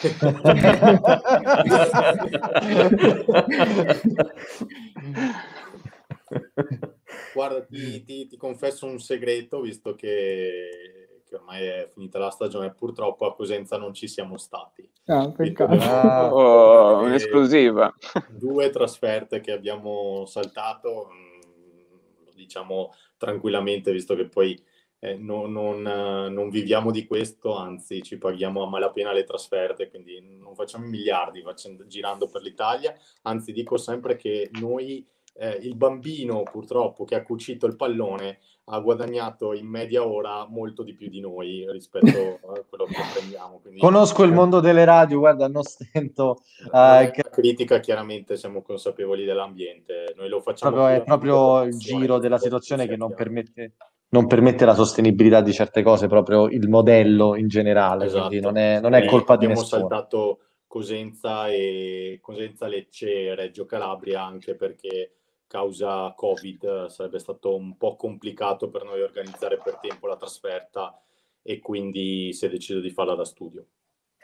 Guarda, 7.34 7.64
ti, 7.66 8.04
ti, 8.04 8.28
ti, 8.28 8.38
confesso 8.38 8.88
un 8.88 9.00
segreto, 9.00 9.62
visto 9.62 9.96
che, 9.96 11.22
che, 11.24 11.36
ormai 11.36 11.66
è 11.66 11.90
finita 11.94 12.20
la 12.20 12.32
stagione, 12.32 12.74
purtroppo 12.74 13.26
a 13.26 13.36
Cosenza 13.36 13.78
non 13.78 13.94
ci 13.94 14.08
siamo 14.08 14.38
stati. 14.38 14.90
Ah, 15.06 15.32
ah, 15.32 16.34
oh, 16.34 17.04
un'esclusiva. 17.04 17.94
Due 18.30 18.70
trasferte 18.70 19.40
che 19.40 19.52
abbiamo 19.52 20.26
saltato, 20.26 21.10
mm, 21.12 22.26
lo 22.26 22.32
diciamo 22.34 22.94
tranquillamente, 23.18 23.92
visto 23.92 24.16
che 24.16 24.28
poi 24.28 24.60
eh, 25.04 25.18
non, 25.18 25.52
non, 25.52 25.82
non, 25.82 26.50
viviamo 26.50 26.92
di 26.92 27.08
questo, 27.08 27.56
anzi 27.56 28.04
ci 28.04 28.20
paghiamo 28.20 28.62
a 28.62 28.70
malapena 28.70 29.12
le 29.12 29.24
trasferte, 29.24 29.90
quindi 29.90 30.22
non 30.40 30.54
facciamo 30.54 30.86
miliardi 30.86 31.42
facendo, 31.42 31.88
girando 31.88 32.28
per 32.28 32.44
l'Italia, 32.44 32.96
anzi 33.24 33.52
dico 33.52 33.78
sempre 33.78 34.16
che 34.16 34.52
noi, 34.60 35.04
eh, 35.34 35.58
il 35.64 35.76
bambino 35.76 36.44
purtroppo 36.44 37.04
che 37.04 37.16
ha 37.16 37.24
cucito 37.24 37.66
il 37.66 37.76
pallone, 37.76 38.42
ha 38.66 38.80
guadagnato 38.80 39.54
in 39.54 39.66
media 39.66 40.06
ora 40.06 40.46
molto 40.48 40.84
di 40.84 40.94
più 40.94 41.10
di 41.10 41.20
noi 41.20 41.66
rispetto 41.72 42.40
a 42.54 42.64
quello 42.70 42.86
che 42.86 42.96
prendiamo. 43.12 43.60
Quindi, 43.60 43.80
Conosco 43.80 44.24
il 44.24 44.32
mondo 44.32 44.60
delle 44.60 44.86
radio, 44.86 45.18
guarda, 45.18 45.48
non 45.48 45.64
stento. 45.64 46.44
Uh, 46.72 47.10
che... 47.10 47.24
critica, 47.32 47.80
chiaramente 47.80 48.38
siamo 48.38 48.62
consapevoli 48.62 49.26
dell'ambiente, 49.26 50.14
noi 50.16 50.30
lo 50.30 50.42
facciamo. 50.42 50.76
Proprio, 50.76 50.96
è 50.96 51.04
proprio 51.04 51.64
il 51.64 51.76
giro 51.80 52.20
della 52.20 52.38
situazione 52.38 52.88
che 52.88 52.96
non 52.96 53.16
permette 53.16 53.74
non 54.12 54.28
permette 54.28 54.66
la 54.66 54.74
sostenibilità 54.74 55.42
di 55.42 55.54
certe 55.54 55.84
cose, 55.84 56.08
proprio 56.08 56.48
il 56.48 56.68
modello 56.68 57.36
in 57.36 57.48
generale, 57.48 58.06
esatto. 58.06 58.28
quindi 58.28 58.46
non 58.46 58.58
è, 58.58 58.80
non 58.80 58.94
è 58.94 59.06
colpa 59.06 59.38
di 59.38 59.48
nessuno. 59.48 59.86
Abbiamo 59.86 59.90
saltato 59.90 60.40
Cosenza 60.68 61.48
e 61.48 62.20
Cosenza 62.22 62.68
Lecce 62.68 63.10
e 63.10 63.36
Reggio 63.36 63.66
Calabria 63.66 64.24
anche 64.24 64.56
perché 64.56 65.14
causa 65.48 66.14
Covid 66.16 66.86
sarebbe 66.88 67.20
stato 67.20 67.56
un 67.56 67.76
po' 67.78 67.96
complicato 67.96 68.70
per 68.70 68.84
noi 68.84 69.02
organizzare 69.02 69.60
per 69.62 69.80
tempo 69.80 70.08
la 70.08 70.16
trasferta 70.16 70.98
e 71.42 71.60
quindi 71.60 72.32
si 72.34 72.46
è 72.46 72.50
deciso 72.50 72.80
di 72.80 72.90
farla 72.90 73.16
da 73.16 73.26
studio. 73.26 73.66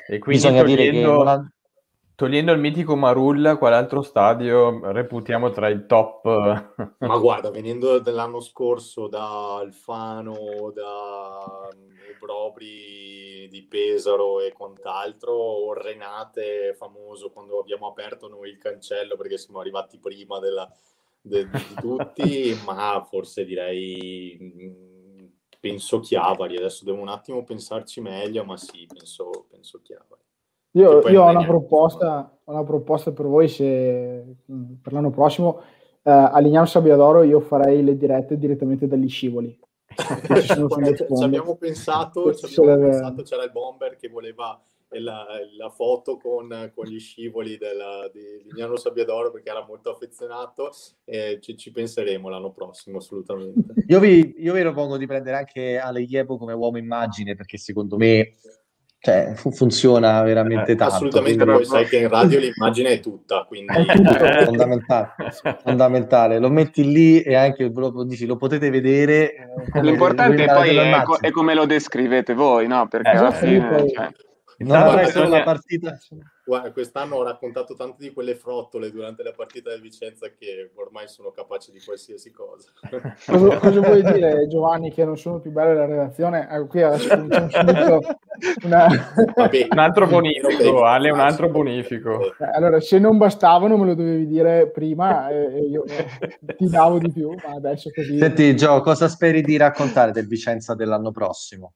E 0.07 0.19
quindi 0.19 0.41
Bisogna 0.41 0.63
dire 0.63 0.89
che. 0.89 1.51
Togliendo 2.17 2.51
il 2.51 2.57
mitico 2.57 2.95
Marulla, 2.95 3.57
quale 3.57 3.75
altro 3.75 4.01
stadio 4.01 4.91
reputiamo 4.91 5.51
tra 5.51 5.69
i 5.69 5.85
top? 5.85 6.25
Ma 6.97 7.17
guarda, 7.21 7.51
venendo 7.51 7.99
dall'anno 7.99 8.39
scorso 8.39 9.07
da 9.07 9.57
Alfano, 9.57 10.71
da 10.73 11.69
Brobri 12.19 13.47
di 13.51 13.61
Pesaro 13.69 14.41
e 14.41 14.51
quant'altro, 14.51 15.73
Renate 15.73 16.73
famoso 16.75 17.29
quando 17.29 17.59
abbiamo 17.59 17.85
aperto 17.85 18.27
noi 18.27 18.49
il 18.49 18.57
cancello 18.57 19.15
perché 19.15 19.37
siamo 19.37 19.59
arrivati 19.59 19.99
prima 19.99 20.39
della, 20.39 20.67
de, 21.21 21.47
di 21.47 21.75
tutti, 21.79 22.57
ma 22.65 23.05
forse 23.07 23.45
direi 23.45 24.39
penso 25.59 25.99
Chiavari, 25.99 26.57
adesso 26.57 26.83
devo 26.83 26.99
un 26.99 27.09
attimo 27.09 27.43
pensarci 27.43 28.01
meglio, 28.01 28.43
ma 28.43 28.57
sì, 28.57 28.87
penso, 28.91 29.45
penso 29.51 29.81
Chiavari. 29.83 30.25
Io, 30.77 31.07
io 31.09 31.23
ho, 31.23 31.29
una 31.29 31.45
proposta, 31.45 32.39
ho, 32.43 32.51
una 32.51 32.63
proposta, 32.63 33.11
per 33.11 33.25
voi 33.25 33.47
se, 33.47 34.23
per 34.81 34.93
l'anno 34.93 35.09
prossimo. 35.09 35.61
Uh, 36.03 36.31
a 36.31 36.39
Lignano 36.39 36.65
Sabbiadoro 36.65 37.23
io 37.23 37.41
farei 37.41 37.83
le 37.83 37.97
dirette 37.97 38.37
direttamente 38.37 38.87
dagli 38.87 39.09
scivoli. 39.09 39.59
ci, 39.93 40.55
ci 41.17 41.23
abbiamo 41.23 41.55
pensato, 41.55 42.33
ci 42.33 42.59
abbiamo 42.59 42.83
pensato, 42.83 43.23
c'era 43.23 43.43
il 43.43 43.51
bomber 43.51 43.97
che 43.97 44.07
voleva 44.07 44.61
la, 44.89 45.25
la 45.57 45.69
foto 45.69 46.17
con, 46.17 46.71
con, 46.73 46.85
gli 46.85 46.99
scivoli 46.99 47.57
della, 47.57 48.09
di 48.11 48.43
Lignano 48.45 48.77
Sabbiadoro 48.77 49.31
perché 49.31 49.49
era 49.49 49.65
molto 49.65 49.91
affezionato 49.91 50.71
e 51.03 51.39
ci, 51.41 51.57
ci 51.57 51.71
penseremo 51.71 52.29
l'anno 52.29 52.51
prossimo 52.51 52.97
assolutamente. 52.97 53.73
Io 53.87 53.99
vi, 53.99 54.35
io 54.37 54.53
vi 54.53 54.61
propongo 54.61 54.97
di 54.97 55.05
prendere 55.05 55.37
anche 55.37 55.77
Ale 55.77 56.01
Iebo 56.01 56.37
come 56.37 56.53
uomo 56.53 56.77
immagine 56.77 57.35
perché 57.35 57.57
secondo 57.57 57.97
me 57.97 58.31
cioè, 59.07 59.31
funziona 59.35 60.21
veramente 60.21 60.73
eh, 60.73 60.75
tanto. 60.75 60.95
Assolutamente, 60.95 61.45
quindi... 61.45 61.63
poi 61.63 61.65
sai 61.65 61.85
che 61.85 61.97
in 61.99 62.09
radio 62.09 62.39
l'immagine 62.39 62.89
è 62.89 62.99
tutta, 62.99 63.45
quindi... 63.47 63.73
È 63.73 63.85
tutto, 63.85 64.43
fondamentale, 64.43 65.13
fondamentale, 65.63 66.39
lo 66.39 66.49
metti 66.49 66.83
lì 66.83 67.21
e 67.21 67.33
anche 67.33 67.71
lo, 67.73 68.03
dici, 68.03 68.25
lo 68.25 68.35
potete 68.35 68.69
vedere. 68.69 69.33
Eh, 69.73 69.81
L'importante 69.81 70.43
poi 70.43 70.75
è, 70.75 71.01
co- 71.03 71.19
è, 71.21 71.31
come 71.31 71.53
lo 71.53 71.65
descrivete 71.65 72.33
voi, 72.33 72.67
no? 72.67 72.85
Perché 72.89 73.11
eh, 73.11 73.15
alla 73.15 73.31
fine... 73.31 73.65
Poi... 73.65 73.91
Cioè... 73.91 74.09
Non 74.57 74.75
avrei 74.75 75.09
solo 75.09 75.29
la 75.29 75.43
partita... 75.43 75.97
Guarda, 76.47 76.71
quest'anno 76.71 77.17
ho 77.17 77.23
raccontato 77.23 77.75
tante 77.75 77.97
di 77.99 78.13
quelle 78.13 78.33
frottole 78.33 78.89
durante 78.89 79.21
la 79.21 79.33
partita 79.33 79.69
del 79.69 79.81
Vicenza 79.81 80.29
che 80.29 80.71
ormai 80.75 81.09
sono 81.09 81.31
capaci 81.31 81.73
di 81.73 81.81
qualsiasi 81.83 82.31
cosa. 82.31 82.71
cosa, 83.27 83.57
cosa 83.57 83.81
vuoi 83.81 84.01
dire, 84.01 84.47
Giovanni, 84.47 84.93
che 84.93 85.03
non 85.03 85.17
sono 85.17 85.41
più 85.41 85.51
belle 85.51 85.73
la 85.73 85.85
relazione? 85.85 86.47
Eh, 86.49 86.65
qui 86.67 86.81
adesso 86.83 87.09
cominciamo 87.09 87.49
subito 87.49 88.19
una... 88.63 88.87
Vabbè, 89.35 89.67
un 89.69 89.77
altro 89.77 90.07
bonifico, 90.07 90.85
Ale, 90.85 91.11
un 91.11 91.19
altro 91.19 91.49
bonifico. 91.49 92.27
Eh, 92.39 92.49
allora, 92.53 92.79
se 92.79 92.97
non 92.97 93.17
bastavano 93.17 93.75
me 93.75 93.87
lo 93.87 93.93
dovevi 93.93 94.25
dire 94.25 94.69
prima 94.69 95.27
e 95.27 95.67
io 95.67 95.83
eh, 95.83 96.55
ti 96.55 96.69
davo 96.69 96.97
di 96.97 97.11
più, 97.11 97.29
ma 97.45 97.55
adesso 97.55 97.89
così... 97.93 98.19
Senti, 98.19 98.55
Gio, 98.55 98.79
cosa 98.79 99.09
speri 99.09 99.41
di 99.41 99.57
raccontare 99.57 100.13
del 100.13 100.27
Vicenza 100.27 100.75
dell'anno 100.75 101.11
prossimo? 101.11 101.73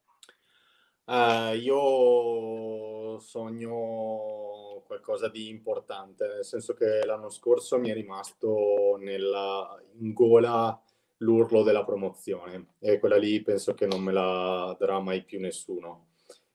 Uh, 1.03 1.55
io 1.55 2.90
sogno 3.19 4.83
qualcosa 4.85 5.29
di 5.29 5.49
importante, 5.49 6.27
nel 6.27 6.45
senso 6.45 6.73
che 6.73 7.05
l'anno 7.05 7.29
scorso 7.29 7.79
mi 7.79 7.89
è 7.89 7.93
rimasto 7.93 8.97
nella, 8.99 9.81
in 9.99 10.13
gola 10.13 10.79
l'urlo 11.17 11.63
della 11.63 11.83
promozione 11.83 12.73
e 12.79 12.99
quella 12.99 13.17
lì 13.17 13.41
penso 13.41 13.73
che 13.73 13.85
non 13.85 14.01
me 14.01 14.11
la 14.11 14.75
darà 14.79 14.99
mai 14.99 15.23
più 15.23 15.39
nessuno. 15.39 16.07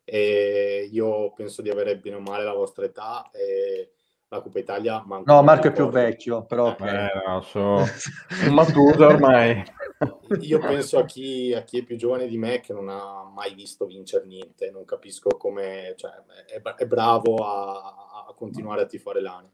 E 0.05 0.89
io 0.91 1.33
penso 1.33 1.63
di 1.63 1.71
avere 1.71 1.99
bene 1.99 2.17
o 2.17 2.21
male 2.21 2.45
la 2.45 2.53
vostra 2.53 2.85
età 2.85 3.29
e 3.33 3.93
la 4.29 4.41
Coppa 4.41 4.59
Italia. 4.59 5.05
no, 5.25 5.43
Marco 5.43 5.69
è 5.69 5.73
più 5.73 5.89
vecchio, 5.89 6.45
però. 6.45 6.69
Eh, 6.69 6.73
okay. 6.73 7.09
no, 7.27 7.41
so... 7.43 7.85
Matusa 8.51 9.07
ormai. 9.07 9.65
Io 10.41 10.59
penso 10.59 10.99
a 10.99 11.05
chi, 11.05 11.55
a 11.55 11.63
chi, 11.63 11.79
è 11.79 11.83
più 11.83 11.97
giovane 11.97 12.27
di 12.27 12.37
me 12.37 12.61
che 12.61 12.75
non 12.75 12.89
ha 12.89 13.25
mai 13.25 13.55
visto 13.55 13.87
vincere 13.87 14.27
niente, 14.27 14.71
non 14.71 14.85
capisco 14.85 15.31
come. 15.37 15.95
Cioè, 15.97 16.13
è, 16.47 16.61
è, 16.61 16.87
bravo 16.87 17.37
a, 17.37 18.27
a, 18.29 18.35
continuare 18.35 18.83
a 18.83 18.87
tifare 18.87 19.21
l'anno. 19.21 19.53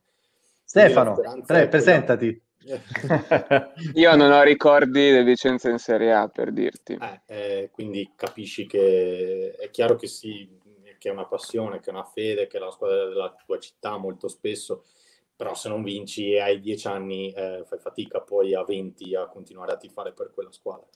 Stefano, 0.65 1.21
pre, 1.47 1.69
presentati. 1.69 2.43
Io 3.95 4.17
non 4.17 4.33
ho 4.33 4.43
ricordi 4.43 5.11
del 5.11 5.25
Vicenza 5.25 5.71
in 5.71 5.79
Serie 5.79 6.13
A 6.13 6.29
per 6.29 6.53
dirti. 6.53 6.99
Eh, 7.01 7.21
eh, 7.27 7.71
quindi 7.71 8.13
capisci 8.17 8.67
che 8.67 9.55
è 9.59 9.71
chiaro 9.71 9.95
che 9.95 10.09
sì, 10.09 10.49
che 10.99 11.09
è 11.09 11.13
una 11.13 11.27
passione, 11.27 11.81
che 11.81 11.91
è 11.91 11.93
una 11.93 12.05
fede, 12.05 12.47
che 12.47 12.57
è 12.57 12.61
la 12.61 12.71
squadra 12.71 13.07
della 13.07 13.35
tua 13.45 13.59
città 13.59 13.97
molto 13.97 14.29
spesso, 14.29 14.85
però 15.43 15.57
se 15.57 15.69
non 15.69 15.83
vinci 15.83 16.35
e 16.35 16.39
hai 16.39 16.61
dieci 16.61 16.87
anni 16.87 17.33
eh, 17.33 17.65
fai 17.67 17.81
fatica 17.81 18.21
poi 18.21 18.55
a 18.55 18.63
20 18.63 19.17
a 19.17 19.27
continuare 19.27 19.73
a 19.73 19.77
tifare 19.77 20.13
per 20.13 20.31
quella 20.33 20.53
squadra. 20.53 20.87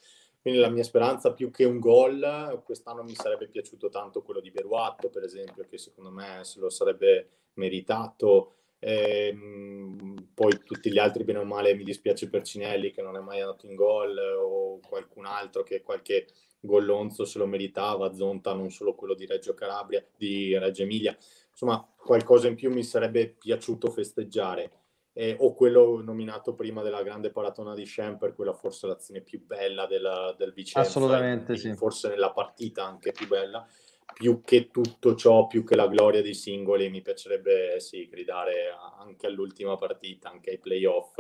Quindi 0.40 0.60
la 0.60 0.68
mia 0.68 0.84
speranza 0.84 1.32
più 1.32 1.50
che 1.50 1.64
un 1.64 1.80
gol, 1.80 2.62
quest'anno 2.64 3.02
mi 3.02 3.16
sarebbe 3.16 3.48
piaciuto 3.48 3.88
tanto 3.88 4.22
quello 4.22 4.38
di 4.38 4.52
Beruatto, 4.52 5.10
per 5.10 5.24
esempio, 5.24 5.66
che 5.68 5.78
secondo 5.78 6.12
me 6.12 6.44
se 6.44 6.60
lo 6.60 6.70
sarebbe 6.70 7.28
meritato. 7.54 8.52
E, 8.78 9.30
ehm, 9.32 10.28
poi 10.32 10.60
tutti 10.62 10.92
gli 10.92 10.98
altri, 10.98 11.24
bene 11.24 11.40
o 11.40 11.44
male, 11.44 11.74
mi 11.74 11.82
dispiace 11.82 12.28
per 12.28 12.42
Cinelli 12.42 12.92
che 12.92 13.02
non 13.02 13.16
è 13.16 13.20
mai 13.20 13.40
andato 13.40 13.66
in 13.66 13.74
gol 13.74 14.16
o 14.16 14.78
qualcun 14.86 15.26
altro 15.26 15.64
che 15.64 15.82
qualche 15.82 16.26
Gollonzo 16.60 17.24
se 17.24 17.38
lo 17.38 17.46
meritava, 17.46 18.14
Zonta 18.14 18.52
non 18.52 18.70
solo 18.70 18.94
quello 18.94 19.14
di 19.14 19.26
Reggio 19.26 19.54
Calabria, 19.54 20.06
di 20.16 20.56
Reggio 20.56 20.82
Emilia, 20.82 21.16
insomma 21.56 21.82
qualcosa 21.96 22.48
in 22.48 22.54
più 22.54 22.70
mi 22.70 22.84
sarebbe 22.84 23.28
piaciuto 23.28 23.90
festeggiare. 23.90 24.72
Eh, 25.14 25.34
o 25.40 25.54
quello 25.54 26.02
nominato 26.02 26.54
prima 26.54 26.82
della 26.82 27.02
grande 27.02 27.30
paratona 27.30 27.74
di 27.74 27.86
Schemper, 27.86 28.34
quella 28.34 28.52
forse 28.52 28.86
l'azione 28.86 29.22
più 29.22 29.42
bella 29.42 29.86
del, 29.86 30.34
del 30.36 30.52
Vicenza. 30.52 30.86
Assolutamente 30.86 31.56
sì. 31.56 31.74
Forse 31.74 32.08
nella 32.08 32.32
partita 32.32 32.84
anche 32.84 33.12
più 33.12 33.26
bella. 33.26 33.66
Più 34.12 34.42
che 34.42 34.70
tutto 34.70 35.14
ciò, 35.14 35.46
più 35.46 35.64
che 35.64 35.74
la 35.74 35.88
gloria 35.88 36.20
dei 36.22 36.34
singoli, 36.34 36.90
mi 36.90 37.00
piacerebbe 37.00 37.80
sì, 37.80 38.06
gridare 38.08 38.68
anche 38.98 39.26
all'ultima 39.26 39.76
partita, 39.76 40.30
anche 40.30 40.50
ai 40.50 40.58
playoff, 40.58 41.16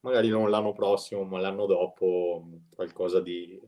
magari 0.00 0.28
non 0.28 0.48
l'anno 0.48 0.72
prossimo, 0.72 1.24
ma 1.24 1.40
l'anno 1.40 1.66
dopo, 1.66 2.46
qualcosa 2.74 3.20
di, 3.20 3.60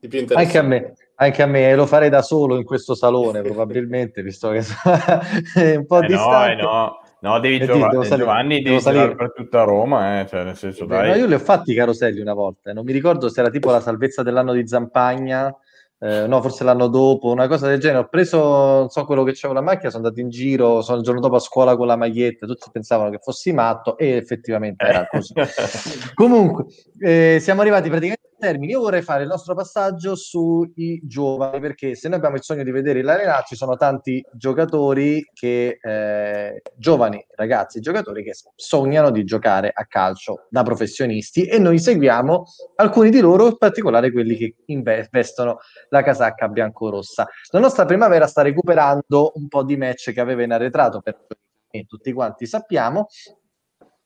di 0.00 0.08
più 0.08 0.18
interessante. 0.20 0.58
Anche 0.58 0.58
a 0.58 0.62
me, 0.62 0.94
anche 1.16 1.42
a 1.42 1.46
me, 1.46 1.74
lo 1.74 1.86
farei 1.86 2.08
da 2.08 2.22
solo 2.22 2.56
in 2.56 2.64
questo 2.64 2.94
salone 2.94 3.42
probabilmente, 3.42 4.22
visto 4.22 4.50
che 4.50 4.62
è 5.54 5.76
un 5.76 5.86
po' 5.86 6.00
eh 6.02 6.06
distante. 6.06 6.62
No, 6.62 6.70
no, 6.70 7.00
no, 7.20 7.40
devi 7.40 7.58
Giovanni, 7.58 7.90
devo 7.90 8.02
salire, 8.02 8.24
Giovanni 8.24 8.62
devo 8.62 8.68
devi 8.68 8.80
salire 8.80 9.14
per 9.14 9.32
tutta 9.34 9.62
Roma, 9.62 10.20
eh, 10.20 10.26
cioè 10.26 10.44
nel 10.44 10.56
senso, 10.56 10.86
dai. 10.86 11.10
No, 11.10 11.14
io 11.16 11.26
li 11.26 11.34
ho 11.34 11.38
fatti 11.38 11.72
i 11.72 11.74
caroselli 11.74 12.20
una 12.20 12.34
volta, 12.34 12.72
non 12.72 12.84
mi 12.84 12.92
ricordo 12.92 13.28
se 13.28 13.40
era 13.40 13.50
tipo 13.50 13.70
la 13.70 13.80
salvezza 13.80 14.22
dell'anno 14.22 14.54
di 14.54 14.66
Zampagna, 14.66 15.54
eh, 16.02 16.26
no, 16.26 16.40
forse 16.40 16.64
l'anno 16.64 16.86
dopo, 16.86 17.30
una 17.30 17.46
cosa 17.46 17.68
del 17.68 17.78
genere. 17.78 18.04
Ho 18.04 18.08
preso, 18.08 18.38
non 18.38 18.88
so, 18.88 19.04
quello 19.04 19.22
che 19.22 19.32
c'avevo 19.34 19.60
la 19.60 19.66
macchina, 19.66 19.90
sono 19.90 20.04
andato 20.04 20.22
in 20.22 20.30
giro, 20.30 20.80
sono 20.80 20.96
il 20.96 21.04
giorno 21.04 21.20
dopo 21.20 21.36
a 21.36 21.40
scuola 21.40 21.76
con 21.76 21.86
la 21.86 21.96
maglietta, 21.96 22.46
tutti 22.46 22.70
pensavano 22.72 23.10
che 23.10 23.18
fossi 23.18 23.52
matto 23.52 23.98
e 23.98 24.16
effettivamente 24.16 24.82
era 24.82 25.06
così. 25.06 25.34
Comunque, 26.14 26.64
eh, 26.98 27.36
siamo 27.38 27.60
arrivati 27.60 27.90
praticamente 27.90 28.29
termini, 28.40 28.72
io 28.72 28.80
vorrei 28.80 29.02
fare 29.02 29.22
il 29.22 29.28
nostro 29.28 29.54
passaggio 29.54 30.16
sui 30.16 31.00
giovani, 31.04 31.60
perché 31.60 31.94
se 31.94 32.08
noi 32.08 32.16
abbiamo 32.16 32.36
il 32.36 32.42
sogno 32.42 32.64
di 32.64 32.72
vedere 32.72 33.02
l'Arena, 33.02 33.42
ci 33.46 33.54
sono 33.54 33.76
tanti 33.76 34.24
giocatori 34.32 35.24
che, 35.32 35.78
eh, 35.80 36.62
giovani 36.74 37.24
ragazzi, 37.36 37.78
giocatori 37.78 38.24
che 38.24 38.32
sognano 38.56 39.10
di 39.10 39.22
giocare 39.22 39.70
a 39.72 39.84
calcio 39.86 40.46
da 40.48 40.62
professionisti 40.62 41.44
e 41.44 41.58
noi 41.58 41.78
seguiamo 41.78 42.44
alcuni 42.76 43.10
di 43.10 43.20
loro, 43.20 43.46
in 43.46 43.58
particolare 43.58 44.10
quelli 44.10 44.36
che 44.36 44.56
investono 44.66 45.58
la 45.90 46.02
casacca 46.02 46.48
bianco-rossa. 46.48 47.28
La 47.50 47.60
nostra 47.60 47.84
primavera 47.84 48.26
sta 48.26 48.42
recuperando 48.42 49.32
un 49.34 49.46
po' 49.48 49.62
di 49.62 49.76
match 49.76 50.12
che 50.12 50.20
aveva 50.20 50.42
in 50.42 50.52
arretrato, 50.52 51.00
per 51.00 51.18
tutti 51.86 52.12
quanti 52.12 52.46
sappiamo, 52.46 53.06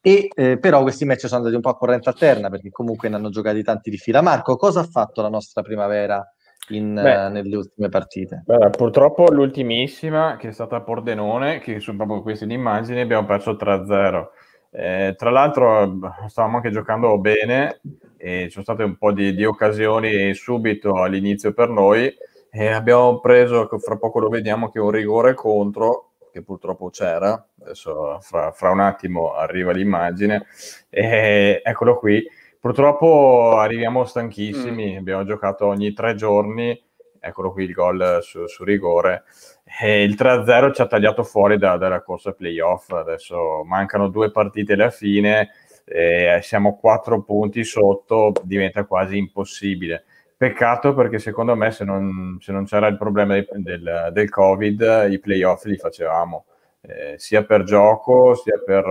e 0.06 0.28
eh, 0.34 0.58
però 0.58 0.82
questi 0.82 1.06
match 1.06 1.26
sono 1.26 1.36
andati 1.36 1.54
un 1.54 1.62
po' 1.62 1.70
a 1.70 1.78
corrente 1.78 2.10
alterna 2.10 2.50
perché 2.50 2.68
comunque 2.68 3.08
ne 3.08 3.16
hanno 3.16 3.30
giocati 3.30 3.62
tanti 3.62 3.88
di 3.88 3.96
fila. 3.96 4.20
Marco, 4.20 4.56
cosa 4.56 4.80
ha 4.80 4.84
fatto 4.84 5.22
la 5.22 5.30
nostra 5.30 5.62
primavera 5.62 6.22
in, 6.68 6.92
beh, 6.92 7.24
uh, 7.24 7.30
nelle 7.30 7.56
ultime 7.56 7.88
partite? 7.88 8.42
Beh, 8.44 8.68
purtroppo 8.68 9.32
l'ultimissima, 9.32 10.36
che 10.36 10.48
è 10.48 10.52
stata 10.52 10.76
a 10.76 10.82
Pordenone, 10.82 11.58
che 11.58 11.80
su 11.80 11.96
proprio 11.96 12.20
queste 12.20 12.44
immagini 12.44 13.00
abbiamo 13.00 13.24
perso 13.24 13.52
3-0. 13.52 14.26
Eh, 14.72 15.14
tra 15.16 15.30
l'altro 15.30 15.98
stavamo 16.26 16.56
anche 16.56 16.70
giocando 16.70 17.16
bene 17.18 17.80
e 18.18 18.42
ci 18.44 18.50
sono 18.50 18.64
state 18.64 18.82
un 18.82 18.98
po' 18.98 19.10
di, 19.10 19.34
di 19.34 19.46
occasioni 19.46 20.34
subito 20.34 21.00
all'inizio 21.00 21.54
per 21.54 21.70
noi 21.70 22.12
e 22.50 22.66
abbiamo 22.66 23.20
preso, 23.20 23.66
fra 23.78 23.96
poco 23.96 24.18
lo 24.18 24.28
vediamo, 24.28 24.68
che 24.68 24.80
un 24.80 24.90
rigore 24.90 25.32
contro 25.32 26.10
che 26.34 26.42
purtroppo 26.42 26.90
c'era, 26.90 27.46
adesso 27.62 28.18
fra, 28.20 28.50
fra 28.50 28.70
un 28.70 28.80
attimo 28.80 29.34
arriva 29.34 29.70
l'immagine, 29.70 30.46
e 30.90 31.62
eccolo 31.64 31.96
qui. 31.96 32.28
Purtroppo 32.58 33.56
arriviamo 33.56 34.04
stanchissimi, 34.04 34.94
mm. 34.94 34.98
abbiamo 34.98 35.24
giocato 35.24 35.66
ogni 35.66 35.92
tre 35.92 36.16
giorni, 36.16 36.76
eccolo 37.20 37.52
qui 37.52 37.64
il 37.64 37.72
gol 37.72 38.18
su, 38.22 38.48
su 38.48 38.64
rigore, 38.64 39.22
e 39.80 40.02
il 40.02 40.16
3-0 40.18 40.74
ci 40.74 40.82
ha 40.82 40.86
tagliato 40.86 41.22
fuori 41.22 41.56
da, 41.56 41.76
dalla 41.76 42.02
corsa 42.02 42.32
playoff, 42.32 42.90
adesso 42.90 43.62
mancano 43.64 44.08
due 44.08 44.32
partite 44.32 44.72
alla 44.72 44.90
fine, 44.90 45.50
siamo 46.40 46.76
quattro 46.76 47.22
punti 47.22 47.62
sotto, 47.62 48.32
diventa 48.42 48.84
quasi 48.86 49.18
impossibile. 49.18 50.04
Peccato 50.36 50.94
perché 50.94 51.18
secondo 51.18 51.54
me 51.54 51.70
se 51.70 51.84
non, 51.84 52.38
se 52.40 52.52
non 52.52 52.64
c'era 52.64 52.88
il 52.88 52.96
problema 52.96 53.34
del, 53.34 54.10
del, 54.12 54.28
Covid 54.28 55.06
i 55.08 55.18
playoff 55.20 55.64
li 55.64 55.76
facevamo, 55.76 56.44
eh, 56.80 57.14
sia 57.18 57.44
per 57.44 57.62
gioco 57.62 58.34
sia 58.34 58.60
per, 58.64 58.84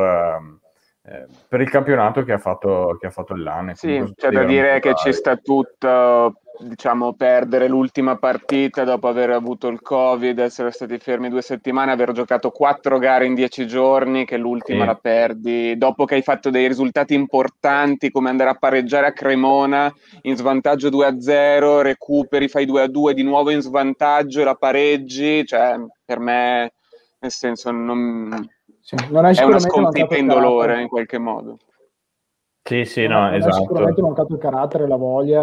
eh, 1.05 1.25
per 1.47 1.61
il 1.61 1.69
campionato 1.69 2.23
che 2.23 2.31
ha 2.31 2.37
fatto, 2.37 2.97
che 2.99 3.07
ha 3.07 3.11
fatto 3.11 3.35
l'anno. 3.35 3.75
Sì, 3.75 4.13
c'è 4.15 4.29
da 4.29 4.45
dire 4.45 4.79
che 4.79 4.95
ci 4.95 5.11
sta 5.11 5.35
tutto 5.35 6.39
diciamo, 6.59 7.13
perdere 7.13 7.67
l'ultima 7.67 8.17
partita 8.17 8.83
dopo 8.83 9.07
aver 9.07 9.31
avuto 9.31 9.67
il 9.67 9.81
Covid, 9.81 10.37
essere 10.39 10.71
stati 10.71 10.97
fermi 10.99 11.29
due 11.29 11.41
settimane, 11.41 11.91
aver 11.91 12.11
giocato 12.11 12.51
quattro 12.51 12.99
gare 12.99 13.25
in 13.25 13.33
dieci 13.33 13.67
giorni, 13.67 14.25
che 14.25 14.37
l'ultima 14.37 14.81
sì. 14.81 14.85
la 14.85 14.95
perdi, 14.95 15.77
dopo 15.77 16.05
che 16.05 16.15
hai 16.15 16.21
fatto 16.21 16.49
dei 16.49 16.67
risultati 16.67 17.13
importanti 17.13 18.11
come 18.11 18.29
andare 18.29 18.51
a 18.51 18.55
pareggiare 18.55 19.07
a 19.07 19.13
Cremona 19.13 19.93
in 20.23 20.35
svantaggio 20.35 20.89
2-0, 20.89 21.81
recuperi, 21.81 22.47
fai 22.47 22.65
2-2 22.65 23.11
di 23.11 23.23
nuovo 23.23 23.49
in 23.49 23.61
svantaggio 23.61 24.41
e 24.41 24.43
la 24.43 24.55
pareggi, 24.55 25.45
cioè 25.45 25.75
per 26.05 26.19
me, 26.19 26.73
nel 27.19 27.31
senso, 27.31 27.71
non, 27.71 28.47
sì, 28.79 28.95
non 29.09 29.25
è 29.25 29.43
una 29.43 29.59
sconfitta 29.59 30.17
in 30.17 30.27
dolore 30.27 30.81
in 30.81 30.87
qualche 30.87 31.17
modo. 31.17 31.57
Sì, 32.65 32.85
sì, 32.85 33.07
no, 33.07 33.29
no 33.29 33.35
esatto. 33.35 33.55
Sicuramente 33.55 34.01
mancato 34.01 34.33
il 34.33 34.39
carattere, 34.39 34.87
la 34.87 34.95
voglia. 34.95 35.41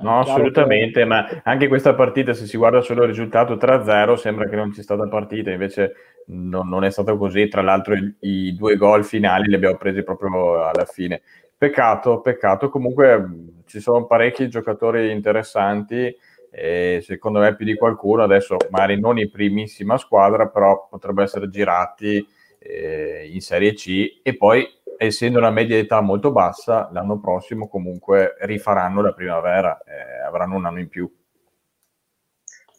No, 0.00 0.20
assolutamente, 0.20 1.00
che... 1.00 1.04
ma 1.04 1.26
anche 1.42 1.66
questa 1.66 1.92
partita, 1.94 2.34
se 2.34 2.46
si 2.46 2.56
guarda 2.56 2.80
solo 2.80 3.02
il 3.02 3.08
risultato 3.08 3.56
3-0, 3.56 4.14
sembra 4.14 4.48
che 4.48 4.54
non 4.54 4.72
sia 4.72 4.84
stata 4.84 5.08
partita, 5.08 5.50
invece 5.50 5.92
non, 6.26 6.68
non 6.68 6.84
è 6.84 6.90
stato 6.90 7.16
così. 7.16 7.48
Tra 7.48 7.62
l'altro 7.62 7.94
i, 7.94 8.14
i, 8.20 8.54
due 8.54 8.76
gol 8.76 9.04
finali 9.04 9.48
li 9.48 9.56
abbiamo 9.56 9.76
presi 9.76 10.04
proprio 10.04 10.64
alla 10.64 10.84
fine. 10.84 11.22
Peccato, 11.56 12.20
peccato. 12.20 12.68
Comunque 12.68 13.62
ci 13.66 13.80
sono 13.80 14.06
parecchi 14.06 14.48
giocatori 14.48 15.10
interessanti 15.10 16.14
e 16.48 17.00
secondo 17.02 17.40
me 17.40 17.56
più 17.56 17.64
di 17.64 17.74
qualcuno 17.74 18.22
adesso 18.22 18.58
magari 18.68 19.00
non 19.00 19.18
in 19.18 19.30
primissima 19.30 19.96
squadra 19.96 20.48
però 20.48 20.86
potrebbero 20.90 21.24
essere 21.24 21.48
girati 21.48 22.22
eh, 22.58 23.30
in 23.32 23.40
Serie 23.40 23.72
C 23.72 24.20
e 24.22 24.36
poi 24.36 24.68
essendo 25.06 25.38
una 25.38 25.50
media 25.50 25.76
età 25.76 26.00
molto 26.00 26.32
bassa 26.32 26.88
l'anno 26.92 27.20
prossimo 27.20 27.68
comunque 27.68 28.36
rifaranno 28.40 29.02
la 29.02 29.12
primavera 29.12 29.78
eh, 29.82 30.20
avranno 30.26 30.56
un 30.56 30.66
anno 30.66 30.80
in 30.80 30.88
più 30.88 31.10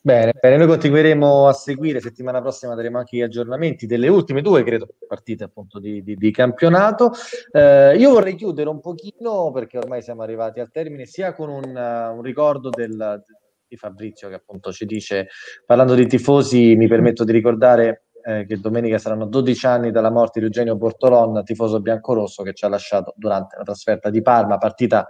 Bene, 0.05 0.33
bene, 0.37 0.57
noi 0.57 0.67
continueremo 0.67 1.47
a 1.47 1.53
seguire, 1.53 2.01
settimana 2.01 2.41
prossima 2.41 2.75
daremo 2.75 2.97
anche 2.97 3.15
gli 3.15 3.21
aggiornamenti 3.21 3.85
delle 3.85 4.09
ultime 4.09 4.41
due, 4.41 4.61
credo, 4.61 4.89
partite 5.07 5.45
appunto 5.45 5.79
di, 5.79 6.03
di, 6.03 6.17
di 6.17 6.29
campionato. 6.29 7.13
Eh, 7.49 7.95
io 7.95 8.09
vorrei 8.09 8.35
chiudere 8.35 8.67
un 8.67 8.81
pochino, 8.81 9.49
perché 9.53 9.77
ormai 9.77 10.01
siamo 10.01 10.21
arrivati 10.21 10.59
al 10.59 10.71
termine, 10.71 11.05
sia 11.05 11.33
con 11.33 11.47
un, 11.47 11.73
uh, 11.73 12.17
un 12.17 12.21
ricordo 12.21 12.67
del, 12.69 13.23
di 13.65 13.77
Fabrizio 13.77 14.27
che 14.27 14.35
appunto 14.35 14.73
ci 14.73 14.85
dice, 14.85 15.29
parlando 15.65 15.95
di 15.95 16.05
tifosi, 16.05 16.75
mi 16.75 16.89
permetto 16.89 17.23
di 17.23 17.31
ricordare 17.31 18.07
eh, 18.25 18.45
che 18.45 18.59
domenica 18.59 18.97
saranno 18.97 19.25
12 19.25 19.65
anni 19.65 19.91
dalla 19.91 20.09
morte 20.09 20.39
di 20.39 20.45
Eugenio 20.45 20.75
Bortolon, 20.75 21.43
tifoso 21.43 21.81
biancorosso 21.81 22.43
che 22.43 22.53
ci 22.53 22.65
ha 22.65 22.69
lasciato 22.69 23.13
durante 23.17 23.57
la 23.57 23.63
trasferta 23.63 24.09
di 24.09 24.21
Parma, 24.21 24.57
partita 24.57 25.07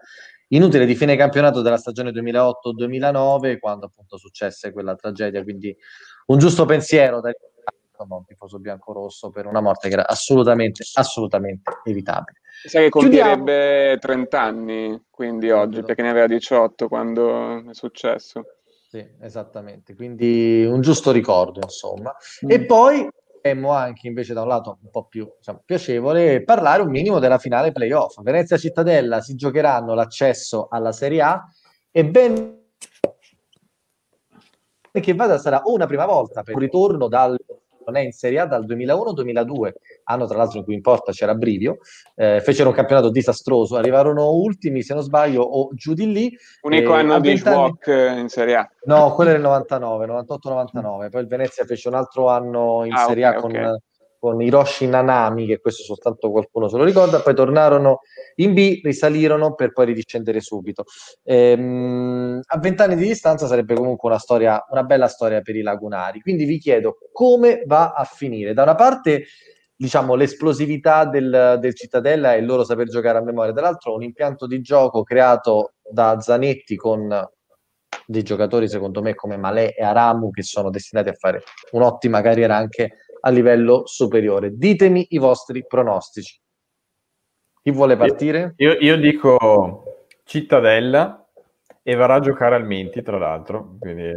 inutile 0.47 0.85
di 0.85 0.95
fine 0.95 1.15
campionato 1.15 1.61
della 1.61 1.77
stagione 1.77 2.11
2008-2009, 2.11 3.59
quando 3.59 3.85
appunto 3.87 4.17
successe 4.17 4.71
quella 4.71 4.95
tragedia. 4.95 5.43
Quindi 5.43 5.75
un 6.27 6.37
giusto 6.37 6.65
pensiero 6.65 7.21
da 7.21 7.31
un 8.05 8.25
tifoso 8.25 8.59
bianco-rosso 8.59 9.29
per 9.29 9.45
una 9.45 9.61
morte 9.61 9.87
che 9.87 9.93
era 9.93 10.07
assolutamente, 10.07 10.83
assolutamente 10.95 11.71
evitabile. 11.85 12.39
Sai 12.65 12.83
che 12.83 12.89
compierebbe 12.89 13.97
30 13.99 14.41
anni, 14.41 15.05
quindi 15.09 15.51
oggi, 15.51 15.83
perché 15.83 16.01
ne 16.01 16.09
aveva 16.09 16.27
18 16.27 16.87
quando 16.87 17.69
è 17.69 17.73
successo. 17.73 18.43
Sì, 18.93 19.03
esattamente, 19.21 19.95
quindi 19.95 20.63
un 20.65 20.79
giusto 20.81 21.09
ricordo, 21.09 21.61
insomma. 21.63 22.13
Mm. 22.45 22.51
E 22.51 22.65
poi 22.65 23.09
potremmo 23.25 23.71
anche 23.71 24.05
invece 24.05 24.35
da 24.35 24.43
un 24.43 24.49
lato 24.49 24.77
un 24.83 24.91
po' 24.91 25.05
più 25.05 25.27
diciamo, 25.35 25.63
piacevole 25.65 26.43
parlare 26.43 26.83
un 26.83 26.91
minimo 26.91 27.17
della 27.17 27.39
finale 27.39 27.71
playoff. 27.71 28.21
Venezia 28.21 28.55
Cittadella 28.55 29.19
si 29.19 29.33
giocheranno 29.33 29.95
l'accesso 29.95 30.67
alla 30.69 30.91
Serie 30.91 31.21
A 31.23 31.43
e 31.89 32.05
ben 32.05 32.61
che 34.91 35.13
vada 35.15 35.39
sarà 35.39 35.63
una 35.65 35.87
prima 35.87 36.05
volta 36.05 36.43
per 36.43 36.53
un 36.53 36.61
ritorno 36.61 37.07
dal 37.07 37.35
non 37.85 37.97
è 37.97 38.01
in 38.01 38.11
Serie 38.11 38.39
A 38.39 38.45
dal 38.45 38.65
2001-2002, 38.65 39.71
anno 40.03 40.27
tra 40.27 40.37
l'altro 40.37 40.59
in 40.59 40.65
cui 40.65 40.73
in 40.73 40.81
porta 40.81 41.11
c'era 41.11 41.35
Brivio, 41.35 41.77
eh, 42.15 42.41
fecero 42.41 42.69
un 42.69 42.75
campionato 42.75 43.09
disastroso, 43.09 43.75
arrivarono 43.75 44.31
ultimi 44.31 44.81
se 44.81 44.93
non 44.93 45.03
sbaglio 45.03 45.41
o 45.41 45.69
giù 45.73 45.93
di 45.93 46.11
lì. 46.11 46.37
Unico 46.61 46.95
eh, 46.95 46.99
anno 46.99 47.19
di 47.19 47.37
Schwok 47.37 47.87
in 47.87 48.29
Serie 48.29 48.55
A. 48.55 48.69
No, 48.85 49.13
quello 49.13 49.31
il 49.31 49.41
99, 49.41 50.05
98-99, 50.05 51.09
poi 51.09 51.21
il 51.21 51.27
Venezia 51.27 51.65
fece 51.65 51.87
un 51.87 51.95
altro 51.95 52.29
anno 52.29 52.83
in 52.85 52.93
ah, 52.93 53.05
Serie 53.05 53.25
A 53.25 53.29
okay, 53.29 53.41
con 53.41 53.79
con 54.23 54.41
Hiroshi 54.41 54.87
Nanami, 54.87 55.45
che 55.45 55.59
questo 55.59 55.83
soltanto 55.83 56.31
qualcuno 56.31 56.69
se 56.69 56.77
lo 56.77 56.85
ricorda, 56.85 57.19
poi 57.19 57.35
tornarono 57.35 57.99
in 58.35 58.53
B, 58.53 58.79
risalirono 58.81 59.53
per 59.53 59.73
poi 59.73 59.87
ridiscendere 59.87 60.39
subito. 60.39 60.85
Ehm, 61.23 62.39
a 62.41 62.57
vent'anni 62.57 62.95
di 62.95 63.05
distanza 63.05 63.47
sarebbe 63.47 63.75
comunque 63.75 64.07
una 64.07 64.19
storia, 64.19 64.65
una 64.69 64.83
bella 64.83 65.09
storia 65.09 65.41
per 65.41 65.57
i 65.57 65.61
lagunari. 65.61 66.21
Quindi 66.21 66.45
vi 66.45 66.57
chiedo 66.57 66.99
come 67.11 67.63
va 67.65 67.91
a 67.91 68.05
finire. 68.05 68.53
Da 68.53 68.63
una 68.63 68.75
parte 68.75 69.25
diciamo, 69.75 70.15
l'esplosività 70.15 71.03
del, 71.03 71.57
del, 71.59 71.75
Cittadella 71.75 72.33
e 72.33 72.37
il 72.37 72.45
loro 72.45 72.63
saper 72.63 72.87
giocare 72.87 73.17
a 73.17 73.23
memoria, 73.23 73.51
dall'altro 73.51 73.93
un 73.93 74.03
impianto 74.03 74.47
di 74.47 74.61
gioco 74.61 75.03
creato 75.03 75.73
da 75.91 76.17
Zanetti 76.21 76.77
con 76.77 77.29
dei 78.05 78.23
giocatori 78.23 78.69
secondo 78.69 79.01
me 79.01 79.15
come 79.15 79.35
Malè 79.35 79.75
e 79.77 79.83
Aramu 79.83 80.29
che 80.31 80.43
sono 80.43 80.69
destinati 80.69 81.09
a 81.09 81.13
fare 81.13 81.43
un'ottima 81.71 82.21
carriera 82.21 82.55
anche 82.55 82.97
a 83.25 83.29
livello 83.29 83.85
superiore. 83.85 84.55
Ditemi 84.55 85.07
i 85.09 85.17
vostri 85.17 85.65
pronostici. 85.65 86.39
Chi 87.61 87.71
vuole 87.71 87.95
partire? 87.95 88.53
Io, 88.57 88.73
io 88.73 88.97
dico 88.97 89.83
Cittadella 90.23 91.25
e 91.81 91.95
verrà 91.95 92.15
a 92.15 92.19
giocare 92.19 92.55
al 92.55 92.65
Menti, 92.65 93.01
tra 93.01 93.17
l'altro. 93.17 93.77
Quindi, 93.79 94.13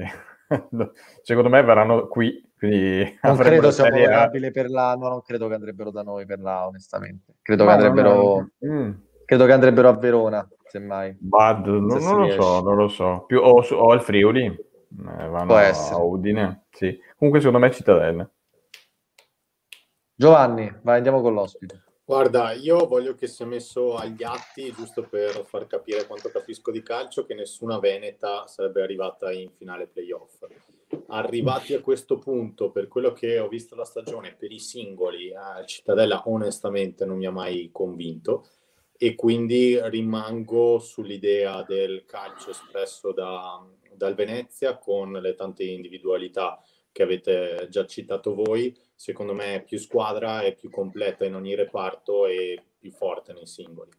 secondo 1.23 1.49
me 1.49 1.63
verranno 1.63 2.09
qui. 2.09 2.43
non 2.61 3.37
credo 3.37 3.71
sia 3.71 3.89
probabile 3.89 4.51
per 4.51 4.69
la... 4.69 4.97
No, 4.97 5.09
non 5.09 5.23
credo 5.23 5.47
che 5.47 5.55
andrebbero 5.55 5.91
da 5.91 6.03
noi 6.03 6.27
per 6.27 6.41
la, 6.41 6.67
onestamente. 6.67 7.37
Credo 7.43 7.65
Ma 7.65 7.77
che 7.77 7.85
andrebbero... 7.85 8.49
Mm. 8.67 8.93
Credo 9.25 9.45
che 9.45 9.53
andrebbero 9.53 9.89
a 9.89 9.97
Verona, 9.97 10.49
semmai. 10.69 11.17
Bad, 11.19 11.67
non, 11.67 11.87
non, 11.87 12.03
non 12.03 12.21
lo 12.21 12.31
so, 12.31 12.61
non 12.61 12.77
lo 12.77 12.89
so. 12.89 13.25
Più, 13.27 13.41
o, 13.41 13.61
o 13.61 13.91
al 13.91 14.03
Friuli. 14.03 14.45
Eh, 14.47 15.29
vanno 15.29 15.55
a 15.55 15.97
Udine. 15.97 16.67
Sì. 16.71 16.97
Comunque 17.17 17.41
secondo 17.41 17.65
me 17.65 17.73
Cittadella. 17.73 18.29
Giovanni, 20.19 20.75
vai, 20.83 20.97
andiamo 20.97 21.21
con 21.21 21.35
l'ospite. 21.35 21.83
Guarda, 22.03 22.53
io 22.53 22.87
voglio 22.87 23.15
che 23.15 23.27
sia 23.27 23.45
messo 23.45 23.97
agli 23.97 24.23
atti, 24.23 24.73
giusto 24.73 25.03
per 25.03 25.45
far 25.45 25.67
capire 25.67 26.07
quanto 26.07 26.31
capisco 26.31 26.71
di 26.71 26.83
calcio, 26.83 27.27
che 27.27 27.35
nessuna 27.35 27.79
Veneta 27.79 28.47
sarebbe 28.47 28.81
arrivata 28.81 29.31
in 29.31 29.51
finale 29.51 29.89
playoff. 29.89 30.47
Arrivati 31.09 31.75
a 31.75 31.83
questo 31.83 32.19
punto, 32.19 32.71
per 32.71 32.89
quello 32.89 33.13
che 33.13 33.39
ho 33.39 33.49
visto 33.49 33.75
la 33.75 33.85
stagione, 33.85 34.35
per 34.35 34.53
i 34.53 34.59
singoli, 34.59 35.29
eh, 35.29 35.67
Cittadella 35.67 36.23
onestamente 36.27 37.05
non 37.05 37.19
mi 37.19 37.27
ha 37.27 37.31
mai 37.31 37.69
convinto 37.71 38.47
e 38.97 39.15
quindi 39.15 39.79
rimango 39.91 40.79
sull'idea 40.79 41.63
del 41.63 42.07
calcio 42.07 42.51
espresso 42.51 43.13
da, 43.13 43.63
dal 43.93 44.15
Venezia 44.15 44.79
con 44.79 45.13
le 45.13 45.35
tante 45.35 45.65
individualità 45.65 46.59
che 46.91 47.03
avete 47.03 47.67
già 47.69 47.85
citato 47.85 48.35
voi 48.35 48.75
secondo 48.97 49.35
me 49.35 49.63
più 49.65 49.79
squadra 49.79 50.41
è 50.41 50.55
più 50.55 50.71
completa 50.71 51.27
in 51.27 51.35
ogni 51.35 51.55
reparto 51.55 52.27
e 52.27 52.61
più 52.79 52.91
forte 52.91 53.35
nei 53.35 53.47
singoli. 53.47 53.91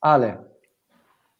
Ale. 0.00 0.50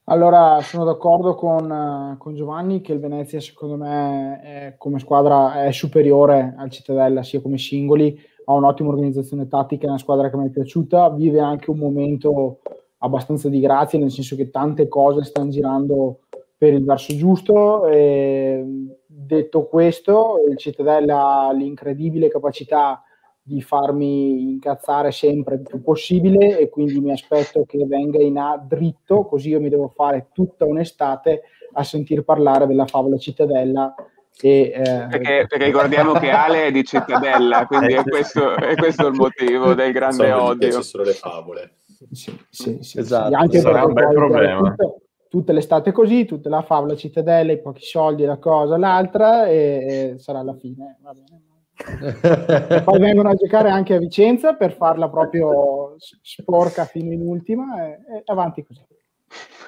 Allora, 0.06 0.60
sono 0.62 0.84
d'accordo 0.84 1.34
con, 1.34 2.16
con, 2.18 2.34
Giovanni 2.34 2.80
che 2.80 2.92
il 2.92 2.98
Venezia, 2.98 3.40
secondo 3.40 3.76
me, 3.76 4.40
è, 4.42 4.74
come 4.76 4.98
squadra 4.98 5.64
è 5.64 5.70
superiore 5.70 6.54
al 6.56 6.70
Cittadella, 6.70 7.22
sia 7.22 7.40
come 7.40 7.58
singoli, 7.58 8.18
ha 8.46 8.52
un'ottima 8.52 8.88
organizzazione 8.88 9.46
tattica, 9.46 9.86
è 9.86 9.90
una 9.90 9.98
squadra 9.98 10.28
che 10.28 10.36
mi 10.36 10.46
è 10.46 10.50
piaciuta, 10.50 11.10
vive 11.10 11.38
anche 11.38 11.70
un 11.70 11.78
momento 11.78 12.60
abbastanza 12.98 13.48
di 13.48 13.60
grazia, 13.60 13.98
nel 13.98 14.10
senso 14.10 14.34
che 14.34 14.50
tante 14.50 14.88
cose 14.88 15.22
stanno 15.22 15.50
girando 15.50 16.20
per 16.56 16.72
il 16.72 16.84
verso 16.84 17.14
giusto. 17.14 17.86
E, 17.86 18.64
detto 19.14 19.66
questo, 19.66 20.42
il 20.48 20.56
Cittadella 20.56 21.46
ha 21.46 21.52
l'incredibile 21.52 22.28
capacità 22.28 23.02
di 23.44 23.60
farmi 23.60 24.52
incazzare 24.52 25.10
sempre 25.10 25.56
il 25.56 25.62
più 25.62 25.82
possibile 25.82 26.58
e 26.58 26.68
quindi 26.68 27.00
mi 27.00 27.10
aspetto 27.10 27.64
che 27.66 27.84
venga 27.86 28.22
in 28.22 28.38
A 28.38 28.56
dritto, 28.56 29.26
così 29.26 29.50
io 29.50 29.60
mi 29.60 29.68
devo 29.68 29.88
fare 29.88 30.28
tutta 30.32 30.64
un'estate 30.64 31.42
a 31.72 31.82
sentir 31.82 32.22
parlare 32.22 32.66
della 32.66 32.86
favola 32.86 33.16
Cittadella. 33.18 33.94
E, 34.40 34.72
eh... 34.74 35.06
perché, 35.10 35.46
perché, 35.48 35.64
ricordiamo 35.64 36.12
che 36.12 36.30
Ale 36.30 36.66
è 36.66 36.70
di 36.70 36.84
Cittadella, 36.84 37.66
quindi 37.68 37.94
è 37.94 38.02
questo, 38.02 38.54
è 38.54 38.74
questo 38.76 39.08
il 39.08 39.14
motivo 39.14 39.74
del 39.74 39.92
grande 39.92 40.28
Sono 40.28 40.42
odio. 40.42 40.82
Sono 40.82 41.02
le 41.02 41.12
favole. 41.12 41.74
Sì, 42.12 42.36
sì, 42.48 42.78
sì, 42.80 42.98
esatto. 42.98 43.28
sì. 43.28 43.34
Anche 43.34 43.58
Sarà 43.58 43.84
un 43.84 43.92
bel 43.92 44.08
problema. 44.12 44.70
Tutto, 44.70 45.01
tutte 45.32 45.52
le 45.52 45.60
l'estate 45.60 45.92
così, 45.92 46.26
tutta 46.26 46.50
la 46.50 46.60
favola 46.60 46.94
cittadella, 46.94 47.52
i 47.52 47.62
pochi 47.62 47.86
soldi, 47.86 48.24
la 48.24 48.36
cosa, 48.36 48.76
l'altra, 48.76 49.46
e, 49.46 50.12
e 50.14 50.18
sarà 50.18 50.42
la 50.42 50.54
fine. 50.54 50.98
poi 52.84 52.98
vengono 53.00 53.30
a 53.30 53.34
giocare 53.34 53.70
anche 53.70 53.94
a 53.94 53.98
Vicenza 53.98 54.52
per 54.52 54.76
farla 54.76 55.08
proprio 55.08 55.96
sporca 55.96 56.84
fino 56.84 57.12
in 57.12 57.22
ultima 57.22 57.82
e, 57.82 57.92
e 57.92 58.22
avanti 58.26 58.62
così. 58.62 58.84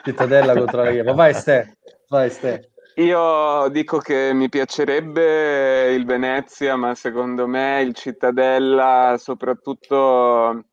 Cittadella 0.05 0.55
contro 0.55 0.83
la 0.83 0.91
Rieva. 0.91 1.15
Vai 1.15 1.33
Ste, 1.33 1.79
vai 2.11 2.29
Ste. 2.29 2.73
Io 2.97 3.67
dico 3.71 3.97
che 3.97 4.33
mi 4.35 4.51
piacerebbe 4.51 5.95
il 5.95 6.05
Venezia, 6.05 6.77
ma 6.77 6.95
secondo 6.95 7.47
me 7.47 7.81
il 7.81 7.95
Cittadella, 7.95 9.15
soprattutto 9.17 10.67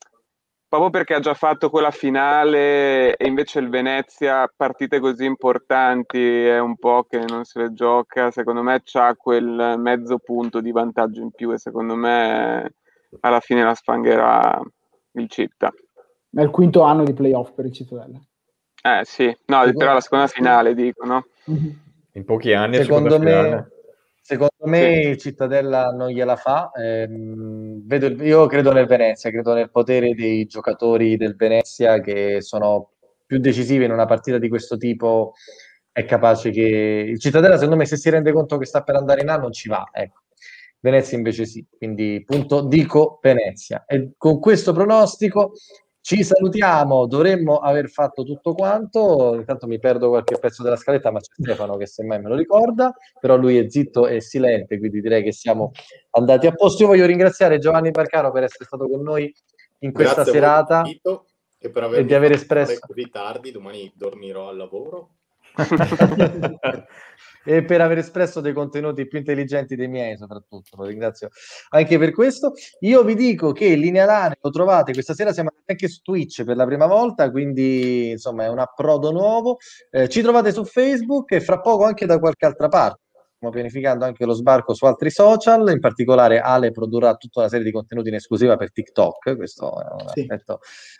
proprio 0.72 0.90
perché 0.90 1.16
ha 1.16 1.20
già 1.20 1.34
fatto 1.34 1.70
quella 1.70 1.92
finale 1.92 3.18
e 3.18 3.28
invece 3.28 3.60
il 3.60 3.68
Venezia, 3.68 4.50
partite 4.56 5.02
così 5.02 5.26
importanti, 5.26 6.46
è 6.46 6.60
un 6.60 6.78
po' 6.78 7.06
che 7.10 7.20
non 7.28 7.44
se 7.44 7.60
le 7.60 7.74
gioca, 7.74 8.32
secondo 8.32 8.64
me 8.64 8.80
c'ha 8.82 9.14
quel 9.18 9.76
mezzo 9.78 10.18
punto 10.20 10.62
di 10.62 10.72
vantaggio 10.72 11.20
in 11.20 11.32
più 11.32 11.52
e 11.52 11.58
secondo 11.58 11.96
me 11.96 12.76
alla 13.20 13.42
fine 13.42 13.66
la 13.66 13.76
sfangherà 13.76 14.62
il 15.16 15.30
Città. 15.30 15.74
È 16.34 16.42
il 16.42 16.50
quinto 16.52 16.84
anno 16.84 17.04
di 17.04 17.12
playoff 17.12 17.52
per 17.52 17.66
il 17.66 17.74
Cittadella. 17.74 18.22
Eh 18.82 19.02
sì, 19.04 19.26
no, 19.48 19.70
però 19.76 19.92
la 19.92 20.00
seconda 20.00 20.28
finale 20.28 20.74
dico, 20.74 21.06
no? 21.06 21.26
In 22.14 22.24
pochi 22.24 22.54
anni 22.54 22.78
secondo 22.78 23.20
me... 23.20 23.26
Finale 23.26 23.72
Secondo 24.26 24.68
me 24.68 25.18
Cittadella 25.18 25.90
non 25.92 26.10
gliela 26.10 26.36
fa. 26.36 26.72
Ehm, 26.76 27.82
vedo, 27.88 28.24
io 28.24 28.46
credo 28.46 28.72
nel 28.72 28.86
Venezia, 28.86 29.32
credo 29.32 29.54
nel 29.56 29.72
potere 29.72 30.14
dei 30.14 30.46
giocatori 30.46 31.18
del 31.18 31.36
Venezia 31.36 32.00
che 32.00 32.40
sono 32.42 32.92
più 33.26 33.40
decisivi 33.40 33.86
in 33.86 33.92
una 33.92 34.06
partita 34.06 34.38
di 34.38 34.48
questo 34.48 34.78
tipo 34.78 35.34
è 35.92 36.06
capace 36.06 36.52
che 36.52 36.62
il 37.10 37.20
Cittadella, 37.20 37.56
secondo 37.56 37.76
me, 37.76 37.86
se 37.86 37.98
si 37.98 38.10
rende 38.12 38.32
conto 38.32 38.58
che 38.58 38.66
sta 38.66 38.84
per 38.84 38.96
andare 38.96 39.22
in 39.22 39.30
A, 39.30 39.38
non 39.38 39.52
ci 39.52 39.68
va. 39.68 39.90
Ecco. 39.92 40.20
Venezia 40.80 41.18
invece 41.18 41.46
sì, 41.46 41.66
quindi 41.76 42.24
punto 42.26 42.62
dico 42.62 43.20
Venezia. 43.22 43.86
E 43.88 44.12
con 44.18 44.40
questo 44.40 44.72
pronostico 44.72 45.54
ci 46.02 46.24
salutiamo, 46.24 47.06
dovremmo 47.06 47.58
aver 47.58 47.88
fatto 47.90 48.24
tutto 48.24 48.54
quanto, 48.54 49.36
intanto 49.36 49.68
mi 49.68 49.80
perdo 49.80 50.10
qualche 50.10 50.40
pezzo 50.40 50.64
della 50.64 50.76
scaletta, 50.76 51.12
ma 51.12 51.20
c'è 51.20 51.32
Stefano 51.40 51.78
che 51.78 51.86
semmai 51.86 52.20
me 52.20 52.30
lo 52.30 52.36
ricorda, 52.36 52.92
però 53.20 53.38
lui 53.38 53.58
è 53.58 53.70
zitto 53.70 54.08
e 54.08 54.20
silente, 54.20 54.80
quindi 54.80 55.00
direi 55.00 55.24
che 55.24 55.32
siamo 55.32 55.72
andati 56.12 56.48
a 56.48 56.54
posto. 56.54 56.82
Io 56.84 56.90
voglio 56.90 57.06
ringraziare 57.06 57.60
Giovanni 57.60 57.92
Barcaro 57.92 58.32
per 58.32 58.44
essere 58.44 58.66
stato 58.66 58.90
con 58.90 59.02
noi 59.02 59.34
in 59.80 59.94
questa 59.94 60.16
Grazie 60.16 60.34
serata 60.34 60.84
e, 60.84 61.70
per 61.70 61.94
e 61.94 62.04
di 62.04 62.14
aver 62.16 62.32
espresso 62.32 62.80
così 62.80 63.10
tardi, 63.10 63.52
domani 63.52 63.92
dormirò 63.96 64.50
al 64.50 64.58
lavoro. 64.58 65.10
e 67.44 67.64
per 67.64 67.82
aver 67.82 68.00
espresso 68.00 68.42
dei 68.42 68.54
contenuti 68.54 69.08
più 69.08 69.18
intelligenti 69.20 69.76
dei 69.76 69.88
miei, 69.88 70.18
soprattutto. 70.18 70.76
Lo 70.78 70.86
ringrazio 70.86 71.30
anche 71.70 71.98
per 71.98 72.12
questo. 72.12 72.54
Io 72.82 73.04
vi 73.04 73.16
dico 73.16 73.52
che 73.52 73.76
Linea 73.76 74.06
Lane 74.06 74.38
lo 74.42 74.50
trovate 74.50 74.94
questa 74.94 75.14
sera, 75.14 75.34
siamo 75.34 75.50
anche 75.66 75.88
su 75.88 76.02
Twitch 76.02 76.44
per 76.44 76.56
la 76.56 76.66
prima 76.66 76.86
volta, 76.86 77.30
quindi 77.32 78.12
insomma 78.12 78.46
è 78.46 78.50
un 78.50 78.60
approdo 78.60 79.12
nuovo. 79.12 79.58
Eh, 79.90 80.10
ci 80.10 80.22
trovate 80.22 80.52
su 80.52 80.66
Facebook 80.66 81.32
e 81.32 81.42
fra 81.42 81.60
poco 81.60 81.86
anche 81.86 82.06
da 82.06 82.20
qualche 82.20 82.46
altra 82.46 82.68
parte 82.68 83.10
stiamo 83.42 83.50
pianificando 83.50 84.06
anche 84.06 84.24
lo 84.24 84.34
sbarco 84.34 84.76
su 84.76 84.86
altri 84.86 85.10
social, 85.10 85.68
in 85.72 85.80
particolare 85.80 86.40
Ale 86.40 86.70
produrrà 86.70 87.16
tutta 87.16 87.40
una 87.40 87.50
serie 87.50 87.66
di 87.66 87.72
contenuti 87.72 88.10
in 88.10 88.16
esclusiva 88.16 88.56
per 88.56 88.72
TikTok, 88.72 89.36
questo 89.36 89.82
è 89.82 89.92
un 89.92 90.08
sì. 90.10 90.20
aspetto 90.20 90.60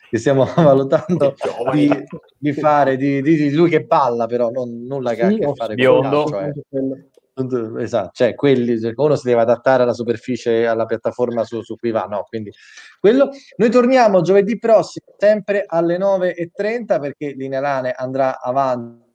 che 0.10 0.18
stiamo 0.18 0.46
valutando 0.58 1.36
di, 1.72 1.88
di, 2.36 2.54
fare, 2.54 2.98
di, 2.98 3.22
di, 3.22 3.52
lui 3.52 3.70
che 3.70 3.84
balla 3.84 4.26
però, 4.26 4.50
non, 4.50 4.86
nulla 4.86 5.14
che 5.14 5.22
ha 5.22 5.28
a 5.28 5.30
che 5.30 5.52
fare 5.54 5.76
biondo. 5.76 6.24
con 6.24 6.46
il 6.46 6.64
calcio, 7.36 7.78
eh. 7.78 7.84
esatto, 7.84 8.10
cioè 8.14 8.34
quelli, 8.34 8.92
uno 8.96 9.16
si 9.16 9.28
deve 9.28 9.42
adattare 9.42 9.84
alla 9.84 9.94
superficie, 9.94 10.66
alla 10.66 10.86
piattaforma 10.86 11.44
su, 11.44 11.62
su 11.62 11.76
cui 11.76 11.92
va, 11.92 12.06
no, 12.06 12.26
quindi 12.28 12.52
quello. 13.00 13.30
Noi 13.58 13.70
torniamo 13.70 14.22
giovedì 14.22 14.58
prossimo, 14.58 15.06
sempre 15.16 15.64
alle 15.68 16.00
9.30 16.00 17.00
perché 17.00 17.34
Linealane 17.34 17.92
andrà 17.92 18.42
avanti 18.42 19.10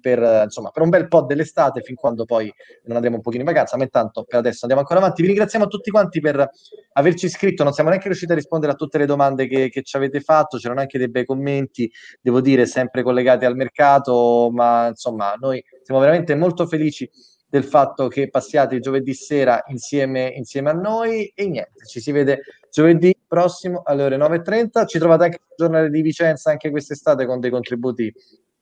per, 0.00 0.42
insomma, 0.44 0.70
per 0.70 0.82
un 0.82 0.88
bel 0.88 1.08
po' 1.08 1.22
dell'estate 1.22 1.82
fin 1.82 1.94
quando 1.94 2.24
poi 2.24 2.52
non 2.84 2.96
andremo 2.96 3.16
un 3.16 3.22
pochino 3.22 3.42
in 3.42 3.48
vacanza, 3.48 3.76
ma 3.76 3.84
intanto 3.84 4.24
per 4.24 4.38
adesso 4.38 4.60
andiamo 4.62 4.82
ancora 4.82 5.00
avanti. 5.00 5.22
Vi 5.22 5.28
ringraziamo 5.28 5.64
a 5.64 5.68
tutti 5.68 5.90
quanti 5.90 6.20
per 6.20 6.48
averci 6.92 7.26
iscritto, 7.26 7.64
non 7.64 7.72
siamo 7.72 7.88
neanche 7.88 8.08
riusciti 8.08 8.32
a 8.32 8.34
rispondere 8.34 8.72
a 8.72 8.74
tutte 8.76 8.98
le 8.98 9.06
domande 9.06 9.46
che, 9.46 9.68
che 9.68 9.82
ci 9.82 9.96
avete 9.96 10.20
fatto, 10.20 10.58
c'erano 10.58 10.80
anche 10.80 10.98
dei 10.98 11.08
bei 11.08 11.24
commenti, 11.24 11.90
devo 12.20 12.40
dire, 12.40 12.66
sempre 12.66 13.02
collegati 13.02 13.44
al 13.44 13.56
mercato, 13.56 14.50
ma 14.52 14.88
insomma 14.88 15.34
noi 15.38 15.62
siamo 15.82 16.00
veramente 16.00 16.34
molto 16.34 16.66
felici 16.66 17.08
del 17.54 17.64
fatto 17.64 18.08
che 18.08 18.28
passiate 18.30 18.80
giovedì 18.80 19.14
sera 19.14 19.62
insieme, 19.68 20.32
insieme 20.36 20.70
a 20.70 20.72
noi. 20.72 21.30
E 21.36 21.48
niente, 21.48 21.86
ci 21.86 22.00
si 22.00 22.10
vede 22.10 22.40
giovedì 22.68 23.16
prossimo 23.26 23.82
alle 23.84 24.02
ore 24.02 24.16
9.30, 24.16 24.86
ci 24.88 24.98
trovate 24.98 25.24
anche 25.24 25.36
il 25.36 25.54
giornale 25.56 25.88
di 25.88 26.02
Vicenza 26.02 26.50
anche 26.50 26.70
quest'estate 26.70 27.26
con 27.26 27.38
dei 27.38 27.50
contributi 27.50 28.12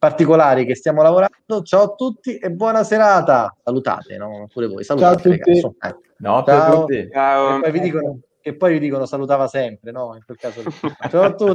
particolari 0.02 0.64
che 0.64 0.74
stiamo 0.74 1.00
lavorando. 1.00 1.62
Ciao 1.62 1.82
a 1.82 1.94
tutti 1.94 2.36
e 2.36 2.50
buona 2.50 2.82
serata. 2.82 3.54
Salutate, 3.62 4.16
no? 4.16 4.48
Pure 4.52 4.66
voi. 4.66 4.82
Salutate, 4.82 5.22
Ciao 5.22 5.32
a 5.32 5.60
tutti. 5.60 5.86
Eh. 5.86 5.96
No, 6.16 6.42
Ciao. 6.44 6.88
Ciao. 6.88 7.08
Ciao. 7.12 7.56
E 7.58 7.60
poi 7.60 7.70
vi 7.70 7.80
dicono 7.80 8.18
che 8.40 8.56
poi 8.56 8.72
vi 8.72 8.78
dicono 8.80 9.06
salutava 9.06 9.46
sempre, 9.46 9.92
no? 9.92 10.16
In 10.16 10.24
quel 10.26 10.38
caso. 10.38 10.60
Ciao 11.08 11.22
a 11.22 11.32
tutti. 11.32 11.44